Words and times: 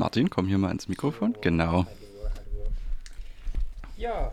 Martin, 0.00 0.30
komm 0.30 0.46
hier 0.48 0.56
mal 0.56 0.70
ins 0.70 0.88
Mikrofon. 0.88 1.36
Genau. 1.42 1.84
Hallo, 1.84 1.86
hallo. 2.24 2.70
Ja, 3.98 4.32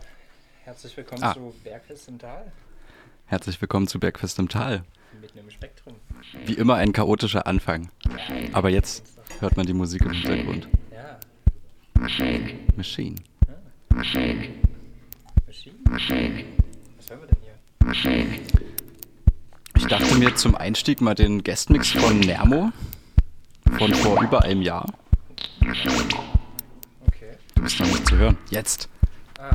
herzlich 0.64 0.96
willkommen 0.96 1.22
Ah. 1.22 1.34
zu 1.34 1.54
Bergfest 1.62 2.08
im 2.08 2.18
Tal 2.18 2.50
Herzlich 3.26 3.60
willkommen 3.60 3.86
zu 3.86 4.00
Bergfest 4.00 4.38
im 4.38 4.48
Tal. 4.48 4.82
mitten 5.20 5.36
im 5.36 5.50
Spektrum. 5.50 5.96
Wie 6.46 6.54
immer 6.54 6.76
ein 6.76 6.94
chaotischer 6.94 7.46
Anfang. 7.46 7.90
Aber 8.54 8.70
jetzt 8.70 9.04
hört 9.40 9.58
man 9.58 9.66
die 9.66 9.74
Musik 9.74 10.00
im 10.06 10.12
Hintergrund. 10.12 10.68
Ja, 10.90 11.18
Machine. 12.00 12.60
Maschinen. 12.74 13.20
Was 13.90 14.14
hören 14.14 14.40
wir 17.20 17.26
denn 17.26 17.36
hier? 17.42 17.52
Ich 19.76 19.86
dachte 19.86 20.14
mir 20.14 20.34
zum 20.34 20.54
Einstieg 20.54 21.02
mal 21.02 21.14
den 21.14 21.44
Guestmix 21.44 21.90
von 21.90 22.20
Nermo 22.20 22.72
von 23.76 23.92
vor 23.92 24.22
über 24.22 24.44
einem 24.44 24.62
Jahr. 24.62 24.86
Bist 27.68 27.80
noch 27.80 27.86
nicht 27.88 28.08
zu 28.08 28.16
hören. 28.16 28.38
Jetzt. 28.48 28.88
Ah, 29.38 29.54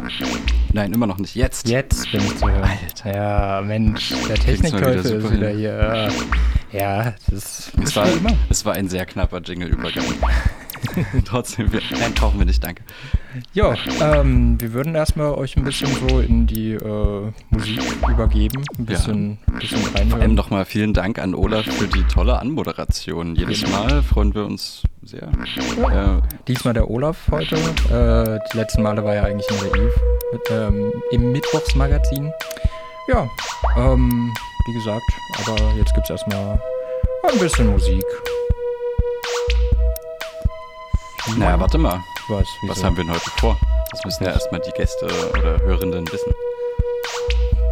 Nein, 0.72 0.94
immer 0.94 1.08
noch 1.08 1.18
nicht. 1.18 1.34
Jetzt. 1.34 1.68
jetzt 1.68 2.12
bin 2.12 2.22
ich 2.22 2.38
zu 2.38 2.48
hören. 2.48 2.62
Alter. 2.64 3.12
Ja, 3.16 3.62
Mensch, 3.66 4.14
der 4.30 4.36
Technikteufel 4.36 4.98
ist 5.18 5.32
wieder 5.32 5.48
hin. 5.50 5.58
hier. 5.58 6.10
Ja, 6.72 7.16
das 7.32 7.72
Es 7.76 7.84
ist 7.90 7.96
war, 7.96 8.08
immer. 8.08 8.30
es 8.52 8.64
war 8.66 8.74
ein 8.74 8.88
sehr 8.88 9.08
knapper 9.08 9.40
Jingle-Übergang. 9.42 10.06
Trotzdem, 11.26 11.72
wir, 11.72 11.82
nein, 12.00 12.14
brauchen 12.14 12.40
wir 12.40 12.46
nicht, 12.46 12.64
danke. 12.64 12.84
Ja, 13.54 13.74
ähm, 14.02 14.60
wir 14.62 14.74
würden 14.74 14.94
erstmal 14.96 15.34
euch 15.34 15.58
ein 15.58 15.64
bisschen 15.64 15.90
so 16.08 16.20
in 16.20 16.46
die 16.46 16.74
äh, 16.74 17.32
Musik 17.50 17.82
übergeben, 18.08 18.64
ein 18.78 18.86
bisschen, 18.86 19.38
bisschen 19.60 19.80
Vor 19.80 20.00
reinhören. 20.00 20.22
allem 20.22 20.36
nochmal 20.36 20.66
vielen 20.66 20.94
Dank 20.94 21.20
an 21.20 21.34
Olaf 21.34 21.66
für 21.66 21.88
die 21.88 22.04
tolle 22.04 22.40
Anmoderation. 22.40 23.36
Jedes 23.36 23.68
Mal 23.72 24.04
freuen 24.04 24.36
wir 24.36 24.46
uns 24.46 24.84
sehr. 25.02 25.24
Äh, 25.24 26.22
Diesmal 26.48 26.74
der 26.74 26.90
Olaf 26.90 27.18
heute. 27.32 27.56
Äh, 27.56 28.40
die 28.54 28.58
letzten 28.58 28.84
Male 28.84 29.04
war 29.04 29.16
ja 29.16 29.24
eigentlich 29.24 29.50
nur 29.50 29.60
der 29.70 29.82
Eve 29.82 29.94
mit, 30.32 30.42
ähm, 30.52 30.92
im 31.12 31.32
Mittwochsmagazin. 31.32 32.32
Ja, 33.08 33.28
ähm, 33.78 34.34
wie 34.68 34.74
gesagt, 34.74 35.04
aber 35.46 35.58
jetzt 35.76 35.94
gibt 35.94 36.06
es 36.06 36.12
erstmal 36.12 36.62
ein 37.32 37.40
bisschen 37.40 37.68
Musik. 37.68 38.04
Naja, 41.38 41.60
warte 41.60 41.78
mal. 41.78 42.04
Was, 42.28 42.48
wieso? 42.62 42.72
Was 42.74 42.84
haben 42.84 42.98
wir 42.98 43.04
denn 43.04 43.14
heute 43.14 43.30
vor? 43.40 43.58
Das 43.92 44.04
müssen 44.06 44.24
ja 44.24 44.32
erstmal 44.32 44.62
die 44.62 44.72
Gäste 44.72 45.06
oder 45.32 45.60
Hörenden 45.62 46.06
wissen. 46.12 46.34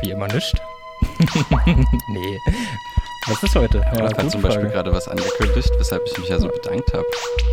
Wie 0.02 0.12
immer 0.12 0.28
nicht. 0.28 0.54
nee. 2.10 2.40
Was 3.28 3.44
ist 3.44 3.56
heute? 3.56 3.80
Olaf 3.96 4.12
hat 4.12 4.18
gute 4.18 4.30
zum 4.30 4.42
Beispiel 4.42 4.62
Frage. 4.64 4.74
gerade 4.74 4.94
was 4.94 5.08
angekündigt, 5.08 5.72
weshalb 5.78 6.04
ich 6.06 6.18
mich 6.18 6.30
ja 6.30 6.40
so 6.40 6.48
bedankt 6.48 6.92
habe. 6.94 7.06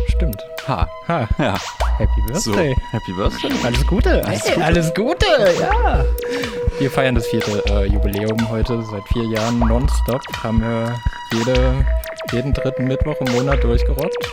Stimmt. 0.07 0.41
Ha. 0.67 0.87
Ha, 1.07 1.27
Ja. 1.37 1.55
Happy 1.97 2.21
So. 2.33 2.51
Birthday. 2.51 2.75
Happy 2.91 3.11
Birthday. 3.13 3.51
Alles 3.63 3.85
Gute. 3.87 4.25
Alles 4.25 4.43
hey, 4.45 4.53
Gute. 4.55 4.65
alles 4.65 4.93
Gute, 4.93 5.25
ja. 5.59 6.05
Wir 6.79 6.89
feiern 6.89 7.15
das 7.15 7.27
vierte 7.27 7.63
äh, 7.67 7.85
Jubiläum 7.85 8.49
heute. 8.49 8.81
Seit 8.83 9.03
vier 9.13 9.25
Jahren 9.25 9.59
nonstop 9.59 10.21
haben 10.43 10.61
wir 10.61 10.95
jede, 11.33 11.85
jeden 12.31 12.53
dritten 12.53 12.85
Mittwoch 12.85 13.15
im 13.21 13.31
Monat 13.33 13.63
durchgerockt. 13.63 14.27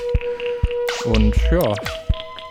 Und 1.06 1.34
ja, 1.50 1.74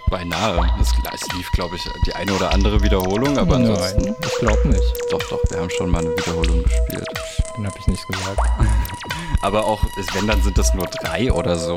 Beinahe. 0.09 0.69
Es, 0.79 0.89
es 1.13 1.33
lief, 1.33 1.51
glaube 1.53 1.75
ich, 1.75 1.83
die 2.05 2.13
eine 2.13 2.31
oder 2.33 2.51
andere 2.53 2.81
Wiederholung, 2.83 3.37
aber 3.39 3.55
ansonsten. 3.55 4.03
nein, 4.03 4.15
ich 4.23 4.35
glaube 4.39 4.67
nicht. 4.67 4.93
Doch, 5.11 5.21
doch, 5.29 5.39
wir 5.49 5.59
haben 5.59 5.69
schon 5.71 5.89
mal 5.89 5.99
eine 6.05 6.11
Wiederholung 6.15 6.63
gespielt. 6.63 7.07
Dann 7.55 7.65
habe 7.65 7.75
ich 7.79 7.87
nichts 7.87 8.05
gesagt. 8.07 8.39
Aber 9.41 9.65
auch, 9.65 9.81
wenn, 10.13 10.27
dann 10.27 10.41
sind 10.41 10.57
das 10.57 10.73
nur 10.73 10.85
drei 10.85 11.31
oder 11.31 11.55
so. 11.55 11.75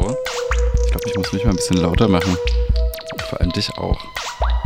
Ich 0.84 0.90
glaube, 0.90 1.08
ich 1.08 1.16
muss 1.16 1.32
mich 1.32 1.44
mal 1.44 1.50
ein 1.50 1.56
bisschen 1.56 1.78
lauter 1.78 2.08
machen. 2.08 2.36
Vor 3.28 3.40
allem 3.40 3.52
dich 3.52 3.70
auch. 3.78 3.98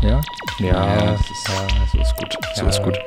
Ja? 0.02 0.20
Ja, 0.58 0.66
Ja, 0.66 1.04
ja, 1.04 1.12
ist- 1.14 1.92
so 1.92 1.98
ist 1.98 2.16
gut. 2.16 2.36
So 2.56 2.62
ja. 2.62 2.68
ist 2.68 2.82
gut. 2.82 2.98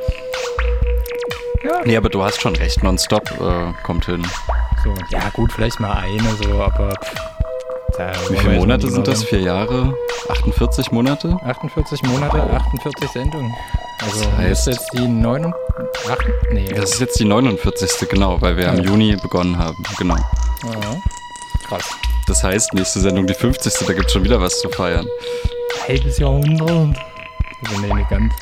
Ja. 1.64 1.82
Nee, 1.86 1.98
aber 1.98 2.10
du 2.10 2.24
hast 2.24 2.42
schon 2.42 2.56
recht, 2.56 2.84
nonstop 2.84 3.30
äh, 3.42 3.74
kommt 3.84 4.06
hin. 4.06 4.26
So, 4.84 4.94
ja, 5.10 5.30
gut, 5.30 5.52
vielleicht 5.52 5.80
mal 5.80 5.94
eine, 5.98 6.36
so, 6.36 6.62
aber. 6.62 6.94
Da 7.98 8.12
Wie 8.14 8.18
wollen 8.20 8.34
wir 8.34 8.40
viele 8.42 8.56
Monate 8.58 8.92
sind 8.92 9.08
das? 9.08 9.24
Vier 9.24 9.40
Jahre? 9.42 9.94
48 10.30 10.92
Monate? 10.92 11.38
48 11.44 12.04
Monate, 12.04 12.42
48 12.42 13.10
Sendungen. 13.12 13.54
Also 14.04 14.20
Das 14.24 14.30
heißt- 14.34 14.50
das 14.50 14.60
ist 14.60 14.66
jetzt 14.68 14.94
die 14.94 15.08
9 15.08 15.54
8, 16.10 16.26
nee, 16.52 16.68
Das 16.74 16.92
ist 16.94 17.00
jetzt 17.00 17.20
die 17.20 17.26
49. 17.26 18.08
genau, 18.10 18.42
weil 18.42 18.58
wir 18.58 18.68
im 18.70 18.78
Ja. 18.78 18.84
Juni 18.84 19.16
begonnen 19.16 19.58
haben. 19.58 19.82
Genau. 19.98 20.16
ja. 20.16 20.22
krass. 21.68 21.90
Das 22.28 22.44
heißt, 22.44 22.74
nächste 22.74 23.00
Sendung 23.00 23.28
die 23.28 23.34
50. 23.34 23.74
Da 23.88 23.94
gibt 23.94 24.08
es 24.08 24.14
schon 24.14 24.24
wieder 24.24 24.42
was 24.42 24.60
zu 24.60 24.70
feiern. 24.70 25.08
Halbes 25.88 26.18
Jahrhundert. 26.18 26.70
Also 26.70 27.82
nee, 27.82 27.94
nicht 27.94 28.10
ganz. 28.10 28.34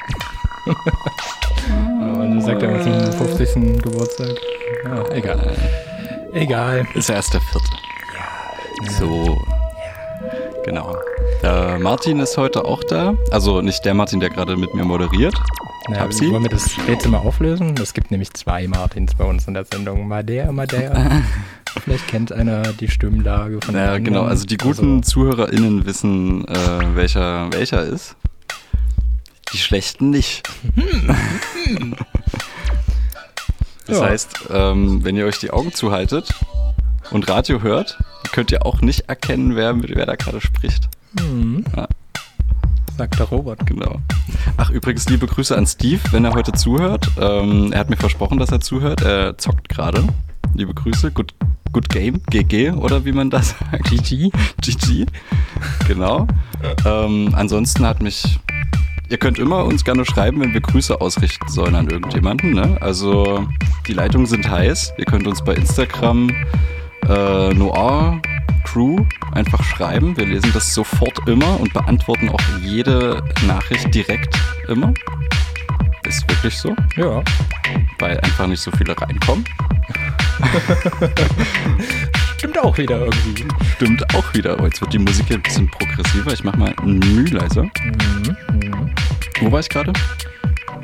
Und 2.01 2.35
du 2.35 2.41
sagt 2.41 2.61
er 2.63 2.81
zum 2.81 3.27
50. 3.27 3.81
Geburtstag. 3.83 4.29
Ja, 4.85 5.09
egal. 5.11 5.55
Egal. 6.33 6.87
Ist 6.93 7.09
ja 7.09 7.15
erst 7.15 7.33
der 7.33 7.41
vierte. 7.41 7.67
So. 8.89 9.41
Genau. 10.65 10.95
Der 11.41 11.77
Martin 11.79 12.19
ist 12.19 12.37
heute 12.37 12.65
auch 12.65 12.83
da. 12.83 13.15
Also 13.31 13.61
nicht 13.61 13.83
der 13.85 13.93
Martin, 13.93 14.19
der 14.19 14.29
gerade 14.29 14.55
mit 14.55 14.73
mir 14.73 14.85
moderiert. 14.85 15.35
Na, 15.89 15.97
Tapsi? 15.97 16.31
wollen 16.31 16.43
wir 16.43 16.49
das 16.49 16.69
Rätsel 16.87 17.11
mal 17.11 17.17
auflösen? 17.19 17.75
Es 17.81 17.93
gibt 17.93 18.09
nämlich 18.11 18.33
zwei 18.33 18.67
Martins 18.67 19.13
bei 19.15 19.25
uns 19.25 19.47
in 19.47 19.53
der 19.53 19.65
Sendung. 19.65 20.07
Mal 20.07 20.23
der, 20.23 20.51
mal 20.53 20.67
der. 20.67 21.21
Vielleicht 21.83 22.07
kennt 22.07 22.31
einer 22.31 22.61
die 22.73 22.87
Stimmlage 22.87 23.59
von 23.61 23.75
Ja, 23.75 23.95
dem 23.95 24.05
genau. 24.05 24.19
anderen. 24.19 24.29
Also 24.31 24.45
die 24.45 24.57
guten 24.57 25.03
ZuhörerInnen 25.03 25.85
wissen, 25.85 26.47
äh, 26.47 26.95
welcher 26.95 27.51
welcher 27.51 27.83
ist. 27.83 28.15
Die 29.51 29.57
schlechten 29.57 30.09
nicht. 30.09 30.43
Das 33.85 33.97
Ja. 33.99 34.05
heißt, 34.05 34.29
ähm, 34.49 35.03
wenn 35.03 35.17
ihr 35.17 35.25
euch 35.25 35.39
die 35.39 35.51
Augen 35.51 35.73
zuhaltet 35.73 36.33
und 37.11 37.29
Radio 37.29 37.61
hört, 37.61 37.97
könnt 38.31 38.51
ihr 38.51 38.65
auch 38.65 38.81
nicht 38.81 39.01
erkennen, 39.09 39.55
wer, 39.55 39.75
wer 39.81 40.05
da 40.05 40.15
gerade 40.15 40.41
spricht. 40.41 40.89
Mhm. 41.19 41.63
Ja. 41.75 41.87
Sagt 42.97 43.19
der 43.19 43.25
Robert. 43.25 43.65
Genau. 43.65 44.01
Ach, 44.57 44.69
übrigens, 44.69 45.09
liebe 45.09 45.25
Grüße 45.25 45.57
an 45.57 45.65
Steve, 45.65 46.01
wenn 46.11 46.25
er 46.25 46.33
heute 46.33 46.51
zuhört. 46.51 47.09
Ähm, 47.19 47.71
er 47.71 47.79
hat 47.79 47.89
mir 47.89 47.97
versprochen, 47.97 48.37
dass 48.37 48.51
er 48.51 48.59
zuhört. 48.59 49.01
Er 49.01 49.37
zockt 49.37 49.67
gerade. 49.67 50.03
Liebe 50.53 50.73
Grüße. 50.73 51.11
Good, 51.11 51.33
good 51.71 51.89
Game. 51.89 52.21
GG 52.29 52.71
oder 52.71 53.03
wie 53.03 53.11
man 53.11 53.31
das 53.31 53.49
sagt. 53.49 53.89
GG. 53.89 54.29
GG. 54.61 55.05
Genau. 55.87 56.27
Ähm, 56.85 57.33
ansonsten 57.35 57.85
hat 57.85 58.01
mich. 58.01 58.39
Ihr 59.09 59.17
könnt 59.17 59.37
immer 59.37 59.65
uns 59.65 59.83
gerne 59.83 60.05
schreiben, 60.05 60.39
wenn 60.41 60.53
wir 60.53 60.61
Grüße 60.61 60.99
ausrichten 61.01 61.47
sollen 61.47 61.75
an 61.75 61.89
irgendjemanden. 61.89 62.53
Ne? 62.53 62.77
Also 62.79 63.47
die 63.87 63.93
Leitungen 63.93 64.27
sind 64.27 64.49
heiß. 64.49 64.93
Ihr 64.97 65.05
könnt 65.05 65.27
uns 65.27 65.43
bei 65.43 65.53
Instagram 65.55 66.31
äh, 67.09 67.53
Noir 67.53 68.21
Crew 68.63 68.97
einfach 69.33 69.63
schreiben. 69.63 70.15
Wir 70.17 70.25
lesen 70.25 70.51
das 70.53 70.73
sofort 70.73 71.19
immer 71.27 71.59
und 71.59 71.73
beantworten 71.73 72.29
auch 72.29 72.39
jede 72.61 73.21
Nachricht 73.47 73.93
direkt 73.93 74.35
immer. 74.67 74.93
Ist 76.05 76.27
wirklich 76.29 76.57
so, 76.57 76.75
Ja. 76.97 77.21
weil 77.99 78.19
einfach 78.21 78.47
nicht 78.47 78.61
so 78.61 78.71
viele 78.71 78.99
reinkommen. 78.99 79.45
Stimmt 82.37 82.59
auch 82.59 82.77
wieder 82.77 82.99
irgendwie. 83.05 83.45
Stimmt 83.75 84.15
auch 84.15 84.33
wieder. 84.33 84.59
Oh, 84.59 84.65
jetzt 84.65 84.81
wird 84.81 84.91
die 84.93 84.99
Musik 84.99 85.27
hier 85.27 85.37
ein 85.37 85.43
bisschen 85.43 85.69
progressiver. 85.69 86.33
Ich 86.33 86.43
mach 86.43 86.55
mal 86.57 86.73
ein 86.81 86.99
Mühe 86.99 87.29
leiser. 87.29 87.63
Mhm. 87.63 88.37
Mhm. 88.51 88.91
Wo 89.39 89.51
war 89.51 89.59
ich 89.61 89.69
gerade? 89.69 89.93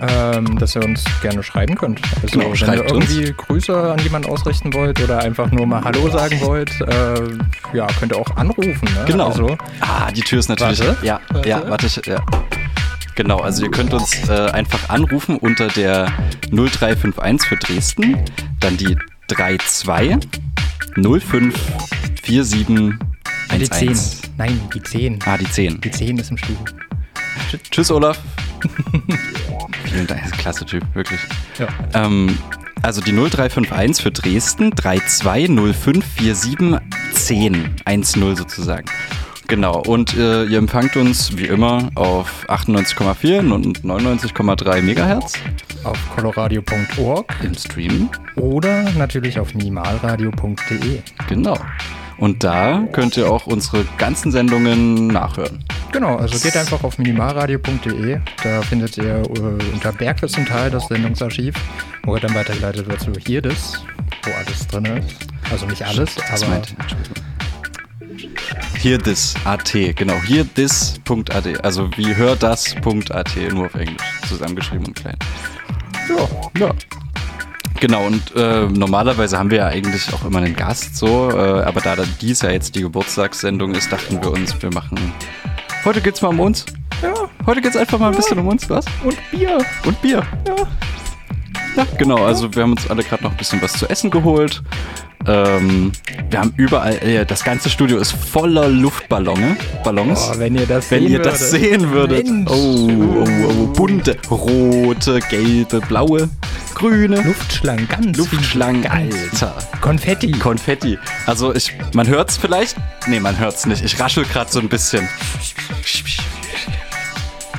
Ähm, 0.02 0.58
dass 0.58 0.76
ihr 0.76 0.84
uns 0.84 1.04
gerne 1.22 1.44
schreiben 1.44 1.76
könnt. 1.76 2.00
Also, 2.22 2.38
Genau, 2.40 2.50
wenn 2.52 2.56
schreibt 2.56 2.90
ihr 2.90 2.96
uns. 2.96 3.10
irgendwie 3.12 3.34
Grüße 3.36 3.92
an 3.94 4.00
jemanden 4.00 4.30
ausrichten 4.30 4.74
wollt 4.74 5.02
oder 5.02 5.20
einfach 5.20 5.52
nur 5.52 5.66
mal 5.66 5.84
Hallo 5.84 6.10
sagen 6.10 6.40
wollt, 6.42 6.72
äh, 6.82 7.76
ja, 7.76 7.86
könnt 8.00 8.14
ihr 8.14 8.18
auch 8.18 8.36
anrufen. 8.38 8.80
Ne? 8.96 9.04
Genau. 9.06 9.28
Also, 9.28 9.58
Ah, 9.82 10.10
die 10.12 10.22
Tür 10.22 10.40
ist 10.40 10.48
natürlich. 10.50 10.80
Warte. 10.80 10.98
Ja, 11.06 11.19
Warte. 11.30 11.50
ja, 11.50 11.63
warte, 11.69 11.86
ich, 11.88 11.98
ja. 12.06 12.24
Genau, 13.16 13.40
also 13.40 13.63
ihr 13.63 13.72
könnt 13.72 13.94
uns 13.94 14.30
äh, 14.30 14.50
einfach 14.51 14.88
anrufen 14.90 15.36
unter 15.38 15.68
der 15.68 16.10
0351 16.52 17.50
für 17.50 17.57
Dresden, 17.57 18.18
dann 18.62 18.78
die 18.78 18.95
32 19.28 20.30
05 20.95 21.54
47 22.24 22.98
die 23.57 23.69
10. 23.69 23.88
11. 23.90 24.22
Nein, 24.38 24.62
die 24.74 24.81
10. 24.81 25.19
Ah, 25.25 25.38
die 25.38 25.50
10. 25.50 25.81
Die 25.81 25.92
10 25.92 26.18
ist 26.19 26.31
im 26.31 26.38
Studio. 26.38 26.57
Tsch- 27.52 27.60
Tschüss, 27.72 27.92
Olaf. 27.92 28.18
Vielen 29.85 30.07
Dank, 30.07 30.31
klasse 30.38 30.65
Typ, 30.65 30.83
wirklich. 30.94 31.19
Ja. 31.57 31.67
Ähm, 31.94 32.38
also 32.81 33.01
die 33.01 33.11
0351 33.11 34.01
für 34.03 34.11
Dresden, 34.11 34.71
32054710, 34.73 36.79
10 37.13 37.75
sozusagen. 38.35 38.85
Genau, 39.47 39.81
und 39.81 40.15
äh, 40.15 40.45
ihr 40.45 40.59
empfangt 40.59 40.95
uns 40.95 41.35
wie 41.35 41.47
immer 41.47 41.89
auf 41.95 42.47
98,4 42.50 43.51
und 43.51 43.81
99,3 43.81 44.81
Megahertz 44.83 45.33
Auf 45.83 45.97
coloradio.org 46.15 47.35
im 47.41 47.56
Stream. 47.56 48.09
oder 48.35 48.83
natürlich 48.91 49.39
auf 49.39 49.56
minimalradio.de. 49.56 51.00
Genau. 51.27 51.57
Und 52.19 52.44
da 52.44 52.86
könnt 52.92 53.16
ihr 53.18 53.31
auch 53.31 53.48
unsere 53.48 53.86
ganzen 53.98 54.31
Sendungen 54.31 55.07
nachhören. 55.07 55.63
Genau, 55.92 56.18
also 56.18 56.38
geht 56.39 56.57
einfach 56.57 56.83
auf 56.83 56.98
minimalradio.de. 56.98 58.19
Da 58.44 58.62
findet 58.62 58.98
ihr 58.98 59.24
äh, 59.24 59.74
unter 59.74 59.92
Bergwissen 59.94 60.45
Teil 60.45 60.69
das 60.69 60.88
Sendungsarchiv, 60.88 61.56
wo 62.04 62.16
er 62.16 62.21
dann 62.21 62.36
weitergeleitet 62.36 62.88
wird 62.88 63.00
zu 63.00 63.13
hier 63.25 63.42
das, 63.42 63.83
wo 64.24 64.31
alles 64.31 64.68
drin 64.68 64.86
ist. 64.86 65.16
Also 65.51 65.66
nicht 65.66 65.83
alles, 65.83 66.16
Das 66.16 66.44
aber 66.44 66.56
Entschuldigung. 66.56 67.24
Hier 68.77 69.00
this 69.00 69.36
AT, 69.45 69.74
genau, 69.95 70.16
hier 70.25 70.45
this.at, 70.54 71.66
also 71.66 71.89
wie 71.98 72.16
hör 72.16 72.36
das.at, 72.36 73.36
nur 73.51 73.66
auf 73.66 73.75
Englisch, 73.75 74.01
zusammengeschrieben 74.27 74.88
und 74.88 74.95
klein. 74.95 75.18
ja, 76.07 76.68
Ja. 76.68 76.74
Genau, 77.80 78.06
und 78.06 78.36
äh, 78.36 78.66
normalerweise 78.68 79.40
haben 79.40 79.50
wir 79.50 79.60
ja 79.60 79.68
eigentlich 79.68 80.14
auch 80.14 80.26
immer 80.26 80.40
einen 80.40 80.56
Gast 80.56 80.98
so, 80.98 81.30
äh, 81.31 81.62
aber 81.64 81.80
da 81.80 81.96
dies 82.20 82.42
ja 82.42 82.52
jetzt 82.52 82.76
die 82.76 82.81
Geburtstagssendung 82.81 83.74
ist, 83.74 83.90
dachten 83.92 84.22
wir 84.22 84.31
uns, 84.31 84.62
wir 84.62 84.72
machen. 84.74 85.14
Heute 85.86 86.02
geht's 86.02 86.22
mal 86.22 86.28
um 86.30 86.42
uns. 86.42 86.66
ja, 87.02 87.14
Heute 87.46 87.62
geht's 87.62 87.78
einfach 87.78 87.98
mal 87.98 88.10
ein 88.10 88.16
bisschen 88.16 88.38
um 88.38 88.48
uns, 88.48 88.70
was? 88.70 88.86
und 89.04 89.18
Bier. 89.31 89.58
Und 89.86 90.02
Bier. 90.02 90.24
Ja. 90.46 90.56
Ja, 91.75 91.86
genau. 91.98 92.25
Also 92.25 92.54
wir 92.54 92.63
haben 92.63 92.71
uns 92.71 92.89
alle 92.89 93.04
gerade 93.04 93.24
noch 93.24 93.31
ein 93.31 93.38
bisschen 93.38 93.62
was 93.62 93.74
zu 93.74 93.89
essen 93.89 94.10
geholt. 94.10 94.62
Ähm, 95.27 95.92
wir 96.30 96.39
haben 96.39 96.54
überall, 96.56 96.94
äh, 97.04 97.25
das 97.25 97.44
ganze 97.44 97.69
Studio 97.69 97.98
ist 97.98 98.12
voller 98.13 98.69
Luftballone, 98.69 99.57
Ballons. 99.83 100.31
Oh, 100.33 100.39
wenn 100.39 100.56
ihr 100.56 100.66
das 100.66 100.89
Wenn 100.89 101.04
sehen 101.04 101.12
ihr 101.12 101.19
das 101.21 101.51
würdet. 101.51 101.62
sehen 101.62 101.92
würdet. 101.92 102.25
Mensch. 102.25 102.50
Oh, 102.50 102.89
oh, 102.89 103.50
oh, 103.50 103.68
bunte, 103.74 104.18
rote, 104.31 105.19
gelbe, 105.30 105.81
blaue, 105.81 106.30
grüne. 106.74 107.21
Luftschlangen, 107.21 107.88
ganz 107.89 108.18
Luftschlangen, 108.18 108.83
ganz 108.83 109.13
Alter. 109.33 109.56
Konfetti. 109.81 110.31
Konfetti. 110.31 110.98
Also 111.25 111.54
ich, 111.54 111.74
man 111.94 112.07
hört's 112.07 112.38
vielleicht? 112.38 112.77
Nee, 113.07 113.19
man 113.19 113.38
hört's 113.38 113.66
nicht. 113.66 113.83
Ich 113.83 114.00
raschel 114.00 114.24
gerade 114.24 114.50
so 114.50 114.60
ein 114.60 114.69
bisschen. 114.69 115.07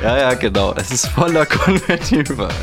Ja, 0.02 0.16
ja, 0.16 0.34
genau. 0.34 0.72
Es 0.76 0.90
ist 0.90 1.08
voller 1.08 1.44
Konfetti 1.44 2.20
überall. 2.20 2.54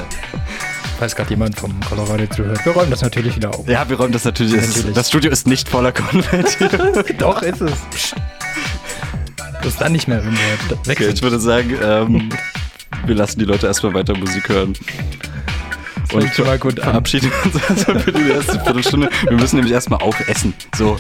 Falls 1.00 1.16
gerade 1.16 1.30
jemand 1.30 1.60
vom 1.60 1.80
Colorado 1.82 2.26
zuhört, 2.28 2.66
wir 2.66 2.72
räumen 2.74 2.90
das 2.90 3.02
natürlich 3.02 3.36
wieder 3.36 3.50
auf. 3.54 3.68
Ja, 3.68 3.88
wir 3.88 3.98
räumen 3.98 4.14
das 4.14 4.24
natürlich. 4.26 4.54
Natürlich. 4.56 4.94
Das 4.96 5.10
Studio 5.10 5.30
ist 5.32 5.46
nicht 5.48 5.70
voller 5.70 5.92
Konfetti. 5.92 7.14
Doch, 7.20 7.42
ist 7.44 7.62
es. 7.62 7.74
Das 9.62 9.76
dann 9.78 9.92
nicht 9.92 10.08
mehr 10.08 10.24
wird. 10.24 10.34
Okay, 10.72 10.80
Wechseln. 10.90 11.14
ich 11.14 11.22
würde 11.22 11.40
sagen, 11.40 11.76
ähm, 11.84 12.30
wir 13.06 13.16
lassen 13.16 13.40
die 13.40 13.46
Leute 13.46 13.68
erstmal 13.68 13.94
weiter 13.94 14.18
Musik 14.18 14.50
hören. 14.50 14.74
fängt 16.10 16.34
schon 16.34 16.46
mal 16.48 16.58
gut 16.58 16.80
an. 16.80 16.86
verabschieden 16.92 17.32
uns 17.44 17.56
also 17.70 18.00
für 18.00 18.12
die 18.12 18.30
erste 18.32 18.60
Viertelstunde. 18.60 19.10
Wir 19.24 19.38
müssen 19.38 19.58
nämlich 19.58 19.74
erstmal 19.74 20.02
aufessen. 20.02 20.54
So, 20.76 20.98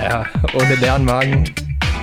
Ja, 0.00 0.26
ohne 0.54 0.74
leeren 0.76 1.04
Magen. 1.04 1.44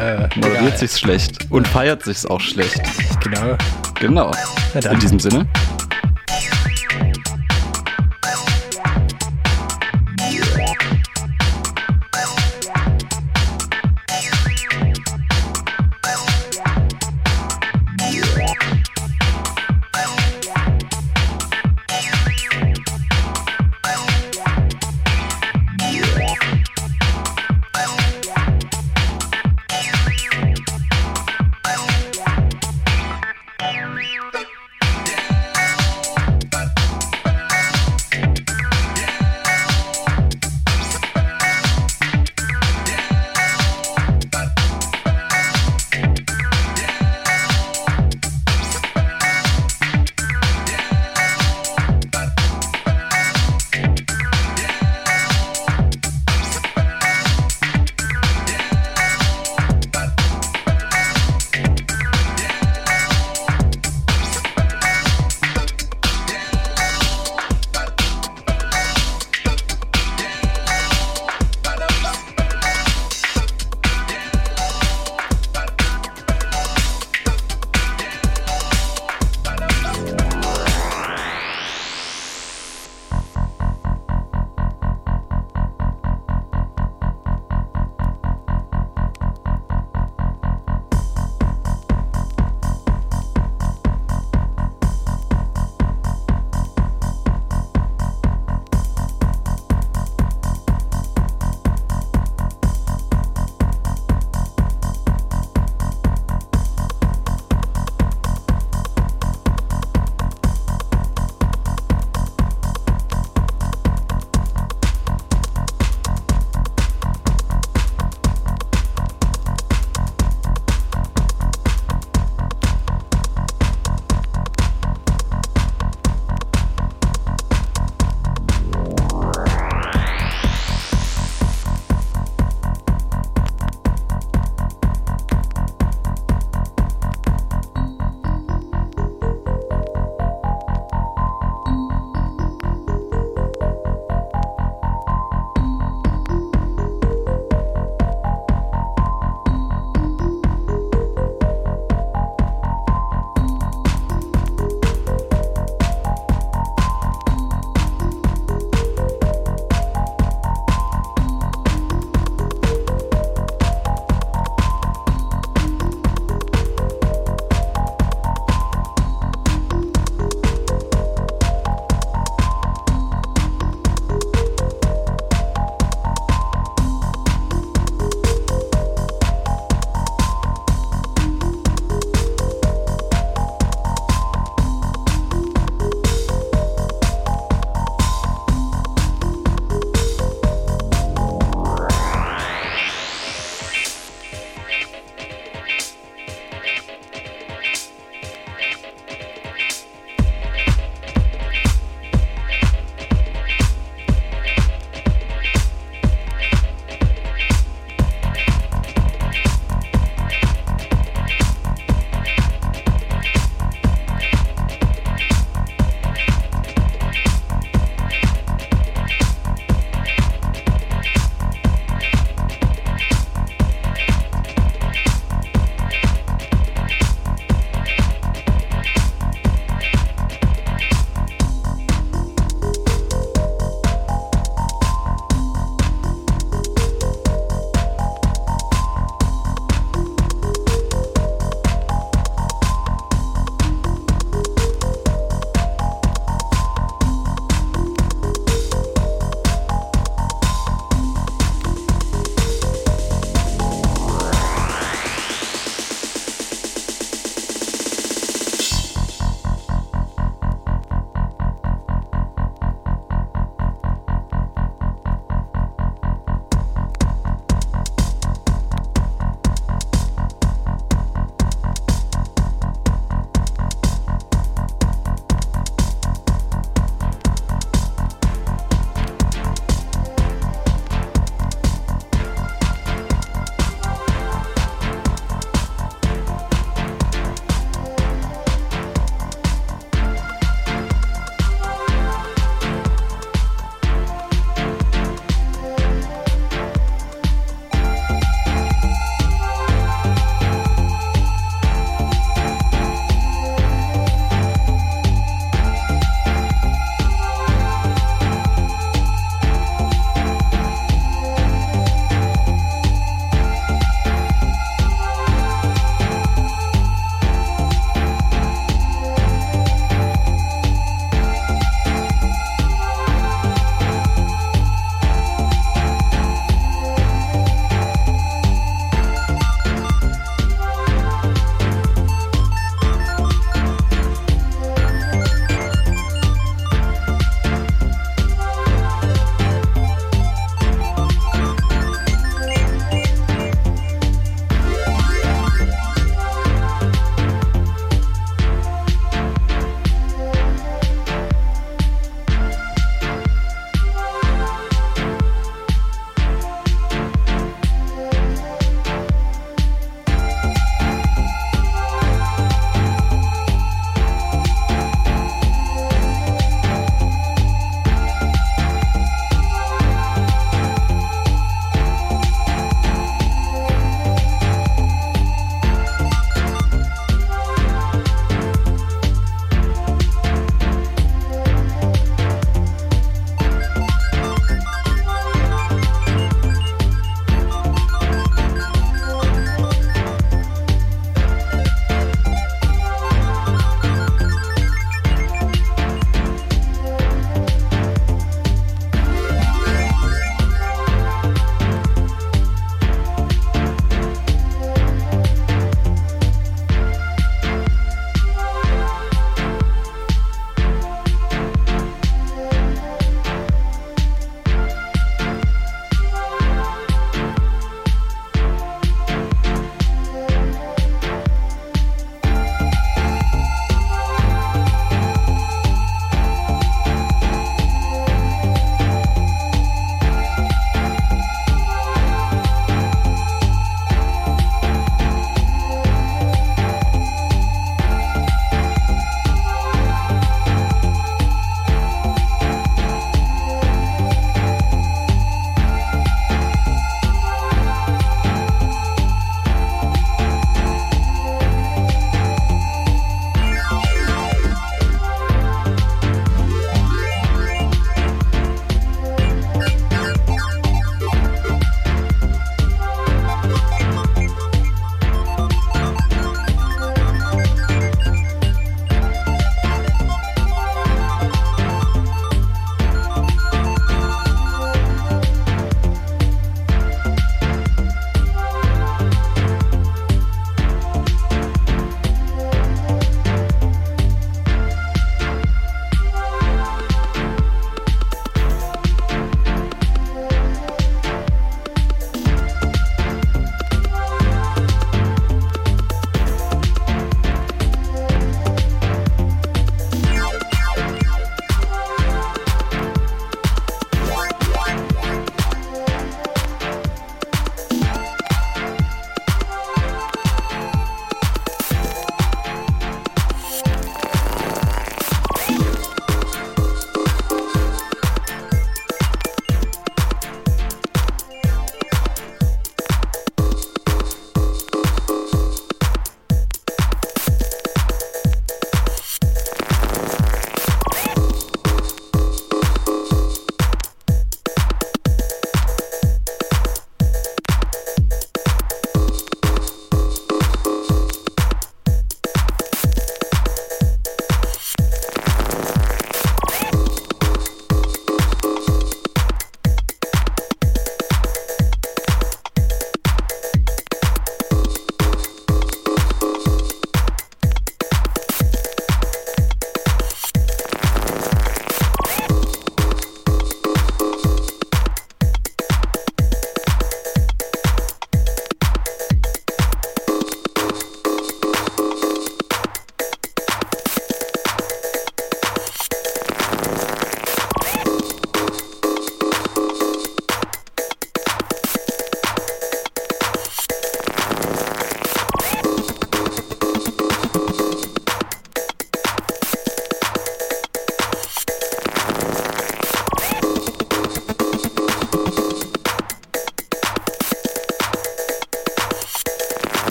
Äh, 0.00 0.28
moderiert 0.36 0.60
egal. 0.62 0.78
sich's 0.78 0.98
schlecht 1.00 1.46
und 1.50 1.66
feiert 1.68 2.04
sich's 2.04 2.26
auch 2.26 2.40
schlecht. 2.40 2.80
Genau. 3.22 3.56
Genau. 4.00 4.32
In 4.74 4.98
diesem 5.00 5.18
Sinne. 5.20 5.46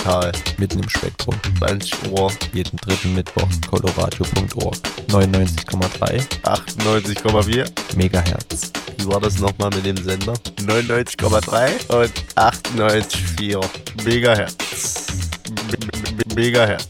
Festtal. 0.00 0.32
Mitten 0.58 0.82
im 0.82 0.88
Spektrum. 0.88 1.34
20 1.58 2.10
Uhr. 2.10 2.32
Jeden 2.52 2.76
dritten 2.78 3.14
Mittwoch. 3.14 3.48
Coloradio.org. 3.68 4.76
99,3 5.08 6.22
98,4. 6.42 7.96
Megahertz. 7.96 8.72
Wie 8.96 9.06
war 9.06 9.20
das 9.20 9.38
nochmal 9.38 9.70
mit 9.70 9.84
dem 9.84 9.96
Sender? 9.96 10.34
99,3 10.60 11.94
und 11.94 12.12
98,4 12.36 13.64
Megahertz. 14.04 15.06
Megahertz. 16.34 16.89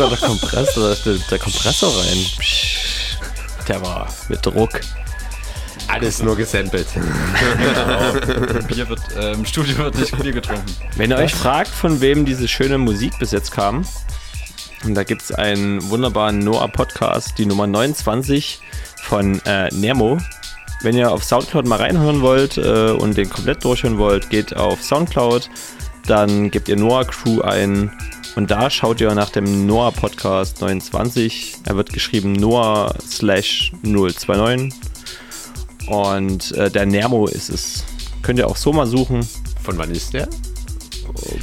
Da 0.00 0.08
der 0.08 0.16
Kompressor, 0.16 0.96
der, 1.04 1.14
der 1.30 1.38
Kompressor 1.38 1.90
rein. 1.90 2.24
Der 3.68 3.82
war 3.82 4.08
mit 4.30 4.46
Druck. 4.46 4.80
Alles 5.88 6.22
nur 6.22 6.36
gesampelt. 6.36 6.86
Bier 8.68 8.88
wird, 8.88 9.00
äh, 9.14 9.32
Im 9.32 9.44
Studio 9.44 9.76
wird 9.76 9.96
nicht 9.96 10.16
Bier 10.16 10.32
getrunken. 10.32 10.74
Wenn 10.96 11.10
ihr 11.10 11.18
euch 11.18 11.34
fragt, 11.34 11.68
von 11.68 12.00
wem 12.00 12.24
diese 12.24 12.48
schöne 12.48 12.78
Musik 12.78 13.18
bis 13.18 13.30
jetzt 13.32 13.52
kam, 13.52 13.84
und 14.84 14.94
da 14.94 15.04
gibt 15.04 15.20
es 15.20 15.32
einen 15.32 15.86
wunderbaren 15.90 16.38
Noah-Podcast, 16.38 17.36
die 17.36 17.44
Nummer 17.44 17.66
29 17.66 18.58
von 19.02 19.38
äh, 19.44 19.68
Nemo. 19.74 20.16
Wenn 20.80 20.96
ihr 20.96 21.12
auf 21.12 21.24
Soundcloud 21.24 21.66
mal 21.66 21.76
reinhören 21.76 22.22
wollt 22.22 22.56
äh, 22.56 22.92
und 22.92 23.18
den 23.18 23.28
komplett 23.28 23.62
durchhören 23.64 23.98
wollt, 23.98 24.30
geht 24.30 24.56
auf 24.56 24.82
Soundcloud, 24.82 25.50
dann 26.06 26.50
gebt 26.50 26.70
ihr 26.70 26.76
Noah 26.76 27.04
Crew 27.04 27.42
ein 27.42 27.92
und 28.40 28.50
da 28.50 28.70
schaut 28.70 29.02
ihr 29.02 29.14
nach 29.14 29.28
dem 29.28 29.66
Noah 29.66 29.92
Podcast 29.92 30.62
29. 30.62 31.56
Er 31.66 31.76
wird 31.76 31.92
geschrieben 31.92 32.32
Noah 32.32 32.94
slash 33.06 33.70
029 33.82 34.72
und 35.88 36.50
äh, 36.52 36.70
der 36.70 36.86
Nermo 36.86 37.26
ist 37.26 37.50
es. 37.50 37.84
Könnt 38.22 38.38
ihr 38.38 38.48
auch 38.48 38.56
so 38.56 38.72
mal 38.72 38.86
suchen. 38.86 39.28
Von 39.62 39.76
wann 39.76 39.90
ist 39.90 40.14
der? 40.14 40.26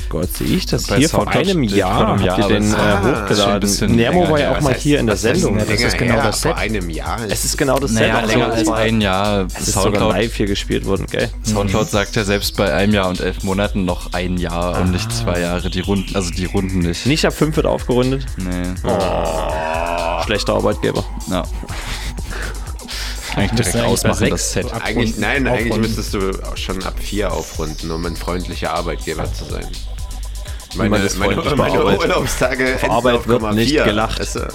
Oh 0.09 0.19
Gott, 0.19 0.33
sehe 0.37 0.47
ich 0.47 0.65
das 0.65 0.87
Bei 0.87 0.97
hier 0.97 1.09
vor 1.09 1.27
einem 1.27 1.63
Jahr? 1.63 1.97
vor 1.97 2.07
einem 2.07 2.29
Habt 2.29 2.39
Jahr, 2.39 2.49
ihr 2.51 2.59
den 2.59 2.71
äh, 2.71 2.75
Ah, 2.75 3.19
ist 3.29 3.41
hochgeladen? 3.41 3.95
Nermo 3.95 4.29
war 4.29 4.39
ja 4.39 4.55
auch 4.55 4.61
mal 4.61 4.73
hier 4.73 4.99
in 4.99 5.07
der 5.07 5.17
Sendung. 5.17 5.57
Das 5.57 5.67
ist 5.69 5.97
genau 5.97 6.13
her? 6.15 6.23
das 6.23 6.41
Set. 6.41 6.51
Vor 6.53 6.59
einem 6.61 6.89
Jahr. 6.89 7.19
Es 7.29 7.43
ist 7.45 7.57
genau 7.57 7.77
das 7.79 7.91
Naja, 7.91 8.19
Set. 8.21 8.27
länger 8.29 8.53
als 8.53 8.69
ein 8.69 9.01
Jahr. 9.01 9.47
Es 9.53 9.67
ist 9.67 9.73
sogar 9.73 10.09
live 10.09 10.33
hier 10.33 10.45
gespielt 10.45 10.85
worden, 10.85 11.05
gell? 11.11 11.29
Soundcloud 11.43 11.89
sagt 11.89 12.15
ja 12.15 12.23
selbst 12.23 12.55
bei 12.55 12.73
einem 12.73 12.93
Jahr 12.93 13.09
und 13.09 13.19
elf 13.19 13.43
Monaten 13.43 13.83
noch 13.85 14.13
ein 14.13 14.37
Jahr 14.37 14.79
und 14.79 14.91
nicht 14.91 15.11
zwei 15.11 15.39
Jahre. 15.41 15.69
Die 15.69 15.81
Runden, 15.81 16.15
also 16.15 16.29
die 16.31 16.45
Runden 16.45 16.79
nicht. 16.79 17.05
Nicht 17.05 17.25
ab 17.25 17.33
5 17.33 17.55
wird 17.57 17.65
aufgerundet. 17.65 18.25
Nee. 18.37 18.63
Schlechter 20.25 20.53
Arbeitgeber. 20.53 21.03
Ja. 21.29 21.43
Eigentlich 23.35 23.51
direkt 23.51 23.75
eigentlich 23.75 23.85
ausmachen, 23.91 24.17
sechs 24.17 24.31
das 24.31 24.51
Set. 24.53 24.65
Eigentlich, 24.73 25.09
Aufrunden. 25.09 25.21
nein, 25.21 25.47
eigentlich 25.47 25.71
Aufrunden. 25.71 25.81
müsstest 25.95 26.13
du 26.15 26.31
schon 26.55 26.83
ab 26.83 26.95
vier 26.99 27.31
aufrunden, 27.31 27.91
um 27.91 28.03
ein 28.05 28.15
freundlicher 28.15 28.73
Arbeitgeber 28.73 29.31
zu 29.31 29.45
sein. 29.45 29.67
Meine, 30.77 30.97
ist 30.97 31.17
meine, 31.17 31.35
meine 31.55 31.79
Arbeit. 31.79 31.99
Urlaubstage 31.99 32.77
Arbeit 32.89 33.27
wird 33.27 33.41
0,4. 33.41 33.53
nicht 33.53 33.83
gelacht. 33.83 34.19
Weißt 34.19 34.35
du, 34.35 34.39
äh, 34.39 34.47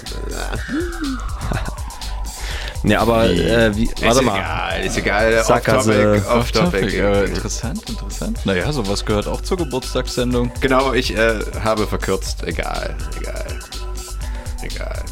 Ne, 2.85 2.99
aber 2.99 3.31
äh, 3.31 3.75
wie, 3.77 3.85
ist 3.85 4.03
warte 4.03 4.23
mal. 4.23 4.39
egal, 4.39 4.83
ist 4.85 4.97
egal. 4.99 5.45
Sackgasse. 5.45 6.23
Off-Topic, 6.27 6.29
Off-Topic, 6.29 6.69
off-Topic. 6.69 6.99
äh, 6.99 7.25
interessant, 7.27 7.89
interessant. 7.89 8.41
Naja, 8.45 8.73
sowas 8.73 9.05
gehört 9.05 9.29
auch 9.29 9.41
zur 9.41 9.57
Geburtstagssendung. 9.59 10.51
Genau, 10.61 10.93
ich 10.93 11.17
äh, 11.17 11.39
habe 11.63 11.87
verkürzt. 11.87 12.43
Egal, 12.45 12.97
egal. 13.21 13.47
Egal. 14.63 15.03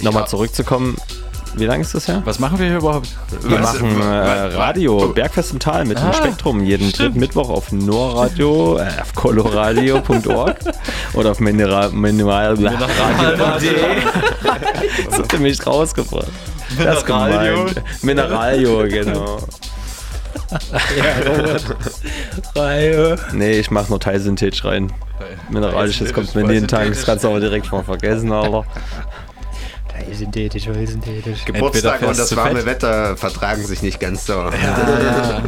Nochmal 0.00 0.28
zurückzukommen. 0.28 0.96
Wie 1.56 1.64
lange 1.64 1.82
ist 1.82 1.94
das 1.94 2.06
her? 2.06 2.20
Was 2.26 2.38
machen 2.38 2.58
wir 2.58 2.66
hier 2.66 2.76
überhaupt? 2.76 3.16
Wir 3.40 3.62
Was? 3.62 3.80
machen 3.80 4.02
äh? 4.02 4.04
Radio 4.04 5.08
Bergfest 5.08 5.52
im 5.52 5.58
Tal 5.58 5.86
mit 5.86 5.98
dem 5.98 6.12
Spektrum 6.12 6.62
jeden 6.62 6.92
dritten 6.92 7.18
Mittwoch 7.18 7.48
auf 7.48 7.72
Norradio, 7.72 8.76
äh, 8.76 8.88
auf 9.00 9.14
coloradio.org 9.14 10.56
oder 11.14 11.30
auf 11.30 11.40
Mineral, 11.40 11.90
Mineral. 11.92 12.56
Das 15.06 15.18
habt 15.18 15.32
ihr 15.32 15.38
mich 15.38 15.66
rausgebracht. 15.66 16.28
Das 16.82 17.04
gemein. 17.04 17.70
Mineralio, 18.02 18.84
genau. 18.84 19.38
Nee, 23.32 23.58
ich 23.58 23.70
mach 23.70 23.88
nur 23.88 23.98
Teilsynthetisch 23.98 24.64
rein. 24.64 24.92
Mineralisches 25.50 26.12
kommt 26.12 26.34
mir 26.34 26.52
jeden 26.52 26.68
Tag, 26.68 26.88
das 26.88 27.06
kannst 27.06 27.24
du 27.24 27.28
aber 27.28 27.40
direkt 27.40 27.72
mal 27.72 27.82
vergessen, 27.82 28.30
Alter. 28.30 28.64
Synthetisch, 30.12 30.64
synthetisch. 30.64 31.44
Geburtstag 31.44 32.02
und 32.02 32.18
das 32.18 32.34
warme 32.36 32.56
fett. 32.56 32.66
Wetter 32.66 33.16
vertragen 33.16 33.64
sich 33.66 33.82
nicht 33.82 34.00
ganz 34.00 34.26
so. 34.26 34.32
Ja, 34.34 35.42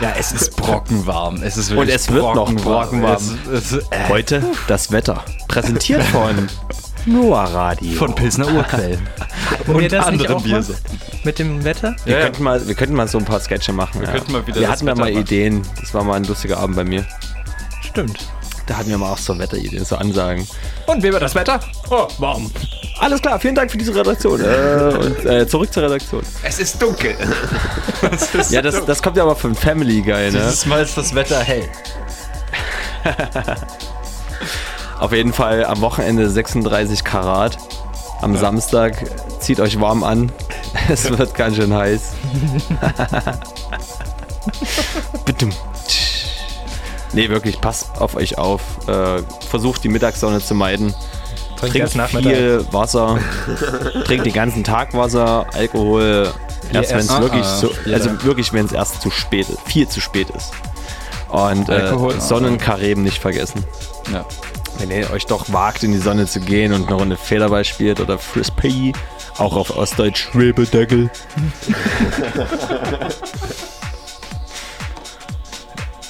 ja, 0.00 0.14
es 0.18 0.32
ist 0.32 0.56
brockenwarm. 0.56 1.42
Es 1.42 1.56
ist 1.58 1.72
Und 1.72 1.88
es 1.88 2.10
wird 2.10 2.34
noch 2.34 2.52
brockenwarm. 2.54 3.22
Es, 3.52 3.72
es, 3.72 3.78
äh, 3.90 4.08
Heute 4.08 4.42
das 4.66 4.90
Wetter. 4.92 5.22
Präsentiert 5.48 6.02
von 6.04 6.48
Noah 7.06 7.44
Radio. 7.44 7.98
von 7.98 8.14
Pilsner 8.14 8.50
Urquell. 8.52 8.98
Und 9.66 9.78
wir 9.78 9.88
das 9.90 10.06
anderen 10.06 10.42
Biersorten. 10.42 10.98
mit 11.24 11.38
dem 11.38 11.64
Wetter? 11.64 11.94
Wir, 12.04 12.12
Ja, 12.14 12.18
ja. 12.20 12.24
könnten 12.26 12.42
mal, 12.44 12.66
wir 12.66 12.74
könnten 12.74 12.94
mal 12.94 13.08
so 13.08 13.18
ein 13.18 13.24
paar 13.26 13.40
Sketche 13.40 13.72
machen. 13.72 14.00
Wir, 14.00 14.08
könnten 14.08 14.32
mal 14.32 14.46
wieder 14.46 14.60
wir 14.60 14.70
hatten 14.70 14.86
ja 14.86 14.94
mal 14.94 15.10
machen. 15.10 15.20
Ideen. 15.22 15.62
Das 15.80 15.92
war 15.92 16.02
mal 16.02 16.14
ein 16.14 16.24
lustiger 16.24 16.58
Abend 16.58 16.76
bei 16.76 16.84
mir. 16.84 17.04
Stimmt. 17.82 18.26
Da 18.66 18.76
hatten 18.76 18.88
wir 18.90 18.98
mal 18.98 19.12
auch 19.12 19.18
so 19.18 19.36
Wetterideen, 19.38 19.84
so 19.84 19.96
Ansagen. 19.96 20.46
Und 20.86 21.02
wie 21.02 21.12
war 21.12 21.20
das 21.20 21.34
Wetter? 21.34 21.60
Oh, 21.90 22.06
warm. 22.18 22.50
Alles 22.98 23.20
klar, 23.22 23.40
vielen 23.40 23.54
Dank 23.54 23.70
für 23.70 23.78
diese 23.78 23.94
Redaktion. 23.94 24.40
Äh, 24.40 24.94
und 24.94 25.24
äh, 25.26 25.46
zurück 25.48 25.72
zur 25.72 25.84
Redaktion. 25.84 26.22
Es 26.42 26.58
ist 26.58 26.80
dunkel. 26.80 27.16
Ja, 28.50 28.62
das, 28.62 28.84
das 28.86 29.02
kommt 29.02 29.16
ja 29.18 29.22
aber 29.24 29.36
von 29.36 29.54
Family 29.54 30.00
Guy, 30.00 30.30
ne? 30.30 30.30
Dieses 30.30 30.64
Mal 30.66 30.82
ist 30.82 30.96
das 30.96 31.14
Wetter 31.14 31.40
hell. 31.40 31.68
Auf 34.98 35.12
jeden 35.12 35.32
Fall 35.32 35.64
am 35.64 35.80
Wochenende 35.80 36.28
36 36.28 37.04
Karat. 37.04 37.58
Am 38.20 38.36
Samstag 38.36 38.94
zieht 39.40 39.60
euch 39.60 39.80
warm 39.80 40.02
an. 40.04 40.32
Es 40.88 41.10
wird 41.10 41.34
ganz 41.34 41.56
schön 41.56 41.74
heiß. 41.74 42.12
Bitte. 45.24 45.48
Nee, 47.12 47.28
wirklich, 47.28 47.60
passt 47.60 48.00
auf 48.00 48.14
euch 48.14 48.38
auf. 48.38 48.60
Äh, 48.88 49.22
versucht 49.48 49.82
die 49.84 49.88
Mittagssonne 49.88 50.40
zu 50.40 50.54
meiden. 50.54 50.94
Trink 51.58 51.72
Trinkt 51.72 51.94
Nachmittag. 51.96 52.32
viel 52.34 52.64
Wasser. 52.72 53.18
trinkt 54.04 54.24
den 54.26 54.32
ganzen 54.32 54.64
Tag 54.64 54.94
Wasser. 54.94 55.46
Alkohol. 55.52 56.32
Erst 56.72 56.90
wenn 56.92 56.98
es 57.00 57.08
erst- 57.08 57.20
wirklich 57.20 57.44
Ah, 57.44 57.56
so, 57.58 57.70
ja. 57.84 57.94
also 57.96 58.22
wirklich, 58.24 58.52
wenn 58.52 58.64
es 58.66 58.72
erst 58.72 59.02
zu 59.02 59.10
spät 59.10 59.48
ist, 59.48 59.60
viel 59.66 59.88
zu 59.88 60.00
spät 60.00 60.30
ist. 60.30 60.52
Und 61.28 61.68
äh, 61.68 61.72
Alkohol, 61.72 62.14
ah. 62.16 62.20
Sonnenkareben 62.20 63.02
nicht 63.02 63.18
vergessen. 63.20 63.64
Ja. 64.12 64.24
Wenn 64.78 64.90
ihr 64.90 65.10
euch 65.10 65.26
doch 65.26 65.52
wagt, 65.52 65.82
in 65.82 65.92
die 65.92 65.98
Sonne 65.98 66.26
zu 66.26 66.40
gehen 66.40 66.72
und 66.72 66.86
eine 66.86 66.96
Runde 66.96 67.16
Federball 67.16 67.64
spielt 67.64 68.00
oder 68.00 68.18
Frisbee, 68.18 68.92
auch 69.36 69.54
auf 69.56 69.76
Ostdeutsch 69.76 70.28
Schwebedeckel. 70.32 71.10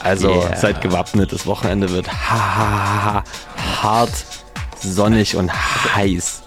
Also 0.03 0.31
Yeah. 0.31 0.57
seid 0.57 0.81
gewappnet, 0.81 1.33
das 1.33 1.47
Wochenende 1.47 1.91
wird 1.91 2.09
ha, 2.09 2.57
ha, 2.57 3.05
ha, 3.05 3.25
hart, 3.83 4.13
sonnig 4.83 5.37
und 5.37 5.53
heiß. 5.53 6.43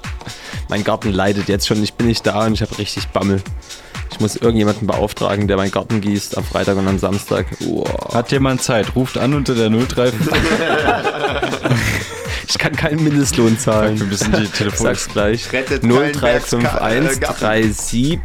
Mein 0.70 0.84
Garten 0.84 1.12
leidet 1.12 1.50
jetzt 1.50 1.68
schon, 1.68 1.82
ich 1.84 1.94
bin 1.94 2.08
nicht 2.08 2.26
da 2.26 2.46
und 2.46 2.54
ich 2.54 2.62
habe 2.62 2.78
richtig 2.80 3.08
Bammel. 3.10 3.42
Ich 4.12 4.20
muss 4.20 4.36
irgendjemanden 4.36 4.86
beauftragen, 4.88 5.48
der 5.48 5.58
meinen 5.58 5.72
Garten 5.72 6.00
gießt 6.02 6.38
am 6.38 6.44
Freitag 6.44 6.78
und 6.78 6.88
am 6.88 7.00
Samstag. 7.00 7.46
Uah. 7.66 8.14
Hat 8.14 8.32
jemand 8.32 8.62
Zeit? 8.62 8.96
Ruft 8.96 9.18
an 9.18 9.34
unter 9.34 9.56
der 9.56 9.70
03. 9.70 10.12
Ich 12.48 12.58
kann 12.60 12.76
keinen 12.76 13.04
Mindestlohn 13.04 13.58
zahlen. 13.58 13.98
Wir 14.00 14.06
müssen 14.06 14.32
die 14.34 14.46
Telefon. 14.48 14.86
Sag's 14.88 15.08
gleich. 15.08 15.52
Rettet 15.52 15.82
0351 15.84 17.20
374 17.20 18.20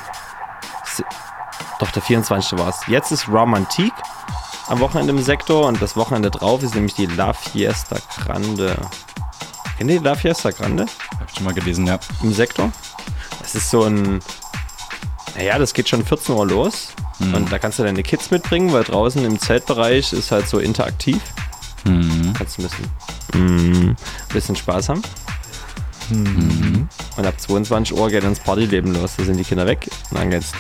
Doch, 1.80 1.92
der 1.92 2.02
24. 2.02 2.60
war 2.60 2.70
es. 2.70 2.82
Jetzt 2.88 3.12
ist 3.12 3.30
Romantik 3.30 3.94
am 4.68 4.80
Wochenende 4.82 5.14
im 5.14 5.22
Sektor 5.22 5.68
und 5.68 5.82
das 5.82 5.96
Wochenende 5.96 6.30
drauf 6.30 6.62
ist 6.62 6.76
nämlich 6.76 6.94
die 6.94 7.06
La 7.06 7.32
Fiesta 7.32 7.96
Grande. 8.18 8.76
Kennt 9.78 9.90
ihr 9.90 10.00
die 10.00 10.06
La 10.06 10.16
Fiesta 10.16 10.52
Grande 10.52 10.86
Hab 11.18 11.30
ich 11.30 11.36
schon 11.36 11.46
mal 11.46 11.54
gelesen, 11.54 11.88
ja. 11.88 11.98
im 12.22 12.34
Sektor? 12.34 12.70
Das 13.42 13.56
ist 13.56 13.70
so 13.70 13.84
ein. 13.84 14.20
Naja, 15.36 15.58
das 15.58 15.74
geht 15.74 15.88
schon 15.88 16.06
14 16.06 16.36
Uhr 16.36 16.46
los. 16.46 16.90
Und 17.20 17.52
da 17.52 17.60
kannst 17.60 17.80
du 17.80 17.84
deine 17.84 18.04
Kids 18.04 18.32
mitbringen, 18.32 18.72
weil 18.72 18.84
draußen 18.84 19.24
im 19.26 19.40
Zeltbereich 19.40 20.14
ist 20.14 20.32
halt 20.32 20.48
so 20.48 20.60
interaktiv. 20.60 21.22
Kannst 22.38 22.58
du 22.58 22.64
ein 22.64 22.70
bisschen, 23.32 23.88
mm, 23.90 23.96
bisschen 24.34 24.56
Spaß 24.56 24.90
haben. 24.90 25.02
Und 26.12 27.26
ab 27.26 27.40
22 27.40 27.96
Uhr 27.96 28.10
geht 28.10 28.24
dann 28.24 28.34
das 28.34 28.44
Partyleben 28.44 28.94
los. 28.94 29.16
Da 29.18 29.24
sind 29.24 29.38
die 29.38 29.44
Kinder 29.44 29.68
weg. 29.68 29.90
Und 30.10 30.20
dann 30.20 30.32
geht's. 30.32 30.52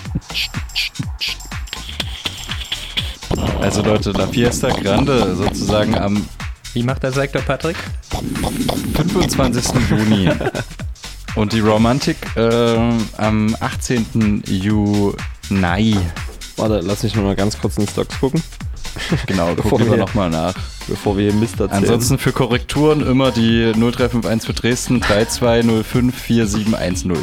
Also 3.61 3.81
Leute, 3.81 4.11
La 4.11 4.27
Fiesta 4.27 4.69
Grande 4.69 5.35
sozusagen 5.35 5.97
am 5.97 6.27
Wie 6.73 6.83
macht 6.83 7.03
der 7.03 7.11
Sektor, 7.11 7.41
Patrick? 7.41 7.77
25. 8.95 9.65
Juni. 9.89 10.29
Und 11.35 11.53
die 11.53 11.59
Romantik 11.59 12.17
ähm, 12.35 12.97
am 13.17 13.55
18. 13.59 14.43
Juni. 14.45 15.97
Warte, 16.59 16.81
lass 16.85 17.03
mich 17.03 17.15
nur 17.15 17.25
mal 17.25 17.35
ganz 17.35 17.59
kurz 17.59 17.77
in 17.77 17.85
die 17.85 17.91
Stocks 17.91 18.19
gucken, 18.19 18.41
Genau, 19.27 19.47
Bevor 19.55 19.71
gucken 19.79 19.91
wir 19.91 19.97
nochmal 19.97 20.29
nach. 20.29 20.53
bevor 20.87 21.17
wir 21.17 21.31
hier 21.31 21.39
Mist 21.39 21.59
erzählen. 21.59 21.83
Ansonsten 21.83 22.17
für 22.17 22.31
Korrekturen 22.31 23.05
immer 23.05 23.31
die 23.31 23.71
0351 23.73 24.45
für 24.47 24.53
Dresden 24.53 25.01
32054710. 25.01 27.15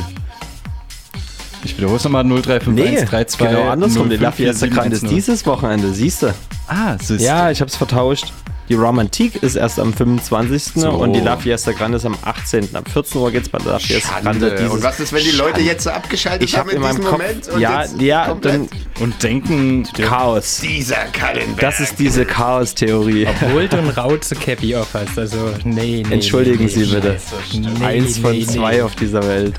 Ich 1.64 1.76
wiederhole 1.76 1.96
es 1.96 2.04
nochmal 2.04 2.24
0351 2.24 2.74
Nee, 2.74 2.96
32 3.06 3.38
genau 3.38 3.68
andersrum. 3.68 4.08
Die 4.10 4.16
La 4.16 4.30
Fiesta 4.30 4.66
Grande 4.68 4.94
ist 4.96 5.00
4710. 5.00 5.14
dieses 5.16 5.46
Wochenende, 5.46 5.92
siehst 5.92 6.22
du? 6.22 6.32
Ah, 6.68 6.96
siehst 7.00 7.20
du. 7.20 7.24
Ja, 7.24 7.50
ich 7.50 7.60
hab's 7.60 7.76
vertauscht. 7.76 8.32
Die 8.68 8.74
Romantik 8.74 9.42
ist 9.42 9.54
erst 9.56 9.78
am 9.78 9.92
25. 9.92 10.62
So. 10.74 10.90
und 10.90 11.12
die 11.12 11.20
La 11.20 11.36
Fiesta 11.36 11.72
Grande 11.72 11.96
ist 11.98 12.04
am 12.06 12.16
18. 12.22 12.74
Ab 12.74 12.88
14 12.90 13.20
Uhr 13.20 13.30
geht's 13.30 13.48
bei 13.48 13.58
der 13.58 13.72
La 13.72 13.78
Fiesta 13.78 14.20
Grande. 14.20 14.48
Schande. 14.56 14.70
Und 14.70 14.82
was 14.82 14.98
ist, 15.00 15.12
wenn 15.12 15.22
die 15.22 15.30
Leute 15.30 15.60
jetzt 15.60 15.84
so 15.84 15.90
abgeschaltet 15.90 16.48
ich 16.48 16.56
haben 16.56 16.68
habe 16.68 16.70
in 16.72 16.76
in 16.76 16.82
meinem 16.82 16.96
diesem 16.96 17.10
Kopf, 17.10 17.20
Moment? 17.20 17.48
und 17.48 17.60
ja, 17.60 17.84
ja, 17.98 18.34
dann 18.34 18.68
Und 19.00 19.22
denken, 19.22 19.84
Chaos. 19.96 20.60
dieser 20.60 21.04
Kallenberg. 21.12 21.60
Das 21.60 21.80
ist 21.80 21.98
diese 21.98 22.24
Chaos-Theorie. 22.24 23.26
Obwohl 23.26 23.68
du 23.68 23.78
ein 23.78 23.88
Rauze 23.90 24.34
Cappy 24.34 24.74
auf 24.74 24.94
hast. 24.94 25.18
Also, 25.18 25.36
nee, 25.64 26.02
nee. 26.06 26.14
Entschuldigen 26.14 26.64
nee, 26.64 26.70
Sie 26.70 26.86
nee. 26.86 26.94
bitte. 26.94 27.16
Nee, 27.52 27.84
Eins 27.84 28.18
von 28.18 28.32
nee, 28.32 28.44
zwei 28.46 28.82
auf 28.82 28.94
dieser 28.96 29.22
Welt. 29.26 29.54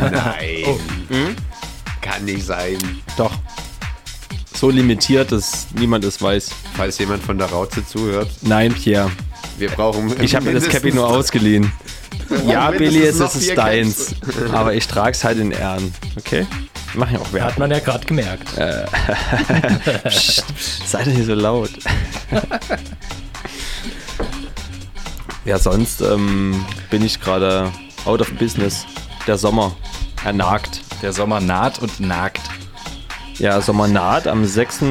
Nein. 0.00 0.64
Oh. 0.66 0.78
Hm? 1.08 1.36
Kann 2.00 2.24
nicht 2.24 2.44
sein. 2.44 2.78
Doch. 3.16 3.32
So 4.62 4.70
limitiert, 4.70 5.32
dass 5.32 5.66
niemand 5.76 6.04
es 6.04 6.22
weiß. 6.22 6.50
Falls 6.76 6.96
jemand 6.98 7.20
von 7.20 7.36
der 7.36 7.48
Rauze 7.48 7.84
zuhört, 7.84 8.30
Nein, 8.42 8.72
Pierre. 8.72 9.10
wir 9.58 9.68
brauchen. 9.70 10.14
Ich 10.22 10.36
habe 10.36 10.44
mir 10.44 10.52
das 10.54 10.68
Cappy 10.68 10.92
nur 10.92 11.08
ausgeliehen. 11.08 11.72
Ja, 12.46 12.70
Billy, 12.70 13.02
es 13.02 13.18
ist 13.18 13.38
vier 13.38 13.56
deins. 13.56 14.14
Aber 14.52 14.72
ich 14.74 14.86
trag's 14.86 15.24
halt 15.24 15.38
in 15.38 15.50
Ehren. 15.50 15.92
Okay? 16.16 16.46
Wir 16.92 17.00
machen 17.00 17.14
ja 17.14 17.18
auch 17.18 17.24
Hat 17.24 17.32
Werbung. 17.32 17.58
man 17.58 17.70
ja 17.72 17.78
gerade 17.80 18.06
gemerkt. 18.06 18.48
Psst, 20.04 20.44
Sei 20.86 21.02
doch 21.02 21.12
nicht 21.12 21.26
so 21.26 21.34
laut. 21.34 21.70
ja, 25.44 25.58
sonst 25.58 26.02
ähm, 26.02 26.64
bin 26.88 27.04
ich 27.04 27.20
gerade 27.20 27.72
out 28.04 28.20
of 28.20 28.30
business. 28.34 28.86
Der 29.26 29.36
Sommer. 29.36 29.74
Er 30.24 30.32
nagt. 30.32 30.82
der 31.02 31.12
Sommer 31.12 31.40
naht 31.40 31.80
und 31.80 31.98
nagt. 31.98 32.42
Ja, 33.42 33.60
Sommer 33.60 33.88
naht 33.88 34.28
am 34.28 34.44
6. 34.44 34.84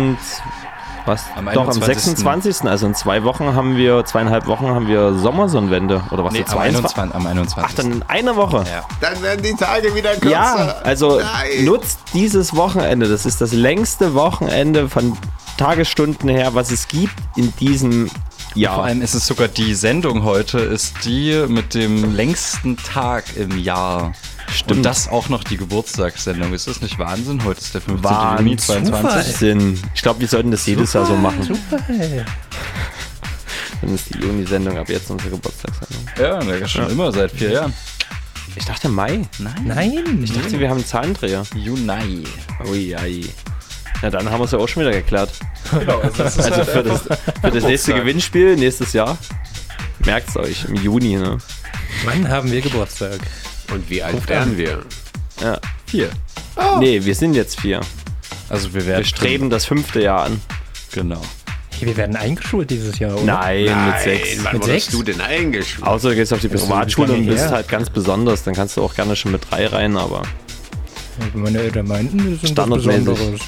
Was? 1.05 1.23
Am 1.37 1.45
Doch, 1.45 1.69
am 1.69 1.81
21.. 1.81 2.03
26. 2.03 2.69
Also 2.69 2.85
in 2.85 2.93
zwei 2.93 3.23
Wochen 3.23 3.55
haben 3.55 3.77
wir, 3.77 4.03
zweieinhalb 4.03 4.45
Wochen 4.45 4.67
haben 4.67 4.89
wir 4.89 5.13
Sommersonnenwende. 5.13 6.03
Oder 6.11 6.25
was? 6.25 6.33
Nee, 6.33 6.41
am 6.41 6.47
22? 6.47 6.97
21. 6.97 7.15
Am 7.15 7.27
21. 7.27 7.63
Ach, 7.65 7.73
dann 7.73 7.91
in 7.93 8.03
einer 8.09 8.35
Woche. 8.35 8.65
Ja. 8.69 8.83
Dann 8.99 9.21
werden 9.23 9.41
die 9.41 9.55
Tage 9.55 9.95
wieder 9.95 10.11
kürzer. 10.15 10.29
Ja, 10.29 10.75
also 10.83 11.19
Nein. 11.21 11.63
nutzt 11.63 11.99
dieses 12.13 12.53
Wochenende. 12.53 13.07
Das 13.07 13.25
ist 13.25 13.39
das 13.39 13.53
längste 13.53 14.15
Wochenende 14.15 14.89
von 14.89 15.17
Tagesstunden 15.55 16.27
her, 16.27 16.53
was 16.53 16.71
es 16.71 16.89
gibt 16.89 17.15
in 17.37 17.55
diesem 17.55 18.11
Jahr. 18.53 18.75
Vor 18.75 18.83
allem 18.83 19.01
ist 19.01 19.13
es 19.13 19.25
sogar 19.25 19.47
die 19.47 19.73
Sendung 19.75 20.23
heute, 20.23 20.59
ist 20.59 21.05
die 21.05 21.45
mit 21.47 21.73
dem 21.73 22.13
längsten 22.13 22.75
Tag 22.75 23.37
im 23.37 23.57
Jahr. 23.57 24.11
Stimmt. 24.51 24.77
Und 24.77 24.83
das 24.83 25.07
auch 25.07 25.29
noch 25.29 25.43
die 25.43 25.57
Geburtstagssendung. 25.57 26.53
Ist 26.53 26.67
das 26.67 26.81
nicht 26.81 26.99
Wahnsinn? 26.99 27.43
Heute 27.43 27.61
ist 27.61 27.73
der 27.73 27.81
15. 27.81 28.03
Wahnsinn. 28.03 28.45
Juni 28.47 28.57
22. 28.57 29.35
Sinn. 29.35 29.81
Ich 29.95 30.01
glaube, 30.01 30.19
wir 30.19 30.27
sollten 30.27 30.51
das 30.51 30.65
jedes 30.65 30.93
Jahr 30.93 31.05
so 31.05 31.15
machen. 31.15 31.43
Zufall. 31.43 32.25
Dann 33.81 33.95
ist 33.95 34.13
die 34.13 34.19
Juni-Sendung 34.19 34.77
ab 34.77 34.89
jetzt 34.89 35.09
unsere 35.09 35.31
Geburtstagssendung. 35.31 36.05
Ja, 36.19 36.39
ist 36.39 36.71
schon 36.71 36.89
immer 36.89 37.11
seit 37.11 37.31
vier 37.31 37.51
Jahren. 37.51 37.73
Ich 38.55 38.65
dachte 38.65 38.89
Mai. 38.89 39.21
Nein. 39.63 40.21
Ich 40.23 40.33
dachte, 40.33 40.59
wir 40.59 40.69
haben 40.69 40.77
einen 40.77 40.85
Zahlendreher. 40.85 41.43
Juni. 41.55 42.23
Ui, 42.69 42.95
ai. 42.95 43.21
Na, 44.01 44.09
dann 44.09 44.29
haben 44.29 44.39
wir 44.39 44.45
es 44.45 44.51
ja 44.51 44.57
auch 44.57 44.67
schon 44.67 44.81
wieder 44.81 44.91
geklärt. 44.91 45.31
Genau, 45.71 45.99
also 45.99 46.23
Also 46.23 46.63
für 46.65 46.83
das, 46.83 47.01
für 47.41 47.51
das 47.51 47.63
nächste 47.63 47.93
Gewinnspiel 47.93 48.55
nächstes 48.55 48.93
Jahr. 48.93 49.17
Merkt's 50.05 50.35
euch, 50.35 50.65
im 50.65 50.75
Juni, 50.75 51.15
ne? 51.15 51.37
Wann 52.05 52.27
haben 52.27 52.51
wir 52.51 52.61
Geburtstag? 52.61 53.19
Und 53.73 53.89
wie 53.89 54.03
alt 54.03 54.27
werden 54.27 54.57
wir? 54.57 54.83
Ja. 55.41 55.59
vier. 55.85 56.09
Nee, 56.79 57.03
wir 57.03 57.15
sind 57.15 57.33
jetzt 57.33 57.59
vier. 57.59 57.81
Also 58.49 58.73
wir 58.73 58.85
werden 58.85 58.99
Wir 58.99 59.05
streben 59.05 59.49
das 59.49 59.65
fünfte 59.65 60.01
Jahr 60.01 60.25
an. 60.25 60.41
Genau. 60.91 61.21
Hey, 61.79 61.87
wir 61.87 61.97
werden 61.97 62.15
eingeschult 62.15 62.69
dieses 62.69 62.99
Jahr, 62.99 63.15
oder? 63.15 63.23
Nein, 63.23 63.63
mit 63.87 63.99
sechs. 64.03 64.43
Wann 64.43 64.53
Mit 64.53 64.61
wurdest 64.63 64.85
sechs? 64.85 64.97
du 64.97 65.03
denn 65.03 65.21
eingeschult? 65.21 65.87
Außer 65.87 66.09
du 66.09 66.15
gehst 66.15 66.33
auf 66.33 66.41
die 66.41 66.49
Privatschule 66.49 67.13
und 67.13 67.25
bist 67.25 67.45
her. 67.45 67.51
halt 67.51 67.67
ganz 67.69 67.89
besonders. 67.89 68.43
Dann 68.43 68.53
kannst 68.53 68.77
du 68.77 68.83
auch 68.83 68.93
gerne 68.93 69.15
schon 69.15 69.31
mit 69.31 69.49
drei 69.49 69.65
rein, 69.67 69.97
aber. 69.97 70.21
Meine 71.33 71.59
Eltern 71.59 71.87
meinten, 71.87 72.17
das 72.41 72.43
ist 72.51 72.57
was. 72.57 72.69
Besonderes. 72.69 73.39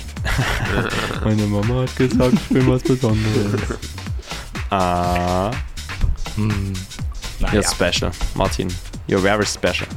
Meine 1.23 1.43
Mama 1.43 1.81
hat 1.81 1.95
gesagt, 1.95 2.33
ich 2.33 2.47
bin 2.49 2.67
was 2.67 2.81
Besonderes. 2.83 3.61
ah. 4.69 5.51
You're 7.51 7.63
special, 7.63 8.11
Martin. 8.35 8.67
You're 9.07 9.21
very 9.21 9.45
special. 9.45 9.87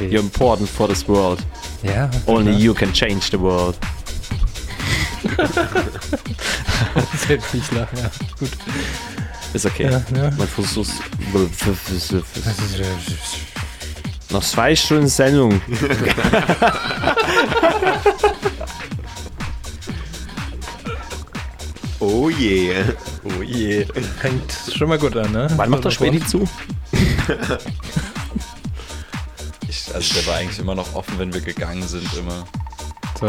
You're 0.00 0.20
important 0.20 0.68
for 0.68 0.88
this 0.88 1.06
world. 1.06 1.44
Ja. 1.82 2.10
Only 2.26 2.52
you 2.52 2.74
can 2.74 2.92
change 2.92 3.30
the 3.30 3.38
world. 3.38 3.76
Selbst 7.26 7.54
nicht 7.54 7.72
lachen, 7.72 7.98
ja. 7.98 8.10
Gut. 8.38 8.50
Ist 9.52 9.66
okay. 9.66 9.84
Ja, 9.84 10.02
ja. 10.14 10.30
Man 10.36 10.48
versucht 10.48 10.90
Noch 14.30 14.42
zwei 14.42 14.76
Stunden 14.76 15.08
Sendung. 15.08 15.60
Oh 21.98 22.28
je. 22.28 22.74
Oh 23.24 23.42
je. 23.42 23.86
Fängt 24.20 24.54
schon 24.76 24.88
mal 24.88 24.98
gut 24.98 25.16
an, 25.16 25.32
ne? 25.32 25.48
Wann 25.56 25.70
macht 25.70 25.84
der 25.84 25.90
Späti 25.90 26.24
zu? 26.24 26.46
Ich, 29.76 29.94
also 29.94 30.14
der 30.14 30.26
war 30.26 30.36
eigentlich 30.36 30.58
immer 30.58 30.74
noch 30.74 30.94
offen, 30.94 31.18
wenn 31.18 31.32
wir 31.34 31.40
gegangen 31.40 31.86
sind, 31.86 32.08
immer. 32.14 32.44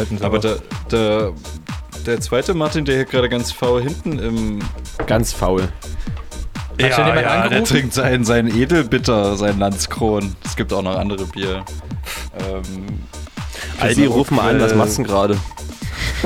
Sie 0.10 0.24
Aber 0.24 0.40
der, 0.40 0.58
der, 0.92 1.34
der 2.06 2.20
zweite 2.20 2.54
Martin, 2.54 2.84
der 2.86 2.96
hier 2.96 3.06
gerade 3.06 3.30
ganz 3.30 3.52
faul 3.52 3.82
hinten 3.82 4.20
im. 4.20 4.60
Ganz 5.06 5.32
faul. 5.32 5.70
Hat 6.82 6.94
schon 6.94 7.06
jemand 7.08 7.26
der 7.26 7.44
angerufen? 7.44 7.66
trinkt 7.66 7.94
sein, 7.94 8.24
sein 8.24 8.48
Edelbitter, 8.48 9.38
sein 9.38 9.60
Landskron. 9.60 10.36
Es 10.46 10.56
gibt 10.56 10.74
auch 10.74 10.82
noch 10.82 10.98
andere 10.98 11.26
Bier. 11.26 11.66
Ähm, 12.40 13.00
Aldi, 13.80 14.06
ruf 14.06 14.30
mal 14.30 14.56
an, 14.56 14.62
was 14.62 14.76
machst 14.76 14.98
du 14.98 15.04
denn 15.04 15.12
gerade? 15.12 15.38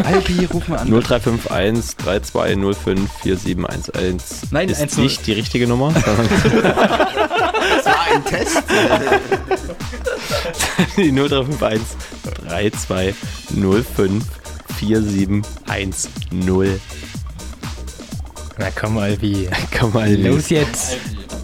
Albi, 0.03 0.45
ruf 0.45 0.67
mal 0.67 0.79
an. 0.79 0.87
0351 0.87 1.97
3205 1.97 3.11
4711. 3.21 4.51
Nein, 4.51 4.69
ist 4.69 4.89
10. 4.89 5.03
nicht 5.03 5.27
die 5.27 5.33
richtige 5.33 5.67
Nummer. 5.67 5.93
Das 7.83 7.85
war 7.85 8.05
ein 8.13 8.25
Test. 8.25 8.63
die 10.97 11.11
0351 11.11 11.81
3205 12.47 14.23
4710. 14.77 16.81
Na 18.57 18.71
komm, 18.71 18.97
Albi. 18.97 19.49
Komm 19.79 19.93
mal, 19.93 20.13
Los 20.15 20.49
jetzt. 20.49 20.97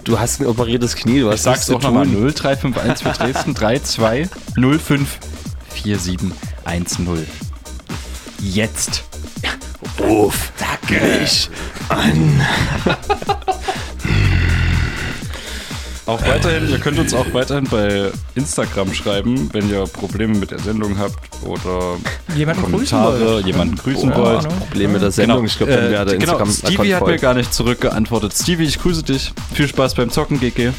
Du 0.03 0.19
hast 0.19 0.39
ein 0.39 0.47
operiertes 0.47 0.95
Knie, 0.95 1.19
du 1.21 1.27
hast 1.29 1.39
Ich 1.39 1.41
sag's 1.41 1.69
auch 1.69 1.81
nochmal. 1.81 2.05
tun. 2.05 2.33
0351 2.33 3.07
für 3.07 3.13
Dresden 3.23 3.53
3205 3.53 5.19
4710. 5.69 7.27
Jetzt. 8.39 9.03
Ruf 9.99 10.51
mich 10.89 11.49
an. 11.89 12.41
Auch 16.07 16.21
weiterhin, 16.25 16.69
ihr 16.69 16.79
könnt 16.79 16.97
uns 16.99 17.13
auch 17.13 17.25
weiterhin 17.33 17.65
bei 17.65 18.09
Instagram 18.35 18.93
schreiben, 18.93 19.49
wenn 19.53 19.69
ihr 19.69 19.83
Probleme 19.83 20.37
mit 20.37 20.51
der 20.51 20.59
Sendung 20.59 20.97
habt 20.97 21.15
oder 21.45 21.97
Jemanden 22.35 22.61
grüßen 22.63 22.97
Kommentare, 22.97 23.25
wollt. 23.33 23.45
jemanden 23.45 23.75
grüßen 23.75 24.09
Ja, 24.09 24.17
wollt. 24.17 24.43
ne? 24.43 24.49
Problem 24.69 24.91
mit 24.93 25.01
der 25.01 25.11
Sendung. 25.11 25.45
Ich 25.45 25.57
glaube, 25.57 25.73
dann 25.73 25.85
Äh, 25.87 25.91
wäre 25.91 26.05
der 26.05 26.17
genau, 26.17 26.39
Instagram 26.39 26.51
Stevie 26.75 26.95
hat 26.95 27.05
mir 27.05 27.17
gar 27.17 27.33
nicht 27.33 27.53
zurückgeantwortet. 27.53 28.33
Stevie, 28.33 28.63
ich 28.63 28.79
grüße 28.79 29.03
dich. 29.03 29.33
Viel 29.53 29.67
Spaß 29.67 29.95
beim 29.95 30.09
Zocken, 30.09 30.39
GG. 30.39 30.71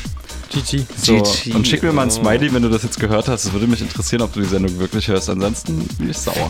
GG. 0.50 0.84
So, 0.96 1.22
GG, 1.22 1.54
und 1.54 1.66
schick 1.68 1.82
mir 1.82 1.92
mal 1.92 2.02
ein 2.02 2.08
oh. 2.08 2.12
Smiley, 2.12 2.52
wenn 2.52 2.62
du 2.62 2.68
das 2.70 2.82
jetzt 2.82 2.98
gehört 2.98 3.28
hast. 3.28 3.44
Es 3.44 3.52
würde 3.52 3.66
mich 3.66 3.80
interessieren, 3.82 4.22
ob 4.22 4.32
du 4.32 4.40
die 4.40 4.46
Sendung 4.46 4.78
wirklich 4.78 5.08
hörst. 5.08 5.28
Ansonsten 5.28 5.86
bin 5.98 6.10
ich 6.10 6.16
sauer. 6.18 6.48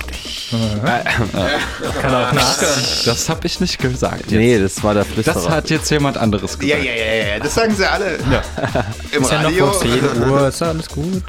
Kann 0.51 2.14
auch 2.14 2.32
nach. 2.32 2.59
Das 3.05 3.28
habe 3.28 3.46
ich 3.46 3.61
nicht 3.61 3.78
gesagt. 3.78 4.30
Jetzt. 4.30 4.32
Nee, 4.32 4.59
das 4.59 4.82
war 4.82 4.94
der 4.94 5.05
Flüsterer. 5.05 5.34
das 5.34 5.49
hat 5.49 5.70
jetzt 5.70 5.90
jemand 5.90 6.16
anderes 6.16 6.53
Ja, 6.62 6.76
gesagt. 6.76 6.84
ja, 6.84 6.92
ja, 6.92 7.26
ja, 7.34 7.38
das 7.40 7.55
sagen 7.55 7.74
sie 7.74 7.86
alle. 7.90 8.16
Im 9.12 9.22
Ist 9.22 9.30
ja 9.32 9.42
noch 9.42 9.51
Radio. 9.51 9.66
vor 9.72 9.80
10 9.80 10.22
Uhr, 10.30 10.49
ist 10.49 10.61
ja 10.61 10.66
alles 10.68 10.88
gut. 10.88 11.22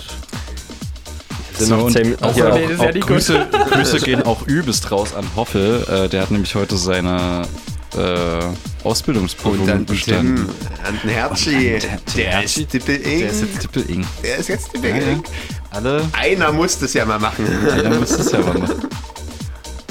sind 1.57 1.67
So, 1.67 1.75
auch, 1.75 1.87
ist 1.87 1.95
ja 2.37 2.49
auch 2.49 2.93
nicht 2.93 3.07
Grüße, 3.07 3.47
Grüße 3.71 3.99
gehen 4.01 4.23
auch 4.23 4.43
übelst 4.47 4.91
raus 4.91 5.13
an 5.15 5.25
Hoffel. 5.35 5.83
Äh, 5.89 6.09
der 6.09 6.21
hat 6.21 6.31
nämlich 6.31 6.55
heute 6.55 6.77
seine 6.77 7.43
äh, 7.97 8.39
Ausbildungsprüfung 8.83 9.61
Und 9.61 9.67
dann 9.67 9.85
bestanden. 9.85 10.35
Tim, 10.35 10.85
an 10.85 11.09
Herzi. 11.09 11.79
Der 12.15 12.43
ist 12.43 12.55
Tippel 12.69 12.99
Der 12.99 13.29
ist 13.29 13.41
jetzt 13.41 13.59
Tippel-Ing. 13.61 14.05
Der 14.23 14.37
ist 14.37 14.47
jetzt 14.49 14.71
Tippel 14.73 14.89
Ja, 14.91 14.97
ja. 14.97 15.17
Alle, 15.71 16.09
Einer 16.13 16.51
muss 16.51 16.77
das 16.79 16.93
ja 16.93 17.05
mal 17.05 17.19
machen. 17.19 17.45
jeder 17.75 17.99
muss 17.99 18.15
das 18.17 18.31
ja 18.31 18.39
mal 18.39 18.57
machen. 18.57 18.87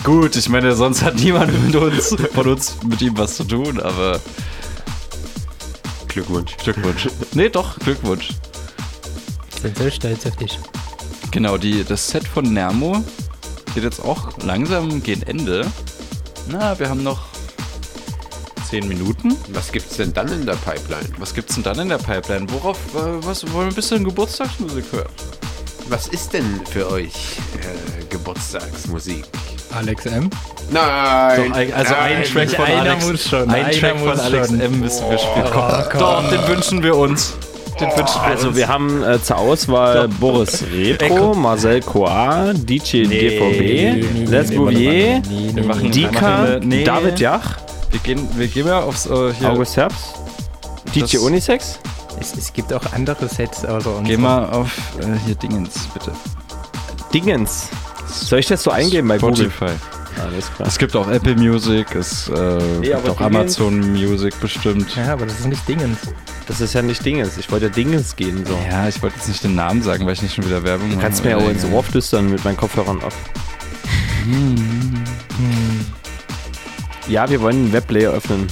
Gut, 0.04 0.36
ich 0.36 0.48
meine, 0.48 0.74
sonst 0.74 1.02
hat 1.02 1.16
niemand 1.16 1.52
mit 1.66 1.74
uns, 1.74 2.16
von 2.34 2.48
uns 2.48 2.76
mit 2.84 3.00
ihm 3.02 3.16
was 3.18 3.36
zu 3.36 3.44
tun, 3.44 3.80
aber 3.80 4.20
Glückwunsch. 6.06 6.56
Glückwunsch. 6.56 7.08
Nee, 7.32 7.48
doch, 7.48 7.78
Glückwunsch. 7.80 8.30
Ich 9.54 9.62
bin 9.62 9.74
so 9.74 9.90
stolz 9.90 10.24
auf 10.26 10.36
dich. 10.36 10.58
Genau, 11.30 11.58
die, 11.58 11.84
das 11.84 12.08
Set 12.08 12.26
von 12.26 12.52
Nermo 12.52 13.04
geht 13.74 13.84
jetzt 13.84 14.00
auch 14.02 14.38
langsam 14.38 15.02
gegen 15.02 15.22
Ende. 15.22 15.66
Na, 16.48 16.78
wir 16.78 16.88
haben 16.88 17.02
noch 17.02 17.26
10 18.70 18.86
Minuten. 18.88 19.36
Was 19.48 19.72
gibt's 19.72 19.96
denn 19.96 20.12
dann 20.12 20.28
in 20.32 20.44
der 20.46 20.54
Pipeline? 20.56 21.08
Was 21.18 21.34
gibt's 21.34 21.54
denn 21.54 21.64
dann 21.64 21.78
in 21.78 21.88
der 21.88 21.98
Pipeline? 21.98 22.46
Worauf, 22.50 22.76
äh, 22.94 23.24
was, 23.26 23.42
wollen 23.52 23.66
wir 23.66 23.72
ein 23.72 23.74
bisschen 23.74 24.04
Geburtstagsmusik 24.04 24.84
hören? 24.92 25.08
Was 25.88 26.08
ist 26.08 26.32
denn 26.34 26.60
für 26.70 26.90
euch 26.90 27.12
äh, 27.62 28.04
Geburtstagsmusik? 28.10 29.24
Alex 29.74 30.06
M. 30.06 30.28
Nein! 30.70 31.52
also 31.74 31.94
ein 31.94 32.20
nein, 32.20 32.24
Track 32.24 32.50
von 32.50 32.64
einer 32.66 32.90
Alex, 32.90 33.06
muss 33.10 33.28
schon, 33.28 33.50
ein 33.50 33.64
einer 33.64 33.70
Track 33.70 33.98
von 33.98 34.20
Alex 34.20 34.46
schon. 34.48 34.60
M 34.60 34.80
müssen 34.80 35.10
wir 35.10 35.18
spielen. 35.18 35.46
Komm, 35.52 35.62
Oh, 35.66 35.82
komm. 35.90 36.00
Doch, 36.00 36.30
den 36.30 36.48
wünschen 36.48 36.82
wir 36.82 36.96
uns. 36.96 37.34
Den 37.80 37.88
wünschen 37.90 38.14
wir 38.16 38.22
Also 38.22 38.48
uns. 38.48 38.56
wir 38.56 38.68
haben 38.68 39.02
äh, 39.02 39.22
zur 39.22 39.38
Auswahl 39.38 40.08
Boris 40.08 40.64
Retro, 40.74 41.34
Marcel 41.34 41.80
Coa, 41.80 42.52
DJ 42.54 43.04
DVB, 43.04 43.60
nee, 43.60 44.04
nee, 44.14 44.24
Les 44.26 44.48
nee, 44.50 44.56
Bouvier, 44.56 45.20
nee, 45.28 45.52
nee, 45.54 45.62
nee. 45.82 45.88
Dika, 45.90 46.58
nee. 46.62 46.84
David 46.84 47.20
Jach, 47.20 47.58
wir, 47.90 48.00
gehen, 48.00 48.28
wir 48.36 48.46
gehen 48.48 48.66
mal 48.66 48.82
aufs 48.82 49.06
äh, 49.06 49.32
hier. 49.34 49.50
August 49.50 49.76
Herbst, 49.76 50.14
DJ 50.94 51.00
Das- 51.00 51.14
Unisex, 51.16 51.78
Es, 52.20 52.34
es 52.36 52.52
gibt 52.52 52.72
auch 52.72 52.92
andere 52.92 53.28
Sets 53.28 53.64
außer 53.64 53.96
uns. 53.96 54.08
Geh 54.08 54.16
mal 54.16 54.46
auf 54.50 54.70
äh, 55.00 55.04
hier 55.26 55.34
Dingens, 55.34 55.86
bitte. 55.94 56.12
Dingens. 57.12 57.68
Soll 58.06 58.38
ich 58.40 58.46
das 58.46 58.62
so 58.62 58.70
eingeben 58.70 59.08
bei 59.08 59.18
Google? 59.18 59.50
Spotify. 59.50 59.72
Alles 60.20 60.52
klar. 60.52 60.66
Es 60.68 60.78
gibt 60.78 60.96
auch 60.96 61.08
Apple 61.08 61.36
Music, 61.36 61.94
es 61.94 62.28
äh, 62.28 62.58
gibt 62.82 62.94
aber 62.94 63.12
auch 63.12 63.16
Dingens- 63.18 63.20
Amazon 63.20 63.92
Music 63.92 64.38
bestimmt. 64.40 64.96
Ja, 64.96 65.12
aber 65.12 65.26
das 65.26 65.38
ist 65.40 65.46
nicht 65.46 65.66
Dingens. 65.68 65.98
Das 66.48 66.60
ist 66.60 66.72
ja 66.72 66.82
nicht 66.82 67.04
Dingens. 67.04 67.36
Ich 67.36 67.50
wollte 67.52 67.70
Dingens 67.70 68.16
gehen. 68.16 68.44
So. 68.46 68.58
Ja, 68.70 68.88
ich 68.88 69.00
wollte 69.02 69.16
jetzt 69.16 69.28
nicht 69.28 69.44
den 69.44 69.54
Namen 69.54 69.82
sagen, 69.82 70.06
weil 70.06 70.14
ich 70.14 70.22
nicht 70.22 70.34
schon 70.34 70.44
wieder 70.46 70.62
Werbung 70.64 70.90
Du 70.90 70.98
kannst 70.98 71.22
mir 71.22 71.30
ja 71.30 71.36
auch 71.36 71.48
ins 71.48 71.64
Ohr 71.66 71.84
flüstern 71.84 72.30
mit 72.30 72.42
meinen 72.44 72.56
Kopfhörern 72.56 73.00
auf. 73.02 73.14
Ja, 77.08 77.28
wir 77.30 77.40
wollen 77.40 77.56
einen 77.56 77.72
Webplayer 77.72 78.12
öffnen. 78.12 78.46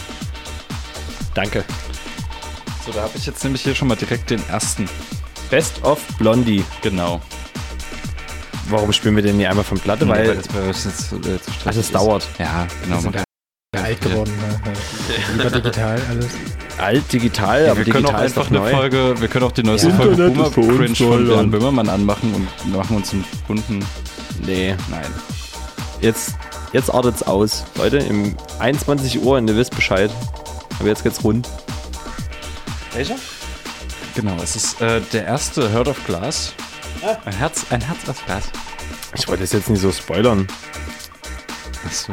Danke. 1.35 1.65
So, 2.85 2.93
da 2.93 3.03
habe 3.03 3.13
ich 3.17 3.27
jetzt 3.27 3.43
nämlich 3.45 3.63
hier 3.63 3.75
schon 3.75 3.89
mal 3.89 3.97
direkt 3.97 4.31
den 4.31 4.41
ersten. 4.49 4.89
Best 5.51 5.83
of 5.85 6.01
Blondie. 6.19 6.65
Genau. 6.83 7.21
Warum 8.69 8.93
spielen 8.93 9.15
wir 9.15 9.23
denn 9.23 9.37
nie 9.37 9.47
einmal 9.47 9.65
von 9.65 9.79
Platte? 9.79 10.09
Weil, 10.09 10.29
Weil 10.29 10.37
das 10.37 10.49
bei 10.49 10.61
euch 10.61 10.85
jetzt 10.85 11.13
äh, 11.13 11.41
zu 11.41 11.53
stressig 11.53 11.67
also 11.67 11.81
es 11.81 11.87
ist. 11.87 11.95
dauert. 11.95 12.27
Ja, 12.39 12.67
genau. 12.83 13.05
Wir 13.05 13.13
ja 13.77 13.83
alt 13.83 14.01
geworden. 14.01 14.33
Ne? 14.37 14.73
Lieber 15.37 15.51
digital 15.51 16.01
alles. 16.09 16.27
Alt, 16.79 17.13
digital, 17.13 17.65
Ja, 17.65 17.71
aber 17.73 17.87
wir 17.87 17.93
können 17.93 18.07
auch 18.07 18.11
digital 18.11 18.27
ist 18.27 18.37
einfach 18.39 18.51
doch 18.51 18.57
eine 18.57 18.71
neu. 18.71 18.71
Folge, 18.71 19.21
wir 19.21 19.29
können 19.29 19.45
auch 19.45 19.53
die 19.53 19.63
neueste 19.63 19.89
Ja. 19.91 19.95
Folge 19.97 20.17
Boomer 20.31 20.47
uns 20.47 20.55
Cringe 20.55 20.95
von. 20.97 21.31
Jan 21.31 21.51
Böhmermann 21.51 21.89
anmachen 21.89 22.35
und 22.35 22.73
machen 22.73 22.97
uns 22.97 23.13
einen 23.13 23.25
bunten. 23.47 23.85
Nee, 24.45 24.75
Nein. 24.91 25.07
jetzt, 26.01 26.35
jetzt 26.73 26.93
artet's 26.93 27.23
aus. 27.23 27.64
Leute, 27.77 27.99
im 27.99 28.37
21 28.59 29.23
Uhr 29.23 29.39
und 29.39 29.49
ihr 29.49 29.57
wisst 29.57 29.75
Bescheid. 29.75 30.11
Aber 30.79 30.89
jetzt 30.89 31.03
geht's 31.03 31.23
rund. 31.25 31.49
Welcher? 32.93 33.17
Genau, 34.14 34.37
es 34.43 34.57
ist 34.57 34.81
äh, 34.81 35.01
der 35.12 35.27
erste 35.27 35.73
Heard 35.73 35.89
of 35.89 36.05
Glass. 36.07 36.53
Ein 37.25 37.35
Herz, 37.35 37.67
ein 37.71 37.81
Herz 37.81 38.09
aus 38.09 38.17
Glas. 38.25 38.45
Ich 39.14 39.29
wollte 39.29 39.45
es 39.45 39.53
jetzt 39.53 39.69
nicht 39.71 39.81
so 39.81 39.93
spoilern. 39.93 40.47
Achso. 41.87 42.12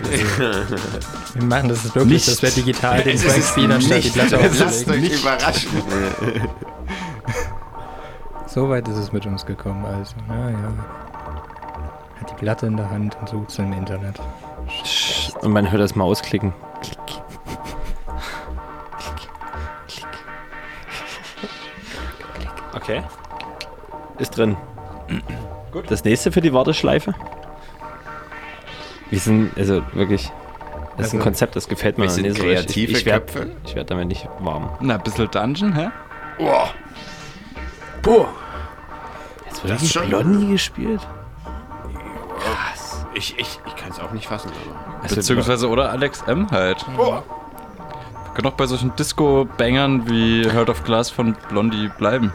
Wir 1.34 1.42
machen 1.42 1.68
das 1.70 1.84
ist 1.84 1.94
wirklich, 1.94 2.12
Nicht. 2.12 2.28
dass 2.28 2.40
wir 2.40 2.50
digital 2.50 3.02
den 3.02 3.16
ist 3.16 3.48
spielen, 3.48 3.72
anstatt 3.72 4.04
die 4.04 4.10
nicht. 4.10 4.14
Platte 4.14 4.36
Lasst 4.36 4.62
aufzulegen. 4.62 5.10
euch 5.10 5.20
überraschen. 5.20 5.70
So 8.46 8.68
weit 8.70 8.88
ist 8.88 8.96
es 8.96 9.12
mit 9.12 9.26
uns 9.26 9.44
gekommen, 9.44 9.84
also. 9.84 10.14
Ja, 10.28 10.50
ja. 10.50 10.72
Platte 12.38 12.66
in 12.66 12.76
der 12.76 12.88
Hand 12.90 13.16
und 13.20 13.28
sucht 13.28 13.50
sie 13.50 13.62
im 13.62 13.72
Internet. 13.72 14.20
Und 15.42 15.52
man 15.52 15.70
hört 15.70 15.82
das 15.82 15.94
mal 15.94 16.04
ausklicken. 16.04 16.52
Okay. 22.74 23.02
Ist 24.18 24.36
drin. 24.36 24.56
Gut. 25.72 25.90
Das 25.90 26.04
nächste 26.04 26.32
für 26.32 26.40
die 26.40 26.52
Warteschleife. 26.52 27.14
Wir 29.10 29.18
sind, 29.18 29.56
also 29.56 29.82
wirklich, 29.94 30.30
das 30.96 31.08
ist 31.08 31.12
ein 31.14 31.18
Also, 31.18 31.18
Konzept, 31.18 31.56
das 31.56 31.68
gefällt 31.68 31.98
mir 31.98 32.04
wir 32.04 32.10
sind 32.10 32.24
nicht 32.24 32.36
so 32.36 32.42
kreative 32.42 32.92
ich, 32.92 32.98
ich 32.98 33.06
werd, 33.06 33.26
Köpfe. 33.26 33.50
Ich 33.64 33.74
werde 33.74 33.88
damit 33.88 34.08
nicht 34.08 34.28
warm. 34.40 34.70
Na, 34.80 34.94
ein 34.94 35.02
bisschen 35.02 35.30
Dungeon, 35.30 35.74
hä? 35.74 35.88
Boah. 36.38 36.70
Boah. 38.02 38.28
Jetzt 39.46 39.64
wird 39.64 39.80
wirklich 39.80 40.08
Blondie 40.08 40.52
gespielt? 40.52 41.06
Ich, 43.18 43.36
ich, 43.36 43.58
ich 43.66 43.76
kann 43.76 43.90
es 43.90 43.98
auch 43.98 44.12
nicht 44.12 44.28
fassen. 44.28 44.50
Aber. 44.50 45.02
Also, 45.02 45.16
Beziehungsweise 45.16 45.68
oder 45.68 45.90
Alex 45.90 46.22
M 46.22 46.48
halt. 46.52 46.84
Boah. 46.96 47.24
Wir 48.24 48.34
können 48.34 48.46
auch 48.46 48.56
bei 48.56 48.66
solchen 48.66 48.94
Disco-Bangern 48.94 50.08
wie 50.08 50.48
Heard 50.48 50.70
of 50.70 50.84
Glass 50.84 51.10
von 51.10 51.36
Blondie 51.48 51.90
bleiben. 51.98 52.32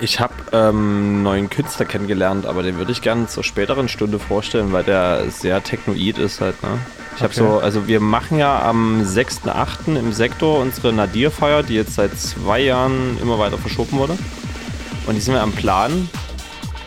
Ich 0.00 0.18
habe 0.18 0.34
ähm, 0.52 0.68
einen 0.68 1.22
neuen 1.22 1.50
Künstler 1.50 1.86
kennengelernt, 1.86 2.46
aber 2.46 2.64
den 2.64 2.78
würde 2.78 2.90
ich 2.90 3.00
gerne 3.00 3.28
zur 3.28 3.44
späteren 3.44 3.88
Stunde 3.88 4.18
vorstellen, 4.18 4.72
weil 4.72 4.82
der 4.82 5.30
sehr 5.30 5.62
technoid 5.62 6.18
ist 6.18 6.40
halt. 6.40 6.60
Ne? 6.64 6.70
Ich 7.16 7.22
habe 7.22 7.32
Okay. 7.32 7.38
so, 7.44 7.60
also 7.60 7.86
wir 7.86 8.00
machen 8.00 8.38
ja 8.38 8.60
am 8.60 9.02
6.8. 9.02 9.96
im 9.96 10.12
Sektor 10.12 10.58
unsere 10.58 10.92
Nadir-Feier, 10.92 11.62
die 11.62 11.74
jetzt 11.74 11.94
seit 11.94 12.18
zwei 12.18 12.58
Jahren 12.58 13.16
immer 13.22 13.38
weiter 13.38 13.56
verschoben 13.56 13.96
wurde. 13.98 14.18
Und 15.06 15.14
die 15.14 15.20
sind 15.20 15.34
wir 15.34 15.42
am 15.42 15.52
Plan. 15.52 16.08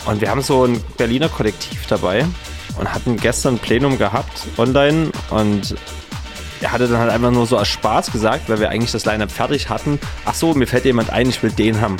Und 0.06 0.20
wir 0.20 0.30
haben 0.30 0.42
so 0.42 0.66
ein 0.66 0.84
Berliner 0.98 1.30
Kollektiv 1.30 1.88
dabei 1.88 2.26
und 2.78 2.94
hatten 2.94 3.18
gestern 3.18 3.56
ein 3.56 3.60
Plenum 3.60 3.98
gehabt 3.98 4.48
online 4.58 5.12
und 5.30 5.76
er 6.62 6.72
hatte 6.72 6.88
dann 6.88 7.00
halt 7.00 7.12
einfach 7.12 7.32
nur 7.32 7.46
so 7.46 7.58
aus 7.58 7.68
Spaß 7.68 8.12
gesagt, 8.12 8.50
weil 8.50 8.60
wir 8.60 8.70
eigentlich 8.70 8.92
das 8.92 9.06
Line-Up 9.06 9.32
fertig 9.32 9.70
hatten. 9.70 10.00
Ach 10.26 10.34
so, 10.34 10.54
mir 10.54 10.66
fällt 10.66 10.86
jemand 10.86 11.12
ein, 11.12 11.30
ich 11.30 11.42
will 11.44 11.52
den 11.52 11.82
haben. 11.82 11.98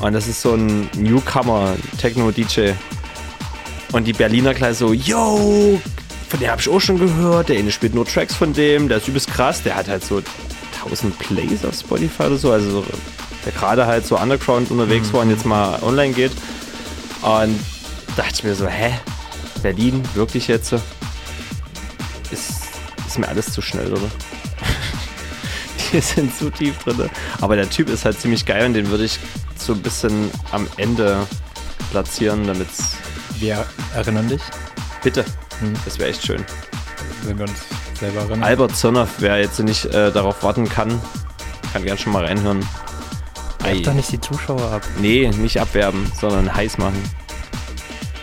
Und 0.00 0.12
das 0.12 0.28
ist 0.28 0.42
so 0.42 0.54
ein 0.54 0.88
Newcomer, 0.96 1.74
Techno-DJ. 1.98 2.72
Und 3.92 4.04
die 4.04 4.12
Berliner 4.12 4.54
gleich 4.54 4.76
so, 4.76 4.92
yo, 4.92 5.80
von 6.28 6.40
dem 6.40 6.50
habe 6.50 6.60
ich 6.60 6.68
auch 6.68 6.80
schon 6.80 6.98
gehört. 6.98 7.48
Der 7.48 7.58
eine 7.58 7.72
spielt 7.72 7.94
nur 7.94 8.06
Tracks 8.06 8.34
von 8.34 8.52
dem, 8.52 8.88
der 8.88 8.98
ist 8.98 9.08
übelst 9.08 9.28
krass. 9.28 9.62
Der 9.62 9.74
hat 9.74 9.88
halt 9.88 10.04
so 10.04 10.22
1000 10.84 11.18
Plays 11.18 11.64
auf 11.64 11.74
Spotify 11.74 12.24
oder 12.24 12.36
so. 12.36 12.52
Also 12.52 12.70
so, 12.70 12.84
der 13.44 13.52
gerade 13.52 13.86
halt 13.86 14.06
so 14.06 14.18
Underground 14.18 14.70
unterwegs 14.70 15.12
war 15.12 15.22
und 15.22 15.30
jetzt 15.30 15.46
mal 15.46 15.82
online 15.82 16.12
geht. 16.12 16.32
Und 17.22 17.58
dachte 18.16 18.32
ich 18.34 18.44
mir 18.44 18.54
so, 18.54 18.66
hä? 18.66 18.92
Berlin, 19.66 20.00
wirklich 20.14 20.46
jetzt? 20.46 20.72
Ist, 22.30 22.52
ist 23.04 23.18
mir 23.18 23.26
alles 23.26 23.52
zu 23.52 23.60
schnell, 23.60 23.90
oder? 23.90 24.08
Wir 25.90 26.00
sind 26.00 26.32
zu 26.36 26.50
tief 26.50 26.78
drin. 26.84 27.10
Aber 27.40 27.56
der 27.56 27.68
Typ 27.68 27.88
ist 27.88 28.04
halt 28.04 28.20
ziemlich 28.20 28.46
geil 28.46 28.64
und 28.66 28.74
den 28.74 28.90
würde 28.90 29.04
ich 29.04 29.18
so 29.58 29.72
ein 29.72 29.82
bisschen 29.82 30.30
am 30.52 30.68
Ende 30.76 31.26
platzieren, 31.90 32.46
damit 32.46 32.68
Wir 33.40 33.66
erinnern 33.92 34.28
dich, 34.28 34.42
Bitte. 35.02 35.24
Hm. 35.58 35.72
Das 35.84 35.98
wäre 35.98 36.10
echt 36.10 36.24
schön. 36.24 36.44
wenn 37.24 37.36
wir 37.36 37.46
uns 37.48 37.58
selber 37.98 38.20
erinnern. 38.20 38.44
Albert 38.44 38.76
Zonoff, 38.76 39.14
wer 39.18 39.40
jetzt 39.40 39.58
nicht 39.58 39.86
äh, 39.86 40.12
darauf 40.12 40.44
warten 40.44 40.68
kann, 40.68 41.02
kann 41.72 41.82
gern 41.82 41.98
schon 41.98 42.12
mal 42.12 42.24
reinhören. 42.24 42.64
Werf 43.64 43.82
doch 43.82 43.94
nicht 43.94 44.12
die 44.12 44.20
Zuschauer 44.20 44.70
ab. 44.70 44.82
Nee, 45.00 45.28
nicht 45.28 45.60
abwerben, 45.60 46.06
sondern 46.20 46.54
heiß 46.54 46.78
machen. 46.78 47.02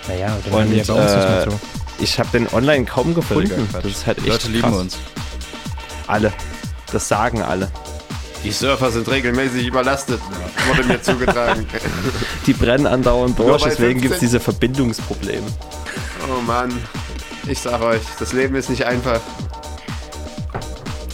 Naja, 0.07 0.37
dann 0.45 0.53
Und, 0.67 0.73
ja 0.75 0.83
bei 0.85 0.93
uns 0.93 1.11
äh, 1.11 1.49
so. 1.49 1.59
Ich 1.99 2.19
habe 2.19 2.29
den 2.33 2.47
online 2.53 2.85
kaum 2.85 3.13
gefunden. 3.13 3.69
Das 3.71 3.85
ist 3.85 4.05
halt 4.07 4.17
echt 4.19 4.27
Leute 4.27 4.47
lieben 4.49 4.61
krass. 4.69 4.75
uns. 4.75 4.97
Alle. 6.07 6.33
Das 6.91 7.07
sagen 7.07 7.41
alle. 7.41 7.71
Die 8.43 8.51
Surfer 8.51 8.91
sind 8.91 9.07
regelmäßig 9.09 9.65
überlastet, 9.67 10.19
wurde 10.67 10.83
mir 10.85 11.01
zugetragen. 11.01 11.65
Die 12.45 12.51
brennen 12.53 12.85
andauernd 12.87 13.39
durch, 13.39 13.63
deswegen 13.63 14.01
gibt 14.01 14.15
es 14.15 14.19
15. 14.19 14.27
diese 14.27 14.39
Verbindungsprobleme. 14.41 15.47
Oh 16.29 16.41
Mann, 16.41 16.69
ich 17.47 17.59
sag 17.59 17.81
euch, 17.81 18.01
das 18.19 18.33
Leben 18.33 18.55
ist 18.55 18.69
nicht 18.69 18.85
einfach. 18.85 19.21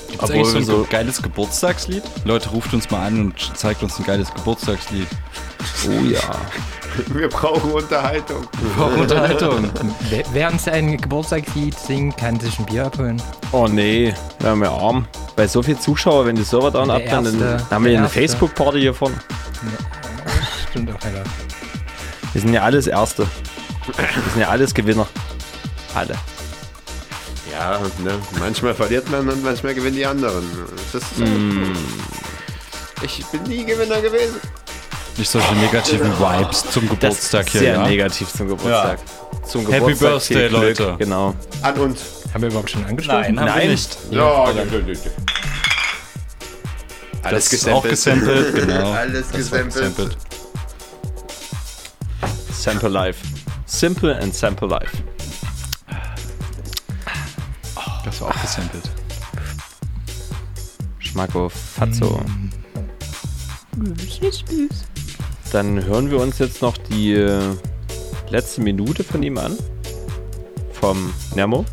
Gibt's 0.07 0.23
Obwohl 0.23 0.35
eigentlich 0.37 0.51
so 0.51 0.57
ein 0.57 0.65
so- 0.65 0.87
geiles 0.89 1.21
Geburtstagslied? 1.21 2.03
Leute, 2.25 2.49
ruft 2.49 2.73
uns 2.73 2.89
mal 2.89 3.05
an 3.05 3.19
und 3.21 3.57
zeigt 3.57 3.83
uns 3.83 3.99
ein 3.99 4.05
geiles 4.05 4.33
Geburtstagslied. 4.33 5.07
Oh 5.87 6.03
ja. 6.05 6.19
Wir 7.13 7.29
brauchen 7.29 7.71
Unterhaltung. 7.71 8.47
Unterhaltung. 8.97 9.69
Wer, 10.09 10.23
wer 10.33 10.51
uns 10.51 10.67
ein 10.67 10.97
Geburtstagslied 10.97 11.77
singt, 11.77 12.17
kann 12.17 12.39
sich 12.39 12.57
ein 12.59 12.65
Bier 12.65 12.85
abholen. 12.85 13.21
Oh 13.51 13.67
nee, 13.67 14.13
wir 14.39 14.49
haben 14.49 14.63
ja 14.63 14.71
arm. 14.71 15.07
Bei 15.35 15.47
so 15.47 15.61
viel 15.63 15.77
Zuschauer, 15.79 16.25
wenn 16.25 16.35
die 16.35 16.43
Server 16.43 16.71
down 16.71 16.87
Der 16.87 16.97
abbrennen, 16.97 17.39
dann 17.39 17.69
haben 17.69 17.85
wir 17.85 17.97
eine. 17.97 18.09
Facebook-Party 18.09 18.79
hier 18.81 18.93
vorne. 18.93 19.15
Stimmt 20.69 20.91
auch 20.93 20.99
keiner. 20.99 21.23
Wir 22.33 22.41
sind 22.41 22.53
ja 22.53 22.61
alles 22.63 22.87
Erste. 22.87 23.25
Wir 23.95 24.31
sind 24.33 24.41
ja 24.41 24.49
alles 24.49 24.73
Gewinner. 24.73 25.07
Alle. 25.95 26.15
Ja, 27.51 27.79
ne, 28.03 28.11
manchmal 28.39 28.73
verliert 28.75 29.09
man 29.09 29.27
und 29.27 29.43
manchmal 29.43 29.73
gewinnen 29.73 29.95
die 29.95 30.05
anderen. 30.05 30.43
Das 30.93 31.01
ist 31.03 31.17
Mm. 31.19 31.73
Ich 33.01 33.25
bin 33.27 33.43
nie 33.43 33.63
Gewinner 33.65 34.01
gewesen. 34.01 34.35
Nicht 35.19 35.29
solche 35.31 35.53
negativen 35.55 36.11
Vibes 36.17 36.63
zum 36.71 36.87
Das 36.87 36.97
Geburtstag 36.99 37.45
ist 37.47 37.51
hier. 37.51 37.59
sehr 37.59 37.73
ja? 37.73 37.85
negativ 37.87 38.29
zum 38.31 38.47
Geburtstag. 38.47 38.99
Zum 39.45 39.67
Happy 39.69 39.91
Geburtstag 39.93 40.09
Birthday, 40.37 40.37
viel 40.37 40.49
Glück. 40.49 40.79
Leute. 40.79 40.95
Genau. 40.97 41.35
An 41.61 41.77
uns. 41.77 41.99
Haben 42.33 42.41
wir 42.43 42.49
überhaupt 42.49 42.69
schon 42.69 42.85
angestoßen? 42.85 43.21
Nein, 43.35 43.39
haben 43.39 43.45
wir 43.47 43.55
Nein. 43.55 43.69
nicht. 43.71 43.97
Ja, 44.11 44.53
nö. 44.53 44.61
Alles 47.21 47.49
Das 47.49 47.53
ist 47.53 47.67
auch 47.67 47.83
gesampelt, 47.83 48.55
genau. 48.65 48.91
Alles 48.93 49.27
Das 49.27 49.35
gesampelt. 49.37 49.73
gesampelt. 49.73 50.17
Sample 52.53 52.89
Life. 52.89 53.19
Simple 53.65 54.17
and 54.21 54.33
Sample 54.33 54.69
Life. 54.69 54.97
Das 58.05 58.21
war 58.21 58.29
auch 58.29 58.41
gesampelt. 58.41 58.89
Schmacko 60.99 61.49
Fatzo. 61.49 62.23
Dann 65.51 65.83
hören 65.85 66.11
wir 66.11 66.19
uns 66.19 66.37
jetzt 66.37 66.61
noch 66.61 66.77
die 66.77 67.13
äh, 67.13 67.41
letzte 68.29 68.61
Minute 68.61 69.03
von 69.03 69.23
ihm 69.23 69.37
an. 69.37 69.57
Vom 70.73 71.13
Nemo. 71.35 71.65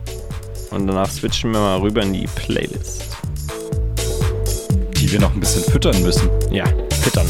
Und 0.70 0.86
danach 0.86 1.10
switchen 1.10 1.52
wir 1.52 1.60
mal 1.60 1.78
rüber 1.78 2.02
in 2.02 2.12
die 2.12 2.26
Playlist. 2.26 3.04
Die 4.96 5.12
wir 5.12 5.20
noch 5.20 5.32
ein 5.32 5.40
bisschen 5.40 5.62
füttern 5.64 6.02
müssen. 6.02 6.28
Ja, 6.50 6.64
füttern. 7.02 7.26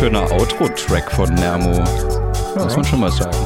Wunderschöner 0.00 0.30
Outro-Track 0.30 1.10
von 1.10 1.34
Nermo. 1.34 1.82
Muss 2.54 2.76
man 2.76 2.84
schon 2.84 3.00
mal 3.00 3.10
sagen. 3.10 3.36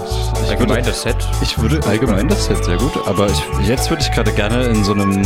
Ich 0.44 0.50
Allgemein 0.50 0.68
würde, 0.68 0.82
das 0.82 1.02
Set. 1.02 1.16
ich 1.40 1.58
würde 1.58 1.80
allgemein 1.86 2.28
das 2.28 2.48
jetzt 2.48 2.64
sehr 2.64 2.76
gut, 2.76 2.92
aber 3.06 3.26
ich, 3.28 3.66
jetzt 3.66 3.88
würde 3.88 4.02
ich 4.02 4.12
gerade 4.12 4.32
gerne 4.32 4.64
in 4.64 4.84
so 4.84 4.92
einem 4.92 5.22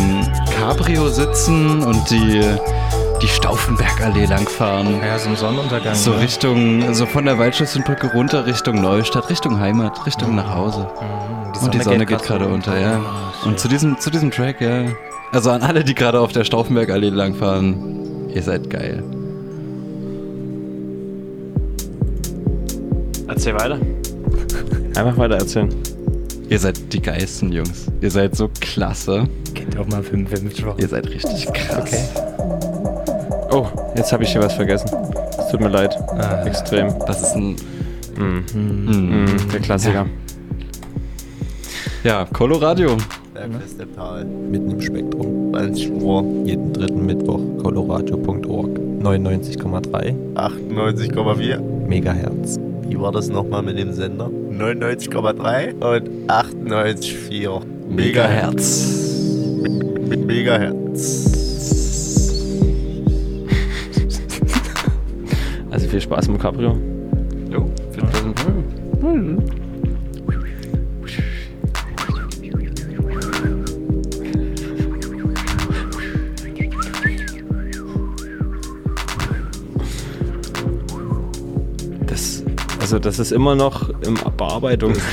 Cabrio 0.57 1.09
sitzen 1.09 1.83
und 1.83 2.09
die, 2.11 2.43
die 3.21 3.29
Stauffenbergallee 3.29 4.27
langfahren. 4.27 5.01
Ja, 5.03 5.19
so 5.19 5.31
ein 5.31 5.37
Sonnenuntergang. 5.37 5.95
So 5.97 6.13
ne? 6.13 6.21
Richtung, 6.21 6.95
so 6.95 7.07
von 7.07 7.25
der 7.25 7.39
Waldschlösschenbrücke 7.39 8.13
runter 8.13 8.47
Richtung 8.47 8.81
Neustadt, 8.81 9.29
Richtung 9.29 9.59
Heimat, 9.59 10.07
Richtung 10.07 10.37
nach 10.37 10.55
Hause. 10.55 10.87
Mhm, 11.01 11.65
Und 11.65 11.75
die 11.75 11.81
Sonne 11.81 12.07
geht 12.07 12.23
gerade 12.23 12.47
unter, 12.47 12.79
ja. 12.79 13.01
Ah, 13.01 13.47
Und 13.47 13.59
zu 13.59 13.67
diesem, 13.67 13.99
zu 13.99 14.11
diesem 14.11 14.31
Track, 14.31 14.61
ja. 14.61 14.85
Also 15.33 15.51
an 15.51 15.63
alle, 15.63 15.83
die 15.83 15.95
gerade 15.97 16.21
auf 16.21 16.31
der 16.31 16.45
Stauffenbergallee 16.45 17.09
langfahren, 17.09 18.29
ihr 18.33 18.43
seid 18.43 18.71
geil. 18.71 19.03
Erzähl 23.47 23.61
weiter. 23.61 23.81
Einfach 24.97 25.19
weiter 25.19 25.37
erzählen. 25.37 25.69
Ihr 26.49 26.59
seid 26.59 26.93
die 26.93 27.01
geilsten 27.01 27.53
Jungs. 27.53 27.87
Ihr 28.01 28.11
seid 28.11 28.35
so 28.35 28.51
klasse. 28.61 29.29
Kennt 29.55 29.79
auch 29.79 29.87
mal 29.87 30.03
fünf 30.03 30.31
Mittwoch. 30.43 30.77
Ihr 30.79 30.89
seid 30.89 31.09
richtig 31.09 31.47
krass. 31.53 31.79
Okay. 31.79 32.03
Oh, 33.53 33.69
jetzt 33.97 34.13
habe 34.13 34.25
ich 34.25 34.33
hier 34.33 34.43
was 34.43 34.55
vergessen. 34.55 34.91
Es 35.39 35.49
tut 35.49 35.61
mir 35.61 35.69
leid. 35.69 35.97
Ah. 36.19 36.45
Extrem. 36.45 36.93
Das 37.07 37.23
ist 37.23 37.37
ein. 37.37 37.55
Mm. 38.17 38.45
Mm. 38.53 39.25
Mm, 39.25 39.51
der 39.53 39.61
Klassiker. 39.61 40.07
Ja, 42.03 42.25
Coloradio. 42.33 42.97
Im 43.45 43.95
Tal. 43.95 44.25
Mitten 44.25 44.73
im 44.73 44.81
Spektrum. 44.81 45.53
20 45.53 45.93
Uhr. 45.93 46.25
Jeden 46.45 46.73
dritten 46.73 47.07
Mittwoch. 47.07 47.41
Coloradio.org. 47.63 48.71
99,3 49.03 50.35
98,4 50.35 51.61
Megahertz. 51.87 52.36
Wie 52.97 53.01
war 53.03 53.13
das 53.13 53.29
nochmal 53.29 53.63
mit 53.63 53.79
dem 53.79 53.93
Sender? 53.93 54.31
99,3 54.31 55.75
und 55.75 56.31
98,4 56.31 57.61
Megahertz. 57.91 58.87
Me- 60.09 60.17
Megahertz. 60.17 61.35
Also 65.71 65.89
viel 65.89 66.01
Spaß 66.01 66.29
im 66.29 66.39
Cabrio. 66.39 66.79
Das 83.07 83.21
ist 83.21 83.31
immer 83.31 83.55
noch 83.55 83.89
im 84.01 84.19
Bearbeitung. 84.37 84.95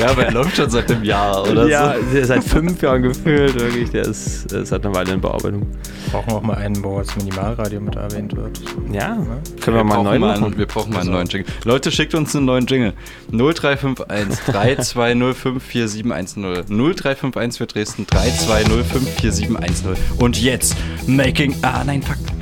Ja, 0.00 0.10
aber 0.10 0.26
er 0.26 0.32
läuft 0.32 0.56
schon 0.56 0.68
seit 0.68 0.90
einem 0.90 1.04
Jahr 1.04 1.48
oder 1.48 1.68
ja, 1.68 1.94
so. 1.94 2.02
der 2.12 2.22
ist 2.22 2.28
seit 2.28 2.44
fünf 2.44 2.82
Jahren 2.82 3.02
gefühlt, 3.02 3.54
wirklich. 3.58 3.90
Der 3.90 4.02
ist, 4.02 4.50
der 4.50 4.62
ist 4.62 4.68
seit 4.70 4.84
einer 4.84 4.94
Weile 4.94 5.12
in 5.12 5.20
Bearbeitung. 5.20 5.66
Brauchen 6.10 6.26
wir 6.28 6.34
auch 6.34 6.42
mal 6.42 6.56
einen, 6.56 6.82
wo 6.82 6.98
das 6.98 7.14
Minimalradio 7.16 7.80
mit 7.80 7.94
erwähnt 7.94 8.36
wird. 8.36 8.60
Ja, 8.92 9.16
können 9.60 9.76
wir 9.76 9.84
mal 9.84 9.94
brauchen 9.94 10.04
neu 10.04 10.18
mal 10.18 10.32
machen. 10.32 10.44
einen, 10.44 10.58
wir 10.58 10.66
brauchen 10.66 10.92
mal 10.92 11.00
einen 11.00 11.12
neuen 11.12 11.28
Jingle. 11.28 11.52
Leute, 11.64 11.90
schickt 11.92 12.14
uns 12.14 12.34
einen 12.34 12.46
neuen 12.46 12.66
Jingle. 12.66 12.92
0351 13.30 14.44
3205 14.46 15.62
4710. 15.62 16.66
0351 16.68 17.58
für 17.58 17.66
Dresden 17.66 18.06
3205 18.06 19.08
4710. 19.20 20.18
Und 20.18 20.40
jetzt 20.40 20.76
Making. 21.06 21.54
Ah, 21.62 21.84
nein, 21.84 22.02
fuck. 22.02 22.33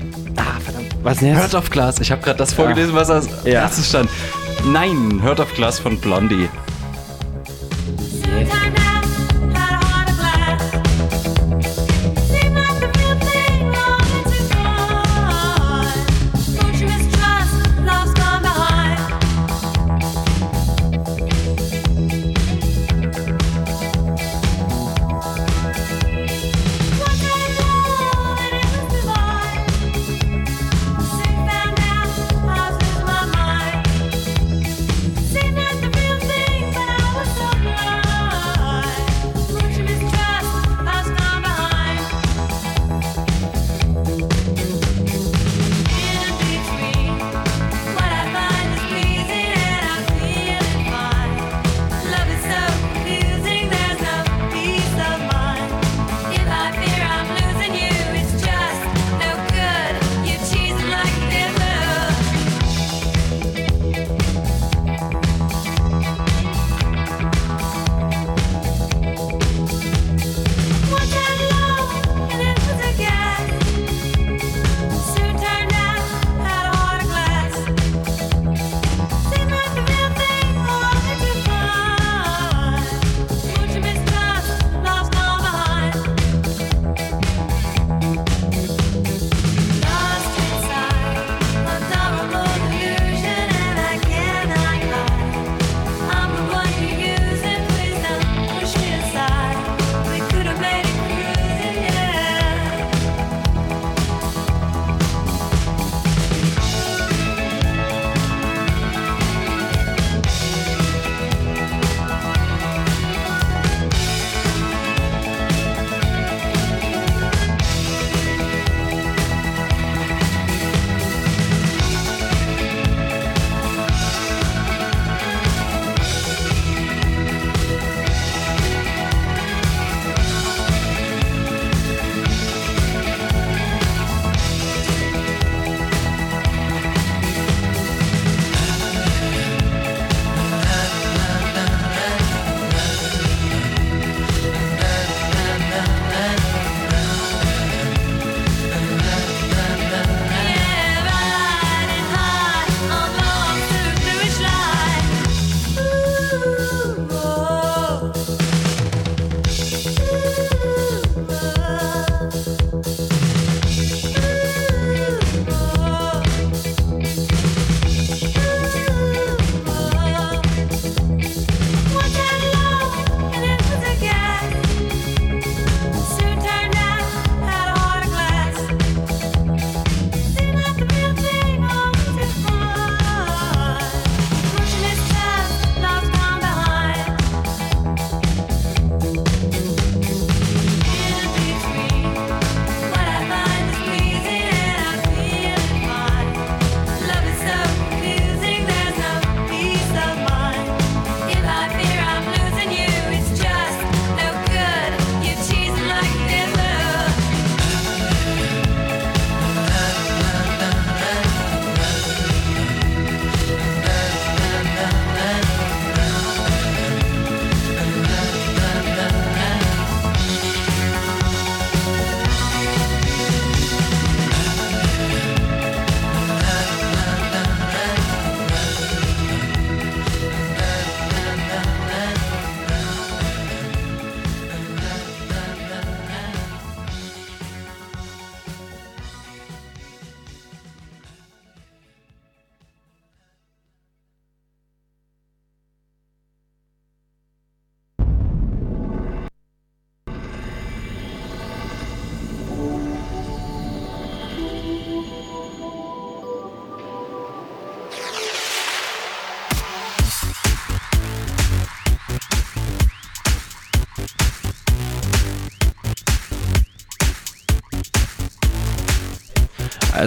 Was 1.03 1.19
denn 1.19 1.37
Hört 1.37 1.55
auf 1.55 1.71
Glas. 1.71 1.99
Ich 2.01 2.13
habe 2.13 2.23
gerade 2.23 2.39
das 2.39 2.53
vorgelesen, 2.55 2.95
was 2.95 3.11
als 3.11 3.29
Ja. 3.45 3.63
erstes 3.63 3.89
stand. 3.89 4.09
Nein, 4.67 5.21
hört 5.23 5.41
auf 5.41 5.53
Glas 5.55 5.79
von 5.79 5.99
Blondie. 5.99 6.49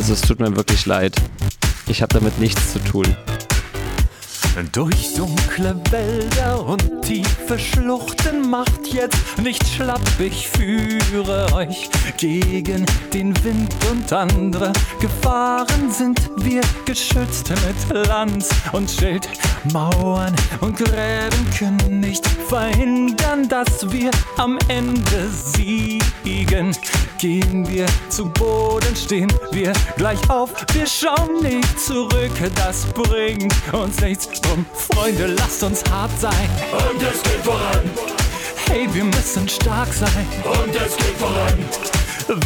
Also 0.08 0.14
es 0.14 0.22
tut 0.22 0.40
mir 0.40 0.56
wirklich 0.56 0.86
leid. 0.86 1.16
Ich 1.88 2.04
habe 2.04 2.14
damit 2.14 2.38
nichts 2.38 2.74
zu 2.74 2.78
tun. 2.78 3.18
Durch 4.72 5.16
dunkle 5.16 5.82
Wälder 5.90 6.64
und 6.64 7.02
tiefe 7.02 7.58
Schluchten 7.58 8.48
macht 8.48 8.86
jetzt 8.94 9.18
nicht 9.42 9.68
schlapp, 9.68 10.00
ich 10.20 10.48
führe 10.48 11.52
euch 11.56 11.90
gegen 12.18 12.86
den 13.14 13.44
Wind 13.44 13.74
und 13.90 14.14
andere 14.14 14.74
Gefahren 15.02 15.92
sind 15.92 16.22
wir 16.38 16.62
geschützt 16.86 17.50
mit 17.50 18.08
Lanz 18.08 18.50
und 18.74 18.92
Schild. 18.92 19.28
Mauern 19.74 20.36
und 20.62 20.78
Gräben 20.78 21.50
können 21.58 22.00
nicht 22.00 22.26
verhindern, 22.28 23.48
dass 23.50 23.92
wir 23.92 24.12
am 24.38 24.58
Ende 24.68 25.30
siegen. 25.30 26.76
Gehen 27.18 27.68
wir 27.68 27.86
zu 28.10 28.30
Boden, 28.30 28.96
stehen 28.96 29.32
wir 29.52 29.74
gleich 29.98 30.30
auf, 30.30 30.52
wir 30.74 30.86
schauen 30.86 31.42
nicht 31.42 31.80
zurück, 31.80 32.32
das 32.56 32.86
bringt 32.94 33.54
uns 33.74 34.00
nichts 34.02 34.42
drum. 34.42 34.66
Freunde, 34.74 35.28
lasst 35.28 35.64
uns 35.64 35.84
hart 35.90 36.12
sein. 36.20 36.50
Und 36.72 37.02
es 37.02 37.24
geht 37.24 37.44
voran. 37.44 37.90
Hey, 38.68 38.88
wir 38.92 39.06
müssen 39.06 39.48
stark 39.48 39.94
sein. 39.94 40.28
Und 40.44 40.76
es 40.76 40.98
geht 40.98 41.18
voran. 41.18 41.66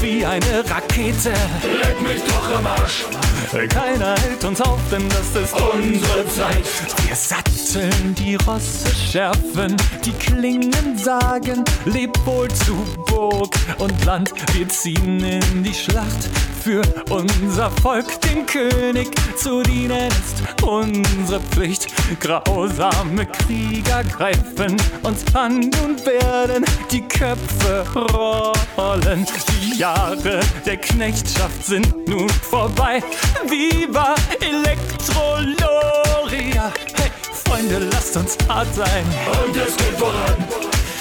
Wie 0.02 0.26
eine 0.26 0.70
Rakete. 0.70 1.34
Leck 1.82 2.02
mich 2.02 2.22
doch 2.24 2.58
am 2.58 2.68
Arsch. 2.68 3.06
Keiner 3.52 4.16
hält 4.20 4.44
uns 4.46 4.62
auf, 4.62 4.80
denn 4.92 5.10
das 5.10 5.42
ist 5.42 5.54
unsere 5.54 6.28
Zeit. 6.28 6.64
Wir 7.08 7.16
satteln 7.16 8.14
die 8.14 8.36
Rosse, 8.36 8.94
schärfen 8.94 9.76
die 10.06 10.12
Klingen, 10.12 10.96
sagen, 10.96 11.66
leb 11.86 12.16
wohl 12.26 12.48
zu 12.50 12.76
Burg 13.08 13.52
und 13.80 14.06
Land. 14.06 14.34
Wir 14.54 14.70
ziehen 14.70 15.24
in 15.24 15.64
die 15.64 15.74
Schlacht 15.74 16.30
für 16.64 16.82
unser 17.10 17.72
Volk, 17.82 18.22
den 18.22 18.46
König 18.46 19.10
zu 19.38 19.64
dienen 19.64 20.10
ist 20.10 20.44
unsere 20.64 21.40
Pflicht. 21.40 21.88
Grausame 22.20 23.26
Krieger 23.26 24.04
greifen 24.04 24.78
uns 25.04 25.24
an 25.34 25.64
und 25.84 26.06
werden 26.06 26.66
die 26.92 27.02
Köpfe 27.02 27.86
rollen. 27.96 29.26
Die 29.62 29.78
Jahre 29.78 30.42
der 30.66 30.78
Knechtschaft 30.78 31.66
sind 31.66 32.08
nun 32.08 32.30
vorbei. 32.30 33.02
Viva 33.48 34.16
Elektroloria! 34.42 36.72
Hey, 36.96 37.12
Freunde, 37.46 37.80
lasst 37.92 38.18
uns 38.18 38.38
hart 38.48 38.74
sein. 38.76 39.06
Und 39.46 39.56
es 39.56 39.76
geht 39.78 39.98
voran. 39.98 40.36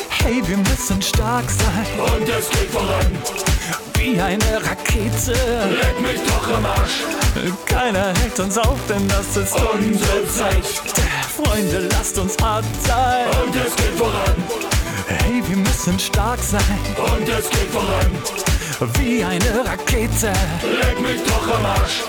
Hey, 0.09 0.43
wir 0.47 0.57
müssen 0.59 1.03
stark 1.03 1.45
sein. 1.51 1.87
Und 1.99 2.29
es 2.29 2.49
geht 2.51 2.71
voran. 2.71 3.19
Wie 3.95 4.21
eine 4.21 4.63
Rakete. 4.65 5.33
Leck 5.33 6.01
mich 6.01 6.21
doch 6.27 6.49
am 6.57 6.65
Arsch. 6.67 7.03
Keiner 7.67 8.13
hält 8.21 8.39
uns 8.39 8.57
auf, 8.59 8.79
denn 8.89 9.09
das 9.09 9.37
ist 9.37 9.55
Unsere 9.55 10.27
Zeit. 10.29 10.65
Freunde, 11.37 11.89
lasst 11.91 12.17
uns 12.19 12.37
hart 12.43 12.65
sein. 12.87 13.27
Und 13.43 13.55
es 13.57 13.75
geht 13.77 13.97
voran. 13.97 14.35
Hey, 15.07 15.43
wir 15.47 15.57
müssen 15.57 15.99
stark 15.99 16.39
sein. 16.41 16.79
Und 16.97 17.29
es 17.29 17.49
geht 17.51 17.71
voran. 17.71 18.11
Wie 18.81 19.25
eine 19.25 19.65
Rakete. 19.65 20.33
Leck 20.63 21.01
mich 21.01 21.21
doch 21.25 21.57
am 21.57 21.67
Arsch. 21.67 22.05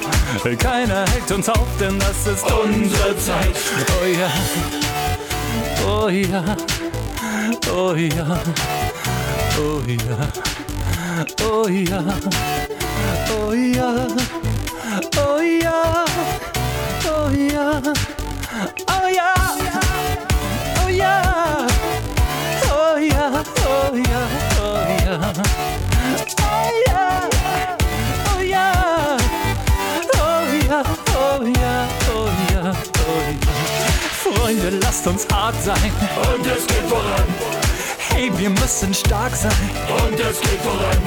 Keiner 0.60 1.04
hält 1.10 1.32
uns 1.32 1.50
auf, 1.50 1.68
denn 1.80 1.98
das 1.98 2.28
ist 2.28 2.44
Unsere 2.44 3.18
Zeit. 3.18 3.56
Oh 4.00 4.06
ja. 4.06 4.32
Oh 5.84 6.10
ja. 6.10 6.44
Oh 7.74 7.96
ja. 7.96 8.40
Oh 9.58 9.82
ja. 9.88 10.28
Oh 11.44 11.68
ja. 11.68 11.68
Oh 11.68 11.68
ja. 11.68 12.04
Oh 13.32 13.52
ja. 13.52 14.06
Oh 15.18 15.42
ja. 15.42 16.06
Oh 17.08 17.32
ja. 17.40 17.84
Oh 20.86 20.88
ja. 20.88 21.68
Oh 22.72 22.98
ja. 23.00 23.44
Oh 23.58 23.96
ja. 23.96 24.30
Oh 24.62 24.76
ja. 25.06 25.34
Freunde, 34.70 34.86
lasst 34.86 35.08
uns 35.08 35.28
hart 35.32 35.56
sein. 35.64 35.92
Und 36.34 36.46
es 36.46 36.68
geht 36.68 36.88
voran. 36.88 37.24
Hey, 37.98 38.32
wir 38.38 38.50
müssen 38.50 38.94
stark 38.94 39.36
sein. 39.36 39.52
Und 40.06 40.20
es 40.20 40.40
geht 40.42 40.62
voran. 40.62 40.98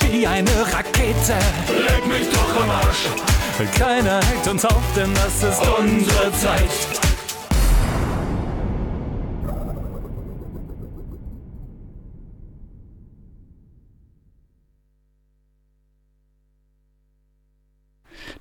Wie 0.00 0.26
eine 0.26 0.50
Rakete. 0.72 1.38
Leck 1.68 2.06
mich 2.06 2.28
doch 2.30 2.62
am 2.62 2.70
Arsch. 2.70 3.08
Keiner 3.78 4.20
hält 4.24 4.48
uns 4.48 4.64
auf, 4.64 4.82
denn 4.96 5.12
das 5.14 5.48
ist 5.48 5.60
Unsere 5.78 6.32
Zeit. 6.32 6.93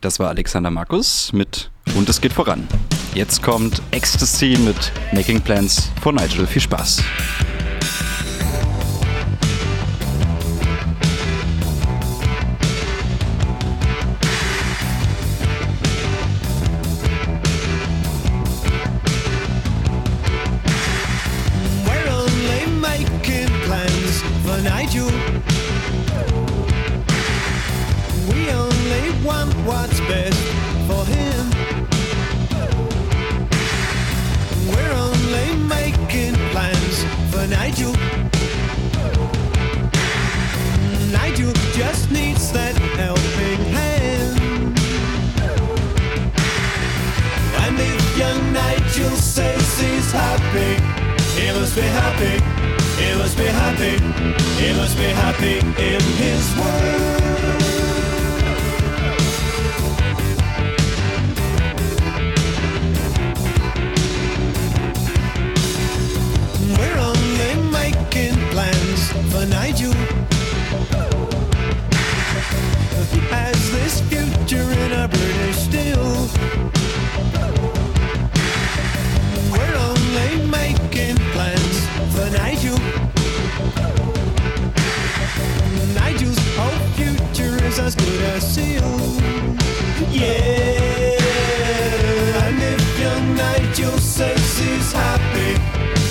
Das 0.03 0.19
war 0.19 0.27
Alexander 0.27 0.69
Markus 0.69 1.31
mit 1.31 1.71
Und 1.95 2.09
es 2.09 2.19
geht 2.19 2.33
voran. 2.33 2.67
Jetzt 3.13 3.41
kommt 3.41 3.81
Ecstasy 3.91 4.57
mit 4.59 4.91
Making 5.13 5.39
Plans 5.39 5.89
von 6.01 6.15
Nigel. 6.15 6.45
Viel 6.45 6.61
Spaß. 6.61 7.01
Young 48.15 48.53
Nigel 48.53 49.09
says 49.15 49.79
he's 49.79 50.11
happy, 50.11 50.75
he 51.41 51.51
must 51.51 51.75
be 51.75 51.81
happy, 51.81 52.37
he 53.01 53.17
must 53.17 53.35
be 53.35 53.45
happy, 53.45 53.97
he 54.61 54.73
must 54.73 54.95
be 54.97 55.05
happy 55.05 55.57
in 55.81 56.01
his 56.21 56.55
world. 56.55 57.33
We're 66.77 66.99
only 66.99 67.71
making 67.71 68.35
plans 68.51 69.11
for 69.31 69.45
Nigel. 69.47 69.93
Has 73.31 73.71
this 73.71 74.01
future 74.01 74.71
in 74.71 74.91
a 74.91 75.07
British 75.07 75.57
still. 75.57 76.62
Nigel's 85.95 86.39
whole 86.57 86.81
future 86.97 87.63
is 87.65 87.79
as 87.79 87.95
good 87.95 88.21
as 88.35 88.43
sealed. 88.55 89.21
Yeah, 90.11 91.17
and 92.43 92.61
if 92.61 92.99
young 92.99 93.35
Nigel 93.35 93.97
says 93.97 94.59
he's 94.59 94.91
happy, 94.91 95.57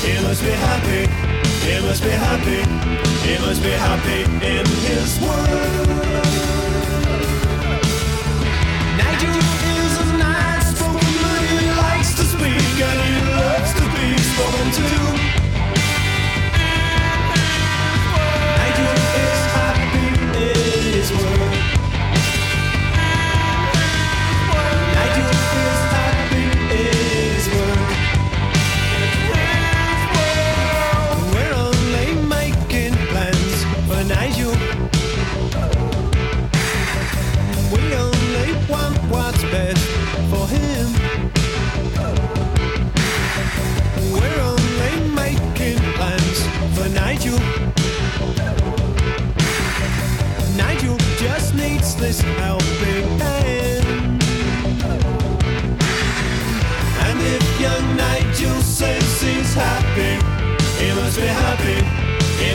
he 0.06 0.14
must 0.22 0.42
be 0.42 0.50
happy. 0.50 1.06
He 1.66 1.80
must 1.80 2.02
be 2.02 2.10
happy. 2.10 2.62
He 3.26 3.38
must 3.38 3.62
be 3.62 3.70
happy 3.70 4.22
in 4.44 4.66
his 4.66 5.20
world. 5.20 6.61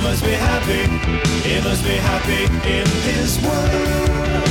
must 0.08 0.24
be 0.24 0.32
happy, 0.32 1.50
he 1.50 1.60
must 1.60 1.84
be 1.84 1.98
happy 1.98 2.46
in 2.66 2.88
his 3.04 3.38
world. 3.42 4.47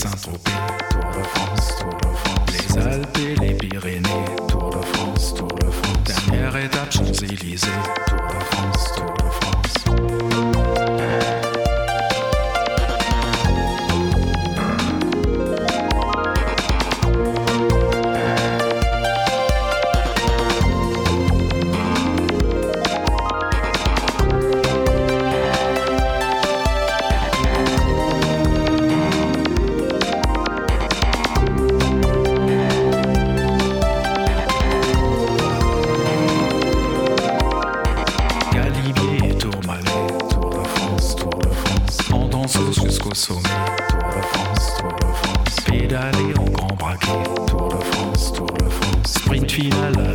Saint-Tropez, 0.00 0.50
Tour 0.90 1.10
de 1.10 1.22
France, 1.22 1.76
Tour 1.78 1.90
de 1.90 2.16
France, 2.16 2.48
les 2.52 2.78
Alpes 2.78 3.18
et 3.18 3.34
les 3.34 3.54
Pyrénées, 3.54 4.24
Tour 4.48 4.70
de 4.70 4.82
France, 4.82 5.34
Tour 5.34 5.48
de 5.48 5.70
France, 5.70 5.98
dernière 6.06 6.56
étape 6.56 6.90
Champs-Élysées, 6.90 7.66
Tour 8.06 8.16
de 8.16 8.44
France, 8.44 8.92
Tour 8.96 9.09
final. 49.68 50.09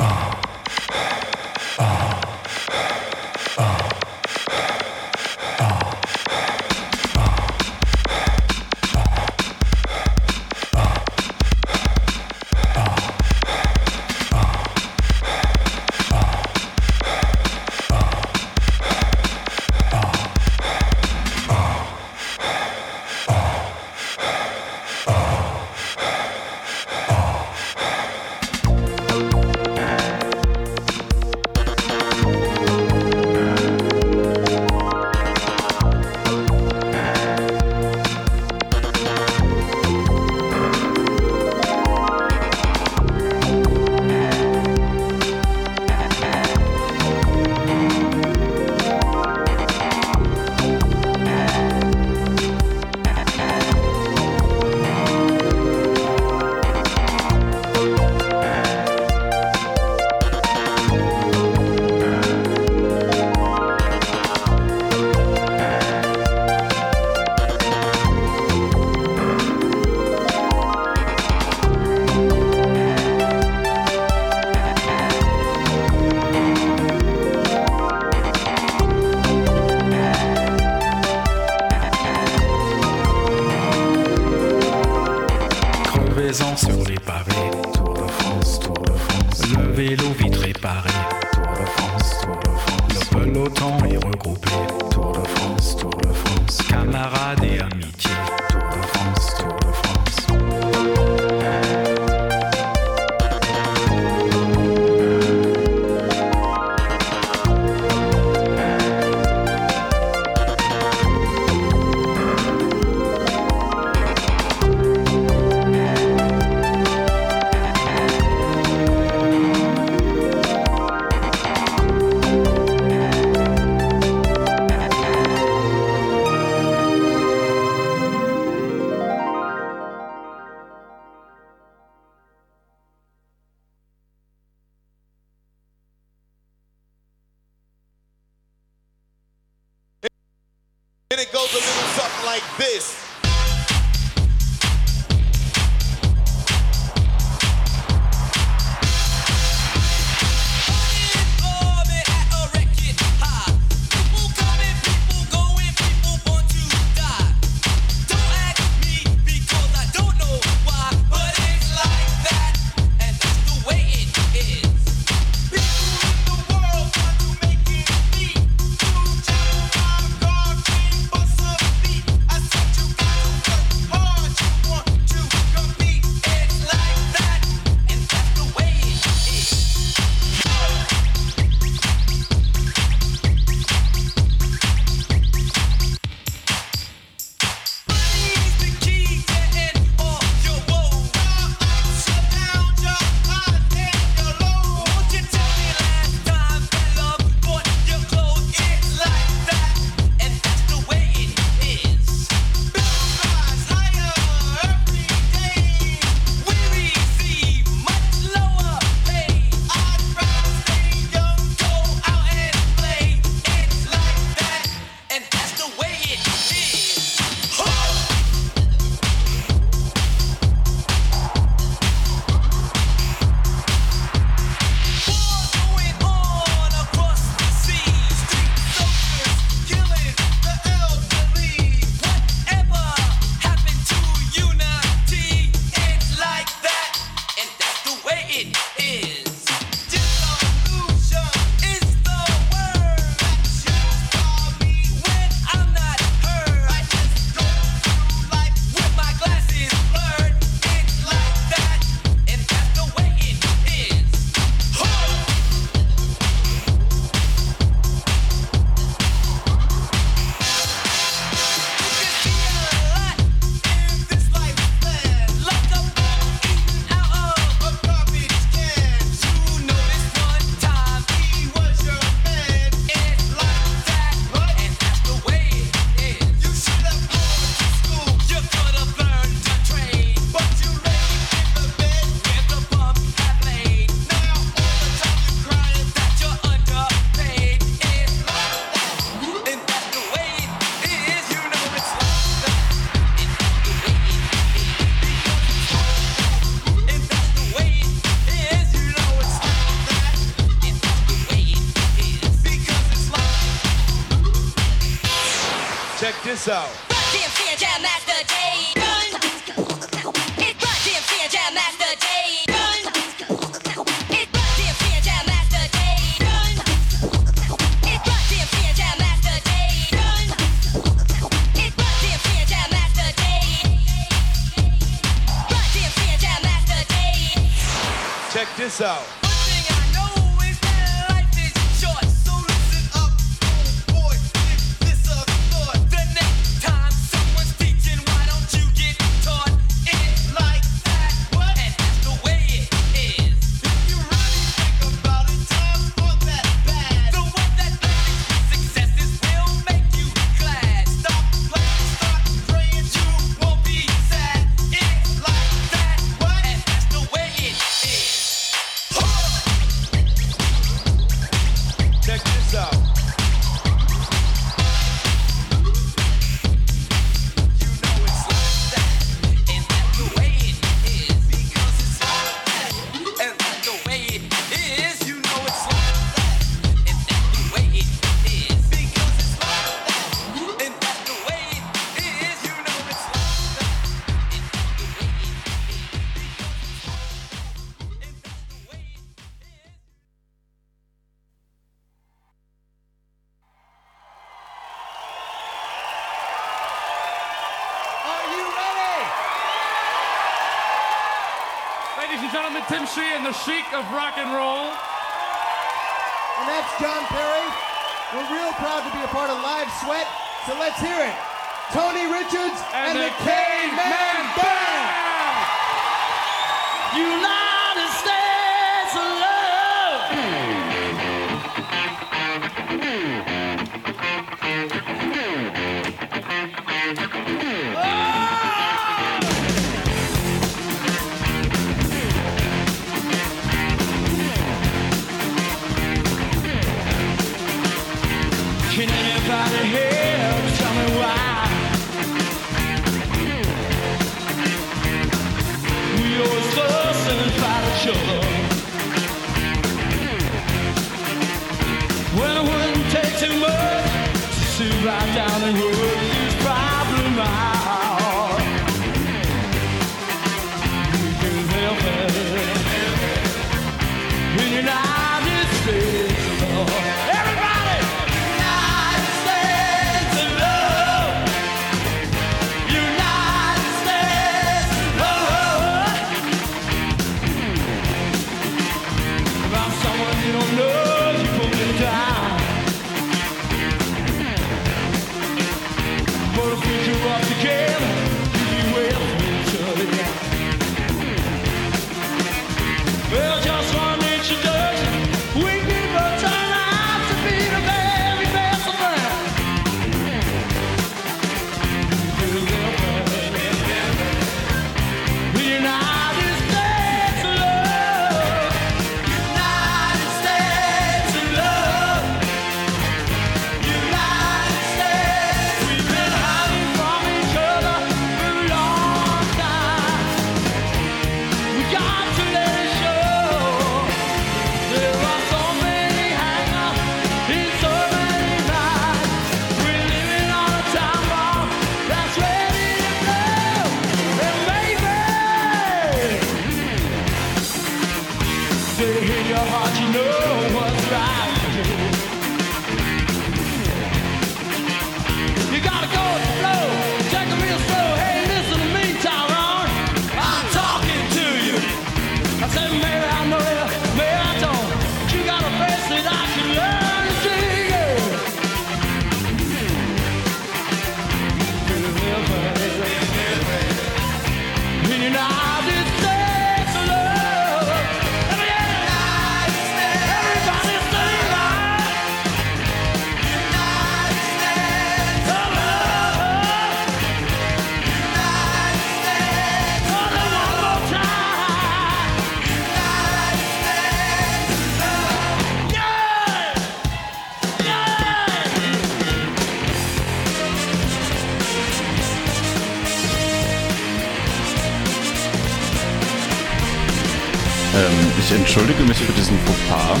Ähm, 597.78 597.92
ich 598.18 598.32
entschuldige 598.34 598.82
mich 598.82 598.96
für 598.98 599.12
diesen 599.12 599.38
Fauxpas. 599.40 600.00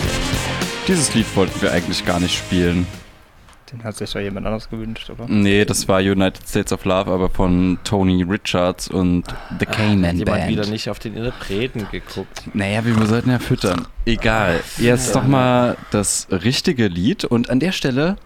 Dieses 0.88 1.14
Lied 1.14 1.26
wollten 1.36 1.60
wir 1.62 1.72
eigentlich 1.72 2.04
gar 2.04 2.18
nicht 2.18 2.36
spielen. 2.36 2.86
Den 3.70 3.84
hat 3.84 3.96
sich 3.96 4.10
doch 4.10 4.20
jemand 4.20 4.46
anderes 4.46 4.68
gewünscht, 4.70 5.10
oder? 5.10 5.26
Nee, 5.28 5.64
das 5.66 5.86
war 5.86 6.00
United 6.00 6.48
States 6.48 6.72
of 6.72 6.84
Love, 6.86 7.10
aber 7.10 7.28
von 7.28 7.78
Tony 7.84 8.22
Richards 8.22 8.88
und 8.88 9.24
The 9.60 9.66
Ah, 9.68 9.70
K-Man 9.70 10.06
hat 10.06 10.14
jemand 10.14 10.24
Band. 10.38 10.48
wieder 10.50 10.66
nicht 10.66 10.88
auf 10.88 10.98
den 10.98 11.14
Interpreten 11.14 11.86
geguckt. 11.92 12.44
Naja, 12.54 12.82
wir 12.84 13.06
sollten 13.06 13.30
ja 13.30 13.38
füttern. 13.38 13.86
Egal. 14.06 14.60
Jetzt 14.78 15.14
doch 15.14 15.24
mal 15.24 15.76
das 15.90 16.26
richtige 16.30 16.86
Lied 16.88 17.24
und 17.26 17.50
an 17.50 17.60
der 17.60 17.72
Stelle 17.72 18.16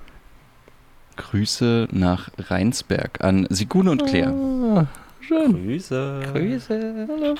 Grüße 1.16 1.88
nach 1.90 2.30
Rheinsberg 2.38 3.22
an 3.22 3.46
Sigune 3.50 3.90
und 3.90 4.06
Claire. 4.06 4.86
schön. 5.20 5.52
Grüße. 5.66 6.20
Grüße. 6.32 7.08
Hallo. 7.10 7.34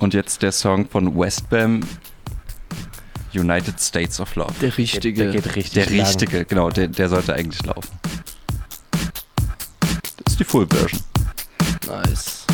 Und 0.00 0.14
jetzt 0.14 0.42
der 0.42 0.50
Song 0.50 0.88
von 0.88 1.16
Westbam 1.16 1.80
United 3.34 3.78
States 3.80 4.18
of 4.18 4.34
Love. 4.34 4.52
Der 4.60 4.76
richtige. 4.76 5.24
der 5.24 5.32
geht 5.32 5.54
richtig 5.54 5.72
Der 5.74 5.86
lang. 5.90 6.06
richtige, 6.06 6.44
genau, 6.46 6.70
der, 6.70 6.88
der 6.88 7.08
sollte 7.08 7.34
eigentlich 7.34 7.64
laufen. 7.64 7.90
Das 10.24 10.32
ist 10.32 10.40
die 10.40 10.44
Full 10.44 10.66
Version. 10.66 11.00
Nice. 11.86 12.44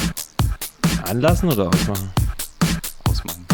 Anlassen 1.05 1.51
oder 1.53 1.69
ausmachen? 1.69 2.11
Ausmachen. 3.09 3.46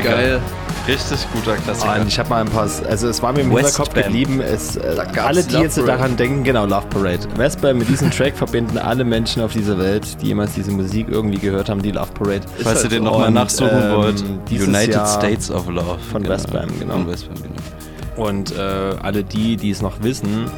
Klassiker. 0.00 0.16
geil. 0.16 0.40
Richtig 0.88 1.28
guter 1.32 1.56
Klassiker. 1.56 2.00
Und 2.00 2.08
ich 2.08 2.18
habe 2.18 2.28
mal 2.28 2.40
ein 2.40 2.48
paar, 2.48 2.68
also 2.88 3.08
es 3.08 3.22
war 3.22 3.32
mir 3.32 3.42
im 3.42 3.54
West 3.54 3.76
Hinterkopf 3.76 3.94
Bam. 3.94 4.02
geblieben, 4.04 4.40
es, 4.40 4.76
äh, 4.76 4.96
alle, 5.20 5.44
die 5.44 5.52
Love 5.52 5.62
jetzt 5.64 5.76
Parade. 5.76 5.92
daran 5.92 6.16
denken, 6.16 6.42
genau, 6.42 6.66
Love 6.66 6.86
Parade. 6.90 7.20
Westbam 7.36 7.78
mit 7.78 7.88
diesem 7.88 8.10
Track 8.10 8.36
verbinden 8.36 8.78
alle 8.78 9.04
Menschen 9.04 9.42
auf 9.42 9.52
dieser 9.52 9.78
Welt, 9.78 10.20
die 10.20 10.28
jemals 10.28 10.54
diese 10.54 10.72
Musik 10.72 11.06
irgendwie 11.08 11.38
gehört 11.38 11.68
haben, 11.68 11.82
die 11.82 11.92
Love 11.92 12.10
Parade. 12.14 12.40
Falls 12.62 12.82
ihr 12.82 12.90
den 12.90 13.04
nochmal 13.04 13.28
Und, 13.28 13.34
nachsuchen 13.34 13.70
ähm, 13.80 13.96
wollt, 13.96 14.24
United 14.50 14.94
Jahr 14.94 15.06
States 15.06 15.50
of 15.50 15.68
Love. 15.68 15.98
von 16.10 16.28
Westbam, 16.28 16.68
genau. 16.80 16.94
Von 16.94 17.08
Westbam, 17.08 17.36
genau. 17.36 18.26
Und 18.28 18.56
äh, 18.56 18.60
alle 19.02 19.22
die, 19.22 19.56
die 19.56 19.70
es 19.70 19.82
noch 19.82 20.02
wissen 20.02 20.50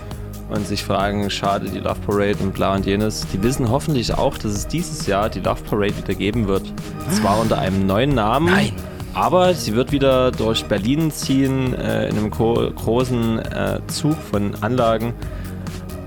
und 0.48 0.66
sich 0.66 0.85
fragen, 0.85 1.28
schade, 1.28 1.69
die 1.69 1.81
Love 1.81 2.01
Parade 2.06 2.36
und 2.40 2.55
bla 2.55 2.74
und 2.74 2.86
jenes, 2.86 3.27
die 3.32 3.43
wissen 3.43 3.70
hoffentlich 3.70 4.15
auch, 4.15 4.39
dass 4.39 4.52
es 4.52 4.69
dieses 4.69 5.06
Jahr 5.06 5.28
die 5.28 5.40
Love 5.40 5.62
Parade 5.69 5.97
wieder 5.98 6.15
geben 6.15 6.48
wird. 6.48 6.62
Zwar 7.11 7.39
unter 7.43 7.59
einem 7.59 7.86
neuen 7.86 8.15
Namen. 8.15 8.47
Nein. 8.47 8.73
Aber 9.14 9.54
sie 9.54 9.74
wird 9.74 9.92
wieder 9.92 10.32
durch 10.32 10.64
Berlin 10.64 11.10
ziehen, 11.12 11.72
äh, 11.74 12.08
in 12.08 12.18
einem 12.18 12.30
gro 12.30 12.70
großen 12.70 13.38
äh, 13.38 13.80
Zug 13.86 14.16
von 14.16 14.56
Anlagen 14.60 15.14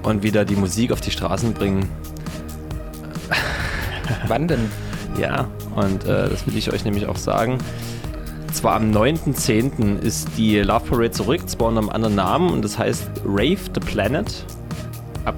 und 0.04 0.24
wieder 0.24 0.44
die 0.44 0.58
Musik 0.58 0.92
auf 0.92 1.00
die 1.00 1.12
Straßen 1.12 1.54
bringen. 1.54 1.90
Wann 4.28 4.48
denn? 4.50 4.70
Ja, 5.20 5.48
und 5.76 6.04
äh, 6.04 6.30
das 6.30 6.46
will 6.46 6.58
ich 6.58 6.72
euch 6.72 6.84
nämlich 6.84 7.08
auch 7.08 7.16
sagen. 7.16 7.60
Zwar 8.52 8.76
am 8.76 8.92
9.10. 8.92 10.00
ist 10.00 10.30
die 10.38 10.60
Love 10.60 10.86
Parade 10.90 11.12
zurück, 11.12 11.48
zwar 11.50 11.68
unter 11.68 11.82
einem 11.82 11.90
anderen 11.90 12.16
Namen 12.16 12.50
und 12.50 12.64
das 12.64 12.78
heißt 12.78 13.10
Rave 13.26 13.60
the 13.74 13.80
Planet. 13.80 14.46
Ab 15.26 15.36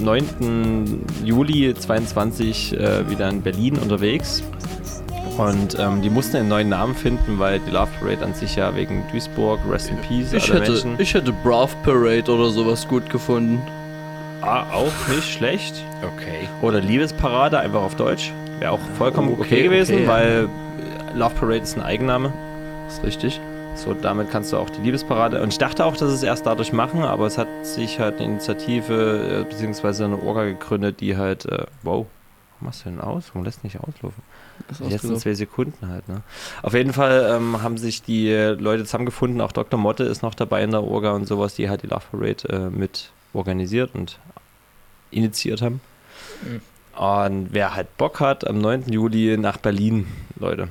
9. 0.00 1.04
Juli 1.24 1.74
22 1.74 2.78
äh, 2.78 3.10
wieder 3.10 3.28
in 3.28 3.42
Berlin 3.42 3.78
unterwegs. 3.78 4.44
Und 5.38 5.78
ähm, 5.78 6.02
die 6.02 6.10
mussten 6.10 6.36
einen 6.36 6.48
neuen 6.48 6.68
Namen 6.68 6.94
finden, 6.94 7.38
weil 7.38 7.60
die 7.60 7.70
Love 7.70 7.88
Parade 8.00 8.24
an 8.24 8.34
sich 8.34 8.56
ja 8.56 8.74
wegen 8.74 9.04
Duisburg, 9.12 9.60
Rest 9.70 9.88
in 9.90 9.96
Peace, 9.98 10.32
Ich 10.32 10.50
alle 10.50 10.60
hätte, 10.60 10.72
Menschen. 10.72 10.94
ich 10.98 11.14
hätte 11.14 11.32
Brav 11.32 11.76
Parade 11.84 12.30
oder 12.32 12.50
sowas 12.50 12.86
gut 12.88 13.08
gefunden. 13.08 13.62
Ah, 14.42 14.64
auch 14.72 15.08
nicht 15.08 15.32
schlecht. 15.32 15.74
Okay. 16.02 16.48
Oder 16.60 16.80
Liebesparade, 16.80 17.58
einfach 17.58 17.82
auf 17.82 17.94
Deutsch. 17.94 18.32
Wäre 18.58 18.72
auch 18.72 18.80
vollkommen 18.96 19.32
okay, 19.32 19.42
Okay, 19.42 19.62
gewesen, 19.64 19.94
okay, 19.94 20.04
ja. 20.04 20.10
weil 20.10 20.48
Love 21.14 21.34
Parade 21.36 21.58
ist 21.58 21.76
ein 21.76 21.82
Eigenname. 21.82 22.32
Ist 22.88 23.04
richtig. 23.04 23.40
So, 23.76 23.94
damit 23.94 24.30
kannst 24.30 24.52
du 24.52 24.56
auch 24.56 24.70
die 24.70 24.80
Liebesparade. 24.80 25.40
Und 25.40 25.52
ich 25.52 25.58
dachte 25.58 25.84
auch, 25.84 25.96
dass 25.96 26.10
es 26.10 26.24
erst 26.24 26.46
dadurch 26.46 26.72
machen, 26.72 27.02
aber 27.04 27.26
es 27.26 27.38
hat 27.38 27.46
sich 27.62 28.00
halt 28.00 28.16
eine 28.16 28.24
Initiative 28.24 29.44
äh, 29.46 29.48
beziehungsweise 29.48 30.04
eine 30.04 30.20
Orga 30.20 30.44
gegründet, 30.46 31.00
die 31.00 31.16
halt, 31.16 31.46
äh, 31.46 31.66
wow, 31.84 32.06
warum 32.06 32.06
machst 32.60 32.84
du 32.84 32.90
denn 32.90 33.00
aus? 33.00 33.24
Warum 33.32 33.44
lässt 33.44 33.62
du 33.62 33.68
nicht 33.68 33.78
auslaufen? 33.78 34.22
Die 34.78 34.84
letzten 34.90 35.16
zwei 35.16 35.34
Sekunden 35.34 35.88
halt, 35.88 36.08
ne? 36.08 36.22
Auf 36.62 36.74
jeden 36.74 36.92
Fall 36.92 37.34
ähm, 37.36 37.62
haben 37.62 37.78
sich 37.78 38.02
die 38.02 38.30
Leute 38.32 38.84
zusammengefunden, 38.84 39.40
auch 39.40 39.52
Dr. 39.52 39.78
Motte 39.78 40.04
ist 40.04 40.22
noch 40.22 40.34
dabei 40.34 40.62
in 40.62 40.70
der 40.70 40.82
Orga 40.82 41.12
und 41.12 41.26
sowas, 41.26 41.54
die 41.54 41.68
halt 41.68 41.82
die 41.82 41.86
Love 41.86 42.04
Parade 42.10 42.48
äh, 42.48 42.70
mit 42.70 43.10
organisiert 43.32 43.94
und 43.94 44.18
initiiert 45.10 45.62
haben. 45.62 45.80
Und 46.96 47.48
wer 47.52 47.74
halt 47.74 47.96
Bock 47.96 48.20
hat, 48.20 48.46
am 48.46 48.58
9. 48.58 48.84
Juli 48.88 49.36
nach 49.38 49.56
Berlin, 49.58 50.06
Leute. 50.38 50.68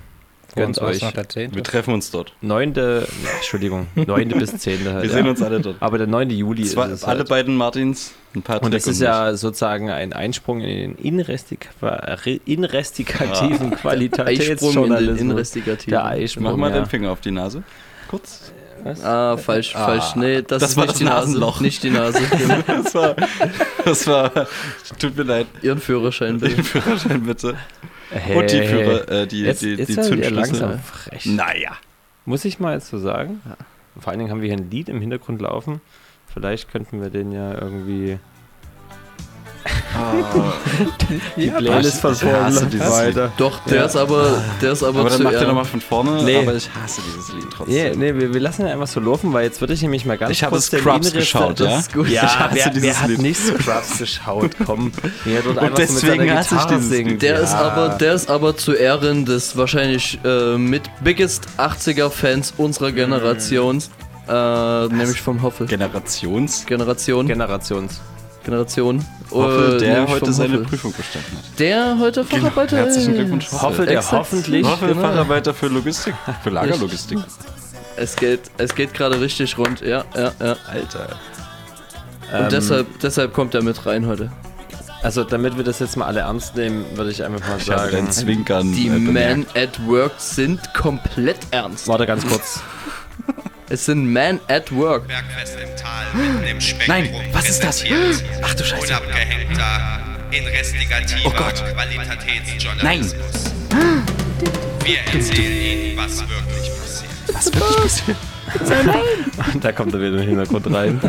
Gönnt 0.57 0.79
euch. 0.81 1.01
noch 1.01 1.11
der 1.11 1.29
10.. 1.29 1.55
Wir 1.55 1.63
treffen 1.63 1.93
uns 1.93 2.11
dort. 2.11 2.33
9. 2.41 2.73
Ja, 2.75 3.01
Entschuldigung, 3.37 3.87
9. 3.95 4.29
bis 4.29 4.57
10. 4.57 4.85
Halt, 4.85 5.03
Wir 5.03 5.09
ja. 5.09 5.15
sehen 5.15 5.27
uns 5.27 5.41
alle 5.41 5.59
dort. 5.61 5.77
Aber 5.79 5.97
der 5.97 6.07
9. 6.07 6.29
Juli 6.31 6.63
Zwei, 6.63 6.85
ist 6.87 6.91
es 6.91 7.03
alle 7.03 7.19
halt. 7.19 7.29
beiden 7.29 7.55
Martins, 7.55 8.11
ein 8.35 8.41
Patrick 8.41 8.65
Und 8.65 8.73
das 8.73 8.87
ist 8.87 8.97
ich. 8.97 9.03
ja 9.05 9.33
sozusagen 9.35 9.89
ein 9.89 10.13
Einsprung 10.13 10.61
in 10.61 10.67
den 10.67 10.95
inrestik 10.95 11.69
inrestigativen 12.45 13.49
Einsprung 13.49 13.71
in 13.71 13.77
Qualitätsjournalismus. 13.77 15.17
den 15.19 15.29
Investigativen. 15.31 15.91
Der 15.91 16.05
Eisprung, 16.05 16.43
Mach 16.43 16.55
mal 16.57 16.69
ja. 16.71 16.75
den 16.77 16.85
Finger 16.85 17.11
auf 17.11 17.21
die 17.21 17.31
Nase. 17.31 17.63
Kurz. 18.09 18.51
Ah, 19.03 19.35
falsch, 19.37 19.73
falsch. 19.73 20.15
Nee, 20.15 20.43
das, 20.43 20.61
Das 20.61 20.69
ist 20.71 20.77
war 20.77 20.83
nicht 20.83 20.91
das 20.93 20.97
die 20.99 21.03
Nase. 21.05 21.27
Nasenloch. 21.27 21.59
Nicht 21.61 21.83
die 21.83 21.89
Nase. 21.89 22.19
Das 22.67 22.95
war, 22.95 23.15
das 23.83 24.07
war, 24.07 24.31
tut 24.99 25.17
mir 25.17 25.23
leid. 25.23 25.47
Ihren 25.61 25.79
Führerschein 25.79 26.39
bitte. 26.39 26.63
Führerschein 26.63 27.23
bitte. 27.23 27.55
Hey, 28.09 28.35
Und 28.37 28.51
die. 28.51 28.61
Führer, 28.65 29.09
äh, 29.09 29.27
die, 29.27 29.41
Jetzt- 29.41 29.61
die, 29.61 29.75
jetzt 29.75 29.89
die 29.89 29.93
ihr 29.95 30.03
Zündschlüssel. 30.03 30.77
frech. 30.79 31.25
Naja. 31.25 31.77
Muss 32.25 32.45
ich 32.45 32.59
mal 32.59 32.73
jetzt 32.75 32.89
so 32.89 32.99
sagen? 32.99 33.41
Vor 33.99 34.09
allen 34.11 34.19
Dingen 34.19 34.31
haben 34.31 34.41
wir 34.41 34.47
hier 34.47 34.57
ein 34.57 34.69
Lied 34.69 34.89
im 34.89 35.01
Hintergrund 35.01 35.41
laufen. 35.41 35.81
Vielleicht 36.33 36.71
könnten 36.71 37.01
wir 37.01 37.09
den 37.09 37.31
ja 37.31 37.53
irgendwie. 37.59 38.19
Die 41.37 41.49
Playlist 41.49 42.01
von 42.01 42.13
ich 42.13 42.23
hasse 42.23 42.55
vorne 42.59 42.69
dieses 42.71 42.91
weiter. 42.91 43.31
Doch, 43.37 43.59
der 43.65 43.85
ist 43.85 43.95
aber, 43.95 44.41
der 44.61 44.71
ist 44.71 44.83
aber, 44.83 44.99
Aber 45.01 45.09
dann 45.09 45.17
zu 45.17 45.23
macht 45.23 45.33
ihr 45.33 45.39
ehren. 45.39 45.47
nochmal 45.49 45.65
von 45.65 45.81
vorne, 45.81 46.23
Nee. 46.23 46.37
aber 46.37 46.55
ich 46.55 46.69
hasse 46.73 47.01
dieses 47.07 47.33
Lied 47.33 47.45
trotzdem. 47.55 47.99
Nee, 47.99 48.11
nee, 48.13 48.19
wir, 48.19 48.33
wir 48.33 48.39
lassen 48.41 48.61
ihn 48.63 48.67
einfach 48.67 48.87
so 48.87 48.99
laufen, 48.99 49.33
weil 49.33 49.45
jetzt 49.45 49.59
würde 49.61 49.73
ich 49.73 49.81
nämlich 49.81 50.05
mal 50.05 50.17
ganz 50.17 50.31
Ich 50.31 50.43
habe 50.43 50.51
kurz 50.51 50.69
den 50.69 50.79
Scrubs 50.81 51.11
geschaut, 51.13 51.59
das 51.59 51.67
ja? 51.69 51.79
ist 51.79 51.93
gut. 51.93 52.07
Ich 52.07 52.13
Ja, 52.13 52.21
hasse 52.39 52.55
wer, 52.55 52.69
dieses 52.69 52.83
wer 52.89 53.01
hat 53.01 53.09
Lied. 53.09 53.21
nicht 53.21 53.39
Scrubs 53.39 53.97
geschaut? 53.97 54.51
Komm. 54.65 54.85
Und 55.25 55.57
so 55.57 55.69
deswegen 55.75 56.17
seiner 56.27 56.35
hasse 56.37 56.55
ich 56.55 56.65
dieses. 56.65 56.89
Lied. 56.91 57.21
Der 57.21 57.35
ja. 57.35 57.39
ist 57.41 57.53
aber, 57.53 57.89
der 57.97 58.13
ist 58.13 58.29
aber 58.29 58.57
zu 58.57 58.73
Ehren 58.73 59.25
des 59.25 59.55
wahrscheinlich 59.57 60.19
äh, 60.25 60.57
mit 60.57 60.83
biggest 61.01 61.47
80er 61.57 62.09
Fans 62.09 62.53
unserer 62.57 62.91
Generation, 62.91 63.81
äh, 64.27 64.87
nämlich 64.87 65.21
vom 65.21 65.41
Hoffel. 65.41 65.67
Generations. 65.67 66.65
Generation. 66.65 67.27
Generations. 67.27 67.99
Generation. 68.47 69.05
Hoffel, 69.29 69.75
äh, 69.75 69.79
der 69.79 70.07
heute 70.07 70.31
seine. 70.33 70.57
Prüfung 70.59 70.93
bestanden 70.93 71.37
hat. 71.37 71.59
Der 71.59 71.99
heute 71.99 72.23
Facharbeiter 72.23 72.77
Herzlichen 72.77 73.11
ist. 73.11 73.17
Glückwunsch, 73.17 73.51
Hoffel, 73.51 73.85
der 73.85 73.97
Exakt. 73.97 74.13
hoffentlich. 74.13 74.65
Hoffel, 74.65 74.87
genau. 74.89 75.01
Facharbeiter 75.01 75.53
für 75.53 75.67
Logistik. 75.67 76.13
Für 76.43 76.49
Lagerlogistik. 76.49 77.19
Es 77.99 78.15
geht, 78.15 78.41
es 78.59 78.75
geht 78.75 78.93
gerade 78.93 79.19
richtig 79.19 79.57
rund, 79.57 79.81
ja, 79.81 80.05
ja, 80.15 80.31
ja. 80.39 80.55
Alter. 80.67 81.17
Und 82.31 82.39
Ähm, 82.43 82.47
deshalb, 82.51 82.99
deshalb 82.99 83.33
kommt 83.33 83.55
er 83.55 83.63
mit 83.63 83.87
rein 83.87 84.05
heute. 84.05 84.31
Also, 85.01 85.23
damit 85.23 85.57
wir 85.57 85.63
das 85.63 85.79
jetzt 85.79 85.97
mal 85.97 86.05
alle 86.05 86.19
ernst 86.19 86.55
nehmen, 86.55 86.85
würde 86.93 87.09
ich 87.09 87.23
einfach 87.23 87.39
mal 87.47 87.57
Ich 87.57 87.71
habe 87.71 87.79
sagen. 87.81 87.91
dein 88.05 88.11
Zwinkern. 88.11 88.71
Die 88.71 88.85
äh, 88.87 88.99
Men 88.99 89.47
at 89.55 89.83
Work 89.87 90.11
sind 90.19 90.59
komplett 90.75 91.37
ernst. 91.49 91.87
Warte 91.87 92.05
ganz 92.05 92.23
kurz. 92.27 92.61
Es 93.69 93.85
sind 93.85 94.05
Men 94.05 94.39
at 94.47 94.71
Work. 94.71 95.07
Bergfest 95.07 95.57
im 95.59 95.75
Tal 95.75 96.05
mitten 96.13 96.47
im 96.47 96.61
Spektrum 96.61 96.87
Nein, 96.87 97.09
was 97.33 97.49
ist 97.49 97.61
das? 97.61 97.83
Ach 98.41 98.53
du 98.55 98.63
Scheiße. 98.63 98.87
Unabgehängter, 98.87 99.99
investigativer 100.31 101.21
Oh 101.25 101.31
Gott. 101.31 101.63
Qualitätsjournalismus. 101.73 103.51
Wir 104.85 104.99
erzählen 104.99 105.89
Ihnen, 105.89 105.97
was 105.97 106.19
wirklich 106.21 106.71
passiert. 106.79 107.11
Was 107.33 107.53
wirklich 107.53 107.75
passiert? 107.75 108.17
Und 109.53 109.63
da 109.65 109.71
kommt 109.73 109.93
er 109.93 109.99
wieder 109.99 110.21
im 110.21 110.29
Hintergrund 110.29 110.73
rein. 110.73 111.01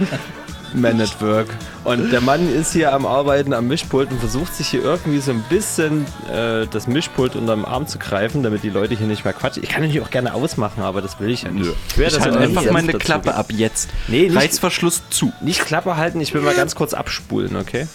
Man 0.74 1.00
at 1.00 1.20
Work. 1.20 1.48
Und 1.84 2.10
der 2.10 2.20
Mann 2.20 2.52
ist 2.52 2.72
hier 2.72 2.92
am 2.92 3.06
Arbeiten 3.06 3.52
am 3.52 3.68
Mischpult 3.68 4.10
und 4.10 4.18
versucht 4.18 4.54
sich 4.54 4.68
hier 4.68 4.82
irgendwie 4.82 5.18
so 5.18 5.30
ein 5.30 5.42
bisschen 5.48 6.04
äh, 6.30 6.66
das 6.66 6.86
Mischpult 6.86 7.36
unterm 7.36 7.64
Arm 7.64 7.86
zu 7.86 7.98
greifen, 7.98 8.42
damit 8.42 8.62
die 8.62 8.70
Leute 8.70 8.94
hier 8.94 9.06
nicht 9.06 9.24
mehr 9.24 9.32
quatschen. 9.32 9.62
Ich 9.62 9.68
kann 9.68 9.82
natürlich 9.82 10.02
auch 10.02 10.10
gerne 10.10 10.34
ausmachen, 10.34 10.82
aber 10.82 11.00
das 11.00 11.18
will 11.20 11.30
ich 11.30 11.42
ja 11.42 11.50
nicht. 11.50 11.66
Nö. 11.66 11.72
Ich 11.88 11.98
werde 11.98 12.16
Ich 12.16 12.16
das 12.18 12.24
halte 12.26 12.38
einfach 12.38 12.70
meine 12.70 12.92
Klappe 12.94 13.34
ab 13.34 13.46
jetzt. 13.50 13.88
Nee, 14.08 14.28
nicht, 14.28 14.36
Reißverschluss 14.36 15.02
zu. 15.10 15.32
nicht 15.40 15.64
Klappe 15.64 15.96
halten, 15.96 16.20
ich 16.20 16.34
will 16.34 16.42
mal 16.42 16.54
ganz 16.54 16.74
kurz 16.74 16.94
abspulen, 16.94 17.56
okay? 17.56 17.86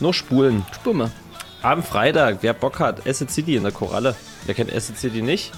Nur 0.00 0.14
spulen. 0.14 0.64
Spur 0.74 0.94
mal. 0.94 1.10
Am 1.62 1.82
Freitag, 1.82 2.38
wer 2.40 2.54
Bock 2.54 2.78
hat, 2.80 3.06
Acid 3.06 3.30
City 3.30 3.56
in 3.56 3.64
der 3.64 3.72
Koralle. 3.72 4.14
Wer 4.46 4.54
kennt 4.54 4.74
Acid 4.74 4.96
City 4.98 5.20
nicht? 5.20 5.52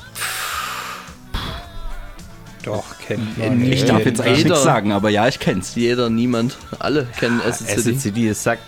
Doch, 2.63 2.85
kennt 2.99 3.39
man. 3.39 3.61
Ich 3.63 3.85
darf 3.85 4.05
jetzt 4.05 4.21
eigentlich 4.21 4.39
Jeder. 4.39 4.51
nichts 4.51 4.65
sagen, 4.65 4.93
aber 4.93 5.11
ja, 5.11 5.27
ich 5.29 5.39
kenn's. 5.39 5.75
Jeder, 5.75 6.11
niemand. 6.11 6.57
Alle 6.79 7.07
kennen 7.19 7.41
Acid 7.41 7.69
Acid 7.69 7.83
City. 7.83 7.99
City 7.99 8.29
ist 8.29 8.43
Sack. 8.43 8.59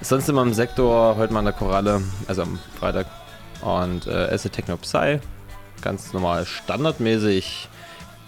Sonst 0.00 0.28
immer 0.28 0.42
im 0.42 0.54
Sektor, 0.54 1.16
heute 1.16 1.32
mal 1.32 1.40
in 1.40 1.46
der 1.46 1.54
Koralle, 1.54 2.02
also 2.28 2.42
am 2.42 2.58
Freitag. 2.78 3.06
Und 3.60 4.06
äh, 4.06 4.28
Acid 4.32 4.52
Techno 4.52 4.76
Psy, 4.76 5.18
ganz 5.82 6.12
normal 6.12 6.46
standardmäßig. 6.46 7.68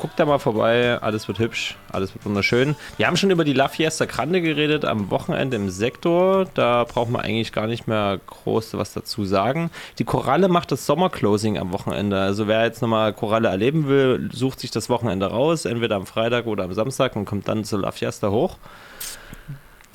Guckt 0.01 0.19
da 0.19 0.25
mal 0.25 0.39
vorbei, 0.39 0.99
alles 1.03 1.29
wird 1.29 1.39
hübsch, 1.41 1.77
alles 1.93 2.15
wird 2.15 2.25
wunderschön. 2.25 2.75
Wir 2.97 3.07
haben 3.07 3.19
schon 3.19 3.31
über 3.31 3.45
die 3.45 3.53
La 3.53 3.69
Fiesta 3.69 4.07
Grande 4.07 4.41
geredet 4.41 4.87
am 4.87 5.11
Wochenende 5.11 5.59
im 5.59 5.69
Sektor. 5.69 6.47
Da 6.55 6.85
braucht 6.85 7.11
man 7.11 7.21
eigentlich 7.21 7.53
gar 7.53 7.67
nicht 7.67 7.87
mehr 7.87 8.19
groß 8.27 8.79
was 8.79 8.95
dazu 8.95 9.27
sagen. 9.27 9.71
Die 9.99 10.05
Koralle 10.05 10.49
macht 10.49 10.73
das 10.73 10.87
Sommerclosing 10.87 11.59
am 11.59 11.71
Wochenende. 11.75 12.19
Also 12.19 12.49
wer 12.49 12.65
jetzt 12.65 12.81
nochmal 12.81 13.13
Koralle 13.13 13.49
erleben 13.49 13.89
will, 13.89 14.31
sucht 14.33 14.61
sich 14.61 14.71
das 14.71 14.89
Wochenende 14.89 15.27
raus, 15.27 15.67
entweder 15.67 15.97
am 15.97 16.07
Freitag 16.07 16.47
oder 16.47 16.65
am 16.65 16.73
Samstag 16.73 17.15
und 17.15 17.27
kommt 17.27 17.47
dann 17.47 17.65
zur 17.65 17.81
La 17.81 17.93
Fiesta 17.93 18.31
hoch. 18.31 18.57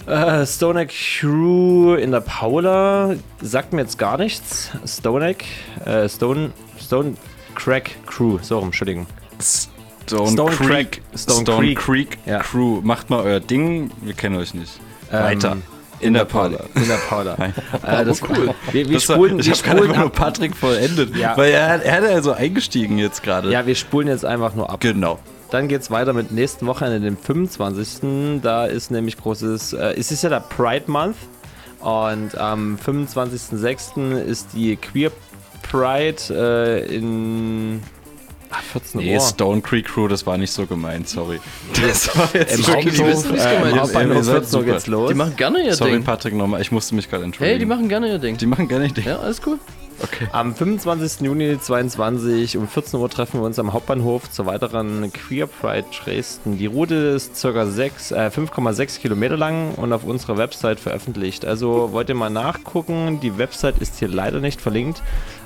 Äh, 0.05 0.45
Stoneck 0.45 0.93
Crew 0.93 1.95
in 1.95 2.11
der 2.11 2.21
Paula 2.21 3.15
sagt 3.41 3.73
mir 3.73 3.81
jetzt 3.81 3.97
gar 3.97 4.19
nichts. 4.19 4.69
Stoneck, 4.85 5.45
äh, 5.83 6.07
Stone, 6.07 6.51
Stone 6.79 7.15
Crack 7.55 7.89
Crew, 8.05 8.37
so 8.43 8.59
rum, 8.59 8.67
Entschuldigung. 8.67 9.07
Stone, 10.07 10.31
Stone 10.31 10.51
Creek. 10.55 10.67
Crack- 10.69 11.01
Stone, 11.17 11.41
Stone 11.41 11.59
Creek, 11.59 11.77
Creek. 11.79 12.17
Ja. 12.25 12.39
Crew. 12.39 12.81
Macht 12.83 13.09
mal 13.09 13.21
euer 13.23 13.39
Ding. 13.39 13.91
Wir 14.01 14.13
kennen 14.13 14.35
euch 14.37 14.53
nicht. 14.53 14.71
Ähm, 15.11 15.23
Weiter. 15.23 15.57
In 16.01 16.13
der 16.13 16.25
Paula. 16.25 16.59
In 16.75 16.87
der 16.87 16.97
Paula. 17.09 17.35
Äh, 17.85 18.03
das 18.05 18.21
Oh, 18.21 18.27
cool. 18.29 18.53
Wir, 18.71 18.87
wir 18.89 18.95
Das 18.95 19.07
war- 19.09 19.15
spulen, 19.15 19.39
ich 19.39 19.45
wir 19.47 19.53
habe 19.55 19.81
gerade 19.87 19.99
nur. 19.99 20.11
Patrick 20.11 20.55
vollendet, 20.55 21.15
Ja. 21.15 21.37
weil 21.37 21.51
er, 21.51 21.81
er 21.83 21.95
hat 21.97 22.03
also 22.03 22.33
eingestiegen 22.33 22.97
jetzt 22.97 23.23
gerade. 23.23 23.49
Ja, 23.51 23.65
wir 23.65 23.75
spulen 23.75 24.07
jetzt 24.09 24.25
einfach 24.25 24.53
nur 24.55 24.69
ab. 24.69 24.79
Genau. 24.81 25.19
Dann 25.51 25.67
geht's 25.67 25.89
weiter 25.91 26.11
mit 26.13 26.31
nächsten 26.31 26.65
Wochenende, 26.67 26.99
dem 27.01 27.17
25. 27.17 28.41
Da 28.41 28.65
ist 28.65 28.91
nämlich 28.91 29.17
großes, 29.17 29.73
äh, 29.73 29.93
es 29.97 30.11
ist 30.11 30.23
ja 30.23 30.29
der 30.29 30.41
Pride 30.41 30.85
Month 30.91 31.15
und 31.79 32.37
am 32.37 32.77
25.06. 32.83 34.17
ist 34.21 34.49
die 34.53 34.75
Queer 34.75 35.11
Pride 35.61 36.17
äh, 36.31 36.95
in 36.95 37.81
ach, 38.49 38.61
14 38.61 39.01
Nee, 39.01 39.15
Uhr. 39.15 39.21
Stone 39.21 39.61
Creek 39.61 39.85
Crew, 39.85 40.07
das 40.07 40.25
war 40.25 40.37
nicht 40.37 40.51
so 40.51 40.65
gemeint, 40.65 41.07
sorry. 41.09 41.39
Das 41.81 42.15
war 42.17 42.29
jetzt 42.33 42.59
Im 42.59 42.67
wirklich 42.67 42.99
Hauptbahnhof, 43.01 43.31
nicht 43.31 43.45
äh, 43.45 43.55
im 43.55 43.57
gemeint. 43.63 43.79
Hauptbahnhof 43.81 44.15
Ihr 44.17 44.23
seid 44.23 44.35
14 44.43 44.59
Uhr 44.59 44.65
geht's 44.65 44.87
los. 44.87 45.09
Die 45.09 45.15
machen 45.15 45.35
gerne 45.35 45.63
ihr 45.65 45.73
Sorry, 45.75 45.91
Ding. 45.91 46.03
Patrick, 46.03 46.33
nochmal. 46.33 46.61
Ich 46.61 46.71
musste 46.71 46.95
mich 46.95 47.09
gerade 47.09 47.23
entschuldigen. 47.23 47.51
Hey, 47.51 47.59
die 47.59 47.65
machen 47.65 47.89
gerne 47.89 48.07
ihr 48.09 48.19
Ding. 48.19 48.37
Die 48.37 48.45
machen 48.45 48.67
gerne 48.67 48.87
ihr 48.87 48.93
Ding. 48.93 49.05
Ja, 49.05 49.17
alles 49.19 49.41
cool. 49.45 49.59
Okay. 50.03 50.27
Am 50.33 50.53
25. 50.53 51.21
Juni 51.21 51.57
22 51.57 52.57
um 52.57 52.67
14 52.67 52.99
Uhr 52.99 53.09
treffen 53.09 53.39
wir 53.39 53.45
uns 53.45 53.57
am 53.59 53.71
Hauptbahnhof 53.71 54.29
zur 54.29 54.45
weiteren 54.45 55.11
Queer 55.13 55.47
Pride 55.47 55.85
Dresden. 56.03 56.57
Die 56.57 56.65
Route 56.65 56.95
ist 56.95 57.41
ca. 57.41 57.65
6, 57.65 58.11
äh, 58.11 58.15
5,6 58.29 58.99
Kilometer 58.99 59.37
lang 59.37 59.73
und 59.75 59.93
auf 59.93 60.03
unserer 60.03 60.37
Website 60.37 60.81
veröffentlicht. 60.81 61.45
Also 61.45 61.93
wollt 61.93 62.09
ihr 62.09 62.15
mal 62.15 62.29
nachgucken. 62.29 63.21
Die 63.21 63.37
Website 63.37 63.77
ist 63.79 63.97
hier 63.99 64.09
leider 64.09 64.41
nicht 64.41 64.59
verlinkt. 64.59 65.01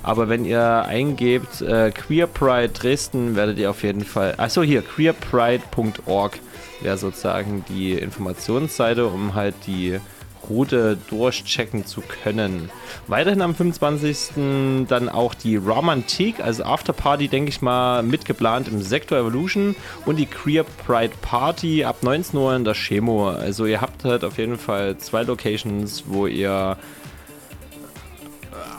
Aber 0.10 0.28
wenn 0.28 0.44
ihr 0.44 0.86
eingebt 0.88 1.62
äh, 1.62 1.92
Queer 1.92 2.26
Pride 2.26 2.70
Dresden, 2.70 3.36
werdet 3.36 3.60
ihr 3.60 3.70
auf 3.70 3.84
jeden 3.84 4.04
Fall. 4.04 4.34
Achso, 4.38 4.64
hier, 4.64 4.82
queerpride.org 4.82 6.40
wäre 6.82 6.98
sozusagen 6.98 7.64
die 7.70 7.94
Informationsseite, 7.94 9.06
um 9.06 9.36
halt 9.36 9.54
die 9.68 10.00
Route 10.50 10.98
durchchecken 11.12 11.86
zu 11.86 12.02
können. 12.02 12.72
Weiterhin 13.06 13.44
am 13.44 13.54
25. 13.54 14.88
dann 14.88 15.10
auch 15.10 15.36
die 15.36 15.58
Romantik, 15.58 16.40
also 16.40 16.64
Afterparty, 16.64 17.28
denke 17.28 17.50
ich 17.50 17.62
mal, 17.62 18.02
mitgeplant 18.02 18.68
im 18.68 18.82
Sektor 18.82 19.20
Evolution 19.20 19.76
und 20.08 20.16
die 20.16 20.26
Queer 20.26 20.64
Pride 20.88 21.14
Party 21.22 21.84
ab 21.84 21.98
19 22.02 22.40
Uhr 22.40 22.56
in 22.56 22.64
der 22.64 22.74
Chemo. 22.74 23.30
Also 23.30 23.68
ihr 23.68 23.80
habt 23.80 24.06
halt 24.06 24.24
auf 24.24 24.40
jeden 24.40 24.58
Fall 24.58 24.98
zwei 24.98 25.22
Locations, 25.22 26.06
wo 26.08 26.26
ihr 26.26 26.78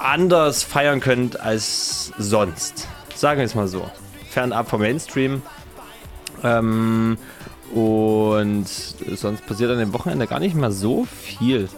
anders 0.01 0.63
feiern 0.63 1.01
könnt 1.01 1.41
als 1.41 2.13
sonst. 2.19 2.89
Sagen 3.15 3.39
wir 3.39 3.45
es 3.45 3.55
mal 3.55 3.69
so. 3.69 3.89
Fernab 4.29 4.69
vom 4.69 4.81
Mainstream. 4.81 5.43
Ähm, 6.43 7.19
und 7.75 8.67
sonst 8.67 9.47
passiert 9.47 9.71
an 9.71 9.79
dem 9.79 9.93
Wochenende 9.93 10.27
gar 10.27 10.41
nicht 10.41 10.55
mehr 10.55 10.73
so 10.73 11.05
viel. 11.05 11.69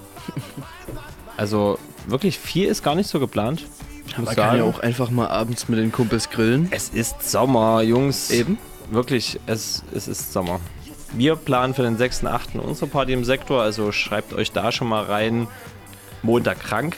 Also 1.36 1.78
wirklich 2.06 2.38
viel 2.38 2.68
ist 2.68 2.82
gar 2.82 2.94
nicht 2.94 3.08
so 3.08 3.18
geplant. 3.20 3.64
Ich 4.06 4.18
muss 4.18 4.26
Man 4.26 4.36
kann 4.36 4.44
sagen, 4.44 4.58
ja 4.58 4.64
auch 4.64 4.80
einfach 4.80 5.10
mal 5.10 5.28
abends 5.28 5.68
mit 5.68 5.78
den 5.78 5.92
Kumpels 5.92 6.30
grillen. 6.30 6.68
es 6.70 6.90
ist 6.90 7.30
Sommer, 7.30 7.82
Jungs. 7.82 8.30
Eben. 8.30 8.58
Wirklich, 8.90 9.40
es, 9.46 9.82
es 9.94 10.08
ist 10.08 10.32
Sommer. 10.32 10.60
Wir 11.14 11.36
planen 11.36 11.74
für 11.74 11.82
den 11.82 11.98
6.8. 11.98 12.58
unsere 12.58 12.86
Party 12.86 13.12
im 13.12 13.24
Sektor, 13.24 13.62
also 13.62 13.92
schreibt 13.92 14.32
euch 14.32 14.52
da 14.52 14.72
schon 14.72 14.88
mal 14.88 15.04
rein. 15.04 15.46
Montag 16.22 16.60
krank, 16.60 16.96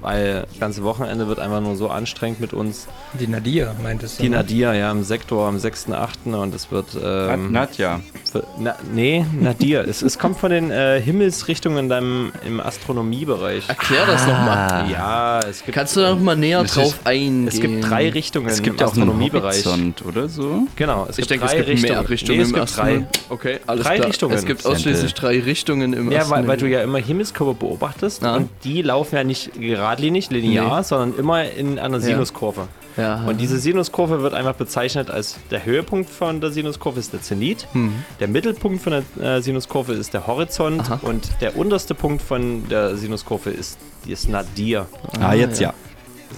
weil 0.00 0.46
das 0.50 0.58
ganze 0.60 0.82
Wochenende 0.84 1.26
wird 1.28 1.38
einfach 1.38 1.60
nur 1.60 1.76
so 1.76 1.88
anstrengend 1.88 2.40
mit 2.40 2.52
uns. 2.52 2.86
Die 3.18 3.26
Nadia 3.26 3.74
meintest 3.82 4.18
du? 4.18 4.22
Die 4.22 4.28
ne? 4.28 4.36
Nadia, 4.36 4.74
ja, 4.74 4.90
im 4.90 5.02
Sektor 5.04 5.46
am 5.48 5.56
6.8. 5.56 6.34
und 6.34 6.54
es 6.54 6.70
wird. 6.70 6.86
Ähm, 7.02 7.52
Nadja. 7.52 8.00
für- 8.30 8.44
Na, 8.58 8.74
nee, 8.92 9.24
Nadia. 9.40 9.82
es, 9.82 10.02
es 10.02 10.18
kommt 10.18 10.38
von 10.38 10.50
den 10.50 10.70
äh, 10.70 11.00
Himmelsrichtungen 11.00 11.78
in 11.78 11.88
deinem, 11.88 12.32
im 12.46 12.60
Astronomiebereich. 12.60 13.68
Erklär 13.68 14.06
das 14.06 14.26
nochmal. 14.26 14.90
Ja, 14.90 15.40
es 15.40 15.62
gibt. 15.64 15.74
Kannst 15.76 15.96
du 15.96 16.00
da 16.00 16.14
nochmal 16.14 16.36
näher 16.36 16.60
Es 16.62 16.74
drauf 16.74 16.86
ist- 16.86 17.06
eingehen? 17.06 17.48
es 17.48 17.60
gibt 17.60 17.88
drei 17.88 18.10
Richtungen 18.10 18.46
Es 18.48 18.62
gibt 18.62 18.80
im 18.80 18.80
ja 18.80 18.86
Astronomiebereich. 18.86 19.64
Horizont, 19.64 20.04
oder 20.04 20.28
so? 20.28 20.62
Genau, 20.76 21.04
es 21.08 21.18
Ich 21.18 21.28
gibt 21.28 21.30
denke, 21.30 21.44
es 21.46 21.50
drei 21.52 21.56
gibt 21.58 21.68
Richtungen. 21.70 21.92
mehr 22.00 22.08
Richtungen 22.10 22.38
Nee, 22.38 22.42
es 22.44 22.48
im 22.50 22.54
gibt 22.54 22.76
drei. 22.76 23.06
Okay, 23.28 23.58
alles 23.66 23.84
Drei 23.84 23.96
klar. 23.96 24.08
Richtungen. 24.08 24.34
Es 24.34 24.44
gibt 24.46 24.66
ausschließlich 24.66 25.14
drei 25.14 25.40
Richtungen 25.40 25.92
im 25.92 26.10
Ja, 26.12 26.28
weil, 26.30 26.46
weil 26.46 26.56
du 26.56 26.66
ja 26.66 26.82
immer 26.82 26.98
Himmelskörper 26.98 27.54
beobachtest 27.54 28.22
Ja. 28.22 28.36
und 28.36 28.48
die 28.64 28.82
laufen 28.82 29.16
ja 29.16 29.24
nicht 29.24 29.53
geradlinig, 29.58 30.30
linear, 30.30 30.78
Nee. 30.78 30.82
sondern 30.84 31.18
immer 31.18 31.44
in 31.44 31.78
einer 31.78 32.00
Sinuskurve. 32.00 32.68
Ja. 32.96 33.24
Und 33.24 33.40
diese 33.40 33.58
Sinuskurve 33.58 34.22
wird 34.22 34.34
einfach 34.34 34.54
bezeichnet 34.54 35.10
als 35.10 35.36
der 35.50 35.64
Höhepunkt 35.64 36.08
von 36.10 36.40
der 36.40 36.52
Sinuskurve 36.52 37.00
ist 37.00 37.12
der 37.12 37.20
Zenit, 37.22 37.66
Mhm. 37.72 38.04
der 38.20 38.28
Mittelpunkt 38.28 38.82
von 38.82 39.02
der 39.18 39.36
äh, 39.38 39.42
Sinuskurve 39.42 39.94
ist 39.94 40.14
der 40.14 40.26
Horizont 40.28 40.82
Aha. 40.82 41.00
und 41.02 41.28
der 41.40 41.56
unterste 41.56 41.94
Punkt 41.94 42.22
von 42.22 42.68
der 42.68 42.96
Sinuskurve 42.96 43.50
ist 43.50 43.78
das 44.08 44.28
Nadir. 44.28 44.86
Ah, 45.20 45.34
jetzt 45.34 45.60
ja. 45.60 45.74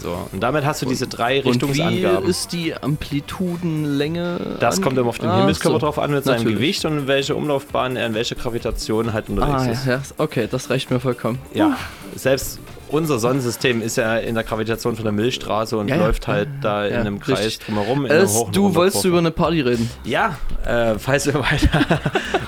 So, 0.02 0.14
und 0.32 0.42
damit 0.42 0.64
hast 0.66 0.82
du 0.82 0.86
diese 0.86 1.06
drei 1.06 1.38
Und 1.38 1.44
wie 1.44 1.48
Richtungsangaben. 1.50 2.28
ist 2.28 2.52
die 2.52 2.74
Amplitudenlänge? 2.74 4.56
Das 4.60 4.80
kommt 4.82 4.98
immer 4.98 5.08
auf 5.08 5.18
den 5.18 5.28
Ah, 5.28 5.38
Himmelskörper 5.38 5.80
so. 5.80 5.86
drauf 5.86 5.98
an, 5.98 6.10
mit 6.12 6.24
seinem 6.24 6.36
Natürlich. 6.38 6.56
Gewicht 6.56 6.84
und 6.84 6.98
in 6.98 7.06
welche 7.06 7.34
Umlaufbahn 7.34 7.96
er 7.96 8.06
in 8.06 8.14
welche 8.14 8.34
Gravitation 8.34 9.12
halt 9.12 9.28
unterwegs 9.28 9.62
Ah, 9.62 9.70
ist. 9.70 9.86
ja, 9.86 9.92
ja, 9.94 10.02
okay, 10.18 10.48
das 10.50 10.70
reicht 10.70 10.90
mir 10.90 11.00
vollkommen. 11.00 11.38
Ja, 11.54 11.76
selbst 12.14 12.58
unser 12.90 13.18
Sonnensystem 13.18 13.82
ist 13.82 13.96
ja 13.96 14.16
in 14.16 14.34
der 14.34 14.44
Gravitation 14.44 14.94
von 14.96 15.04
der 15.04 15.12
Milchstraße 15.12 15.76
und 15.76 15.88
Ja, 15.88 15.96
läuft 15.96 16.26
halt 16.28 16.48
da 16.62 16.86
in 16.86 16.94
einem 16.94 17.20
Kreis 17.20 17.40
richtig. 17.46 17.66
drumherum. 17.66 18.04
Und 18.04 18.56
du 18.56 18.74
wolltest 18.74 19.04
über 19.04 19.18
eine 19.18 19.30
Party 19.30 19.60
reden. 19.60 19.90
Ja, 20.04 20.36
äh, 20.64 20.98
falls 20.98 21.26
wir 21.26 21.34
weiter 21.40 22.00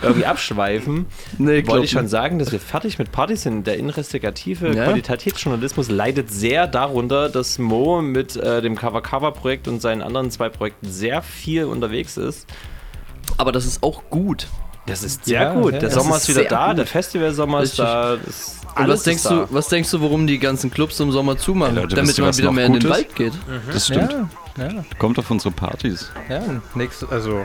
irgendwie 0.02 0.26
abschweifen, 0.26 1.06
Nee, 1.38 1.66
wollte 1.66 1.84
ich 1.84 1.90
schon 1.90 2.08
sagen, 2.08 2.38
dass 2.38 2.52
wir 2.52 2.60
fertig 2.60 2.98
mit 2.98 3.12
Partys 3.12 3.42
sind. 3.42 3.66
Der 3.66 3.76
investigative. 3.78 4.70
Qualitätsjournalismus 4.72 5.90
leidet 5.90 6.30
sehr 6.30 6.66
darunter, 6.66 7.28
dass 7.28 7.58
Mo 7.58 8.00
mit 8.02 8.36
äh, 8.36 8.62
dem 8.62 8.76
Cover 8.76 9.02
Cover 9.02 9.32
Projekt 9.32 9.68
und 9.68 9.80
seinen 9.80 10.02
anderen 10.02 10.30
zwei 10.30 10.48
Projekten 10.48 10.88
sehr 10.88 11.22
viel 11.22 11.64
unterwegs 11.64 12.16
ist. 12.16 12.46
Aber 13.36 13.52
das 13.52 13.66
ist 13.66 13.82
auch 13.82 14.04
gut. 14.10 14.46
Das 14.86 15.02
ist 15.02 15.26
sehr 15.26 15.42
Ja, 15.42 15.52
gut. 15.54 15.74
Der 15.82 15.90
Sommer 15.90 16.16
ist 16.16 16.28
ist 16.28 16.36
wieder 16.36 16.48
da, 16.48 16.68
gut. 16.68 16.78
der 16.78 16.86
Festivalsommer 16.86 17.62
ist 17.62 17.78
da. 17.78 18.16
Das 18.24 18.57
Und 18.84 18.88
was 18.88 19.02
denkst, 19.02 19.22
da. 19.24 19.30
du, 19.30 19.46
was 19.54 19.68
denkst 19.68 19.90
du, 19.90 20.00
warum 20.00 20.26
die 20.26 20.38
ganzen 20.38 20.70
Clubs 20.70 20.98
im 21.00 21.10
Sommer 21.12 21.36
zumachen? 21.36 21.76
Ey, 21.76 21.82
Leute, 21.82 21.96
Damit 21.96 22.18
man 22.18 22.28
was 22.28 22.38
wieder 22.38 22.52
mehr 22.52 22.66
in 22.66 22.74
den 22.74 22.82
ist? 22.82 22.88
Wald 22.90 23.14
geht. 23.16 23.32
Das 23.72 23.86
stimmt. 23.86 24.12
Ja, 24.56 24.68
ja, 24.68 24.84
Kommt 24.98 25.18
auf 25.18 25.30
unsere 25.30 25.52
Partys. 25.52 26.10
ja. 26.28 26.40
Nächste, 26.74 27.08
also 27.08 27.44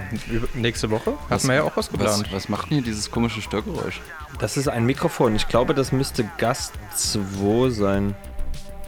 nächste 0.54 0.90
Woche 0.90 1.14
Was- 1.30 1.40
hatten 1.44 1.48
wir 1.50 1.56
ja 1.56 1.64
auch 1.64 1.76
was 1.78 1.88
Was, 1.88 1.92
geplant. 1.92 2.30
was 2.32 2.50
macht 2.50 2.70
denn 2.70 2.78
hier 2.78 2.84
dieses 2.86 3.12
komische 3.12 3.42
Störgeräusch? 3.42 4.02
Das 4.40 4.58
ist 4.58 4.68
ein 4.68 4.86
Mikrofon. 4.86 5.36
Ich 5.36 5.48
glaube, 5.48 5.74
das 5.74 5.92
müsste 5.92 6.28
Gast 6.38 6.74
2 6.96 7.70
sein. 7.70 8.16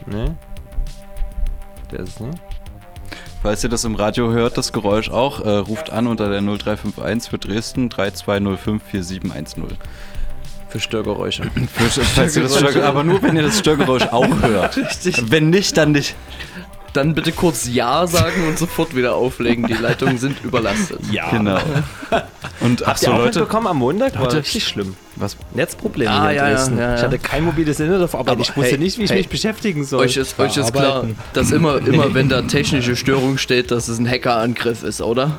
Ne? 0.06 0.36
Der 1.92 2.00
ist, 2.00 2.20
ne? 2.20 2.30
Falls 3.42 3.62
ihr 3.62 3.70
das 3.70 3.84
im 3.84 3.94
Radio 3.94 4.32
hört, 4.32 4.58
das 4.58 4.72
Geräusch 4.72 5.08
auch, 5.10 5.40
äh, 5.44 5.48
ruft 5.50 5.90
an 5.90 6.08
unter 6.08 6.28
der 6.28 6.40
0351 6.40 7.30
für 7.30 7.38
Dresden 7.38 7.88
3205 7.90 8.82
4710. 8.82 9.78
Für 10.68 10.80
Störgeräusche. 10.80 11.44
Für, 11.74 12.02
falls 12.02 12.36
ihr 12.36 12.42
das 12.42 12.58
Stör, 12.58 12.84
aber 12.84 13.04
nur, 13.04 13.22
wenn 13.22 13.36
ihr 13.36 13.42
das 13.42 13.58
Störgeräusch 13.58 14.02
auch 14.10 14.26
hört. 14.42 14.76
Richtig. 14.76 15.30
Wenn 15.30 15.50
nicht, 15.50 15.76
dann 15.76 15.92
nicht. 15.92 16.14
Dann 16.92 17.14
bitte 17.14 17.30
kurz 17.32 17.68
Ja 17.70 18.06
sagen 18.06 18.48
und 18.48 18.58
sofort 18.58 18.96
wieder 18.96 19.14
auflegen. 19.16 19.66
Die 19.66 19.74
Leitungen 19.74 20.16
sind 20.16 20.42
überlastet. 20.42 20.98
Ja. 21.12 21.28
Genau. 21.28 21.58
Und 22.60 22.82
ach 22.84 22.88
Habt 22.88 23.02
ihr 23.02 23.06
so, 23.06 23.12
auch 23.12 23.18
Leute. 23.18 23.38
mitbekommen 23.40 23.66
am 23.66 23.76
Montag? 23.76 24.14
War 24.14 24.22
Leute. 24.22 24.38
richtig 24.38 24.66
schlimm. 24.66 24.96
Was? 25.16 25.36
Netzprobleme 25.52 26.10
Ah, 26.10 26.28
hier 26.28 26.32
ja, 26.36 26.48
ja, 26.48 26.54
Dresden. 26.54 26.78
ja, 26.78 26.88
ja. 26.88 26.94
Ich 26.96 27.02
hatte 27.02 27.18
kein 27.18 27.44
mobiles 27.44 27.80
Internet 27.80 28.02
auf 28.02 28.14
Arbeit. 28.14 28.32
Aber 28.32 28.40
ich 28.40 28.56
wusste 28.56 28.70
hey, 28.72 28.78
nicht, 28.78 28.98
wie 28.98 29.02
ich 29.04 29.10
hey, 29.10 29.18
mich 29.18 29.28
beschäftigen 29.28 29.84
soll. 29.84 30.00
Euch 30.00 30.16
ist, 30.16 30.38
euch 30.38 30.56
ist 30.56 30.72
klar, 30.72 31.04
dass 31.34 31.50
immer, 31.50 31.86
immer 31.86 32.14
wenn 32.14 32.30
da 32.30 32.40
technische 32.42 32.96
Störung 32.96 33.36
steht, 33.36 33.70
dass 33.70 33.88
es 33.88 33.98
ein 33.98 34.08
Hackerangriff 34.08 34.82
ist, 34.82 35.02
oder? 35.02 35.38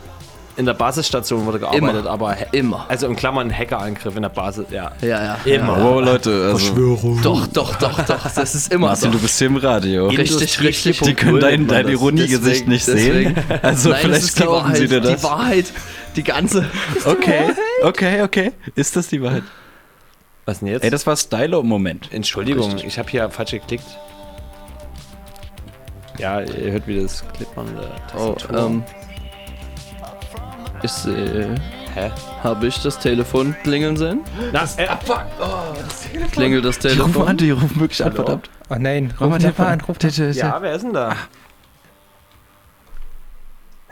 In 0.58 0.66
der 0.66 0.74
Basisstation 0.74 1.46
wurde 1.46 1.60
gearbeitet, 1.60 2.02
Immer. 2.02 2.10
aber 2.10 2.36
Immer. 2.52 2.86
also 2.90 3.08
in 3.08 3.16
Klammern 3.16 3.56
Hackerangriff 3.56 4.16
in 4.16 4.24
der 4.24 4.30
Basis, 4.30 4.66
ja. 4.72 4.92
Ja, 5.02 5.08
ja. 5.24 5.38
Immer. 5.46 5.82
Wow, 5.84 6.04
Leute, 6.04 6.50
also. 6.54 7.16
Doch, 7.24 7.48
doch, 7.48 7.76
doch, 7.76 8.02
doch. 8.06 8.32
Das 8.36 8.56
ist 8.56 8.72
immer 8.74 8.88
Martin, 8.88 9.12
so. 9.12 9.18
du 9.18 9.20
bist 9.20 9.38
hier 9.38 9.48
im 9.48 9.58
Radio. 9.58 10.08
Richtig, 10.08 10.60
richtig. 10.62 11.00
Die 11.02 11.14
können 11.14 11.40
dein, 11.40 11.68
dein. 11.68 11.88
Ironiegesicht 11.88 12.68
Deswegen- 12.68 12.70
nicht 12.72 12.86
sehen. 12.86 13.36
deswegen. 13.36 13.62
Also 13.64 13.90
Nein, 13.90 13.98
das 14.00 14.02
vielleicht 14.02 14.24
ist 14.24 14.38
die 14.40 14.42
glauben 14.44 14.64
Wahrheit. 14.66 14.78
sie 14.78 14.88
dir 14.88 15.02
das. 15.02 15.16
Die 15.22 15.24
Wahrheit. 15.24 15.66
Die 16.16 16.24
ganze. 16.24 16.66
Okay, 17.06 17.42
okay, 17.84 18.22
okay. 18.24 18.52
Ist 18.76 18.96
das 18.96 19.08
die 19.08 19.22
Wahrheit? 19.22 19.44
Was 20.46 20.60
denn 20.60 20.70
jetzt? 20.70 20.84
Ey, 20.84 20.90
das 20.90 21.06
war 21.06 21.16
Stylo-Moment. 21.16 22.12
Entschuldigung, 22.12 22.72
Richtig. 22.72 22.88
ich 22.88 22.98
habe 23.00 23.10
hier 23.10 23.30
falsch 23.30 23.52
geklickt. 23.52 23.86
Ja, 26.18 26.42
ihr 26.42 26.72
hört 26.72 26.88
wieder 26.88 27.04
das 27.04 27.24
Klippern 27.36 27.68
der 27.76 28.20
Oh, 28.20 28.34
Tastatur. 28.34 28.66
ähm. 28.68 28.84
Ist, 30.84 31.08
äh, 31.08 31.48
Hä? 31.95 32.12
habe 32.44 32.68
ich 32.68 32.82
das 32.84 32.99
Telefon 32.99 33.56
klingeln 33.64 33.98
sehen? 33.98 34.22
Na, 34.52 34.64
äh, 34.78 34.88
Klingelt 36.32 36.66
das 36.66 36.78
Die 36.80 36.90
rufen 36.90 36.99
Telefon? 36.99 37.28
an, 37.28 37.38
die 37.38 37.52
rufen 37.52 37.80
wirklich 37.80 38.04
an, 38.04 38.14
verdammt. 38.14 38.49
Oh 38.70 38.76
nein, 38.78 39.14
mal 39.20 39.26
ruf 39.28 39.38
den 39.40 39.54
den 39.56 39.66
an, 39.66 39.82
ruf 39.82 39.98
den 39.98 40.34
ja, 40.34 40.62
wer 40.62 40.74
ist 40.74 40.84
denn 40.84 40.94
da? 40.94 41.16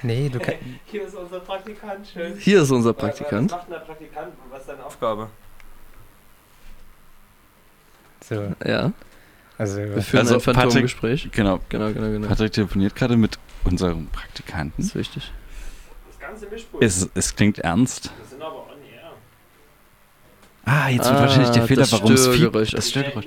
Nee, 0.04 0.30
du 0.30 0.40
kannst. 0.40 0.60
Hier 0.86 1.08
ist 1.08 1.16
unser 1.16 1.40
Praktikant, 1.40 2.08
schön. 2.08 2.38
Hier 2.38 2.62
ist 2.62 2.70
unser 2.72 2.94
Praktikant. 2.94 3.52
Was 3.52 3.58
macht 3.58 3.68
denn 3.70 3.74
der 3.74 3.86
Praktikant? 3.86 4.28
Was 4.52 4.60
ist 4.62 4.70
deine 4.70 4.86
Aufgabe? 4.86 5.30
So. 8.24 8.54
Ja. 8.64 8.92
Also, 9.58 9.78
Wir 9.78 10.02
führen 10.02 10.22
Also 10.22 10.36
ein 10.36 10.42
Phantomgespräch. 10.42 11.30
Genau. 11.32 11.60
Genau, 11.70 11.92
genau, 11.94 12.12
genau. 12.12 12.28
Patrick 12.28 12.52
telefoniert 12.52 12.96
gerade 12.96 13.18
mit 13.18 13.40
unserem 13.64 14.08
Praktikanten. 14.08 14.74
Das 14.78 14.88
ist 14.88 14.96
wichtig. 14.96 15.32
Es, 16.80 17.10
es 17.14 17.36
klingt 17.36 17.60
ernst. 17.60 18.06
Wir 18.18 18.28
sind 18.30 18.42
aber 18.42 18.56
on 18.56 18.78
air. 18.92 19.12
Ah, 20.66 20.90
jetzt 20.90 21.10
wird 21.10 21.20
wahrscheinlich 21.20 21.50
der 21.52 21.64
Fehler, 21.64 21.82
das 21.82 21.92
warum 21.92 22.14
es 22.14 22.24
Störgeräusch. 22.26 22.72
Das 22.72 22.90
Störgeräusch. 22.90 23.26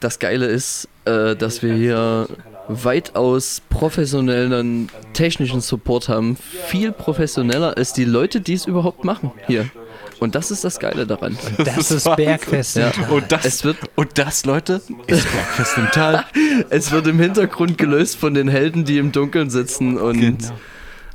Das 0.00 0.18
Geile 0.20 0.46
ist, 0.46 0.88
äh, 1.06 1.34
dass 1.34 1.62
wir 1.62 1.74
hier 1.74 2.28
weitaus 2.68 3.62
professionellen 3.68 4.88
technischen 5.12 5.60
Support 5.60 6.08
haben. 6.08 6.36
Viel 6.36 6.92
professioneller 6.92 7.76
als 7.76 7.94
die 7.94 8.04
Leute, 8.04 8.40
die 8.40 8.52
es 8.54 8.66
überhaupt 8.66 9.04
machen 9.04 9.32
hier. 9.46 9.68
Und 10.20 10.34
das 10.34 10.50
ist 10.50 10.64
das 10.64 10.78
Geile 10.80 11.06
daran. 11.06 11.38
Das 11.58 11.90
ist 11.90 12.04
Bergfest 12.16 12.76
im 12.76 12.82
Ja. 12.82 12.90
Tal. 12.90 13.10
Und 13.10 13.30
das, 13.32 13.44
Es 13.44 13.64
wird, 13.64 13.76
und 13.96 14.18
das, 14.18 14.44
Leute, 14.44 14.82
ist 15.06 15.30
Bergfest 15.32 15.78
im 15.78 15.86
Tal. 15.92 16.24
es 16.70 16.90
wird 16.90 17.06
im 17.06 17.18
Hintergrund 17.20 17.78
gelöst 17.78 18.16
von 18.16 18.34
den 18.34 18.48
Helden, 18.48 18.84
die 18.84 18.98
im 18.98 19.12
Dunkeln 19.12 19.48
sitzen 19.50 19.96
und 19.96 20.20
Genau. 20.20 20.38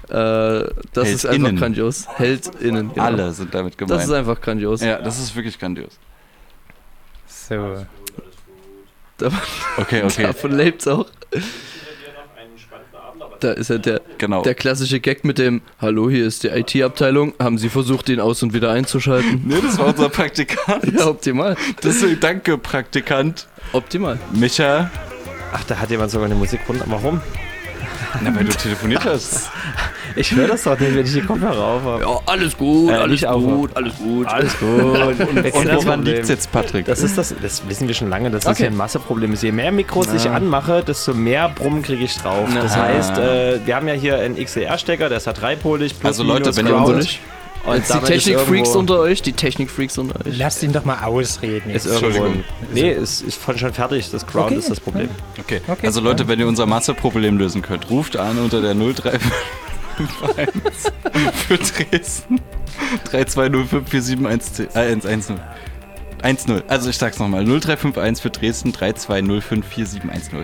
Äh, 0.10 0.70
das 0.94 1.10
ist 1.10 1.26
einfach 1.26 1.32
HeldInnen. 1.32 1.56
grandios. 1.58 2.08
HeldInnen. 2.18 2.90
Genau. 2.94 3.04
Alle 3.04 3.32
sind 3.34 3.54
damit 3.54 3.78
gemeint. 3.78 4.00
Das 4.00 4.06
ist 4.06 4.12
einfach 4.12 4.40
grandios. 4.42 4.82
ja, 4.82 5.00
das 5.02 5.20
ist 5.20 5.36
wirklich 5.36 5.58
grandios. 5.60 6.00
So. 7.28 7.86
Okay, 9.78 10.04
okay. 10.04 10.24
Davon 10.24 10.52
lebt's 10.52 10.88
auch. 10.88 11.06
Da 13.40 13.52
ist 13.52 13.70
ja 13.70 13.78
der, 13.78 14.02
Genau. 14.20 14.42
der 14.42 14.56
klassische 14.56 15.02
Gag 15.02 15.26
mit 15.26 15.38
dem 15.38 15.62
Hallo, 15.82 16.10
hier 16.10 16.26
ist 16.26 16.44
die 16.44 16.48
IT-Abteilung. 16.48 17.34
Haben 17.40 17.58
Sie 17.58 17.68
versucht, 17.68 18.08
ihn 18.08 18.22
aus 18.22 18.42
und 18.42 18.54
wieder 18.54 18.72
einzuschalten? 18.72 19.42
Nee, 19.46 19.60
das 19.62 19.78
war 19.78 19.88
unser 19.88 20.08
Praktikant. 20.10 20.86
Ja, 20.98 21.08
optimal. 21.08 21.58
Deswegen 21.84 22.20
danke, 22.22 22.58
Praktikant. 22.58 23.48
Optimal. 23.74 24.18
Micha. 24.32 24.90
Ach, 25.52 25.64
da 25.66 25.78
hat 25.78 25.90
jemand 25.90 26.12
sogar 26.12 26.26
eine 26.28 26.36
Musik 26.36 26.62
runter. 26.70 26.86
Warum? 26.88 27.20
Na, 28.22 28.36
weil 28.36 28.46
du 28.46 28.52
telefoniert 28.54 29.06
hast. 29.06 29.50
Ich 30.16 30.32
höre 30.36 30.48
das 30.48 30.62
doch 30.62 30.78
nicht, 30.80 30.94
wenn 30.94 31.06
ich 31.06 31.14
die 31.14 31.22
Kopfhörer 31.22 31.58
auf 31.58 31.82
habe. 31.84 32.04
Ja, 32.04 32.20
alles 32.28 32.56
gut, 32.56 32.92
Äh, 32.92 32.94
alles 32.94 33.12
nicht 33.12 33.26
auf- 33.26 33.42
gut, 33.42 33.72
alles 33.76 33.96
gut. 33.98 34.28
Alles 34.28 34.60
gut. 34.60 34.70
Und 35.56 35.74
woran 35.86 36.04
liegt's 36.04 36.30
jetzt, 36.30 36.52
Patrick? 36.52 36.86
Das 36.86 37.02
ist 37.02 37.18
das, 37.18 37.34
das 37.42 37.68
wissen 37.68 37.88
wir 37.88 37.96
schon 37.96 38.10
lange, 38.10 38.30
dass 38.30 38.44
das 38.44 38.52
Okay. 38.52 38.64
hier 38.64 38.68
ein 38.72 38.78
Masseproblem 38.78 39.34
ist. 39.34 39.42
Je 39.42 39.52
mehr 39.52 39.72
Mikros 39.72 40.14
ich 40.14 40.30
anmache, 40.30 40.84
desto 40.84 41.16
mehr 41.16 41.50
Brummen 41.50 41.82
kriege 41.82 42.04
ich 42.04 42.16
drauf. 42.18 42.48
Das 42.54 42.74
Ah. 42.74 42.84
heißt, 42.84 43.18
äh, 43.18 43.60
wir 43.66 43.76
haben 43.76 43.88
ja 43.88 43.96
hier 43.96 44.20
einen 44.20 44.36
XLR-Stecker, 44.38 45.10
der 45.10 45.18
ist 45.18 45.26
halt 45.26 45.42
dreipolig. 45.42 45.94
plus, 46.00 46.06
Also 46.06 46.24
Leute, 46.24 46.42
minus, 46.52 46.58
wenn 46.58 46.68
ihr 46.68 46.74
ground. 46.74 47.20
Und 47.66 47.78
Jetzt 47.78 47.94
die 47.94 48.00
Technik-Freaks 48.00 48.76
unter 48.76 49.00
euch, 49.00 49.22
die 49.22 49.32
Technik-Freaks 49.32 49.98
unter 49.98 50.26
euch. 50.26 50.38
Lasst 50.38 50.62
ihn 50.64 50.74
doch 50.74 50.84
mal 50.84 51.02
ausreden. 51.06 51.70
Ist 51.70 51.86
jetzt. 51.86 52.02
irgendwo. 52.02 52.44
Nee, 52.74 52.92
ist, 52.92 53.22
ist 53.22 53.38
von 53.38 53.58
schon 53.58 53.74
fertig. 53.74 54.12
Das 54.12 54.28
Ground 54.28 54.48
Okay. 54.48 54.56
ist 54.60 54.70
das 54.70 54.82
Problem. 54.82 55.10
Okay. 55.40 55.62
Okay. 55.68 55.86
Also 55.88 56.02
Leute, 56.02 56.28
wenn 56.28 56.40
ihr 56.40 56.48
unser 56.48 56.66
Masseproblem 56.66 57.38
lösen 57.38 57.62
könnt, 57.62 57.90
ruft 57.90 58.18
an 58.18 58.38
unter 58.38 58.62
der 58.62 58.74
0351 58.74 60.92
für 61.48 61.58
Dresden 61.58 62.42
32054710 63.12 64.76
äh, 64.76 64.80
110. 64.92 65.40
10. 66.22 66.64
Also 66.68 66.90
ich 66.90 66.98
sag's 66.98 67.18
nochmal, 67.20 67.46
0351 67.46 68.22
für 68.22 68.30
Dresden 68.30 68.74
32054710. 68.74 70.44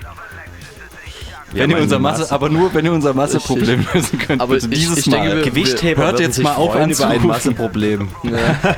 Wenn 1.54 1.70
ihr 1.72 1.78
unser 1.80 2.00
Masse, 2.00 2.22
Masse- 2.22 2.34
aber 2.34 2.50
nur 2.50 2.74
wenn 2.74 2.86
ihr 2.86 2.94
unser 2.94 3.14
Masseproblem 3.14 3.86
lösen 3.94 4.20
könnt, 4.20 4.42
Aber 4.42 4.54
bitte 4.56 4.68
ich- 4.68 4.80
dieses 4.80 4.98
ich 5.00 5.04
denke, 5.10 5.30
Mal. 5.30 5.36
wir- 5.38 5.44
Gewichtheber 5.44 6.04
Hört 6.04 6.20
jetzt 6.20 6.40
mal 6.42 6.54
auf 6.56 6.74
freuen 6.74 6.92
über 6.92 7.08
ein. 7.08 7.26
Masseproblem. 7.28 8.08
Ja. 8.24 8.76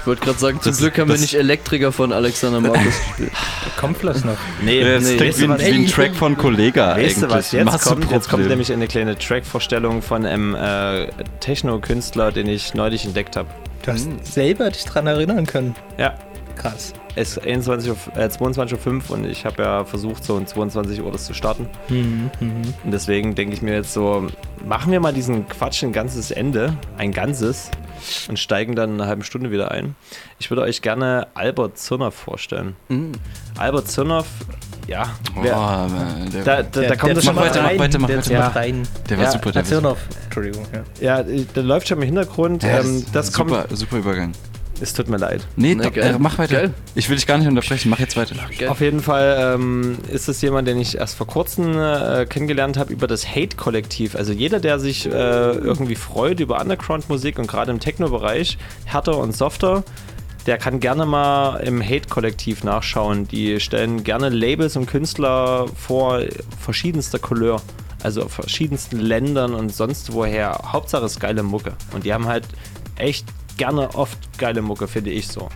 Ich 0.00 0.06
wollte 0.06 0.24
gerade 0.24 0.38
sagen, 0.38 0.60
zum 0.62 0.72
Das- 0.72 0.78
Glück 0.80 0.98
haben 0.98 1.10
wir 1.10 1.18
nicht 1.18 1.34
Elektriker 1.34 1.92
von 1.92 2.12
Alexander 2.12 2.60
Markus 2.60 2.80
gespielt. 3.08 3.32
Kommt 3.78 3.98
bloß 3.98 4.24
noch. 4.24 4.36
Nee, 4.62 4.82
Das 4.82 5.04
nee, 5.04 5.16
klingt 5.16 5.38
wie, 5.38 5.48
was? 5.50 5.60
wie 5.60 5.64
ein 5.70 5.86
Track 5.86 6.14
von 6.14 6.36
Kollega 6.38 6.96
Weißt 6.96 7.18
du, 7.20 7.26
eigentlich. 7.26 7.30
was 7.36 7.52
jetzt 7.52 7.80
kommt? 7.84 8.10
Jetzt 8.10 8.28
kommt 8.30 8.48
nämlich 8.48 8.72
eine 8.72 8.86
kleine 8.86 9.18
Track-Vorstellung 9.18 10.00
von 10.00 10.24
einem 10.24 10.54
äh, 10.54 11.08
Techno-Künstler, 11.40 12.32
den 12.32 12.46
ich 12.48 12.72
neulich 12.72 13.04
entdeckt 13.04 13.36
habe. 13.36 13.48
Du 13.84 13.92
hast 13.92 14.08
selber 14.22 14.70
dich 14.70 14.84
dran 14.86 15.06
erinnern 15.06 15.46
können. 15.46 15.74
Ja, 15.98 16.14
Krass. 16.56 16.92
Es 17.18 17.36
ist 17.36 17.44
21 17.44 17.90
Uhr, 17.90 17.96
äh, 18.16 18.28
22.05 18.28 19.10
Uhr 19.10 19.16
und 19.16 19.26
ich 19.26 19.44
habe 19.44 19.62
ja 19.62 19.84
versucht, 19.84 20.24
so 20.24 20.36
um 20.36 20.46
22 20.46 21.02
Uhr 21.02 21.10
das 21.10 21.26
zu 21.26 21.34
starten. 21.34 21.68
Mhm, 21.88 22.30
mhm. 22.40 22.62
Und 22.84 22.90
deswegen 22.90 23.34
denke 23.34 23.54
ich 23.54 23.62
mir 23.62 23.74
jetzt 23.74 23.92
so, 23.92 24.28
machen 24.64 24.92
wir 24.92 25.00
mal 25.00 25.12
diesen 25.12 25.48
Quatsch 25.48 25.82
ein 25.82 25.92
ganzes 25.92 26.30
Ende, 26.30 26.76
ein 26.96 27.12
ganzes, 27.12 27.70
und 28.28 28.38
steigen 28.38 28.76
dann 28.76 28.90
in 28.90 29.00
einer 29.00 29.08
halben 29.08 29.24
Stunde 29.24 29.50
wieder 29.50 29.72
ein. 29.72 29.96
Ich 30.38 30.50
würde 30.50 30.62
euch 30.62 30.82
gerne 30.82 31.26
Albert 31.34 31.78
Zirnoff 31.78 32.14
vorstellen. 32.14 32.76
Mhm. 32.88 33.12
Albert 33.56 33.88
Zirnoff, 33.88 34.26
ja, 34.86 35.10
wer, 35.42 35.54
Boah, 35.54 35.88
der, 36.32 36.44
da, 36.44 36.62
da, 36.62 36.80
da 36.80 36.96
kommt 36.96 37.08
der 37.08 37.14
das 37.16 37.24
schon 37.24 37.36
weiter, 37.36 37.62
mach 37.62 37.70
rein, 37.70 37.78
weiter, 37.80 37.98
mach 37.98 38.08
der 38.08 38.18
weiter. 38.18 38.32
Ja. 38.32 38.48
rein. 38.48 38.88
der 39.10 39.18
war 39.18 39.24
Ja, 39.24 39.30
super. 39.32 39.52
Der 39.52 39.82
war. 39.82 39.96
Entschuldigung. 40.24 40.66
Ja. 41.00 41.16
ja, 41.18 41.24
da 41.52 41.60
läuft 41.60 41.88
schon 41.88 41.98
im 41.98 42.04
Hintergrund. 42.04 42.62
Ja, 42.62 42.80
ähm, 42.80 43.04
das 43.12 43.32
kommt, 43.32 43.50
super, 43.50 43.66
super 43.74 43.96
Übergang. 43.96 44.32
Es 44.80 44.92
tut 44.92 45.08
mir 45.08 45.16
leid. 45.16 45.46
Nee, 45.56 45.74
Na, 45.74 45.84
doch, 45.84 45.96
äh, 45.96 46.16
mach 46.18 46.38
weiter. 46.38 46.54
Geil. 46.54 46.74
Ich 46.94 47.08
will 47.08 47.16
dich 47.16 47.26
gar 47.26 47.38
nicht 47.38 47.48
unterbrechen, 47.48 47.90
mach 47.90 47.98
jetzt 47.98 48.16
weiter. 48.16 48.34
Geil. 48.58 48.68
Auf 48.68 48.80
jeden 48.80 49.00
Fall 49.00 49.54
ähm, 49.54 49.98
ist 50.10 50.28
es 50.28 50.40
jemand, 50.40 50.68
den 50.68 50.78
ich 50.78 50.98
erst 50.98 51.16
vor 51.16 51.26
kurzem 51.26 51.78
äh, 51.78 52.26
kennengelernt 52.26 52.76
habe 52.76 52.92
über 52.92 53.06
das 53.06 53.26
Hate-Kollektiv. 53.26 54.14
Also 54.14 54.32
jeder, 54.32 54.60
der 54.60 54.78
sich 54.78 55.06
äh, 55.06 55.10
irgendwie 55.10 55.96
freut 55.96 56.40
über 56.40 56.60
Underground-Musik 56.60 57.38
und 57.38 57.46
gerade 57.46 57.70
im 57.70 57.80
Techno-Bereich, 57.80 58.58
härter 58.84 59.18
und 59.18 59.36
softer, 59.36 59.84
der 60.46 60.58
kann 60.58 60.80
gerne 60.80 61.04
mal 61.04 61.58
im 61.58 61.82
Hate-Kollektiv 61.82 62.64
nachschauen. 62.64 63.28
Die 63.28 63.60
stellen 63.60 64.04
gerne 64.04 64.30
Labels 64.30 64.76
und 64.76 64.86
Künstler 64.86 65.66
vor 65.76 66.22
verschiedenster 66.58 67.18
Couleur. 67.18 67.60
Also 68.02 68.22
aus 68.22 68.32
verschiedensten 68.32 68.98
Ländern 69.00 69.54
und 69.54 69.74
sonst 69.74 70.12
woher. 70.12 70.58
Hauptsache 70.72 71.04
ist 71.04 71.20
geile 71.20 71.42
Mucke. 71.42 71.72
Und 71.92 72.04
die 72.04 72.14
haben 72.14 72.26
halt 72.26 72.44
echt 72.96 73.26
gerne 73.58 73.94
oft 73.94 74.38
geile 74.38 74.62
Mucke, 74.62 74.88
finde 74.88 75.10
ich 75.10 75.28
so. 75.28 75.50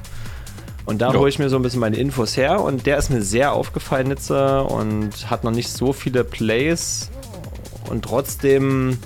Und 0.85 1.01
da 1.01 1.15
hole 1.15 1.29
ich 1.31 1.39
mir 1.39 1.49
so 1.49 1.57
ein 1.57 1.63
bisschen 1.63 1.81
meine 1.81 1.97
Infos 1.97 2.37
her 2.37 2.61
und 2.61 2.87
der 2.87 2.99
ist 2.99 3.09
mir 3.09 3.23
sehr 3.23 3.53
aufgefallen 3.53 4.09
jetzt 4.09 4.31
und 4.31 5.31
hat 5.31 5.45
noch 5.45 5.53
nicht 5.53 5.71
so 5.71 5.93
viele 5.93 6.25
Plays 6.25 7.11
und 7.89 8.05
trotzdem 8.05 8.99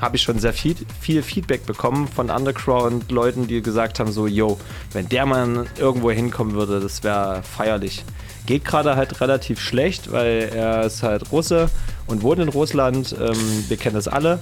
habe 0.00 0.16
ich 0.16 0.22
schon 0.22 0.40
sehr 0.40 0.52
viel, 0.52 0.74
viel 1.00 1.22
Feedback 1.22 1.64
bekommen 1.64 2.08
von 2.08 2.28
Underground-Leuten, 2.28 3.46
die 3.46 3.62
gesagt 3.62 4.00
haben 4.00 4.10
so, 4.10 4.26
yo, 4.26 4.58
wenn 4.92 5.08
der 5.08 5.26
mal 5.26 5.66
irgendwo 5.78 6.10
hinkommen 6.10 6.54
würde, 6.54 6.80
das 6.80 7.04
wäre 7.04 7.42
feierlich. 7.44 8.04
Geht 8.44 8.64
gerade 8.64 8.96
halt 8.96 9.20
relativ 9.20 9.60
schlecht, 9.60 10.10
weil 10.10 10.50
er 10.52 10.84
ist 10.84 11.04
halt 11.04 11.30
Russe 11.30 11.70
und 12.08 12.22
wohnt 12.22 12.40
in 12.40 12.48
Russland. 12.48 13.14
Ähm, 13.18 13.64
wir 13.68 13.76
kennen 13.76 13.94
das 13.94 14.08
alle. 14.08 14.40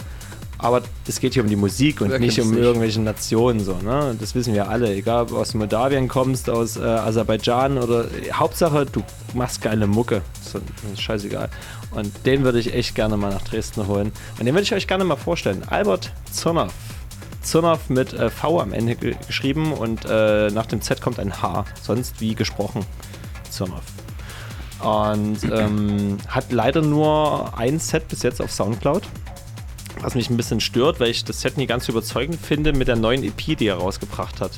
Aber 0.62 0.82
es 1.08 1.20
geht 1.20 1.34
hier 1.34 1.42
um 1.42 1.48
die 1.48 1.56
Musik 1.56 2.00
und 2.00 2.10
Wer 2.10 2.18
nicht 2.18 2.38
um 2.40 2.50
nicht? 2.50 2.60
irgendwelche 2.60 3.00
Nationen 3.00 3.60
so, 3.60 3.76
ne? 3.76 4.14
Das 4.20 4.34
wissen 4.34 4.52
wir 4.52 4.68
alle, 4.68 4.94
egal 4.94 5.22
ob 5.22 5.28
du 5.28 5.38
aus 5.38 5.54
Moldawien 5.54 6.06
kommst, 6.06 6.50
aus 6.50 6.76
äh, 6.76 6.82
Aserbaidschan 6.82 7.78
oder 7.78 8.06
Hauptsache 8.32 8.84
du 8.84 9.02
machst 9.34 9.62
geile 9.62 9.86
Mucke. 9.86 10.22
Das 10.44 10.60
ist 10.92 11.00
scheißegal. 11.00 11.48
Und 11.92 12.12
den 12.26 12.44
würde 12.44 12.58
ich 12.58 12.74
echt 12.74 12.94
gerne 12.94 13.16
mal 13.16 13.32
nach 13.32 13.42
Dresden 13.42 13.86
holen. 13.86 14.12
Und 14.38 14.44
den 14.44 14.54
würde 14.54 14.62
ich 14.62 14.74
euch 14.74 14.86
gerne 14.86 15.04
mal 15.04 15.16
vorstellen. 15.16 15.62
Albert 15.66 16.12
Zirnoff. 16.30 16.72
Zirnoff 17.42 17.88
mit 17.88 18.12
äh, 18.12 18.28
V 18.28 18.60
am 18.60 18.72
Ende 18.72 18.96
ge 18.96 19.16
geschrieben 19.26 19.72
und 19.72 20.04
äh, 20.04 20.50
nach 20.50 20.66
dem 20.66 20.82
Z 20.82 21.00
kommt 21.00 21.18
ein 21.18 21.40
H. 21.40 21.64
Sonst 21.80 22.20
wie 22.20 22.34
gesprochen. 22.34 22.84
Zirnoff. 23.48 23.82
Und 24.80 25.38
ähm, 25.44 26.18
hat 26.28 26.52
leider 26.52 26.80
nur 26.82 27.58
ein 27.58 27.78
Set 27.78 28.08
bis 28.08 28.22
jetzt 28.22 28.40
auf 28.40 28.50
Soundcloud. 28.50 29.02
Was 30.02 30.14
mich 30.14 30.30
ein 30.30 30.36
bisschen 30.36 30.60
stört, 30.60 30.98
weil 30.98 31.10
ich 31.10 31.24
das 31.24 31.40
Set 31.42 31.56
nie 31.56 31.66
ganz 31.66 31.88
überzeugend 31.88 32.40
finde 32.40 32.72
mit 32.72 32.88
der 32.88 32.96
neuen 32.96 33.22
EP, 33.22 33.56
die 33.58 33.66
er 33.66 33.76
rausgebracht 33.76 34.40
hat. 34.40 34.52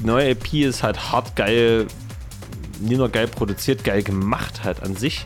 Die 0.00 0.06
neue 0.06 0.30
EP 0.30 0.52
ist 0.54 0.82
halt 0.82 1.10
hart 1.10 1.34
geil, 1.34 1.86
nicht 2.80 2.98
nur 2.98 3.08
geil 3.08 3.26
produziert, 3.26 3.84
geil 3.84 4.02
gemacht 4.02 4.64
halt 4.64 4.82
an 4.82 4.96
sich. 4.96 5.24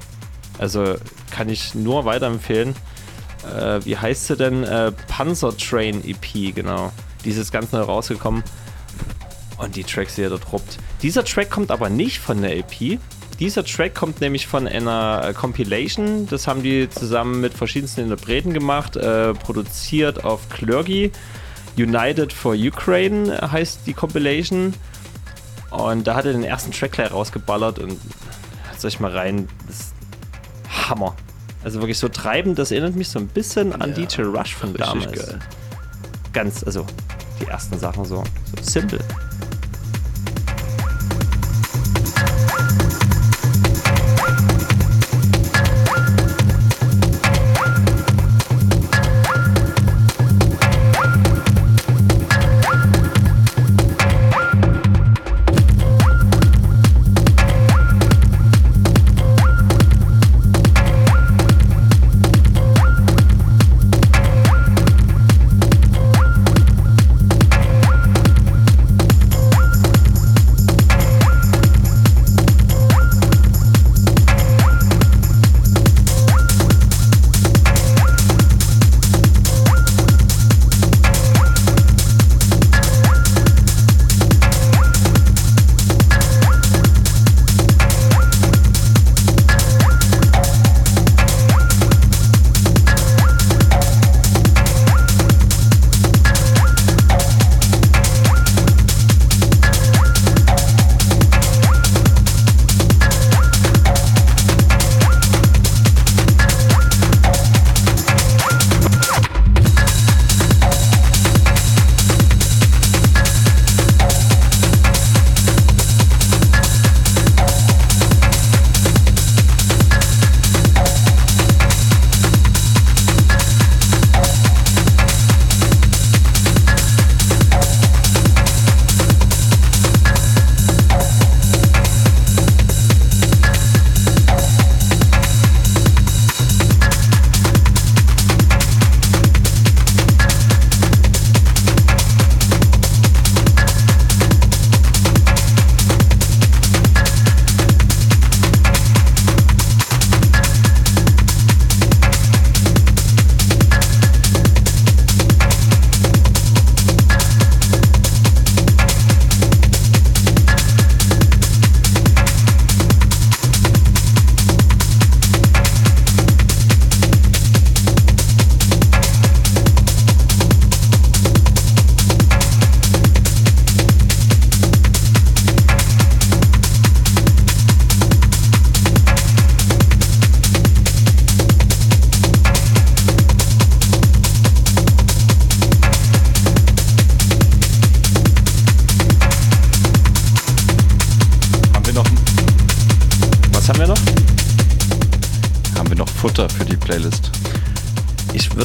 Also 0.59 0.97
kann 1.31 1.49
ich 1.49 1.75
nur 1.75 2.05
weiterempfehlen. 2.05 2.75
Äh, 3.45 3.85
wie 3.85 3.97
heißt 3.97 4.29
sie 4.29 4.37
denn? 4.37 4.65
Äh, 4.65 4.93
Panzer 5.09 5.57
Train 5.57 6.03
EP, 6.05 6.55
genau. 6.55 6.93
Die 7.25 7.31
ist 7.31 7.37
jetzt 7.37 7.53
ganz 7.53 7.73
neu 7.73 7.81
rausgekommen. 7.81 8.43
Und 9.59 9.75
die 9.75 9.85
Tracks, 9.85 10.15
die 10.15 10.23
er 10.23 10.31
dort 10.31 10.53
ruppt. 10.53 10.79
Dieser 11.03 11.25
Track 11.25 11.51
kommt 11.51 11.71
aber 11.71 11.89
nicht 11.89 12.19
von 12.19 12.43
der 12.43 12.57
EP. 12.57 12.99
Dieser 13.39 13.65
Track 13.65 13.95
kommt 13.95 14.21
nämlich 14.21 14.47
von 14.47 14.67
einer 14.67 15.23
äh, 15.25 15.33
Compilation. 15.35 16.27
Das 16.29 16.47
haben 16.47 16.63
die 16.63 16.89
zusammen 16.89 17.41
mit 17.41 17.53
verschiedensten 17.53 18.03
Interpreten 18.03 18.55
gemacht, 18.55 18.97
äh, 18.97 19.35
produziert 19.35 20.25
auf 20.25 20.49
Clergy. 20.49 21.13
United 21.77 22.33
for 22.33 22.55
Ukraine 22.55 23.39
heißt 23.53 23.81
die 23.87 23.93
Compilation. 23.93 24.73
Und 25.71 26.07
da 26.07 26.15
hat 26.15 26.25
er 26.25 26.33
den 26.33 26.45
ersten 26.45 26.73
Track 26.73 26.93
gleich 26.93 27.13
rausgeballert 27.13 27.79
und 27.79 27.99
hört 28.71 28.85
euch 28.85 29.01
mal 29.01 29.11
rein. 29.11 29.49
Das 29.67 29.81
ist 29.81 29.95
Hammer. 30.89 31.15
Also 31.63 31.81
wirklich 31.81 31.99
so 31.99 32.09
treibend, 32.09 32.59
das 32.59 32.71
erinnert 32.71 32.95
mich 32.95 33.09
so 33.09 33.19
ein 33.19 33.27
bisschen 33.27 33.75
an 33.81 33.93
DJ 33.93 34.23
Rush 34.23 34.55
von 34.55 34.73
damals. 34.73 35.13
geil. 35.13 35.39
Ganz, 36.33 36.63
also 36.63 36.87
die 37.41 37.47
ersten 37.47 37.79
Sachen 37.79 38.05
so, 38.05 38.23
so 38.57 38.63
simpel. 38.63 39.01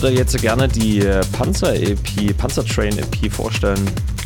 Würde 0.02 0.16
jetzt 0.18 0.40
gerne 0.42 0.68
die 0.68 1.00
äh, 1.00 1.22
Panzer-EP, 1.34 2.36
Panzertrain-EP 2.38 3.32
vorstellen. 3.32 3.80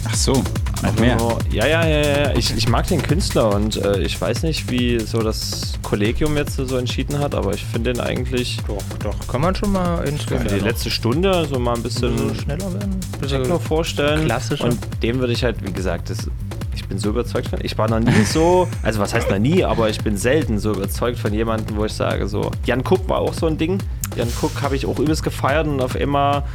Ach 0.08 0.14
so, 0.16 0.34
noch 0.34 0.44
Einfach 0.84 1.00
mehr. 1.00 1.16
nur- 1.18 1.40
Ja, 1.52 1.66
ja, 1.66 1.86
ja, 1.88 2.02
ja. 2.30 2.36
Ich, 2.38 2.56
ich 2.56 2.68
mag 2.70 2.88
den 2.88 3.02
Künstler 3.02 3.54
und 3.56 3.76
äh, 3.78 4.00
ich 4.02 4.20
weiß 4.20 4.44
nicht, 4.44 4.70
wie 4.70 5.00
so 5.00 5.22
das 5.22 5.74
Kollegium 5.82 6.38
jetzt 6.38 6.56
so 6.56 6.78
entschieden 6.78 7.20
hat, 7.20 7.34
aber 7.36 7.54
ich 7.54 7.64
finde 7.66 7.94
den 7.94 8.02
eigentlich. 8.02 8.60
Doch, 8.68 8.84
doch. 9.04 9.28
Kann 9.28 9.42
man 9.42 9.56
schon 9.56 9.72
mal 9.72 10.08
ins 10.08 10.26
die 10.26 10.60
letzte 10.60 10.92
Stunde 10.92 11.46
so 11.50 11.60
mal 11.60 11.76
ein 11.76 11.84
bisschen 11.84 12.16
bisschen 12.16 12.36
schneller 12.36 12.72
werden. 12.74 13.00
Techno 13.22 13.60
vorstellen. 13.60 14.26
klassischer. 14.26 14.66
Und 14.66 14.78
dem 15.02 15.20
würde 15.20 15.34
ich 15.34 15.44
halt, 15.44 15.58
wie 15.66 15.72
gesagt, 15.74 16.10
das, 16.10 16.30
ich 16.76 16.86
bin 16.88 17.00
so 17.00 17.10
überzeugt 17.10 17.48
von. 17.48 17.60
Ich 17.64 17.78
war 17.78 17.90
noch 17.90 18.00
nie 18.00 18.24
so, 18.32 18.68
also 18.84 19.00
was 19.00 19.14
heißt 19.14 19.30
noch 19.32 19.40
nie, 19.40 19.64
aber 19.64 19.90
ich 19.90 20.00
bin 20.02 20.18
selten 20.18 20.60
so 20.60 20.72
überzeugt 20.74 21.18
von 21.18 21.34
jemandem, 21.34 21.76
wo 21.78 21.86
ich 21.86 21.94
sage 21.94 22.28
so. 22.28 22.52
Jan 22.66 22.82
Cook 22.82 23.08
war 23.10 23.20
auch 23.20 23.34
so 23.34 23.48
ein 23.48 23.58
Ding. 23.58 23.80
Jan 24.16 24.30
Cook 24.42 24.62
habe 24.62 24.76
ich 24.76 24.86
auch 24.86 24.98
übelst 24.98 25.24
gefeiert 25.24 25.68
und 25.68 25.82
auf 25.82 25.96
immer, 25.96 26.46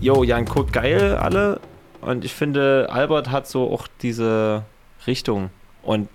yo, 0.00 0.24
Jan 0.24 0.46
Cook 0.48 0.72
geil, 0.72 1.16
alle. 1.16 1.60
Und 2.00 2.24
ich 2.24 2.32
finde, 2.32 2.88
Albert 2.90 3.30
hat 3.30 3.46
so 3.46 3.70
auch 3.70 3.86
diese 4.00 4.64
Richtung. 5.06 5.50
Und 5.82 6.08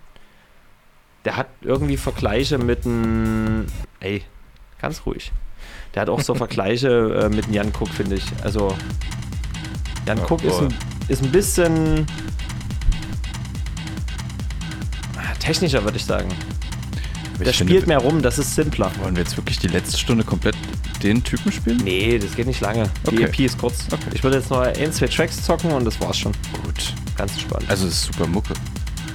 der 1.23 1.37
hat 1.37 1.47
irgendwie 1.61 1.97
Vergleiche 1.97 2.57
mit 2.57 2.85
einem. 2.85 3.67
Ey, 3.99 4.23
ganz 4.81 5.05
ruhig. 5.05 5.31
Der 5.93 6.01
hat 6.01 6.09
auch 6.09 6.21
so 6.21 6.35
Vergleiche 6.35 6.89
äh, 7.23 7.29
mit 7.29 7.45
einem 7.45 7.53
Jan 7.53 7.73
Cook, 7.79 7.89
finde 7.89 8.15
ich. 8.15 8.25
Also, 8.43 8.75
Jan 10.05 10.19
Cook 10.27 10.43
ist 10.43 10.59
ein, 10.59 10.73
ist 11.09 11.23
ein 11.23 11.31
bisschen 11.31 12.07
ah, 15.15 15.33
technischer, 15.39 15.83
würde 15.83 15.97
ich 15.97 16.05
sagen. 16.05 16.29
Der 17.39 17.47
Ich 17.49 17.57
finde, 17.57 17.73
spielt 17.73 17.87
mehr 17.87 17.99
rum, 17.99 18.21
das 18.21 18.39
ist 18.39 18.55
simpler. 18.55 18.91
Wollen 19.01 19.15
wir 19.15 19.23
jetzt 19.23 19.37
wirklich 19.37 19.59
die 19.59 19.67
letzte 19.67 19.97
Stunde 19.97 20.23
komplett 20.23 20.55
den 21.03 21.23
Typen 21.23 21.51
spielen? 21.51 21.77
Nee, 21.83 22.17
das 22.17 22.35
geht 22.35 22.47
nicht 22.47 22.61
lange. 22.61 22.89
Die 23.09 23.15
Okay. 23.15 23.23
EP 23.25 23.39
ist 23.41 23.57
kurz. 23.57 23.85
Ich 24.13 24.23
würde 24.23 24.37
jetzt 24.37 24.49
noch 24.49 24.59
ein, 24.61 24.91
zwei 24.91 25.07
Tracks 25.07 25.43
zocken 25.43 25.71
und 25.71 25.85
das 25.85 25.99
war's 26.01 26.17
schon. 26.17 26.31
Gut. 26.63 26.93
Ganz 27.15 27.33
entspannt. 27.33 27.65
Also 27.67 27.87
es 27.87 27.93
ist 27.93 28.03
super 28.05 28.27
Mucke. 28.27 28.53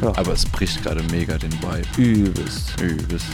Aber 0.02 0.32
es 0.32 0.44
bricht 0.44 0.82
gerade 0.82 1.02
mega 1.12 1.38
den 1.38 1.52
Vibe. 1.52 1.86
Übelst. 1.96 2.80
Übelst. 2.80 3.26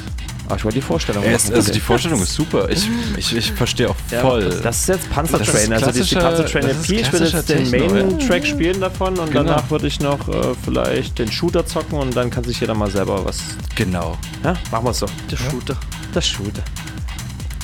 Aber 0.48 0.56
ich 0.56 0.64
wollte 0.64 0.76
die 0.78 0.82
Vorstellung 0.82 1.22
Es, 1.24 1.44
machen, 1.44 1.56
also 1.56 1.72
die 1.72 1.80
Vorstellung 1.80 2.22
ist 2.22 2.32
super. 2.34 2.68
Ich, 2.70 2.88
ich, 3.16 3.36
ich 3.36 3.52
verstehe 3.52 3.90
auch 3.90 3.96
Ja, 4.10 4.20
voll. 4.22 4.44
das- 4.44 4.62
das 4.62 4.78
ist 4.80 4.88
jetzt 4.88 5.10
Panzer 5.10 5.38
Das 5.38 5.48
ist 5.48 5.54
Train, 5.54 5.72
also 5.74 5.90
die 6.04 6.14
Panzer 6.14 6.46
Train 6.46 6.64
EP. 6.68 6.76
Ich 6.82 6.88
würde 6.88 7.02
klassischer 7.30 7.38
jetzt 7.38 7.48
den 7.50 7.66
ja. 7.66 7.92
Main-Track 7.92 8.46
spielen 8.46 8.80
davon 8.80 9.18
und 9.18 9.30
Genau. 9.30 9.44
danach 9.44 9.70
würde 9.70 9.86
ich 9.86 10.00
noch 10.00 10.26
äh, 10.28 10.54
vielleicht 10.64 11.18
den 11.18 11.30
Shooter 11.30 11.66
zocken 11.66 11.98
und 11.98 12.16
dann 12.16 12.30
kann 12.30 12.44
sich 12.44 12.60
jeder 12.60 12.74
mal 12.74 12.90
selber 12.90 13.24
was. 13.24 13.38
Genau. 13.74 14.16
Ja, 14.42 14.54
machen 14.70 14.84
wir 14.86 14.90
es 14.90 14.98
so. 15.00 15.06
Der 15.30 15.36
Shooter. 15.36 15.76
Der 16.14 16.20
Shooter. 16.22 16.62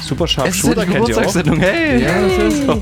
Super 0.03 0.27
ja 0.27 0.53
Shooter 0.53 0.85
die 0.85 0.93
kennt 0.93 1.09
ihr 1.09 1.19
auch. 1.19 1.35
Hey, 1.59 2.03
ja, 2.03 2.29
das 2.39 2.55
ist 2.55 2.69
auch. 2.69 2.81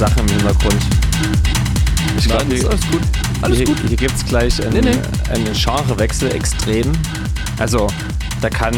Sachen 0.00 0.26
im 0.26 0.28
Hintergrund. 0.28 0.76
Ich 2.16 2.24
glaube, 2.24 2.54
ist 2.54 2.64
alles 2.64 2.80
gut. 2.90 3.02
Alles 3.42 3.58
hier, 3.58 3.66
gut. 3.66 3.76
Hier 3.86 3.96
gibt 3.98 4.14
es 4.16 4.24
gleich 4.24 4.62
einen, 4.64 4.72
Nee, 4.72 4.80
nee. 4.92 5.30
einen 5.30 5.52
Genrewechsel 5.52 6.32
extrem. 6.32 6.90
Also, 7.58 7.86
da 8.40 8.48
kann, 8.48 8.74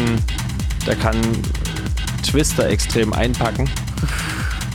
da 0.85 0.93
kann 0.95 1.15
Twister 2.29 2.67
extrem 2.67 3.13
einpacken. 3.13 3.69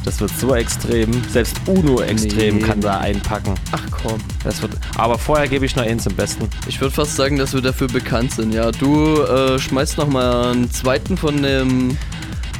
Das 0.06 0.22
wird 0.22 0.30
so 0.38 0.54
extrem. 0.54 1.22
Selbst 1.30 1.56
Uno 1.66 2.00
extrem 2.00 2.56
Nee. 2.56 2.62
kann 2.62 2.80
da 2.80 2.96
einpacken. 2.96 3.52
Ach 3.72 3.82
komm. 3.90 4.18
Das 4.42 4.62
wird, 4.62 4.72
aber 4.96 5.18
vorher 5.18 5.48
gebe 5.48 5.66
ich 5.66 5.76
noch 5.76 5.82
einen 5.84 6.00
zum 6.00 6.14
Besten. 6.14 6.48
Ich 6.66 6.80
würde 6.80 6.94
fast 6.94 7.14
sagen, 7.14 7.36
dass 7.36 7.52
wir 7.52 7.60
dafür 7.60 7.88
bekannt 7.88 8.32
sind. 8.32 8.54
Ja, 8.54 8.72
du 8.72 9.20
äh, 9.20 9.58
schmeißt 9.58 9.98
noch 9.98 10.08
mal 10.08 10.52
einen 10.52 10.70
zweiten 10.70 11.18
von 11.18 11.42
dem 11.42 11.94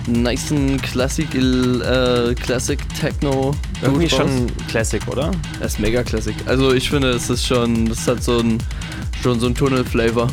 nicen 0.07 0.81
Classic, 0.83 1.27
äh, 1.35 2.35
Classic 2.35 2.79
Techno. 3.01 3.55
Irgendwie 3.83 4.07
raus. 4.07 4.17
schon 4.17 4.47
Classic, 4.69 5.07
oder? 5.09 5.31
Das 5.61 5.75
ist 5.75 5.81
mega 5.81 6.03
Classic. 6.03 6.35
Also 6.47 6.73
ich 6.73 6.91
finde, 6.91 7.11
es 7.11 7.31
ist 7.31 7.47
schon, 7.47 7.87
das 7.87 8.07
hat 8.09 8.23
so 8.23 8.39
ein, 8.41 8.59
schon 9.23 9.39
so 9.41 9.47
ein 9.47 9.55
Tunnel-Flavor 9.55 10.29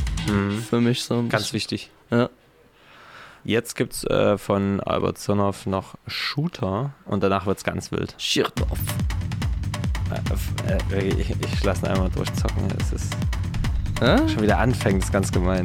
für 0.70 0.82
mich. 0.82 1.04
So 1.04 1.22
Mhm. 1.22 1.30
Ganz 1.30 1.54
wichtig. 1.54 1.92
Ja. 2.12 2.30
Jetzt 3.44 3.76
gibt 3.76 3.94
es 3.94 4.04
äh, 4.06 4.38
von 4.40 4.80
Albert 4.82 5.20
Sonoff 5.20 5.68
noch 5.68 5.94
Shooter 6.08 6.94
und 7.06 7.22
danach 7.22 7.46
wird 7.46 7.60
es 7.60 7.64
ganz 7.64 7.92
wild. 7.92 8.16
Schirthoff. 8.18 8.80
Äh, 10.68 10.96
äh, 10.96 11.08
ich 11.10 11.30
ich 11.30 11.64
lasse 11.64 11.86
ihn 11.86 11.92
einmal 11.92 12.10
durchzocken. 12.10 12.68
Es 12.80 12.92
ist 12.92 13.16
Hä? 14.00 14.18
schon 14.30 14.42
wieder 14.42 14.58
anfängt, 14.58 15.04
ist 15.04 15.12
ganz 15.14 15.32
gemein. 15.32 15.64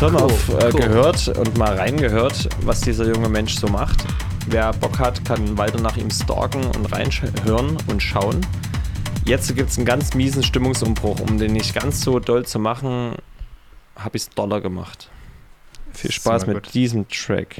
Zirnoff 0.00 0.48
Cool, 0.48 0.58
äh, 0.58 0.70
cool. 0.72 0.80
gehört 0.80 1.28
und 1.36 1.58
mal 1.58 1.76
reingehört, 1.76 2.48
was 2.62 2.80
dieser 2.80 3.06
junge 3.06 3.28
Mensch 3.28 3.56
so 3.56 3.68
macht. 3.68 4.02
Wer 4.46 4.72
Bock 4.72 4.98
hat, 4.98 5.22
kann 5.26 5.58
weiter 5.58 5.78
nach 5.78 5.94
ihm 5.98 6.10
stalken 6.10 6.64
und 6.74 6.90
reinhören 6.90 7.76
und 7.86 8.02
schauen. 8.02 8.40
Jetzt 9.26 9.54
gibt 9.54 9.68
es 9.68 9.76
einen 9.76 9.84
ganz 9.84 10.14
miesen 10.14 10.42
Stimmungsumbruch. 10.42 11.20
Um 11.20 11.36
den 11.36 11.52
nicht 11.52 11.74
ganz 11.74 12.00
so 12.00 12.18
doll 12.18 12.46
zu 12.46 12.58
machen, 12.58 13.16
habe 13.94 14.16
ich 14.16 14.22
es 14.22 14.30
Dollar 14.30 14.62
gemacht. 14.62 15.10
Viel 15.92 16.12
Spaß 16.12 16.46
mit 16.46 16.62
gut. 16.62 16.72
diesem 16.72 17.06
Track. 17.06 17.56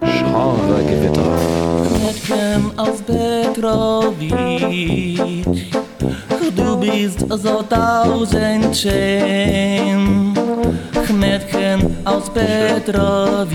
Genregewitter. 0.00 1.38
Aus 2.76 3.02
Petrowitsch, 3.02 4.62
du 5.39 5.39
bist 6.80 7.20
so 7.28 7.62
tausend 7.62 8.76
schön. 8.76 10.34
Mädchen 11.12 11.96
aus 12.04 12.30
Petrowitsch, 12.30 13.50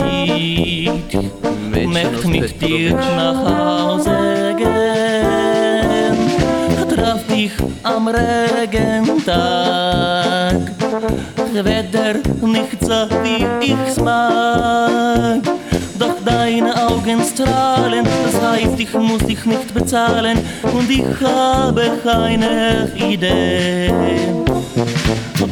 möcht 1.71 2.27
mit 2.27 2.61
dir 2.61 2.93
nach 2.95 3.43
Hause 3.45 4.55
gehen. 4.57 6.17
Traf 6.93 7.25
dich 7.27 7.53
am 7.83 8.07
Regentag, 8.07 9.35
Wetter 11.53 12.15
nicht 12.41 12.81
so 12.81 13.07
wie 13.23 13.45
ich's 13.61 13.97
mag. 14.01 15.44
Deine 16.56 16.88
Augen 16.88 17.22
strahlen, 17.22 18.08
das 18.24 18.42
heißt, 18.42 18.80
ich 18.80 18.93
muss 18.93 19.25
dich 19.25 19.43
nicht 19.43 19.74
bezahlen 19.74 20.40
und 20.64 20.90
ich 20.90 21.03
habe 21.22 21.92
keine 22.01 22.90
Idee. 22.95 23.92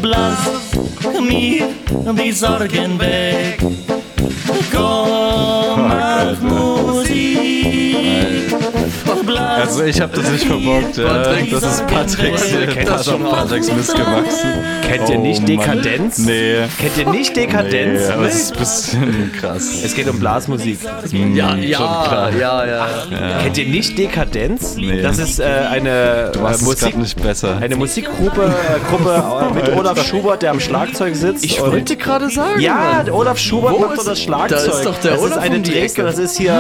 Blass 0.02 0.38
mir 1.22 1.68
die 2.14 2.32
Sorgen 2.32 2.98
weg, 2.98 3.58
komm, 4.72 5.90
mach 5.90 6.40
Musik. 6.42 7.43
Blass 9.34 9.68
Also 9.70 9.84
ich 9.84 10.02
habe 10.02 10.16
das 10.16 10.32
nicht 10.32 10.46
verbockt. 10.46 10.98
Ja. 10.98 11.24
Das 11.52 11.64
ist 11.64 11.88
Patricks, 11.88 12.52
Patrick, 12.52 12.86
das 12.86 13.08
ist 13.08 13.20
Patricks 13.24 13.72
Mist 13.72 13.96
gewachsen. 13.96 14.50
Kennt 14.88 15.10
ihr 15.10 15.18
Oh, 15.18 15.22
nicht 15.22 15.40
Mann. 15.42 15.46
Dekadenz? 15.48 16.18
Nee. 16.20 16.56
Kennt 16.80 16.98
ihr 16.98 17.10
nicht 17.10 17.36
Dekadenz? 17.36 18.00
Nee, 18.08 18.14
aber 18.14 18.28
es 18.28 18.36
ist 18.36 18.54
ein 18.54 18.60
bisschen 18.60 19.32
krass. 19.40 19.70
Es 19.84 19.96
geht 19.96 20.08
um 20.10 20.20
Blasmusik. 20.20 20.80
Ja, 20.84 21.54
Hm, 21.54 21.64
ja, 21.64 21.78
schon 21.78 21.88
klar. 22.10 22.32
ja, 22.40 22.66
ja. 22.66 22.88
Kennt 23.42 23.58
ihr 23.58 23.68
nicht 23.68 23.98
Dekadenz? 23.98 24.76
Nee. 24.78 25.02
Das 25.02 25.18
ist 25.20 25.40
äh, 25.40 25.44
eine 25.44 26.32
Du 26.34 26.40
äh, 26.40 26.58
Musik, 26.64 26.98
nicht 26.98 27.22
besser. 27.22 27.58
eine 27.60 27.76
Musikgruppe 27.76 28.42
äh, 28.46 28.80
Gruppe 28.90 29.24
äh, 29.52 29.54
mit 29.54 29.70
Olaf 29.78 30.04
Schubert, 30.06 30.42
der 30.42 30.52
am 30.52 30.60
Schlagzeug 30.60 31.16
sitzt. 31.16 31.44
Ich 31.46 31.60
wollte 31.62 31.96
gerade 31.96 32.30
sagen. 32.30 32.60
Ja, 32.60 33.04
Olaf 33.12 33.38
Schubert 33.38 33.74
Wo 33.74 33.80
macht 33.80 33.98
doch 33.98 34.06
das 34.06 34.22
Schlagzeug. 34.22 34.60
Da 34.66 34.78
ist 34.78 34.86
doch 34.86 34.98
der 35.00 35.12
das 35.12 35.22
Olaf 35.22 35.38
ist 35.38 35.42
eine 35.44 35.62
Dresden, 35.62 36.02
das 36.04 36.18
ist 36.20 36.38
hier, 36.38 36.54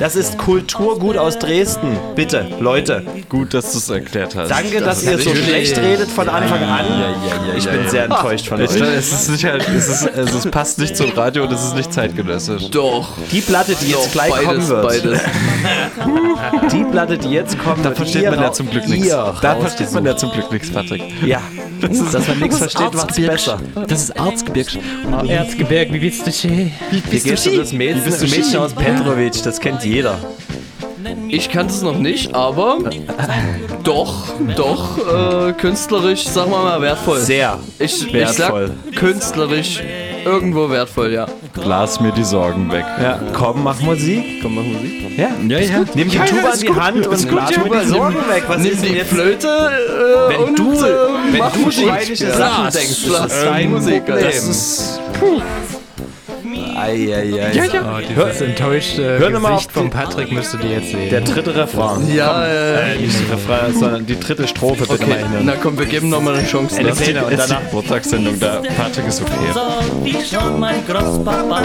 das 0.00 0.16
ist 0.16 0.38
Kulturgut 0.38 1.16
aus 1.16 1.38
Dresden. 1.38 1.96
Bitte, 2.16 2.46
Leute. 2.60 3.02
Gut, 3.28 3.52
dass 3.52 3.72
du 3.72 3.78
es 3.78 3.90
erklärt 3.90 4.34
hast. 4.34 4.50
Danke, 4.50 4.80
dass 4.80 5.02
ihr 5.02 5.18
so 5.18 5.34
schlecht 5.34 5.76
redet 5.76 6.08
von 6.08 6.28
Anfang 6.30 6.62
an. 6.62 6.86
Ich 7.56 7.68
bin 7.68 7.88
sehr 7.90 8.04
enttäuscht 8.04 8.48
von 8.48 8.58
euch. 8.60 8.70
es 8.70 9.12
ist 9.12 9.30
nicht 9.30 9.44
halt, 9.44 9.68
es, 9.68 9.86
ist, 9.86 10.08
also 10.16 10.38
es 10.38 10.50
passt 10.50 10.78
nicht 10.78 10.96
zum 10.96 11.10
Radio 11.10 11.44
und 11.44 11.52
es 11.52 11.62
ist 11.62 11.76
nicht 11.76 11.92
zeitgenössisch. 11.92 12.70
Doch. 12.70 13.08
Die 13.30 13.42
Platte, 13.42 13.76
die 13.80 13.90
jetzt 13.90 14.12
gleich 14.12 14.30
beides, 14.30 14.46
kommen 14.46 14.68
wird. 14.68 14.82
beides. 14.82 15.20
Die 16.72 16.84
Platte, 16.84 17.18
die 17.18 17.30
jetzt 17.30 17.58
kommt, 17.58 17.84
Da 17.84 17.92
versteht 17.92 18.24
man 18.24 18.40
ja 18.40 18.52
zum 18.52 18.70
Glück 18.70 18.88
nichts. 18.88 19.08
Da 19.08 19.56
versteht 19.56 19.92
man 19.92 20.06
ja 20.06 20.16
zum 20.16 20.30
Glück 20.32 20.50
nichts, 20.50 20.70
Patrick. 20.70 21.02
Ja, 21.24 21.42
dass 21.80 22.28
man 22.28 22.38
nichts 22.38 22.58
versteht, 22.58 22.94
macht's 22.94 23.16
besser. 23.16 23.60
Das 23.88 24.04
ist 24.04 24.10
Erzgebirg. 24.10 24.68
Erzgebirg, 25.28 25.92
wie 25.92 25.98
bist 25.98 26.26
du 26.26 26.32
schön? 26.32 26.72
Wie 26.90 27.00
geht 27.18 27.46
um 27.46 27.56
das 27.58 27.72
Mädchen, 27.72 28.04
bist 28.04 28.22
du 28.22 28.26
Mädchen 28.26 28.44
Ski? 28.44 28.56
aus 28.56 28.72
Petrovic, 28.74 29.42
das 29.42 29.60
kennt 29.60 29.84
jeder. 29.84 30.18
Ich 31.36 31.50
kannte 31.50 31.74
es 31.74 31.82
noch 31.82 31.98
nicht, 31.98 32.34
aber 32.34 32.78
doch, 33.84 34.24
doch, 34.56 34.96
äh, 34.96 35.52
künstlerisch, 35.52 36.24
sagen 36.24 36.50
wir 36.50 36.62
mal, 36.62 36.80
wertvoll. 36.80 37.18
Sehr. 37.20 37.58
Ich, 37.78 38.10
wertvoll. 38.10 38.70
ich 38.70 38.94
sag 38.94 38.96
künstlerisch 38.98 39.82
irgendwo 40.24 40.70
wertvoll, 40.70 41.12
ja. 41.12 41.26
Blas 41.52 42.00
mir 42.00 42.12
die 42.12 42.24
Sorgen 42.24 42.72
weg. 42.72 42.86
Ja, 43.02 43.20
komm, 43.34 43.64
mach 43.64 43.78
Musik. 43.80 44.40
Komm, 44.40 44.54
machen 44.54 44.72
Musik. 44.72 45.18
Ja, 45.18 45.28
Ja, 45.46 45.58
ja. 45.58 45.84
Nimm 45.94 46.08
die 46.08 46.16
Ja, 46.16 46.24
Tuba 46.24 46.52
in 46.54 46.60
die 46.60 46.66
gut. 46.66 46.80
Hand 46.80 47.06
und 47.06 47.28
blas 47.28 47.50
mir 47.50 47.80
die 47.80 47.86
Sorgen 47.86 48.16
weg. 48.16 48.44
Was 48.48 48.58
Nimm 48.58 48.82
die 48.82 48.88
jetzt? 48.88 49.12
Flöte 49.12 49.46
äh, 49.48 50.30
Wenn 50.30 50.40
und 50.42 50.58
du, 50.58 50.72
äh, 50.72 50.84
wenn 51.32 51.38
mach 51.38 51.52
du 51.52 51.58
Musik. 51.60 51.86
Sachen 52.16 52.62
Blas, 52.62 52.74
denkst, 52.74 52.88
das 52.88 53.04
Blas, 53.04 53.32
ist 53.32 53.44
dein 53.44 53.70
Musik. 53.70 54.02
Das 54.06 54.48
ist... 54.48 55.00
Eieiei. 56.86 57.52
Ja, 57.52 57.64
ja. 57.64 57.96
Oh, 57.96 58.00
dieses 58.08 58.40
enttäuschte 58.40 59.18
hör 59.18 59.30
Gesicht 59.30 59.46
auf 59.68 59.72
von 59.72 59.90
Patrick 59.90 60.32
müsstet 60.32 60.64
ihr 60.64 60.70
jetzt 60.70 60.90
sehen. 60.90 61.10
Der 61.10 61.20
dritte 61.20 61.54
Refrain. 61.54 62.12
Ja, 62.14 62.44
äh, 62.46 62.94
Äh, 62.94 62.98
nicht 63.00 63.18
der 63.28 63.36
Refrain, 63.36 63.74
sondern 63.74 64.06
die 64.06 64.18
dritte 64.18 64.46
Strophe 64.46 64.82
bitte 64.82 64.94
okay. 64.94 65.06
mal 65.06 65.18
hinhören. 65.18 65.44
Na 65.46 65.54
komm, 65.60 65.78
wir 65.78 65.86
geben 65.86 66.08
nochmal 66.08 66.34
eine 66.36 66.46
Chance. 66.46 66.78
Eine 66.78 66.88
Ne? 66.90 66.94
Szene 66.94 67.24
und 67.24 67.38
danach... 67.38 67.62
Geburtstagssendung, 67.66 68.38
da 68.38 68.62
Patrick 68.76 69.06
ist 69.08 69.20
okay. 69.20 69.32
so 69.52 70.04
wie 70.04 70.24
schon 70.24 70.60
mein 70.60 70.86
Großpapa. 70.86 71.62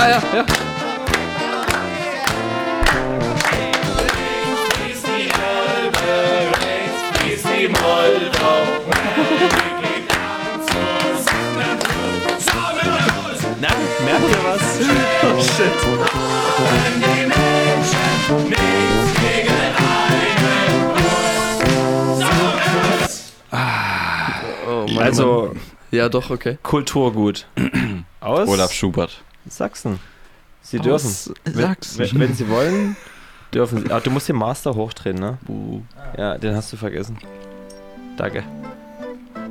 Ja, 0.00 0.08
ja, 0.08 0.22
ja, 0.32 0.36
ja. 0.36 0.44
Na, 13.60 13.68
merkt 14.04 14.30
ihr 14.30 14.44
was? 14.44 14.60
Oh 15.22 15.42
shit. 15.42 15.72
Oh, 24.66 24.86
Mann, 24.94 24.98
Also, 25.04 25.48
Mann. 25.48 25.60
Ja, 25.90 26.08
doch, 26.08 26.30
okay. 26.30 26.56
Kulturgut. 26.62 27.46
Aus 28.20 28.48
Olaf 28.48 28.72
Schubert. 28.72 29.22
Sachsen. 29.48 29.98
Sie 30.62 30.78
dürfen. 30.78 31.06
Aus 31.06 31.30
Sachsen. 31.44 31.98
Wenn, 31.98 32.20
wenn 32.20 32.34
Sie 32.34 32.48
wollen, 32.48 32.96
dürfen 33.54 33.84
Sie. 33.84 33.90
Ah, 33.92 34.00
du 34.00 34.10
musst 34.10 34.28
den 34.28 34.36
Master 34.36 34.74
hochdrehen, 34.74 35.18
ne? 35.18 35.38
Ja, 36.16 36.36
den 36.38 36.54
hast 36.54 36.72
du 36.72 36.76
vergessen. 36.76 37.18
Danke. 38.16 38.42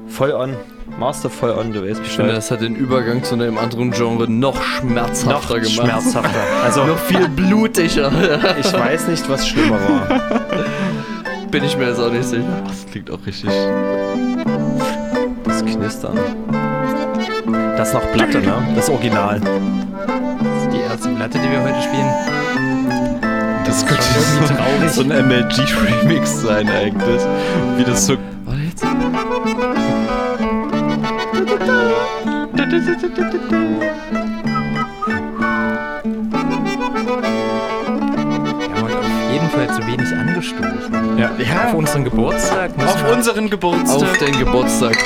Voll 0.08 0.32
on. 0.32 0.56
Master 1.00 1.30
voll 1.30 1.52
on, 1.52 1.72
du 1.72 1.82
weißt 1.88 2.02
Ich 2.02 2.08
finde, 2.10 2.24
Bescheid. 2.34 2.38
das 2.38 2.52
hat 2.52 2.62
den 2.62 2.76
Übergang 2.76 3.24
zu 3.24 3.36
einem 3.36 3.58
anderen 3.58 3.92
Genre 3.92 4.30
noch 4.30 4.62
schmerzhafter 4.62 5.56
Noch 5.58 5.62
gemacht. 5.64 5.72
schmerzhafter. 5.72 6.40
Also, 6.64 6.84
noch 6.86 6.98
viel 6.98 7.30
blutiger. 7.30 8.12
ich 8.60 8.74
weiß 8.74 9.08
nicht, 9.08 9.30
was 9.30 9.48
schlimmer 9.48 9.80
war. 9.80 10.20
Bin 11.52 11.64
ich 11.64 11.78
mir 11.78 11.90
jetzt 11.90 12.00
auch 12.00 12.12
nicht 12.12 12.26
sicher. 12.26 12.44
Das 12.68 12.86
klingt 12.88 13.10
auch 13.12 13.24
richtig. 13.26 13.50
Das 15.46 15.64
Knistern. 15.66 16.18
Das 17.80 17.88
ist 17.88 17.94
noch 17.94 18.12
Platte, 18.12 18.42
ne? 18.42 18.54
Das 18.76 18.90
Original. 18.90 19.40
Das 19.40 20.64
ist 20.64 20.74
die 20.74 20.82
erste 20.82 21.08
Platte, 21.16 21.40
die 21.40 21.50
wir 21.50 21.64
heute 21.64 21.82
spielen. 21.82 22.12
Das 23.64 23.86
könnte 23.86 24.04
irgendwie 24.18 24.48
so, 24.48 24.54
traurig. 24.54 24.92
so 24.92 25.02
ein 25.02 25.08
MLG-Remix 25.30 26.42
sein 26.42 26.68
eigentlich. 26.68 27.22
Wie 27.78 27.86
das 27.86 28.06
so... 28.06 28.18
Warte 28.44 28.62
jetzt. 28.64 28.82
Wir 28.82 28.90
haben 28.90 29.02
heute 38.84 38.98
auf 38.98 39.32
jeden 39.32 39.50
Fall 39.52 39.70
zu 39.74 39.88
wenig 39.88 40.14
angestoßen. 40.14 41.18
Ja. 41.18 41.32
Auf 41.66 41.74
unseren 41.76 42.04
Geburtstag 42.04 42.72
Auf 42.78 43.10
unseren 43.10 43.50
Geburtstag. 43.50 44.02
Auf 44.02 44.18
den 44.18 44.38
Geburtstag. 44.38 44.98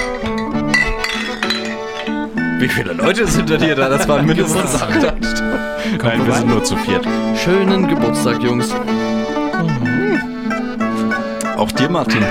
Wie 2.63 2.69
viele 2.69 2.93
Leute 2.93 3.27
sind 3.27 3.49
denn 3.49 3.61
hier 3.61 3.75
da? 3.75 3.89
Das 3.89 4.07
waren 4.07 4.25
mindestens 4.25 4.81
acht. 4.81 4.89
Nein, 6.01 6.25
wir 6.25 6.33
sind 6.33 6.47
nur 6.47 6.63
zu 6.63 6.77
viert. 6.77 7.05
Schönen 7.35 7.89
Geburtstag, 7.89 8.41
Jungs. 8.41 8.73
Auch 11.57 11.69
dir, 11.73 11.89
Martin. 11.89 12.23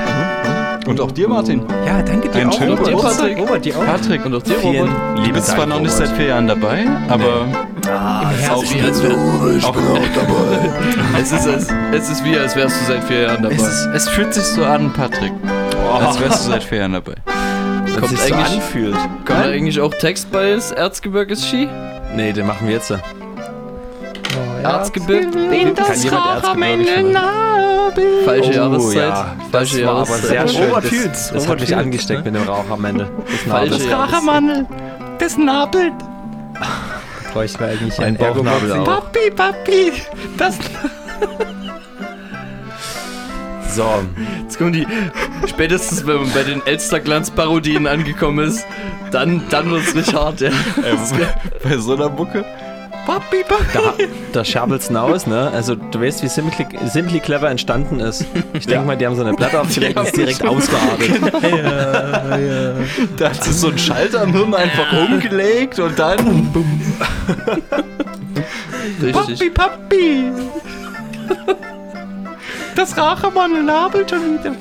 Und 0.87 1.03
auch 1.03 1.11
dir, 1.13 1.29
Martin. 1.29 1.63
Ja, 1.87 2.01
danke 2.01 2.31
dir 2.31 2.41
Einen 2.41 2.49
auch. 2.49 2.57
schönen 2.57 2.71
Und 2.79 2.87
dir, 2.87 2.93
Geburtstag. 2.93 3.19
Patrick. 3.19 3.39
Robert, 3.41 3.65
die 3.67 3.75
auch. 3.75 3.85
Patrick. 3.85 4.25
Und 4.25 4.35
auch 4.35 4.43
dir, 4.43 4.55
Vielen 4.55 4.89
Robert. 4.89 5.27
Du 5.29 5.33
bist 5.35 5.47
zwar 5.49 5.67
noch 5.67 5.81
nicht 5.81 5.93
seit 5.93 6.09
vier 6.09 6.27
Jahren 6.29 6.49
dabei, 6.49 6.87
aber 7.11 7.47
Ah, 7.91 8.31
es 8.33 8.75
wie, 8.75 8.81
als 8.81 9.03
wär, 9.03 9.11
Ich 9.11 9.67
bin 9.71 9.85
auch 9.85 10.15
dabei. 10.15 11.21
es, 11.21 11.31
ist, 11.33 11.47
als, 11.47 11.69
es 11.93 12.09
ist 12.11 12.25
wie, 12.25 12.39
als 12.39 12.57
wärst 12.57 12.81
du 12.81 12.85
seit 12.87 13.05
vier 13.05 13.21
Jahren 13.25 13.43
dabei. 13.43 13.57
Es, 13.57 13.63
ist, 13.69 13.87
es 13.95 14.09
fühlt 14.09 14.33
sich 14.33 14.45
so 14.45 14.65
an, 14.65 14.95
Patrick. 14.95 15.33
Als 16.01 16.19
wärst 16.19 16.47
du 16.47 16.53
seit 16.53 16.65
vier 16.65 16.79
Jahren 16.79 16.93
dabei. 16.95 17.17
Kommt 18.01 18.09
sich 18.11 18.21
so 18.21 18.35
eigentlich, 18.35 18.55
anfühlt. 18.57 18.95
kommt 18.95 19.29
da 19.29 19.41
eigentlich 19.43 19.81
auch 19.81 19.95
Text 19.95 20.31
bei 20.33 20.55
das 20.55 20.73
Erzgebirges 20.73 21.47
Ski? 21.47 21.69
Nee, 22.15 22.33
den 22.33 22.47
machen 22.47 22.67
wir 22.67 22.75
jetzt. 22.75 22.93
Erzgebirge? 24.63 25.31
Kann 25.31 25.53
jemand 25.53 25.79
Erzgebirge? 25.79 26.87
Falsche 28.25 28.51
Oh, 28.51 28.55
Jahreszeit. 28.55 28.97
ja. 29.09 29.37
Falsche 29.51 29.77
Das 29.81 29.87
war 29.87 29.95
aber 29.97 30.07
Jahreszeit. 30.09 30.29
sehr 30.29 30.49
schön. 30.49 30.65
Robert 30.69 30.85
Das, 30.85 30.91
das 31.33 31.49
hat 31.49 31.61
mich 31.61 31.69
fühlt's, 31.69 31.83
angesteckt 31.85 32.25
ne? 32.25 32.31
mit 32.31 32.41
dem 32.41 32.49
Rauch 32.49 32.71
am 32.71 32.85
Ende. 32.85 33.11
Das 33.27 33.41
Falsche. 33.53 33.75
Jahreszeit. 33.89 33.99
Rachermannel, 33.99 34.67
das 35.19 35.37
nabelt. 35.37 35.93
Bräuchten 37.33 37.61
wir 37.61 37.67
eigentlich 37.69 37.99
Ein 37.99 38.05
ein 38.05 38.17
Bauchnabel 38.17 38.73
auch. 38.73 38.85
Papi, 38.85 39.31
Papi, 39.35 39.93
das. 40.39 40.59
So, 43.75 44.05
Jetzt 44.43 44.59
kommen 44.59 44.75
die, 44.75 44.87
spätestens 45.47 46.07
wenn 46.07 46.17
man 46.17 46.33
bei 46.33 46.43
den 46.43 46.61
Elsterglanz-Parodien 46.67 47.87
angekommen 47.87 48.47
ist, 48.47 48.67
dann, 49.11 49.43
dann 49.49 49.71
wird's 49.71 49.95
richtig 49.95 50.15
hart, 50.15 50.43
ja. 50.43 50.51
Bei 51.63 51.79
so 51.79 51.95
einer 51.95 52.11
Mucke? 52.11 52.45
Papi, 53.07 53.43
Papi. 53.43 53.65
da, 53.73 53.95
da 54.33 54.45
scherbelt's 54.45 54.95
aus, 54.95 55.27
ne? 55.27 55.51
Also, 55.53 55.75
du 55.75 56.01
weißt, 56.01 56.23
wie 56.23 56.29
Simply, 56.29 56.67
Simply 56.87 57.19
Clever 57.21 57.51
entstanden 57.51 57.99
ist. 57.99 58.25
Ich 58.53 58.67
denke 58.67 58.87
mal, 58.87 58.97
die 58.97 59.07
haben 59.07 59.17
so 59.17 59.23
eine 59.23 59.35
Platte 59.35 59.61
aufgelegt 59.61 59.99
und 59.99 60.07
es 60.07 60.13
direkt 60.13 60.45
ausgearbeitet. 60.45 61.33
Da 63.17 63.31
hat 63.31 63.43
sich 63.43 63.55
so 63.55 63.69
ein 63.69 63.79
Schalter 63.79 64.23
im 64.23 64.33
Hirn 64.33 64.55
einfach 64.55 64.93
umgelegt 64.93 65.79
und 65.79 65.99
dann. 65.99 66.49
Richtig. 69.03 69.53
Papi, 69.55 70.31
Papi. 70.31 70.33
Das 72.75 72.97
Rachermannel 72.97 73.63
nabelt 73.63 74.11
schon 74.11 74.39
wieder. 74.39 74.57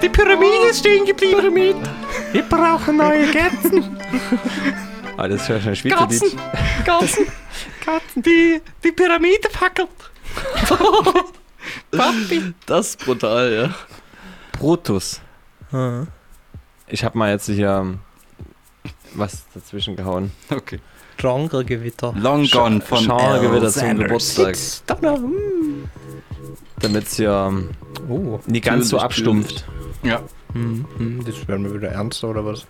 Die 0.00 0.08
Pyramide 0.08 0.68
ist 0.70 0.80
stehen 0.80 1.04
geblieben. 1.04 1.40
Pyramide. 1.40 1.78
Wir 2.32 2.42
brauchen 2.42 2.96
neue 2.98 3.26
Kerzen. 3.30 3.98
Ah, 5.16 5.26
das 5.26 5.42
ist 5.42 5.48
ja 5.48 5.60
schon 5.60 5.70
ein 5.70 5.76
Schweizerlied. 5.76 6.20
Katzen. 6.20 6.38
Katzen. 6.84 7.26
Katzen. 7.84 8.22
Die, 8.22 8.60
die 8.84 8.92
Pyramide 8.92 9.50
fackelt. 9.50 9.88
Papi. 11.90 12.54
Das 12.66 12.90
ist 12.90 13.04
brutal, 13.04 13.52
ja. 13.52 13.74
Brutus. 14.52 15.20
Ich 16.86 17.04
habe 17.04 17.18
mal 17.18 17.30
jetzt 17.30 17.46
hier 17.46 17.70
ähm, 17.70 17.98
was 19.14 19.44
dazwischen 19.52 19.96
gehauen. 19.96 20.30
Okay. 20.50 20.80
Genregewitter. 21.16 22.14
Long 22.16 22.48
Gone 22.48 22.80
von 22.80 23.04
Genregewitter 23.04 23.70
zum 23.70 23.80
Sanders. 23.80 24.36
Geburtstag. 24.36 24.56
Damit 26.80 27.04
es 27.06 27.18
ähm, 27.18 27.70
Oh. 28.08 28.38
nie 28.46 28.60
ganz 28.60 28.88
so 28.88 28.98
abstumpft. 28.98 29.64
Ja. 30.02 30.22
Hm, 30.58 30.84
hm, 30.96 31.24
das 31.24 31.46
werden 31.46 31.64
wir 31.64 31.74
wieder 31.74 31.88
ernster 31.88 32.28
oder 32.28 32.44
was? 32.44 32.66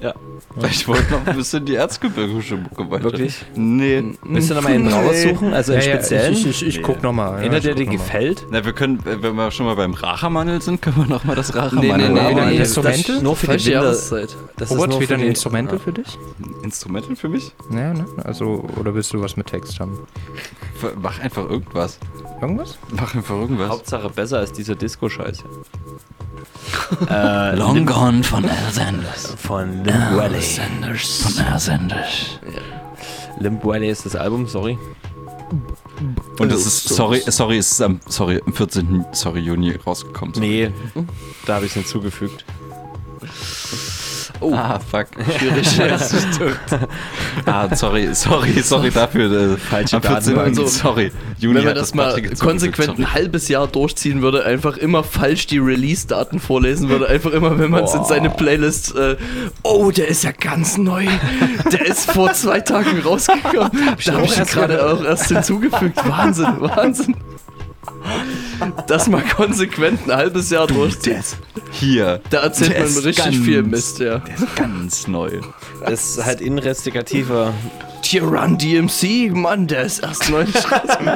Ja. 0.00 0.14
Ich 0.70 0.86
wollte 0.86 1.10
noch 1.12 1.26
ein 1.26 1.36
bisschen 1.36 1.64
die 1.64 1.76
erzgebirgische 1.76 2.56
Mucke 2.56 2.90
weiter. 2.90 3.04
Wirklich? 3.04 3.44
Nee. 3.54 4.04
Willst 4.22 4.50
du 4.50 4.54
noch 4.54 4.62
mal 4.62 4.72
einen 4.72 4.88
raussuchen? 4.88 5.54
Also 5.54 5.72
einen 5.72 5.82
speziellen? 5.82 6.32
ich, 6.34 6.46
ich, 6.46 6.66
ich 6.66 6.82
guck 6.82 7.02
nochmal. 7.02 7.40
Einer, 7.40 7.60
der 7.60 7.74
dir 7.74 7.86
gefällt? 7.86 8.44
Na, 8.50 8.64
wir 8.64 8.72
können, 8.72 8.98
wenn 9.04 9.34
wir 9.34 9.50
schon 9.50 9.66
mal 9.66 9.76
beim 9.76 9.94
Rachermannel 9.94 10.60
sind, 10.60 10.82
können 10.82 10.96
wir 10.96 11.06
noch 11.06 11.24
mal 11.24 11.36
das 11.36 11.54
Rachermannel 11.54 12.10
Nee, 12.10 12.20
nee, 12.20 12.34
nee, 12.34 12.40
ein 12.40 12.48
nee, 12.50 12.56
Instrumental? 12.58 13.22
Nur 13.22 13.36
für 13.36 13.56
die. 13.56 13.70
Jahreszeit. 13.70 14.36
Das 14.56 14.70
ist 14.70 14.76
Robert, 14.76 14.90
nur 14.90 15.00
wieder 15.00 15.14
ein 15.14 15.22
Instrumental 15.22 15.78
für 15.78 15.92
dich? 15.92 16.18
Instrumental 16.62 17.16
für 17.16 17.28
mich? 17.28 17.52
Ja, 17.70 17.94
ne? 17.94 18.04
Also, 18.24 18.64
oder 18.78 18.94
willst 18.94 19.12
du 19.14 19.22
was 19.22 19.36
mit 19.36 19.46
Text 19.46 19.80
haben? 19.80 19.98
Mach 21.00 21.18
einfach 21.20 21.48
irgendwas. 21.48 21.98
Irgendwas? 22.40 22.76
Mach 22.90 23.14
einfach 23.14 23.36
irgendwas. 23.36 23.68
Hauptsache 23.70 24.10
besser 24.10 24.38
als 24.38 24.52
dieser 24.52 24.74
Disco-Scheiß. 24.74 25.44
Äh, 27.08 27.56
Long 27.56 27.86
Gone 27.86 28.22
von 28.22 28.44
Al 28.44 28.72
Sanders. 28.72 29.34
Von 29.36 29.84
Limp 29.84 30.16
Valley. 30.16 30.40
Sanders. 30.40 31.22
Von 31.22 31.44
Al 31.44 31.58
Sanders. 31.58 32.38
Limp 33.38 33.64
Valley 33.64 33.90
ist 33.90 34.06
das 34.06 34.16
Album, 34.16 34.46
sorry. 34.46 34.78
Und 36.38 36.52
es 36.52 36.66
ist, 36.66 36.88
sorry, 36.88 37.22
sorry, 37.26 37.58
es 37.58 37.72
ist 37.72 37.82
am, 37.82 38.00
sorry, 38.08 38.40
am 38.44 38.52
14. 38.52 39.04
Sorry, 39.12 39.40
Juni 39.40 39.72
rausgekommen. 39.72 40.34
Nee, 40.38 40.70
da 41.46 41.56
habe 41.56 41.66
ich 41.66 41.72
es 41.72 41.74
hinzugefügt. 41.74 42.44
Oh, 44.42 44.52
Ah, 44.54 44.78
fuck. 44.78 45.06
schwierig. 45.38 45.80
ah, 47.46 47.74
sorry, 47.74 48.14
sorry, 48.14 48.60
sorry 48.62 48.90
dafür. 48.90 49.52
Äh, 49.54 49.56
Falsche 49.56 49.96
am 49.96 50.02
14. 50.02 50.34
Daten. 50.34 50.48
Also, 50.48 50.66
sorry. 50.66 51.12
Juni 51.38 51.56
Wenn 51.56 51.64
man 51.64 51.70
hat 51.70 51.76
das 51.78 51.94
mal 51.94 52.20
konsequent 52.40 52.98
ein 52.98 53.12
halbes 53.12 53.48
Jahr 53.48 53.66
durchziehen 53.66 54.22
würde, 54.22 54.44
einfach 54.44 54.76
immer 54.76 55.04
falsch 55.04 55.46
die 55.46 55.58
Release-Daten 55.58 56.40
vorlesen 56.40 56.88
würde, 56.88 57.08
einfach 57.08 57.30
immer, 57.32 57.58
wenn 57.58 57.70
man 57.70 57.84
es 57.84 57.94
in 57.94 58.04
seine 58.04 58.30
Playlist, 58.30 58.94
äh, 58.96 59.16
oh, 59.62 59.90
der 59.90 60.08
ist 60.08 60.24
ja 60.24 60.32
ganz 60.32 60.76
neu, 60.78 61.04
der 61.70 61.86
ist 61.86 62.10
vor 62.10 62.32
zwei 62.32 62.60
Tagen 62.60 63.00
rausgekommen, 63.00 63.70
da 64.04 64.12
habe 64.14 64.24
ich 64.26 64.36
ihn 64.36 64.44
gerade 64.46 64.84
auch 64.86 65.04
erst 65.04 65.28
hinzugefügt, 65.28 65.96
Wahnsinn, 66.08 66.54
Wahnsinn. 66.58 67.16
Das 68.86 69.08
mal 69.08 69.22
konsequent 69.22 70.08
ein 70.08 70.16
halbes 70.16 70.50
Jahr 70.50 70.66
durchziehen. 70.68 71.22
Hier. 71.72 72.20
Da 72.30 72.40
erzählt 72.40 72.78
man 72.78 72.86
richtig 73.04 73.16
ganz- 73.16 73.36
viel 73.36 73.62
Mist, 73.62 73.98
ja. 73.98 74.18
Der 74.18 74.34
ist 74.36 74.56
ganz 74.56 75.08
neu. 75.08 75.40
Das 75.84 76.16
ist 76.16 76.24
halt 76.24 76.40
investigativer. 76.40 77.52
Tyrann 78.02 78.58
DMC, 78.58 79.30
Mann, 79.32 79.66
der 79.66 79.82
ist 79.82 80.00
erst 80.00 80.28
neu. 80.30 80.44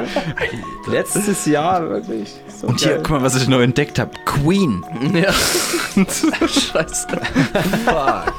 Letztes 0.87 1.45
Jahr 1.45 1.87
wirklich. 1.89 2.33
So 2.59 2.67
Und 2.67 2.79
hier, 2.81 2.97
guck 2.97 3.09
mal, 3.11 3.21
was 3.21 3.35
ich 3.35 3.47
neu 3.47 3.61
entdeckt 3.63 3.99
habe. 3.99 4.11
Queen. 4.25 4.83
Ja. 5.13 5.31
Scheiße. 6.47 7.07
Fuck. 7.85 8.33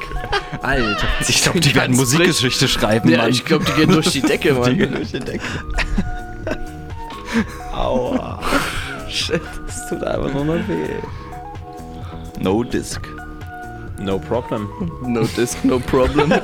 Alter. 0.63 0.97
Ich 1.29 1.43
glaube, 1.43 1.61
die 1.61 1.75
werden 1.75 1.93
Ganz 1.97 1.99
Musikgeschichte 1.99 2.69
schreiben, 2.69 3.09
Ja, 3.11 3.19
Mann. 3.19 3.31
ich 3.31 3.45
glaube, 3.45 3.65
die 3.65 3.73
gehen 3.73 3.91
durch 3.91 4.11
die 4.11 4.23
Decke, 4.23 4.55
Mann. 4.55 4.71
Die 4.71 4.77
gehen 4.79 4.95
durch 4.95 5.11
die 5.13 5.21
Decke. 5.21 5.41
Aua. 7.73 8.41
Shit. 9.09 9.41
Es 9.67 9.89
tut 9.89 10.05
einfach 10.05 10.33
nur 10.35 10.45
noch 10.45 10.69
weh. 10.69 10.97
No 12.41 12.63
Disc. 12.63 13.01
No 14.01 14.19
problem. 14.19 14.69
No 15.03 15.23
disc, 15.37 15.59
no 15.65 15.81
problem. 15.81 16.33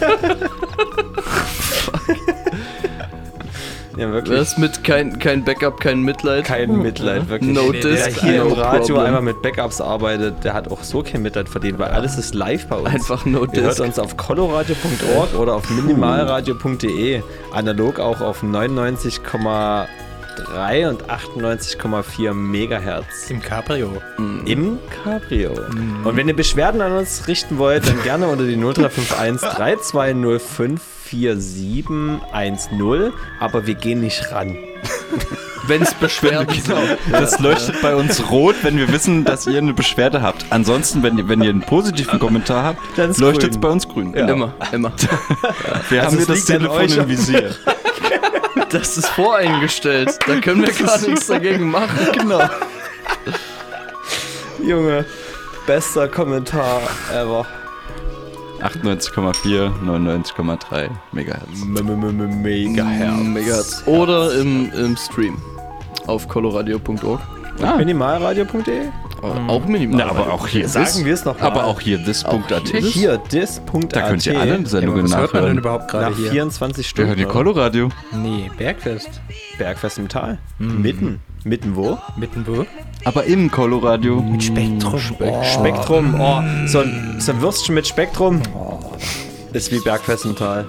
Ja, 3.96 4.10
wirklich. 4.10 4.40
Was 4.40 4.58
mit 4.58 4.82
kein, 4.82 5.20
kein 5.20 5.44
Backup, 5.44 5.78
kein 5.78 6.02
Mitleid? 6.02 6.44
Kein 6.44 6.82
Mitleid, 6.82 7.28
wirklich. 7.28 7.54
No 7.54 7.70
der, 7.70 7.80
disc, 7.80 8.20
der 8.20 8.30
hier 8.30 8.42
no 8.44 8.48
im 8.50 8.52
Radio 8.54 8.80
problem. 8.80 9.06
einmal 9.06 9.22
mit 9.22 9.40
Backups 9.40 9.80
arbeitet, 9.80 10.42
der 10.42 10.54
hat 10.54 10.68
auch 10.70 10.82
so 10.82 11.04
kein 11.04 11.22
Mitleid 11.22 11.48
verdient, 11.48 11.78
weil 11.78 11.90
alles 11.90 12.18
ist 12.18 12.34
live 12.34 12.66
bei 12.66 12.76
uns. 12.76 12.88
Einfach 12.88 13.24
no 13.24 13.44
Ihr 13.52 13.62
hört 13.62 13.78
disc. 13.78 13.80
uns 13.80 14.00
auf 14.00 14.16
coloradio.org 14.16 15.34
oder 15.38 15.54
auf 15.54 15.70
minimalradio.de. 15.70 17.22
Analog 17.52 18.00
auch 18.00 18.20
auf 18.20 18.42
99,3 20.40 20.88
und 20.88 21.04
98,4 21.04 22.32
Megahertz. 22.34 23.30
Im 23.30 23.40
Cabrio. 23.42 24.00
Im 24.44 24.78
Cabrio. 25.02 25.52
Und 26.04 26.16
wenn 26.16 26.28
ihr 26.28 26.36
Beschwerden 26.36 26.80
an 26.80 26.92
uns 26.92 27.26
richten 27.28 27.58
wollt, 27.58 27.86
dann 27.88 28.02
gerne 28.02 28.26
unter 28.28 28.44
die 28.44 28.56
0351 28.56 29.48
3205 29.48 30.80
4710. 31.04 33.12
Aber 33.40 33.66
wir 33.66 33.74
gehen 33.74 34.00
nicht 34.00 34.30
ran. 34.32 34.56
Wenn 35.66 35.80
es 35.82 35.94
Beschwerden 35.94 36.46
Genau. 36.46 36.76
Das 37.10 37.38
leuchtet 37.38 37.80
bei 37.80 37.96
uns 37.96 38.30
rot, 38.30 38.54
wenn 38.62 38.76
wir 38.76 38.92
wissen, 38.92 39.24
dass 39.24 39.46
ihr 39.46 39.56
eine 39.56 39.72
Beschwerde 39.72 40.20
habt. 40.20 40.44
Ansonsten, 40.50 41.02
wenn 41.02 41.16
ihr, 41.16 41.26
wenn 41.26 41.42
ihr 41.42 41.48
einen 41.48 41.62
positiven 41.62 42.18
Kommentar 42.18 42.64
habt, 42.64 43.18
leuchtet 43.18 43.52
es 43.52 43.58
bei 43.58 43.68
uns 43.68 43.88
grün. 43.88 44.12
Immer, 44.12 44.52
immer. 44.72 44.92
Wir 45.88 46.02
Also 46.02 46.18
haben 46.18 46.18
hier 46.18 46.26
das 46.34 46.44
Telefon 46.44 46.90
im 46.90 47.08
Visier. 47.08 47.54
Das 48.70 48.96
ist 48.96 49.08
voreingestellt. 49.08 50.18
Da 50.26 50.40
können 50.40 50.62
wir 50.62 50.72
gar 50.72 51.00
nichts 51.00 51.26
dagegen 51.26 51.70
machen. 51.70 51.98
Genau. 52.12 52.40
Junge, 54.62 55.04
bester 55.66 56.08
Kommentar 56.08 56.80
ever. 57.12 57.46
98,4, 58.60 59.72
99,3 59.84 60.88
Megahertz. 61.12 61.64
Megahertz. 61.64 63.18
Megahertz. 63.22 63.82
Oder 63.86 64.34
im, 64.34 64.72
im 64.72 64.96
Stream. 64.96 65.36
Auf 66.06 66.28
coloradio.org. 66.28 67.20
Ah. 67.62 67.76
Minimalradio.de? 67.76 68.88
Auch 69.48 69.64
minimal. 69.66 69.98
Na, 70.04 70.10
aber 70.10 70.32
auch 70.32 70.46
hier 70.46 70.68
Sagen 70.68 70.84
this- 70.86 71.04
wir 71.04 71.14
es 71.14 71.24
noch 71.24 71.38
mal. 71.38 71.46
Aber 71.46 71.64
auch 71.64 71.80
hier 71.80 72.02
this.at. 72.04 72.68
Hier, 72.68 73.18
dis.at. 73.18 73.96
Da 73.96 74.08
könnt 74.08 74.26
ihr 74.26 74.38
alle 74.40 74.66
Sendungen 74.66 75.04
was 75.04 75.16
hört 75.16 75.32
man 75.34 75.42
denn 75.44 75.56
nachhören. 75.56 75.58
überhaupt 75.58 75.88
gerade 75.90 76.10
Nach 76.10 76.16
hier? 76.16 76.30
24 76.30 76.84
Wir 76.84 76.88
Stunden. 76.88 77.08
hören 77.10 77.18
die? 77.18 77.24
Coloradio. 77.24 77.88
Nee, 78.12 78.50
Bergfest. 78.56 79.08
Bergfest 79.58 79.98
im 79.98 80.08
Tal. 80.08 80.38
Mitten. 80.58 81.20
Mitten 81.44 81.76
wo? 81.76 81.98
Mitten 82.16 82.46
wo? 82.46 82.64
Aber 83.04 83.24
im 83.24 83.50
Coloradio. 83.50 84.20
Mit 84.22 84.44
Spektrum. 84.44 85.00
Oh. 85.20 85.42
Spektrum. 85.44 86.14
Oh, 86.18 86.40
so 86.66 86.80
ein, 86.80 87.16
so 87.18 87.32
ein 87.32 87.40
Würstchen 87.42 87.74
mit 87.74 87.86
Spektrum. 87.86 88.40
Ist 89.52 89.70
wie 89.70 89.78
Bergfest 89.80 90.24
im 90.24 90.34
Tal. 90.36 90.64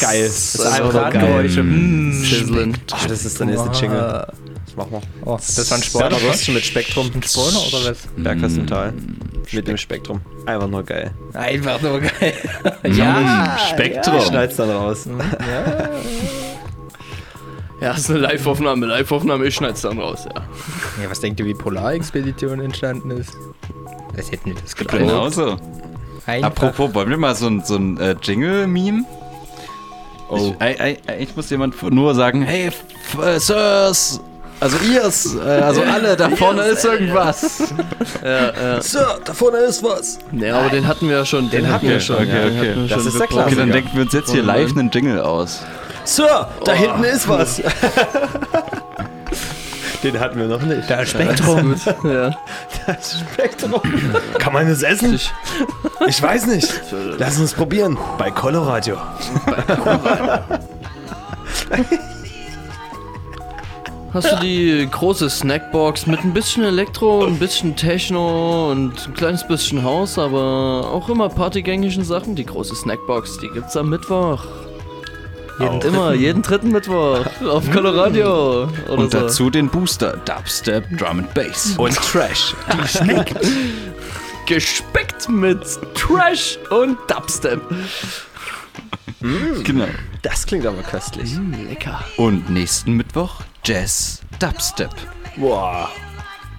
Geil. 0.00 0.24
Das 0.26 0.54
ist 0.54 0.64
einfach 0.66 0.92
nur 0.92 1.02
Radgeräusche. 1.02 1.62
Mm, 1.62 2.12
Sizzlen. 2.12 2.76
Ah, 2.92 3.08
das 3.08 3.24
ist 3.24 3.40
der 3.40 3.46
nächste 3.46 3.70
Jingle. 3.70 4.26
Das 4.76 4.90
machen 4.90 4.92
wir. 4.92 5.26
Oh, 5.26 5.36
das 5.36 5.70
war 5.70 5.76
ein 5.78 5.82
Spoiler. 5.82 6.08
Bergerwürstchen 6.10 6.54
mit 6.54 6.64
Spektrum. 6.64 7.10
Ein 7.14 7.22
Spoiler 7.22 7.66
oder 7.66 7.90
was? 7.90 7.98
Bergkastental. 8.16 8.92
Mit 9.52 9.68
dem 9.68 9.76
Spektrum. 9.76 10.20
Einfach 10.44 10.68
nur 10.68 10.82
geil. 10.82 11.12
Einfach 11.32 11.80
nur 11.80 12.00
geil. 12.00 12.34
Ja, 12.84 13.56
Spektrum. 13.70 14.16
Ja, 14.16 14.20
schneid's 14.22 14.56
dann 14.56 14.70
raus. 14.70 15.06
Ja. 15.06 15.90
Ja, 17.80 17.92
ist 17.92 18.10
eine 18.10 18.20
Live-Aufnahme. 18.20 18.86
Live-Aufnahme, 18.86 19.44
ich 19.46 19.54
schneid's 19.54 19.82
dann 19.82 19.98
raus, 19.98 20.24
ja. 20.24 20.42
ja, 21.02 21.10
was 21.10 21.20
denkt 21.20 21.40
ihr, 21.40 21.46
wie 21.46 21.52
Polarexpedition 21.52 22.60
entstanden 22.60 23.10
ist? 23.10 23.36
Das 24.16 24.30
hätten 24.30 24.46
wir 24.46 24.54
das 24.54 24.74
geglaubt. 24.74 25.02
Genauso. 25.02 25.56
Einfach. 26.24 26.48
Apropos, 26.48 26.94
wollen 26.94 27.10
wir 27.10 27.18
mal 27.18 27.34
so 27.34 27.46
ein, 27.48 27.62
so 27.64 27.76
ein 27.76 27.98
äh, 28.00 28.16
Jingle-Meme? 28.20 29.04
Oh. 30.30 30.36
Ich, 30.36 30.60
ei, 30.60 30.80
ei, 30.80 30.98
ei, 31.06 31.18
ich 31.20 31.36
muss 31.36 31.50
jemand 31.50 31.80
nur 31.92 32.14
sagen, 32.14 32.42
hey, 32.42 32.70
äh, 33.22 33.38
Sirs, 33.38 34.20
also 34.60 34.78
ihr's, 34.78 35.34
äh, 35.34 35.40
also 35.40 35.82
alle, 35.82 36.16
da 36.16 36.30
vorne 36.30 36.62
ist 36.62 36.84
irgendwas. 36.84 37.62
Ja, 38.22 38.52
ja. 38.52 38.80
Sir, 38.82 39.18
da 39.24 39.34
vorne 39.34 39.58
ist 39.58 39.82
was. 39.82 40.18
Ja, 40.32 40.58
aber 40.58 40.70
den 40.70 40.86
hatten 40.88 41.08
wir 41.08 41.18
ja 41.18 41.24
schon. 41.24 41.50
Den, 41.50 41.70
hatten 41.70 41.88
wir 41.88 42.00
schon. 42.00 42.16
okay, 42.16 42.28
ja, 42.28 42.48
den 42.48 42.58
okay. 42.58 42.74
wir 42.76 42.88
Das 42.88 42.90
schon 42.90 43.06
ist 43.08 43.14
der 43.14 43.26
besprochen. 43.26 43.42
Okay, 43.42 43.54
dann 43.54 43.70
Klassiker. 43.70 43.72
denken 43.72 43.90
wir 43.94 44.02
uns 44.02 44.12
jetzt 44.12 44.30
hier 44.30 44.42
Oh 44.42 44.46
live 44.46 44.76
einen 44.76 44.90
Jingle 44.90 45.20
aus. 45.20 45.62
Sir, 46.04 46.48
da 46.64 46.72
hinten 46.72 47.04
ist 47.04 47.28
was. 47.28 47.62
Den 50.02 50.20
hatten 50.20 50.38
wir 50.38 50.46
noch 50.46 50.62
nicht. 50.62 50.88
Da 50.88 51.04
Spektrum. 51.04 51.74
Ja. 52.04 52.30
Das 52.86 53.18
Spektrum. 53.18 53.80
Kann 54.38 54.52
man 54.52 54.68
das 54.68 54.82
essen? 54.82 55.18
Ich 56.06 56.22
weiß 56.22 56.46
nicht. 56.46 56.72
Lass 57.18 57.40
uns 57.40 57.54
probieren. 57.54 57.98
Bei 58.18 58.30
Coloradio. 58.30 58.98
Hast 64.16 64.32
du 64.32 64.36
die 64.36 64.88
große 64.90 65.28
Snackbox 65.28 66.06
mit 66.06 66.20
ein 66.24 66.32
bisschen 66.32 66.64
Elektro, 66.64 67.26
ein 67.26 67.38
bisschen 67.38 67.76
Techno 67.76 68.70
und 68.70 69.08
ein 69.08 69.12
kleines 69.12 69.46
bisschen 69.46 69.84
Haus, 69.84 70.18
aber 70.18 70.90
auch 70.90 71.10
immer 71.10 71.28
partygängischen 71.28 72.02
Sachen? 72.02 72.34
Die 72.34 72.46
große 72.46 72.74
Snackbox, 72.74 73.36
die 73.40 73.48
gibt's 73.50 73.76
am 73.76 73.90
Mittwoch. 73.90 74.42
Jeden 75.60 75.82
Immer, 75.82 76.14
jeden 76.14 76.40
dritten 76.40 76.72
Mittwoch 76.72 77.26
auf 77.46 77.70
Coloradio. 77.70 78.70
Oder 78.88 78.98
Und 78.98 79.12
so. 79.12 79.20
dazu 79.20 79.50
den 79.50 79.68
Booster, 79.68 80.16
Dubstep, 80.24 80.96
Drum 80.96 81.18
and 81.18 81.34
Bass. 81.34 81.74
Und 81.76 81.94
Trash. 82.10 82.54
Die 82.72 82.88
schmeckt. 82.88 83.36
Gespeckt 84.46 85.28
mit 85.28 85.60
Trash 85.94 86.58
und 86.70 86.96
Dubstep. 87.06 87.60
Genau. 89.62 89.88
Das 90.22 90.46
klingt 90.46 90.64
aber 90.64 90.80
köstlich. 90.80 91.32
Lecker. 91.68 92.02
Und 92.16 92.48
nächsten 92.48 92.94
Mittwoch 92.94 93.42
Jazz, 93.66 94.20
Dubstep. 94.38 94.90
Boah. 95.36 95.90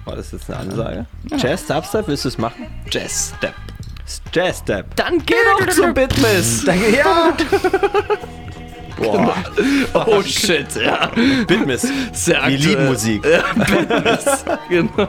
War 0.04 0.16
das 0.16 0.30
jetzt 0.30 0.50
eine 0.50 0.58
Ansage? 0.58 1.06
Jazz 1.38 1.64
Dubstep, 1.64 2.06
willst 2.06 2.26
du 2.26 2.28
es 2.28 2.36
machen? 2.36 2.66
Jazz 2.90 3.32
Step. 3.38 3.54
Jazz 4.30 4.58
Step. 4.58 4.94
Dann 4.94 5.24
geh 5.24 5.34
doch 5.58 5.66
zum 5.68 5.94
Bitmiss. 5.94 6.66
Ja. 6.66 7.32
Boah. 8.98 9.34
Oh 9.94 10.22
shit, 10.22 10.66
ja. 10.76 11.10
Bitmiss. 11.46 11.86
Sehr 12.12 12.34
Wir 12.34 12.42
aktuell. 12.42 12.56
lieben 12.58 12.86
Musik. 12.88 13.24
Ja, 13.24 13.54
Bitmiss. 13.54 14.44
genau. 14.68 15.08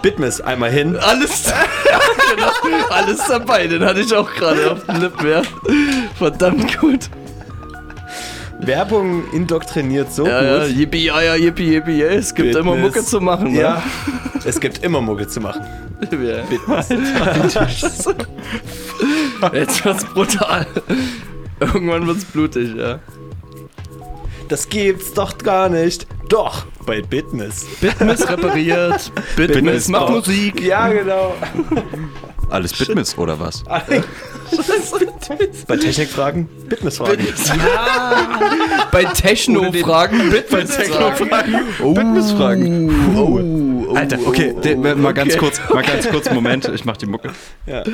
Bitmiss, 0.00 0.40
einmal 0.40 0.70
hin. 0.70 0.96
Alles, 0.96 1.44
ja, 1.90 2.00
genau. 2.64 2.86
Alles 2.88 3.20
dabei, 3.28 3.66
den 3.66 3.84
hatte 3.84 4.00
ich 4.00 4.14
auch 4.14 4.32
gerade 4.32 4.72
auf 4.72 4.86
den 4.86 4.98
Lippen, 5.02 5.28
ja. 5.28 5.42
Verdammt 6.16 6.78
gut. 6.78 7.10
Werbung 8.64 9.24
indoktriniert 9.32 10.12
so 10.12 10.26
Ja, 10.26 10.42
ja, 10.42 10.66
gut. 10.66 10.76
yippie, 10.76 11.04
ja, 11.06 11.20
ja, 11.22 11.34
yippie, 11.34 11.72
yippie, 11.72 11.98
ja. 11.98 12.06
Es 12.06 12.34
gibt 12.34 12.54
immer 12.54 12.72
Bitmiss. 12.72 12.94
Mucke 12.94 13.06
zu 13.06 13.20
machen, 13.20 13.52
ne? 13.52 13.60
Ja. 13.60 13.82
Es 14.44 14.60
gibt 14.60 14.84
immer 14.84 15.00
Mucke 15.00 15.26
zu 15.26 15.40
machen. 15.40 15.62
Ja. 16.10 16.42
Bitmiss. 16.48 16.88
Jetzt 19.52 19.84
wird's 19.84 20.04
brutal. 20.04 20.66
Irgendwann 21.60 22.06
wird's 22.06 22.24
blutig, 22.24 22.74
ja. 22.76 22.98
Das 24.48 24.68
gibt's 24.68 25.12
doch 25.14 25.38
gar 25.38 25.68
nicht. 25.68 26.06
Doch, 26.28 26.66
bei 26.86 27.02
Bitmiss. 27.02 27.66
Bitmiss 27.80 28.28
repariert, 28.28 29.12
Bitmiss, 29.36 29.56
Bitmiss 29.56 29.88
macht 29.88 30.10
Musik. 30.10 30.60
Ja, 30.60 30.88
genau. 30.88 31.34
Alles 32.52 32.74
Bitmiss 32.74 33.16
oder 33.16 33.40
was? 33.40 33.64
Bei 35.66 35.78
Technikfragen, 35.78 36.46
Bitmiss-Fragen. 36.68 37.26
Bei 38.92 39.04
Techno-Fragen, 39.04 40.30
Techno-Fragen. 40.50 41.70
Oh. 41.82 41.96
Oh, 43.16 43.40
oh, 43.88 43.94
Alter, 43.94 44.18
okay, 44.26 44.54
de, 44.62 44.76
mal 44.76 45.14
ganz 45.14 45.38
kurz, 45.38 45.60
mal 45.72 45.82
ganz 45.82 46.06
kurz, 46.10 46.30
Moment, 46.30 46.68
ich 46.68 46.84
mach 46.84 46.98
die 46.98 47.06
Mucke. 47.06 47.30
Ja. 47.64 47.84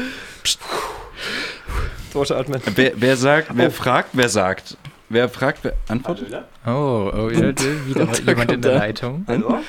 Durchatmen. 2.12 2.60
Wer, 2.74 2.92
wer 2.96 3.16
sagt, 3.16 3.56
wer 3.56 3.70
fragt, 3.70 4.10
wer 4.14 4.28
sagt? 4.28 4.76
Wer 5.08 5.28
fragt, 5.28 5.62
wer 5.62 5.74
antwortet? 5.86 6.34
Oh, 6.66 7.12
oh, 7.14 7.30
ja, 7.30 7.52
wieder 7.86 8.08
jemand 8.26 8.50
in 8.50 8.60
der 8.60 8.72
er. 8.72 8.78
Leitung. 8.78 9.24
Hallo? 9.28 9.60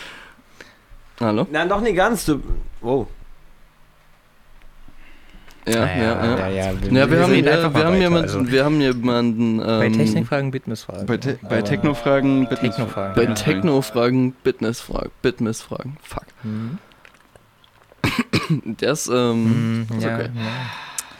Hallo? 1.20 1.48
Nein, 1.52 1.70
doch 1.70 1.82
nicht 1.82 1.96
ganz. 1.96 2.26
Du. 2.26 2.42
Oh. 2.82 3.06
Ja, 5.74 5.86
ja, 5.86 5.96
ja. 5.98 6.38
ja, 6.38 6.48
ja. 6.50 6.72
Ja, 6.92 7.12
wir 7.12 7.22
haben, 7.22 7.34
äh, 7.34 7.44
wir 7.46 7.84
haben 7.86 7.96
jemanden, 7.96 8.24
also. 8.30 8.52
wir 8.52 8.66
haben 8.66 8.82
jemanden, 8.82 9.58
Bei 9.58 9.86
ähm, 9.86 9.94
Technikfragen, 9.94 10.52
Bitmissfragen. 10.52 11.06
Bei, 11.06 11.18
Te 11.18 11.40
bei 11.48 11.62
Techno-Fragen, 11.62 12.48
Bitmiss- 12.48 12.60
Techno-Fragen. 12.76 13.16
bei 13.16 13.24
ja. 13.24 13.34
Techno-Fragen, 13.34 14.32
Bitmiss-Fragen, 14.44 15.12
Bitmiss-Fragen, 15.22 15.98
fuck. 16.04 16.26
Mhm. 16.44 16.78
Der 18.80 18.92
ist, 18.94 19.08
ähm, 19.08 19.86
Mhm, 19.90 19.98
ist 19.98 20.06
okay. 20.06 20.30
ja. 20.36 20.42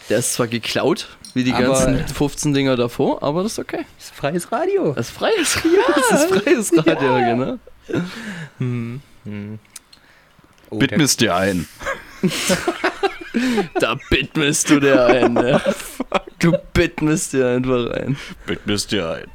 Der 0.10 0.18
ist 0.20 0.34
zwar 0.34 0.48
geklaut, 0.48 1.08
wie 1.36 1.44
die 1.44 1.54
Aber- 1.54 1.64
ganzen 1.68 2.08
15 2.08 2.54
Dinger 2.54 2.76
davor, 2.76 3.22
aber 3.22 3.44
das 3.44 3.54
ist 3.54 3.60
okay. 3.60 3.86
Das 3.98 4.06
ist 4.06 4.16
freies 4.16 4.52
Radio. 4.52 4.94
Das 4.94 5.10
ist 5.10 5.16
freies 5.18 5.58
Radio. 5.58 5.80
Das 6.10 6.24
ist 6.24 6.34
freies 6.44 6.72
Radio, 6.88 7.16
genau. 7.16 7.58
Hm. 8.58 9.02
Hm. 9.26 9.60
Oh, 10.72 10.78
Bitmiss 10.80 11.18
dir 11.18 11.36
ein. 11.36 11.68
Da 13.80 13.98
bitmisst 14.10 14.70
du 14.70 14.80
dir 14.80 15.06
ein, 15.06 15.36
ja. 15.48 15.62
Du 16.40 16.54
bitmisst 16.74 17.34
dir 17.34 17.48
einfach 17.48 17.90
ein. 17.92 18.18
Bitmiss 18.46 18.88
dir 18.88 19.10
ein. 19.10 19.28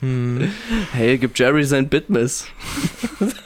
Hm. 0.00 0.52
Hey, 0.92 1.16
gib 1.18 1.38
Jerry 1.38 1.64
sein 1.64 1.88
Bitmiss. 1.88 2.46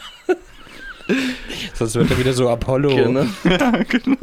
Sonst 1.75 1.95
wird 1.95 2.11
er 2.11 2.19
wieder 2.19 2.33
so 2.33 2.49
Apollo. 2.49 2.97
Genau. 2.97 3.27
Ja, 3.45 3.71
genau. 3.89 4.17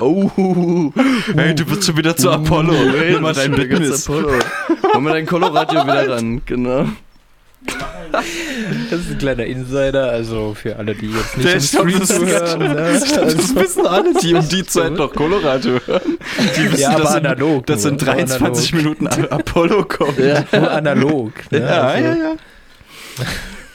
Oh, 0.00 0.92
Hey, 1.34 1.54
du 1.54 1.66
bist 1.66 1.84
schon 1.84 1.96
wieder 1.98 2.16
zu 2.16 2.30
Apollo. 2.30 2.72
Nimm 2.72 3.20
mal 3.20 3.34
dein 3.34 3.52
Bitmiss. 3.52 4.08
Apollo. 4.08 4.38
Mal 4.98 5.12
dein 5.12 5.26
Coloradio 5.26 5.82
wieder 5.82 6.08
ran, 6.08 6.40
genau. 6.46 6.86
Das 8.90 9.00
ist 9.00 9.10
ein 9.10 9.18
kleiner 9.18 9.44
Insider, 9.44 10.10
also 10.10 10.54
für 10.54 10.76
alle, 10.76 10.94
die 10.94 11.10
jetzt 11.10 11.36
nicht 11.36 11.54
im 11.54 11.60
Stream 11.60 11.98
das, 12.00 12.08
zuhören. 12.08 12.58
Ne? 12.58 13.00
das 13.00 13.54
wissen 13.54 13.86
alle, 13.86 14.14
die 14.14 14.34
um 14.34 14.48
die 14.48 14.66
Zeit 14.66 14.92
noch 14.92 15.12
Colorado 15.12 15.78
hören. 15.86 16.18
Die 16.56 16.72
wissen, 16.72 16.80
Ja, 16.80 16.90
aber 16.90 17.02
dass, 17.04 17.14
in, 17.14 17.26
analog 17.26 17.68
in 17.70 17.76
nur 17.82 17.96
23 17.96 18.72
Minuten 18.74 19.06
A- 19.06 19.10
Apollo 19.30 19.84
kommt. 19.84 20.18
Ja. 20.18 20.44
Nur 20.52 20.70
analog. 20.70 21.32
Ne? 21.50 21.60
Ja, 21.60 21.66
also, 21.82 22.04
ja, 22.08 22.14
ja. 22.14 22.32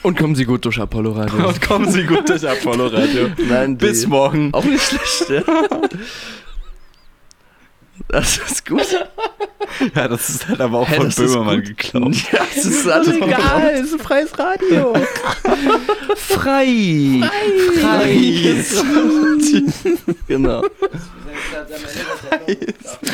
Und 0.02 0.18
kommen 0.18 0.34
Sie 0.36 0.44
gut 0.44 0.64
durch 0.64 0.78
Apollo 0.80 1.12
Radio. 1.12 1.48
Und 1.48 1.60
kommen 1.62 1.90
Sie 1.90 2.04
gut 2.04 2.28
durch 2.28 2.46
Apollo 2.48 2.88
Radio. 2.88 3.28
Nein, 3.48 3.76
Bis 3.78 4.06
morgen. 4.06 4.52
Auch 4.52 4.64
nicht 4.64 4.82
schlecht, 4.82 5.30
ja. 5.30 5.42
Das 8.08 8.38
ist 8.38 8.66
gut. 8.66 8.82
Ja, 9.94 10.06
das 10.08 10.30
ist 10.30 10.48
halt 10.48 10.60
aber 10.60 10.78
auch 10.78 10.88
Hä, 10.88 10.94
von 10.94 11.06
das 11.06 11.18
ist 11.18 11.32
Böhmermann 11.34 11.62
geklaut. 11.62 12.14
Ja, 12.32 12.38
das 12.54 12.64
ist 12.64 12.88
alles 12.88 13.08
Egal, 13.16 13.70
es 13.74 13.80
ist 13.86 13.92
ein 13.94 13.98
freies 13.98 14.38
Radio. 14.38 14.94
frei. 16.16 17.20
Frei. 17.80 18.64
genau. 20.28 20.62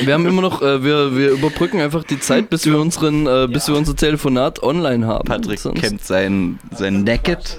Wir 0.05 0.15
haben 0.15 0.27
immer 0.27 0.43
noch, 0.43 0.62
äh, 0.62 0.85
wir, 0.85 1.17
wir 1.17 1.31
überbrücken 1.31 1.81
einfach 1.81 2.05
die 2.05 2.21
Zeit, 2.21 2.51
bis 2.51 2.67
wir 2.67 2.79
unseren, 2.79 3.27
äh, 3.27 3.49
bis 3.51 3.67
wir 3.69 3.77
unser 3.77 3.97
Telefonat 3.97 4.62
online 4.62 5.07
haben. 5.07 5.25
Patrick 5.27 5.59
Sonst- 5.59 5.81
kämmt 5.81 6.05
sein, 6.05 6.59
sein 6.77 7.03
Naked. 7.03 7.59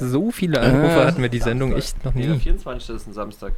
So 0.00 0.30
viele 0.30 0.60
Anrufe 0.60 1.00
Ah. 1.02 1.04
hatten 1.06 1.22
wir 1.22 1.28
die 1.28 1.40
Sendung 1.40 1.76
echt 1.76 2.02
noch 2.04 2.14
nie. 2.14 2.26
der 2.26 2.36
24. 2.40 2.96
ist 2.96 3.06
ein 3.08 3.12
Samstag. 3.12 3.52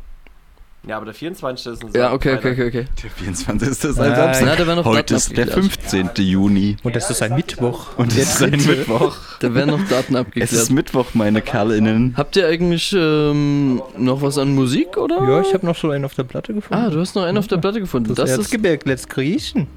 Ja, 0.86 0.96
aber 0.96 1.04
der 1.06 1.14
24. 1.14 1.72
ist 1.74 1.84
ein 1.84 1.90
Ja, 1.94 2.12
okay, 2.12 2.34
okay, 2.34 2.52
okay, 2.52 2.66
okay. 2.66 2.84
Der 3.02 3.10
24. 3.10 3.68
ist 3.68 3.84
ein 3.84 3.90
Ah, 3.90 4.14
Samstag. 4.34 4.42
na, 4.46 4.56
da 4.56 4.66
werden 4.66 4.76
noch 4.78 4.84
Heute 4.84 4.96
Daten 4.98 5.14
ist 5.14 5.36
der 5.36 5.44
abgeklärt. 5.46 5.72
15. 6.10 6.10
Juni. 6.26 6.76
Und 6.82 6.96
das 6.96 7.08
ist 7.08 7.22
ein 7.22 7.36
Mittwoch. 7.36 7.96
Und 7.98 8.10
es 8.16 8.34
ist 8.34 8.42
ein. 8.42 8.50
Mittwoch. 8.50 9.14
Da 9.38 9.54
werden 9.54 9.70
noch 9.70 9.88
Daten 9.88 10.14
Es 10.14 10.20
abgeklärt. 10.20 10.50
ist 10.52 10.70
Mittwoch, 10.72 11.06
meine 11.14 11.40
Kerlinnen. 11.40 12.14
Habt 12.16 12.34
ihr 12.34 12.48
eigentlich 12.48 12.92
ähm, 12.98 13.80
noch 13.96 14.22
was 14.22 14.38
an 14.38 14.54
Musik, 14.56 14.96
oder? 14.96 15.22
Ja, 15.22 15.40
ich 15.40 15.54
habe 15.54 15.64
noch 15.64 15.76
so 15.76 15.90
einen 15.90 16.04
auf 16.04 16.14
der 16.14 16.24
Platte 16.24 16.52
gefunden. 16.52 16.82
Ah, 16.84 16.90
du 16.90 16.98
hast 16.98 17.14
noch 17.14 17.22
einen 17.22 17.38
auf 17.38 17.46
der 17.46 17.58
Platte 17.58 17.78
gefunden. 17.78 18.08
Das, 18.08 18.16
Das, 18.16 18.30
ist, 18.32 18.38
Erzgebirg 18.38 18.84
lässt 18.84 19.08
griechen. 19.08 19.68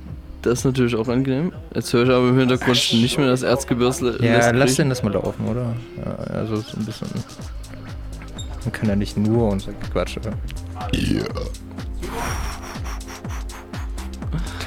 das 0.42 0.60
ist 0.60 0.66
natürlich 0.66 0.96
auch 0.96 1.08
angenehm. 1.08 1.52
Jetzt 1.76 1.94
höre 1.94 2.04
ich 2.06 2.10
aber 2.10 2.30
im 2.30 2.40
Hintergrund 2.40 2.94
nicht 2.94 3.18
mehr 3.20 3.28
das 3.28 3.44
Erzgebirge. 3.44 4.18
Ja, 4.26 4.50
lass 4.50 4.74
den 4.74 4.90
das 4.90 5.04
mal 5.04 5.14
laufen, 5.14 5.46
oder? 5.48 5.76
Ja, 6.04 6.14
also 6.34 6.56
so 6.56 6.78
ein 6.78 6.86
bisschen. 6.86 7.08
Man 8.66 8.72
kann 8.74 8.90
ja 8.90 8.96
nicht 8.96 9.16
nur 9.16 9.60
so 9.60 9.72
Quatsch. 9.94 10.18
Oder? 10.18 10.34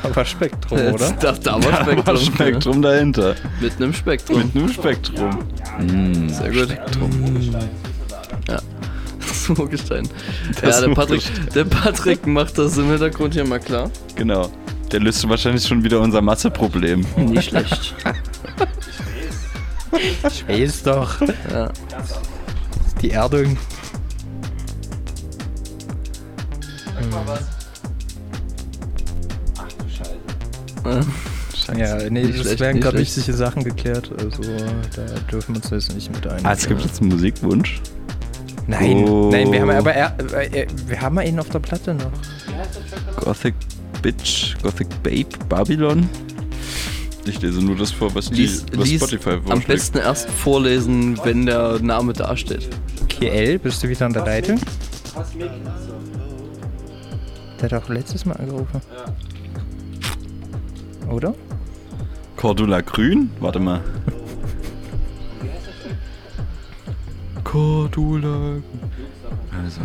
Da 0.03 0.15
war 0.17 0.25
Spektrum, 0.25 0.79
oder? 0.79 1.11
Da, 1.21 1.33
da 1.33 1.55
war 1.55 1.61
Da 1.61 1.83
Spektrum. 1.83 2.07
war 2.07 2.17
Spektrum 2.17 2.83
dahinter. 2.83 3.35
Mit 3.61 3.77
einem 3.77 3.93
Spektrum. 3.93 4.39
Mit 4.39 4.57
einem 4.57 4.69
Spektrum. 4.73 5.39
Mm, 5.81 6.29
Sehr 6.29 6.51
gut. 6.53 6.79
Ja. 8.49 8.59
So 9.49 9.55
Gestein. 9.67 10.07
Das 10.61 10.81
ja, 10.81 10.87
der 10.87 10.95
Patrick, 10.95 11.23
der 11.55 11.65
Patrick 11.65 12.27
macht 12.27 12.59
das 12.59 12.77
im 12.77 12.89
Hintergrund 12.91 13.33
hier 13.33 13.47
mal 13.47 13.59
klar. 13.59 13.91
Genau. 14.15 14.51
Der 14.93 15.01
löst 15.01 15.27
wahrscheinlich 15.29 15.67
schon 15.67 15.83
wieder 15.83 16.01
unser 16.01 16.21
Masseproblem. 16.21 17.05
Nicht 17.17 17.51
schlecht. 17.51 17.95
Ich 20.31 20.47
weiß 20.47 20.83
doch. 20.83 21.21
Ja. 21.51 21.71
Die 23.01 23.11
Erdung. 23.11 23.57
Ja, 31.77 31.97
nee, 32.09 32.23
Nicht 32.25 32.45
es 32.45 32.59
werden 32.61 32.81
gerade 32.81 32.99
wichtige 32.99 33.33
Sachen 33.35 33.63
geklärt, 33.63 34.11
also 34.19 34.43
da 34.97 35.03
dürfen 35.31 35.55
wir 35.55 35.63
uns 35.63 35.71
jetzt 35.71 35.95
nicht 35.95 36.11
mit 36.11 36.27
ein. 36.27 36.45
Ah, 36.47 36.53
es 36.55 36.67
gibt 36.67 36.81
jetzt 36.81 37.01
einen 37.01 37.11
Musikwunsch. 37.11 37.81
Nein, 38.67 39.05
Oh. 39.09 39.31
nein, 39.31 39.51
wir 39.53 39.61
haben 39.63 39.71
aber 39.71 39.93
er, 39.93 40.15
äh, 40.35 40.67
wir 40.87 41.01
haben 41.01 41.21
ihn 41.21 41.39
auf 41.39 41.49
der 41.51 41.59
Platte 41.59 41.95
noch. 41.95 42.11
Gothic 43.23 43.55
Bitch, 44.03 44.57
Gothic 44.63 44.89
Babe, 45.03 45.27
Babylon. 45.49 46.09
Ich 47.27 47.41
lese 47.43 47.61
nur 47.61 47.77
das 47.77 47.91
vor, 47.91 48.15
was, 48.15 48.31
die, 48.31 48.43
Lies, 48.43 48.65
was 48.75 48.89
lies 48.89 48.97
Spotify 49.03 49.31
am 49.31 49.43
vorschlägt. 49.43 49.69
besten 49.69 49.99
erst 49.99 50.31
vorlesen, 50.31 51.19
wenn 51.25 51.45
der 51.45 51.79
Name 51.81 52.15
dasteht. 52.15 52.69
KL, 53.09 53.59
bist 53.59 53.83
du 53.83 53.89
wieder 53.89 54.07
an 54.07 54.15
der 54.15 54.25
Leitung? 54.25 54.59
Der 57.61 57.71
hat 57.71 57.75
auch 57.75 57.89
letztes 57.89 58.25
Mal 58.25 58.35
angerufen. 58.35 58.81
Oder? 61.09 61.35
Cordula 62.37 62.81
Grün? 62.83 63.31
Warte 63.41 63.59
mal. 63.59 63.81
Cordula. 67.43 68.63
Also. 69.51 69.81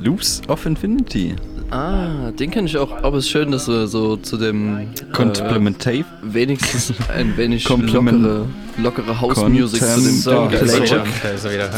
Loops 0.00 0.42
of 0.48 0.66
Infinity. 0.66 1.36
Ah, 1.70 2.30
den 2.38 2.50
kenne 2.50 2.66
ich 2.66 2.78
auch. 2.78 2.90
Aber 3.02 3.18
es 3.18 3.24
ist 3.24 3.30
schön, 3.30 3.50
dass 3.50 3.68
wir 3.68 3.86
so 3.88 4.16
zu 4.16 4.36
dem 4.36 4.88
Complementive. 5.12 6.06
äh, 6.22 6.34
wenigstens 6.34 6.94
ein 7.14 7.36
wenig 7.36 7.68
lockere, 7.68 8.46
lockere 8.78 9.20
House 9.20 9.36
Music 9.48 9.80
zu 9.82 10.00
dem 10.00 10.14
So, 10.16 10.48
zurück, 10.48 11.04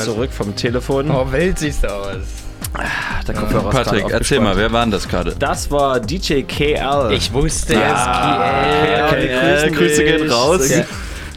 zurück 0.04 0.30
vom 0.32 0.54
Telefon. 0.54 1.10
Oh, 1.10 1.30
Welt 1.32 1.58
siehst 1.58 1.82
du 1.82 1.88
aus. 1.88 2.16
Der 3.26 3.34
Kopfhörer 3.34 3.68
ist 3.68 3.74
Patrick, 3.74 4.04
erzähl 4.10 4.38
mal, 4.38 4.56
wer 4.56 4.70
war 4.70 4.82
denn 4.82 4.92
das 4.92 5.08
gerade? 5.08 5.34
Das 5.36 5.70
war 5.72 5.98
DJ 5.98 6.42
KL. 6.42 7.10
Ich 7.10 7.32
wusste 7.32 7.74
Ja, 7.74 9.08
es, 9.08 9.10
KL, 9.10 9.68
Äh, 9.68 9.70
Grüße 9.72 10.04
gehen 10.04 10.30
raus. 10.30 10.70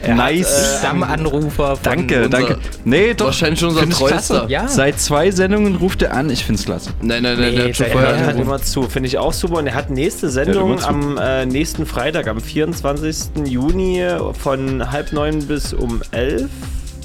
Er 0.06 0.14
nice. 0.14 0.46
hat, 0.46 0.74
äh, 0.74 0.78
Stammanrufer 0.78 1.76
von 1.76 1.82
Danke, 1.82 2.16
unser- 2.24 2.28
danke. 2.28 2.58
Nee, 2.84 3.14
doch. 3.14 3.26
wahrscheinlich 3.26 3.64
unser 3.64 3.80
find 3.80 3.92
ich 3.92 3.98
treuester. 3.98 4.46
Ja. 4.48 4.68
Seit 4.68 5.00
zwei 5.00 5.30
Sendungen 5.30 5.76
ruft 5.76 6.02
er 6.02 6.14
an, 6.14 6.30
ich 6.30 6.44
find's 6.44 6.64
klasse. 6.64 6.90
Nein, 7.00 7.22
nein, 7.22 7.38
nein, 7.38 7.54
Nee, 7.54 7.66
der 7.66 7.74
schon 7.74 7.86
Er 7.86 7.98
hat 8.00 8.14
angerufen. 8.14 8.40
immer 8.42 8.62
zu, 8.62 8.82
finde 8.84 9.06
ich 9.08 9.18
auch 9.18 9.32
super. 9.32 9.58
Und 9.58 9.66
er 9.66 9.74
hat 9.74 9.90
nächste 9.90 10.26
Ja, 10.26 10.32
Sendung 10.32 10.78
zu. 10.78 10.86
am 10.88 11.18
äh, 11.18 11.46
nächsten 11.46 11.86
Freitag, 11.86 12.28
am 12.28 12.40
24. 12.40 13.46
Juni 13.46 14.04
von 14.38 14.90
halb 14.90 15.12
neun 15.12 15.46
bis 15.46 15.72
um 15.72 16.02
elf, 16.10 16.48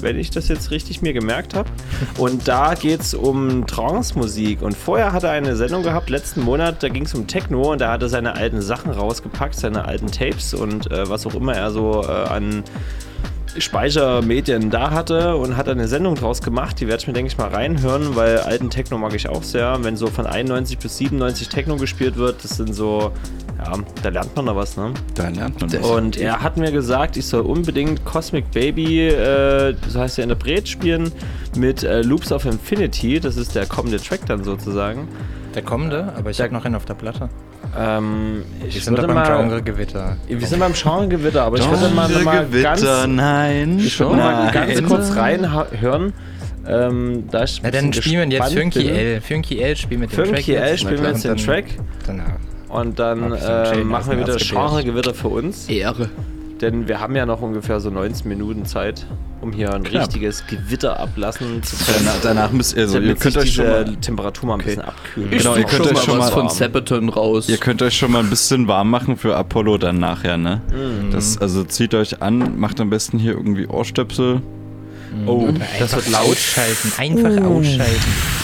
wenn 0.02 0.18
ich 0.18 0.30
das 0.30 0.48
jetzt 0.48 0.70
richtig 0.70 1.02
mir 1.02 1.12
gemerkt 1.12 1.54
habe. 1.54 1.68
Und 2.18 2.48
da 2.48 2.74
geht 2.74 3.00
es 3.00 3.14
um 3.14 3.66
Trance-Musik. 3.66 4.62
Und 4.62 4.76
vorher 4.76 5.12
hat 5.12 5.24
er 5.24 5.30
eine 5.30 5.56
Sendung 5.56 5.82
gehabt, 5.82 6.10
letzten 6.10 6.42
Monat, 6.42 6.82
da 6.82 6.88
ging 6.88 7.04
es 7.04 7.14
um 7.14 7.26
Techno 7.26 7.72
und 7.72 7.80
da 7.80 7.92
hat 7.92 8.02
er 8.02 8.08
seine 8.08 8.34
alten 8.34 8.60
Sachen 8.62 8.90
rausgepackt, 8.90 9.54
seine 9.54 9.84
alten 9.84 10.10
Tapes 10.10 10.54
und 10.54 10.90
äh, 10.90 11.08
was 11.08 11.26
auch 11.26 11.34
immer 11.34 11.54
er 11.54 11.70
so 11.70 12.02
äh, 12.02 12.06
an 12.06 12.64
Speichermedien 13.58 14.70
da 14.70 14.90
hatte 14.90 15.36
und 15.36 15.56
hat 15.56 15.68
eine 15.68 15.88
Sendung 15.88 16.14
draus 16.14 16.42
gemacht. 16.42 16.80
Die 16.80 16.88
werde 16.88 17.00
ich 17.00 17.06
mir, 17.06 17.12
denke 17.12 17.30
ich, 17.30 17.38
mal 17.38 17.48
reinhören, 17.48 18.16
weil 18.16 18.38
alten 18.38 18.70
Techno 18.70 18.98
mag 18.98 19.14
ich 19.14 19.28
auch 19.28 19.42
sehr. 19.42 19.78
Wenn 19.82 19.96
so 19.96 20.06
von 20.06 20.26
91 20.26 20.78
bis 20.78 20.98
97 20.98 21.48
Techno 21.48 21.76
gespielt 21.76 22.16
wird, 22.16 22.44
das 22.44 22.56
sind 22.56 22.74
so, 22.74 23.12
ja, 23.58 23.74
da 24.02 24.08
lernt 24.08 24.34
man 24.36 24.46
da 24.46 24.56
was, 24.56 24.76
ne? 24.76 24.92
Da 25.14 25.28
lernt 25.28 25.60
man 25.60 25.72
was. 25.72 25.86
Und 25.88 26.16
er 26.16 26.42
hat 26.42 26.56
mir 26.56 26.72
gesagt, 26.72 27.16
ich 27.16 27.26
soll 27.26 27.42
unbedingt 27.42 28.04
Cosmic 28.04 28.50
Baby, 28.52 29.08
äh, 29.08 29.74
so 29.88 30.00
heißt 30.00 30.18
der 30.18 30.24
Interpret, 30.24 30.68
spielen 30.68 31.12
mit 31.56 31.82
äh, 31.82 32.02
Loops 32.02 32.32
of 32.32 32.44
Infinity. 32.44 33.20
Das 33.20 33.36
ist 33.36 33.54
der 33.54 33.66
kommende 33.66 33.98
Track 33.98 34.26
dann 34.26 34.44
sozusagen. 34.44 35.08
Der 35.54 35.62
kommende, 35.62 36.12
aber 36.16 36.30
ich 36.30 36.40
habe 36.40 36.52
noch 36.52 36.64
einen 36.64 36.76
auf 36.76 36.84
der 36.84 36.94
Platte. 36.94 37.28
Ähm, 37.78 38.42
ich 38.66 38.74
Wir 38.74 38.80
sind 38.82 38.98
doch 38.98 39.06
beim 39.06 39.14
mal, 39.14 39.26
Genregewitter. 39.26 40.16
wir 40.26 40.46
sind 40.46 40.58
beim 40.58 40.72
Genregewitter, 40.72 41.44
aber 41.44 41.58
ich 41.58 41.70
würde 41.70 41.94
mal, 41.94 42.08
mal 42.08 42.46
ganz, 42.46 42.80
Gewitter, 42.80 43.06
nein. 43.06 43.78
ich 43.78 43.98
würde 44.00 44.16
mal 44.16 44.50
ganz 44.52 44.82
kurz 44.82 45.16
reinhören. 45.16 46.12
Ähm, 46.66 47.24
da 47.30 47.44
ich 47.44 47.60
Na, 47.62 47.70
dann 47.70 47.92
spielen 47.92 48.30
wir 48.30 48.38
jetzt 48.38 48.54
Funky. 48.54 48.88
L. 48.88 49.20
Funky 49.20 49.60
L 49.60 49.76
spielen 49.76 50.02
wir 50.02 50.08
den 50.08 50.16
Track 50.16 50.26
Funky 50.26 50.54
L 50.54 50.70
jetzt. 50.70 50.80
spielen 50.80 51.02
wir 51.02 51.08
jetzt 51.10 51.24
den 51.24 51.30
und 51.32 51.44
Track. 51.44 51.64
Dann, 52.06 52.18
dann, 52.18 52.26
Und 52.68 52.98
dann 52.98 53.32
äh, 53.32 53.84
machen 53.84 54.10
wir 54.12 54.26
wieder. 54.26 54.36
Genregewitter 54.36 55.14
für 55.14 55.28
uns. 55.28 55.68
Ehre. 55.68 56.10
Denn 56.60 56.88
wir 56.88 57.00
haben 57.00 57.16
ja 57.16 57.24
noch 57.24 57.40
ungefähr 57.40 57.80
so 57.80 57.88
19 57.88 58.28
Minuten 58.28 58.66
Zeit, 58.66 59.06
um 59.40 59.50
hier 59.52 59.72
ein 59.74 59.82
Knapp. 59.82 60.02
richtiges 60.08 60.44
Gewitter 60.46 61.00
ablassen 61.00 61.62
zu 61.62 61.76
können. 61.76 62.04
Danach, 62.04 62.20
danach 62.22 62.52
müsst 62.52 62.76
ihr, 62.76 62.82
also 62.82 62.98
ihr 62.98 63.14
könnt 63.14 63.38
euch 63.38 63.54
schon 63.54 63.64
diese 63.64 63.84
mal, 63.92 63.96
Temperatur 63.96 64.46
mal 64.48 64.54
ein 64.58 64.64
bisschen 64.64 64.82
abkühlen. 64.82 65.30
Genau, 65.30 65.56
ihr 65.56 65.64
könnt 65.64 65.86
schon 65.86 65.86
euch 65.86 65.92
mal 65.94 66.02
schon 66.02 66.18
was 66.18 66.30
mal 66.30 66.36
von. 66.42 66.48
Sabaton 66.50 67.08
raus. 67.08 67.48
ihr 67.48 67.56
könnt 67.56 67.80
euch 67.80 67.96
schon 67.96 68.12
mal 68.12 68.18
ein 68.22 68.28
bisschen 68.28 68.68
warm 68.68 68.90
machen 68.90 69.16
für 69.16 69.36
Apollo 69.36 69.78
dann 69.78 69.98
nachher, 69.98 70.36
ne? 70.36 70.60
Mhm. 70.70 71.10
Das, 71.12 71.38
also 71.38 71.64
zieht 71.64 71.94
euch 71.94 72.20
an, 72.20 72.58
macht 72.58 72.78
am 72.80 72.90
besten 72.90 73.18
hier 73.18 73.32
irgendwie 73.32 73.66
Ohrstöpsel. 73.66 74.42
Oh, 75.26 75.48
das 75.80 75.96
wird 75.96 76.08
laut. 76.10 76.28
Ausschalten, 76.28 76.92
einfach 76.98 77.44
ausschalten. 77.44 78.00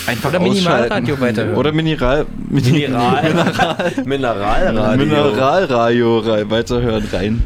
Einfach 0.08 0.30
Oder 0.30 0.40
Minimalradio 0.40 1.20
weiterhören. 1.20 1.56
Oder 1.58 1.70
Mineral, 1.72 2.26
Mineral, 2.48 3.92
Mineralradio. 4.04 4.96
Mineralradio 5.04 6.18
rei- 6.20 6.50
weiterhören 6.50 7.04
rein. 7.12 7.42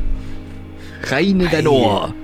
Rein 1.05 1.41
in 1.41 1.51
dein 1.51 1.67
Ohr. 1.67 2.15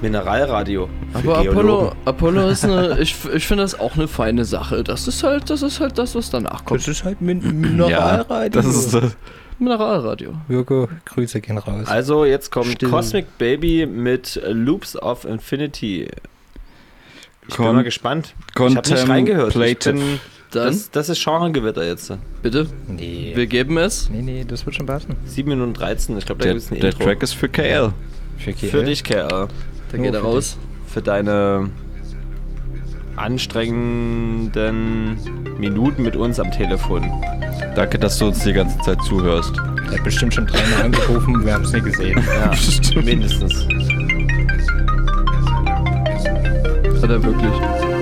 Mineralradio. 0.00 0.88
Aber 1.14 1.38
Apollo. 1.38 1.92
Apollo 2.04 2.48
ist 2.48 2.64
eine, 2.64 2.98
ich, 3.00 3.16
ich 3.32 3.46
finde 3.46 3.62
das 3.62 3.78
auch 3.78 3.94
eine 3.94 4.06
feine 4.08 4.44
Sache. 4.44 4.84
Das 4.84 5.08
ist 5.08 5.22
halt, 5.22 5.48
das 5.48 5.62
ist 5.62 5.80
halt 5.80 5.98
das, 5.98 6.14
was 6.14 6.30
danach 6.30 6.64
kommt. 6.64 6.80
Das 6.80 6.88
ist 6.88 7.04
halt 7.04 7.20
Min 7.20 7.60
Mineralradio. 7.60 8.60
das 8.60 8.66
ist 8.66 8.94
das. 8.94 9.16
Mineralradio. 9.58 10.34
Mirko, 10.48 10.88
Grüße 11.04 11.40
gehen 11.40 11.58
raus. 11.58 11.86
Also 11.86 12.24
jetzt 12.24 12.50
kommt 12.50 12.66
Still. 12.72 12.90
Cosmic 12.90 13.38
Baby 13.38 13.86
mit 13.86 14.40
Loops 14.46 14.96
of 14.96 15.24
Infinity. 15.24 16.08
Ich 17.46 17.56
bin 17.56 17.66
Con- 17.66 17.76
mal 17.76 17.84
gespannt. 17.84 18.34
Ich 18.54 18.60
habe 18.60 18.74
nicht 18.74 19.08
reingehört. 19.08 19.54
Bin, 19.54 20.18
das, 20.50 20.90
das 20.90 21.08
ist 21.08 21.22
Genregewitter 21.24 21.84
jetzt. 21.84 22.12
bitte, 22.42 22.66
nee. 22.88 23.32
wir 23.34 23.46
geben 23.46 23.76
es. 23.78 24.08
nee, 24.08 24.22
nee, 24.22 24.44
das 24.46 24.64
wird 24.66 24.76
schon 24.76 24.86
passen. 24.86 25.16
7 25.24 25.48
Minuten 25.48 25.74
13. 25.74 26.16
Ich 26.18 26.26
glaube, 26.26 26.40
da 26.40 26.44
Der, 26.44 26.54
gibt 26.54 26.64
es 26.64 26.70
ein 26.72 26.80
der 26.80 26.90
Intro. 26.90 27.04
Track 27.04 27.22
ist 27.22 27.32
für 27.34 27.48
KL. 27.48 27.92
Für, 28.38 28.52
Für 28.52 28.84
dich, 28.84 29.04
KL. 29.04 29.48
Da 29.90 29.98
geht 29.98 30.14
er 30.14 30.20
raus. 30.20 30.58
Für 30.86 31.02
deine 31.02 31.70
anstrengenden 33.16 35.18
Minuten 35.58 36.02
mit 36.02 36.16
uns 36.16 36.40
am 36.40 36.50
Telefon. 36.50 37.10
Danke, 37.74 37.98
dass 37.98 38.18
du 38.18 38.26
uns 38.26 38.42
die 38.44 38.52
ganze 38.52 38.78
Zeit 38.78 39.00
zuhörst. 39.02 39.56
Der 39.56 39.98
hat 39.98 40.04
bestimmt 40.04 40.34
schon 40.34 40.46
dreimal 40.46 40.84
angerufen, 40.84 41.44
wir 41.44 41.54
haben 41.54 41.64
es 41.64 41.72
nie 41.72 41.80
gesehen. 41.80 42.22
Ja, 42.26 42.52
mindestens. 43.02 43.66
Hat 47.02 47.10
er 47.10 47.22
wirklich. 47.22 47.93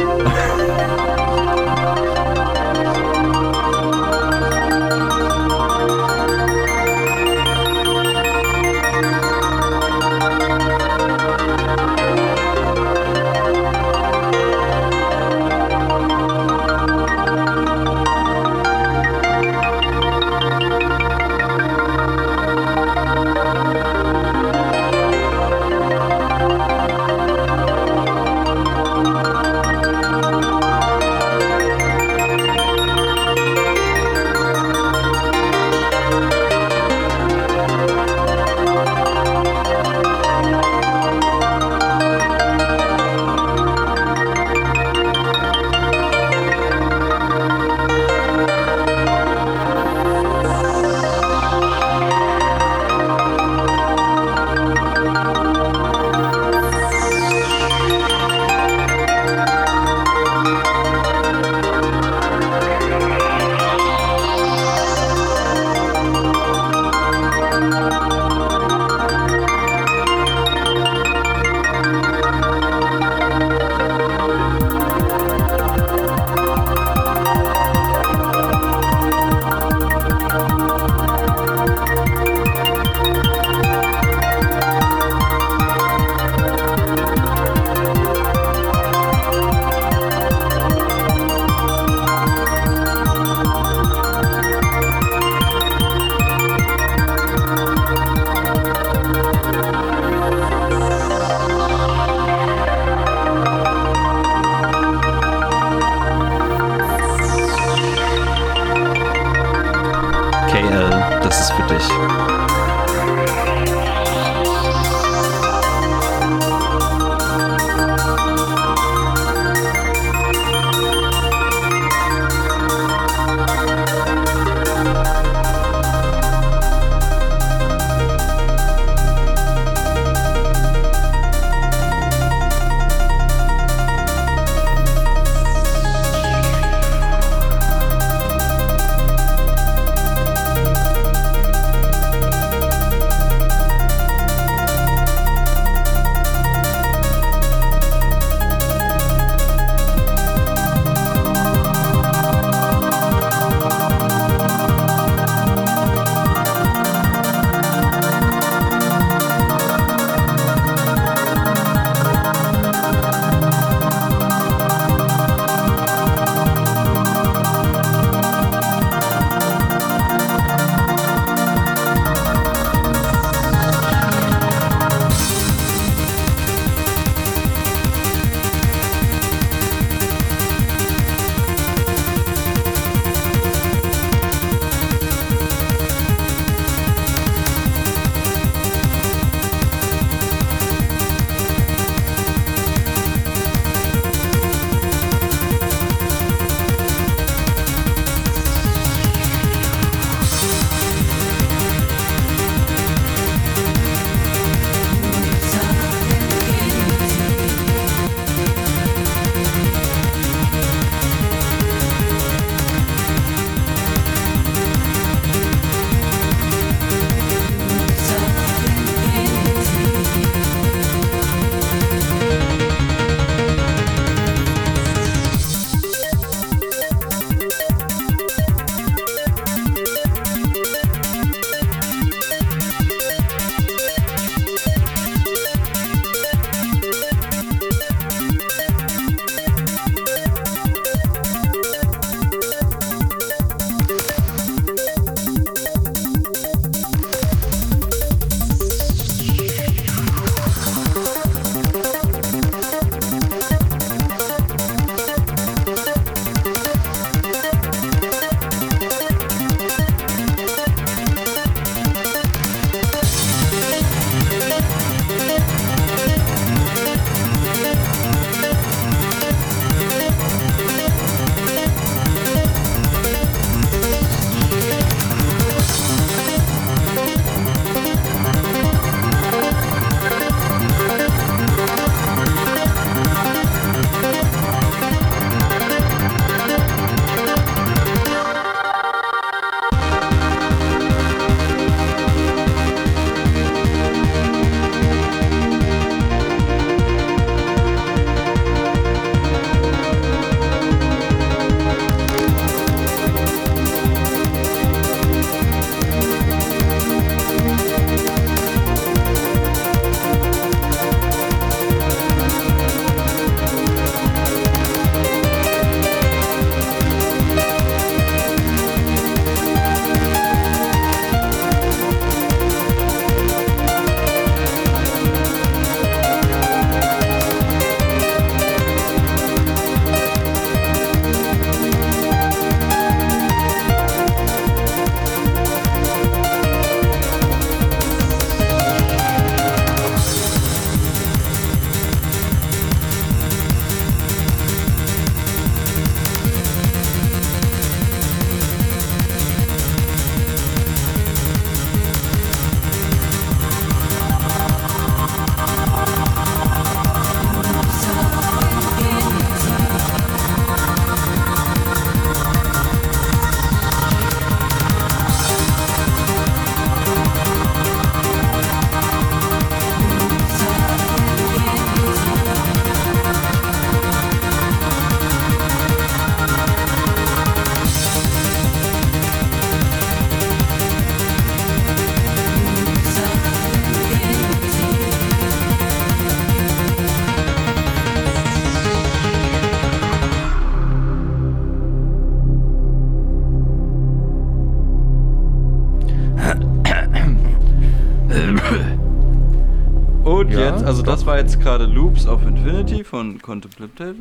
Also 400.65 400.83
das 400.83 401.05
war 401.07 401.19
jetzt 401.19 401.41
gerade 401.41 401.65
Loops 401.65 402.07
of 402.07 402.23
Infinity 402.23 402.85
von 402.85 403.21
Contemplative. 403.21 403.95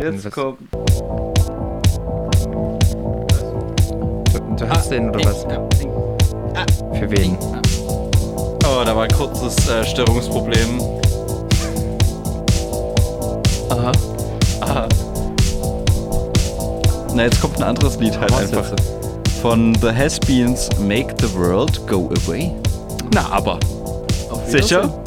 Jetzt 0.00 0.30
kommt. 0.30 0.58
Du 4.58 4.68
hast 4.68 4.90
den 4.90 5.10
oder 5.10 5.24
was? 5.24 5.42
Für 6.98 7.10
wen? 7.10 7.36
Oh, 8.64 8.84
da 8.84 8.94
war 8.94 9.04
ein 9.04 9.10
kurzes 9.10 9.68
äh, 9.68 9.84
Störungsproblem. 9.84 10.80
Aha. 13.70 13.92
Aha. 14.60 14.88
Na, 17.14 17.24
jetzt 17.24 17.40
kommt 17.40 17.56
ein 17.58 17.64
anderes 17.64 17.98
Lied 17.98 18.18
halt 18.18 18.32
Was 18.32 18.52
einfach. 18.52 18.72
Von 19.40 19.74
The 19.76 19.88
Has-Beens 19.88 20.68
Make 20.80 21.14
the 21.20 21.34
World 21.34 21.86
Go 21.86 22.10
Away. 22.24 22.52
Na, 23.14 23.30
aber. 23.30 23.58
Sicher? 24.46 24.99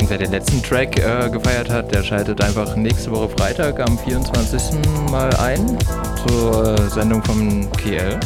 Und 0.00 0.10
wer 0.10 0.18
den 0.18 0.30
letzten 0.30 0.62
Track 0.62 0.98
äh, 0.98 1.28
gefeiert 1.28 1.70
hat, 1.70 1.92
der 1.94 2.02
schaltet 2.02 2.42
einfach 2.42 2.76
nächste 2.76 3.10
Woche 3.10 3.28
Freitag 3.30 3.80
am 3.80 3.98
24. 3.98 4.78
mal 5.10 5.34
ein 5.36 5.78
zur 6.26 6.78
äh, 6.78 6.88
Sendung 6.88 7.22
vom 7.24 7.70
KL. 7.72 8.18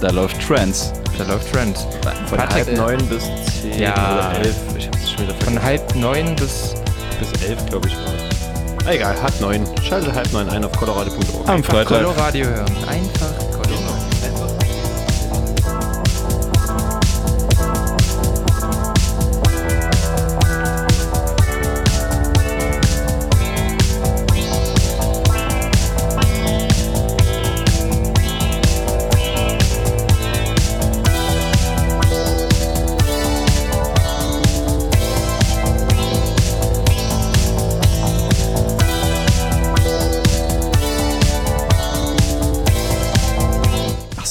Da 0.00 0.10
läuft 0.10 0.40
Trance. 0.46 0.92
Da 1.18 1.24
läuft 1.24 1.52
Trance. 1.52 1.86
Von 2.26 2.38
halb 2.38 2.70
neun 2.76 2.98
bis 3.06 3.24
zehn 3.62 3.80
ja, 3.80 3.92
oder 4.32 4.38
elf. 4.44 4.56
Ich 4.76 4.86
hab's 4.86 5.10
schon 5.10 5.24
wieder 5.24 5.34
vergessen. 5.34 5.54
Von 5.54 5.62
halb 5.62 5.94
neun 5.96 6.36
bis 6.36 6.74
bis 7.18 7.48
elf, 7.48 7.66
glaube 7.66 7.88
ich, 7.88 7.94
war 7.94 8.12
es. 8.14 8.94
Egal, 8.94 9.20
halb 9.20 9.40
neun. 9.40 9.64
Schaltet 9.82 10.14
halb 10.14 10.32
neun 10.32 10.48
ein 10.50 10.64
auf 10.64 10.72
colorado.org. 10.72 11.48
Am 11.48 11.64
Freitag. 11.64 11.86
Coloradio 11.86 12.46
hören. 12.46 12.76
Einfach 12.88 13.45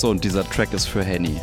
Coloradio. 0.05 0.07
Ach 0.07 0.07
so, 0.07 0.09
und 0.11 0.23
dieser 0.23 0.47
Track 0.47 0.73
ist 0.73 0.85
für 0.85 1.03
Henny. 1.03 1.39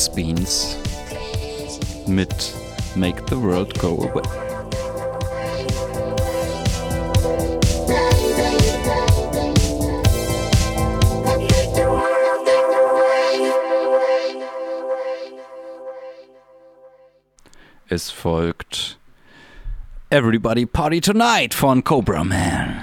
Has-Beens 0.00 0.78
mit 2.06 2.54
Make 2.96 3.22
the 3.26 3.36
World 3.36 3.78
Go 3.78 3.98
Away. 3.98 4.22
Es 17.90 18.10
folgt 18.10 18.98
Everybody 20.08 20.64
Party 20.64 21.02
Tonight 21.02 21.52
von 21.52 21.84
Cobra 21.84 22.24
Man. 22.24 22.79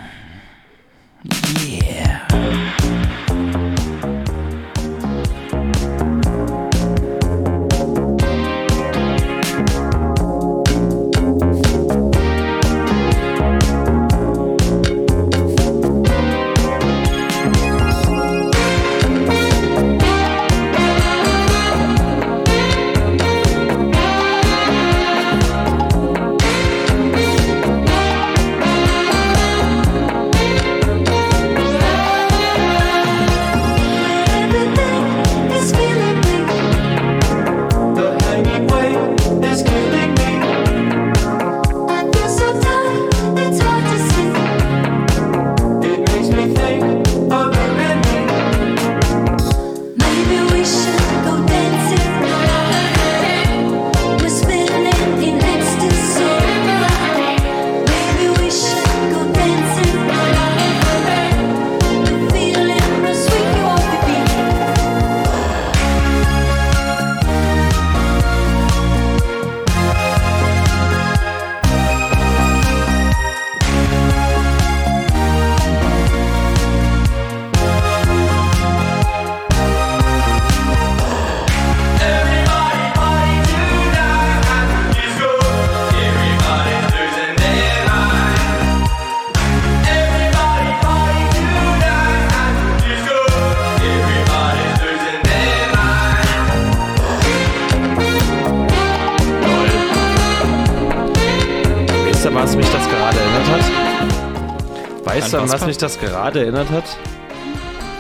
An 105.42 105.52
was 105.52 105.66
mich 105.66 105.78
das 105.78 106.00
gerade 106.00 106.42
erinnert 106.42 106.70
hat? 106.70 106.84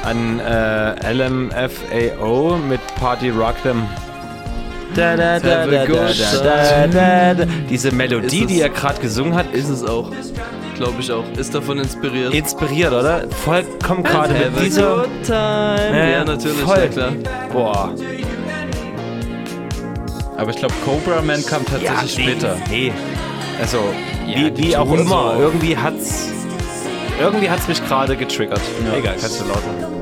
An 0.03 0.39
äh, 0.39 1.13
LMFAO 1.13 2.57
mit 2.57 2.79
Party 2.99 3.29
Rock 3.29 3.61
Them. 3.63 3.83
Da, 4.95 5.15
da, 5.15 5.39
da. 5.39 5.65
Diese 7.69 7.91
Melodie, 7.91 8.45
die 8.45 8.61
er 8.61 8.69
gerade 8.69 8.99
gesungen 9.01 9.35
hat, 9.35 9.51
Ist 9.53 9.69
es 9.69 9.83
auch. 9.83 10.11
Glaube 10.75 10.95
ich 10.99 11.11
auch. 11.11 11.23
Ist 11.37 11.53
davon 11.55 11.79
inspiriert. 11.79 12.33
inspiriert, 12.33 12.93
oder? 12.93 13.23
Vollkommen 13.43 14.03
gerade 14.03 14.33
mit 14.33 14.59
dieser. 14.63 15.05
time. 15.25 16.11
Ja, 16.11 16.23
natürlich, 16.23 16.57
voll. 16.59 16.77
ja 16.77 16.87
klar. 16.87 17.11
Boah. 17.51 17.93
Aber 20.37 20.51
ich 20.51 20.57
glaube, 20.57 20.73
Cobra 20.85 21.21
Man 21.21 21.43
kam 21.45 21.65
tatsächlich 21.65 22.17
nee, 22.17 22.23
später. 22.23 22.57
Nee. 22.69 22.91
Also, 23.59 23.79
Ja, 24.27 24.37
wie, 24.37 24.57
wie 24.57 24.77
auch 24.77 24.93
immer, 24.93 25.33
so. 25.35 25.41
irgendwie 25.41 25.75
hat's. 25.75 26.26
Irgendwie 27.19 27.49
hat's 27.49 27.67
mich 27.67 27.83
gerade 27.83 28.15
getriggert. 28.15 28.61
Egal, 28.95 29.15
kannst 29.19 29.41
du 29.41 29.45
laut 29.45 29.63
machen. 29.65 29.96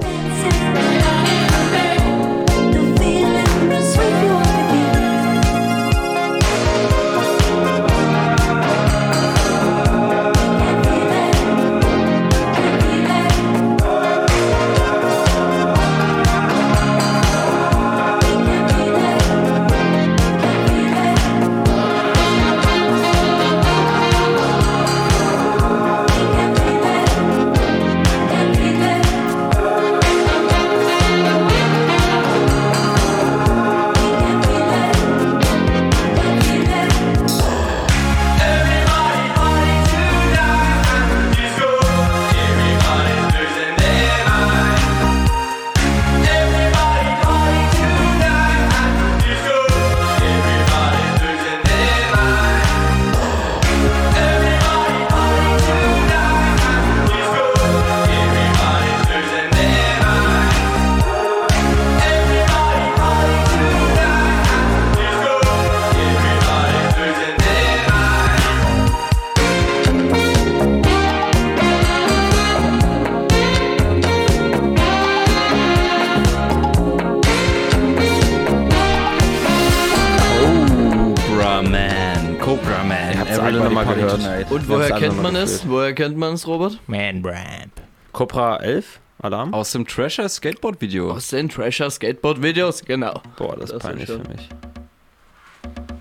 Man 85.33 85.35
es? 85.43 85.67
Woher 85.67 85.93
kennt 85.93 86.17
man 86.17 86.33
es, 86.33 86.45
Robert? 86.47 86.79
Man 86.87 87.23
Ramp. 87.25 87.71
Cobra 88.11 88.57
11? 88.57 88.99
Alarm? 89.19 89.53
Aus 89.53 89.71
dem 89.71 89.87
Trasher 89.87 90.29
Skateboard 90.29 90.79
Video. 90.81 91.11
Aus 91.11 91.29
den 91.29 91.49
Trasher 91.49 91.89
Skateboard 91.89 92.41
Videos, 92.43 92.83
genau. 92.83 93.21
Boah, 93.37 93.55
das 93.55 93.65
ist 93.71 93.73
Das 93.75 93.83
peinlich 93.83 94.09
ist 94.09 94.15
für 94.15 94.21
schon- 94.23 94.31
mich. 94.35 94.49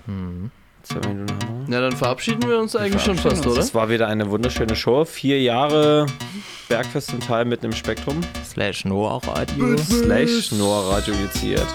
Wir. 0.07 0.51
Na, 1.67 1.81
dann 1.81 1.93
verabschieden 1.93 2.47
wir 2.47 2.59
uns 2.59 2.75
eigentlich 2.75 3.01
schon 3.01 3.17
fast, 3.17 3.45
oder? 3.47 3.59
Es 3.59 3.73
war 3.73 3.89
wieder 3.89 4.07
eine 4.07 4.29
wunderschöne 4.29 4.75
Show. 4.75 5.03
Vier 5.05 5.41
Jahre 5.41 6.05
Bergfest 6.69 7.07
zum 7.09 7.19
Teil 7.19 7.45
mit 7.45 7.63
einem 7.63 7.73
Spektrum. 7.73 8.21
Slash 8.47 8.85
Noah 8.85 9.19
Radio. 9.27 9.75
Slash 9.77 10.51
Noah 10.51 10.93
Radio 10.93 11.15
initiiert. 11.15 11.65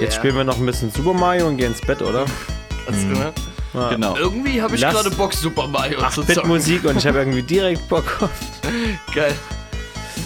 Jetzt 0.00 0.14
Ja. 0.14 0.18
spielen 0.20 0.36
wir 0.36 0.44
noch 0.44 0.58
ein 0.58 0.66
bisschen 0.66 0.90
Super 0.90 1.12
Mario 1.12 1.46
und 1.46 1.56
gehen 1.58 1.68
ins 1.70 1.80
Bett, 1.80 2.02
oder? 2.02 2.24
Ganz 2.86 3.02
genau. 3.02 3.32
Ja. 3.74 3.90
Genau. 3.90 4.16
Irgendwie 4.16 4.62
habe 4.62 4.74
ich 4.74 4.80
Lass- 4.80 4.94
gerade 4.94 5.10
Bock, 5.10 5.34
Super 5.34 5.66
Mario 5.66 5.98
zu 6.08 6.22
zocken. 6.22 6.34
8-Bit-Musik 6.34 6.84
und 6.84 6.96
ich 6.96 7.06
habe 7.06 7.18
irgendwie 7.18 7.42
direkt 7.42 7.86
Bock 7.88 8.22
auf. 8.22 8.30
Geil. 9.14 9.34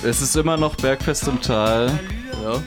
Es 0.05 0.21
ist 0.23 0.37
immer 0.37 0.57
noch 0.57 0.75
Bergfest 0.77 1.27
im 1.29 1.41
Tal. 1.41 1.91
Ja. 2.43 2.63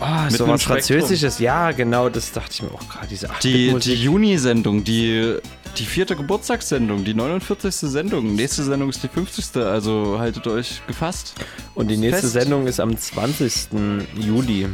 Ah, 0.00 0.24
Mit 0.24 0.32
so 0.34 0.44
einem 0.44 0.54
was. 0.54 0.62
Französisches. 0.62 1.38
Ja, 1.40 1.72
genau, 1.72 2.08
das 2.08 2.30
dachte 2.32 2.50
ich 2.52 2.62
mir 2.62 2.70
auch 2.70 2.88
gerade. 2.88 3.06
Diese 3.08 3.30
8 3.30 3.42
Die, 3.42 3.74
die 3.80 3.94
Juni-Sendung, 3.94 4.84
die, 4.84 5.36
die 5.76 5.84
vierte 5.84 6.14
Geburtstagssendung, 6.14 7.04
die 7.04 7.14
49. 7.14 7.74
Sendung. 7.74 8.34
Nächste 8.36 8.62
Sendung 8.62 8.90
ist 8.90 9.02
die 9.02 9.08
50. 9.08 9.56
Also 9.62 10.16
haltet 10.20 10.46
euch 10.46 10.82
gefasst. 10.86 11.34
Und 11.74 11.88
die 11.88 11.96
nächste 11.96 12.22
Fest. 12.22 12.32
Sendung 12.34 12.66
ist 12.68 12.78
am 12.80 12.96
20. 12.96 13.68
Juli. 14.20 14.68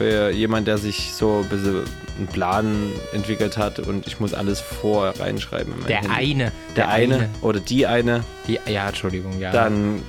Für 0.00 0.30
jemand, 0.30 0.66
der 0.66 0.78
sich 0.78 1.12
so 1.12 1.42
ein 1.42 1.48
bisschen 1.50 1.84
einen 2.16 2.26
Plan 2.28 2.90
entwickelt 3.12 3.58
hat 3.58 3.80
und 3.80 4.06
ich 4.06 4.18
muss 4.18 4.32
alles 4.32 4.58
vor 4.58 5.12
reinschreiben. 5.20 5.74
Der 5.86 5.98
Handy. 5.98 6.10
eine. 6.10 6.44
Der, 6.74 6.86
Der 6.86 6.88
eine, 6.88 7.14
eine. 7.16 7.28
oder 7.42 7.60
die 7.60 7.86
eine, 7.86 8.24
Die, 8.48 8.58
ja, 8.66 8.88
Entschuldigung, 8.88 9.38
ja. 9.38 9.52
dann 9.52 10.00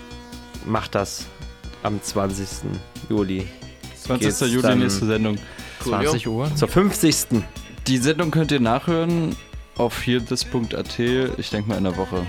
macht 0.66 0.96
das 0.96 1.26
am 1.84 2.02
20. 2.02 2.48
Juli. 3.10 3.46
20. 4.02 4.28
Geht's 4.28 4.40
Juli, 4.50 4.76
nächste 4.78 5.08
Sendung. 5.08 5.38
20 5.84 6.26
Uhr. 6.26 6.56
Zur 6.56 6.70
50. 6.70 7.44
Die 7.88 7.98
Sendung 7.98 8.32
könnt 8.32 8.54
ihr 8.54 8.62
nachhören 8.62 9.36
auf 9.78 10.08
hearthis.at, 10.08 11.00
ich 11.00 11.50
denke 11.50 11.68
mal 11.68 11.78
in 11.78 11.84
der 11.84 11.98
Woche. 11.98 12.26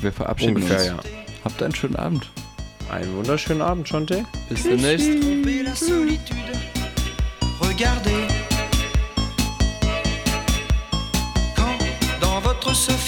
Wir 0.00 0.10
verabschieden 0.10 0.56
Ungefähr, 0.56 0.78
uns. 0.78 0.86
ja. 0.86 1.10
Habt 1.44 1.62
einen 1.62 1.74
schönen 1.74 1.96
Abend. 1.96 2.30
Einen 2.90 3.14
wunderschönen 3.14 3.60
Abend, 3.60 3.86
Chante. 3.88 4.24
Bis 4.48 4.62
demnächst. 4.62 5.10
regarder. 7.74 8.26
Quand 11.56 11.76
dans 12.20 12.40
votre 12.40 12.74
sofa 12.74 13.03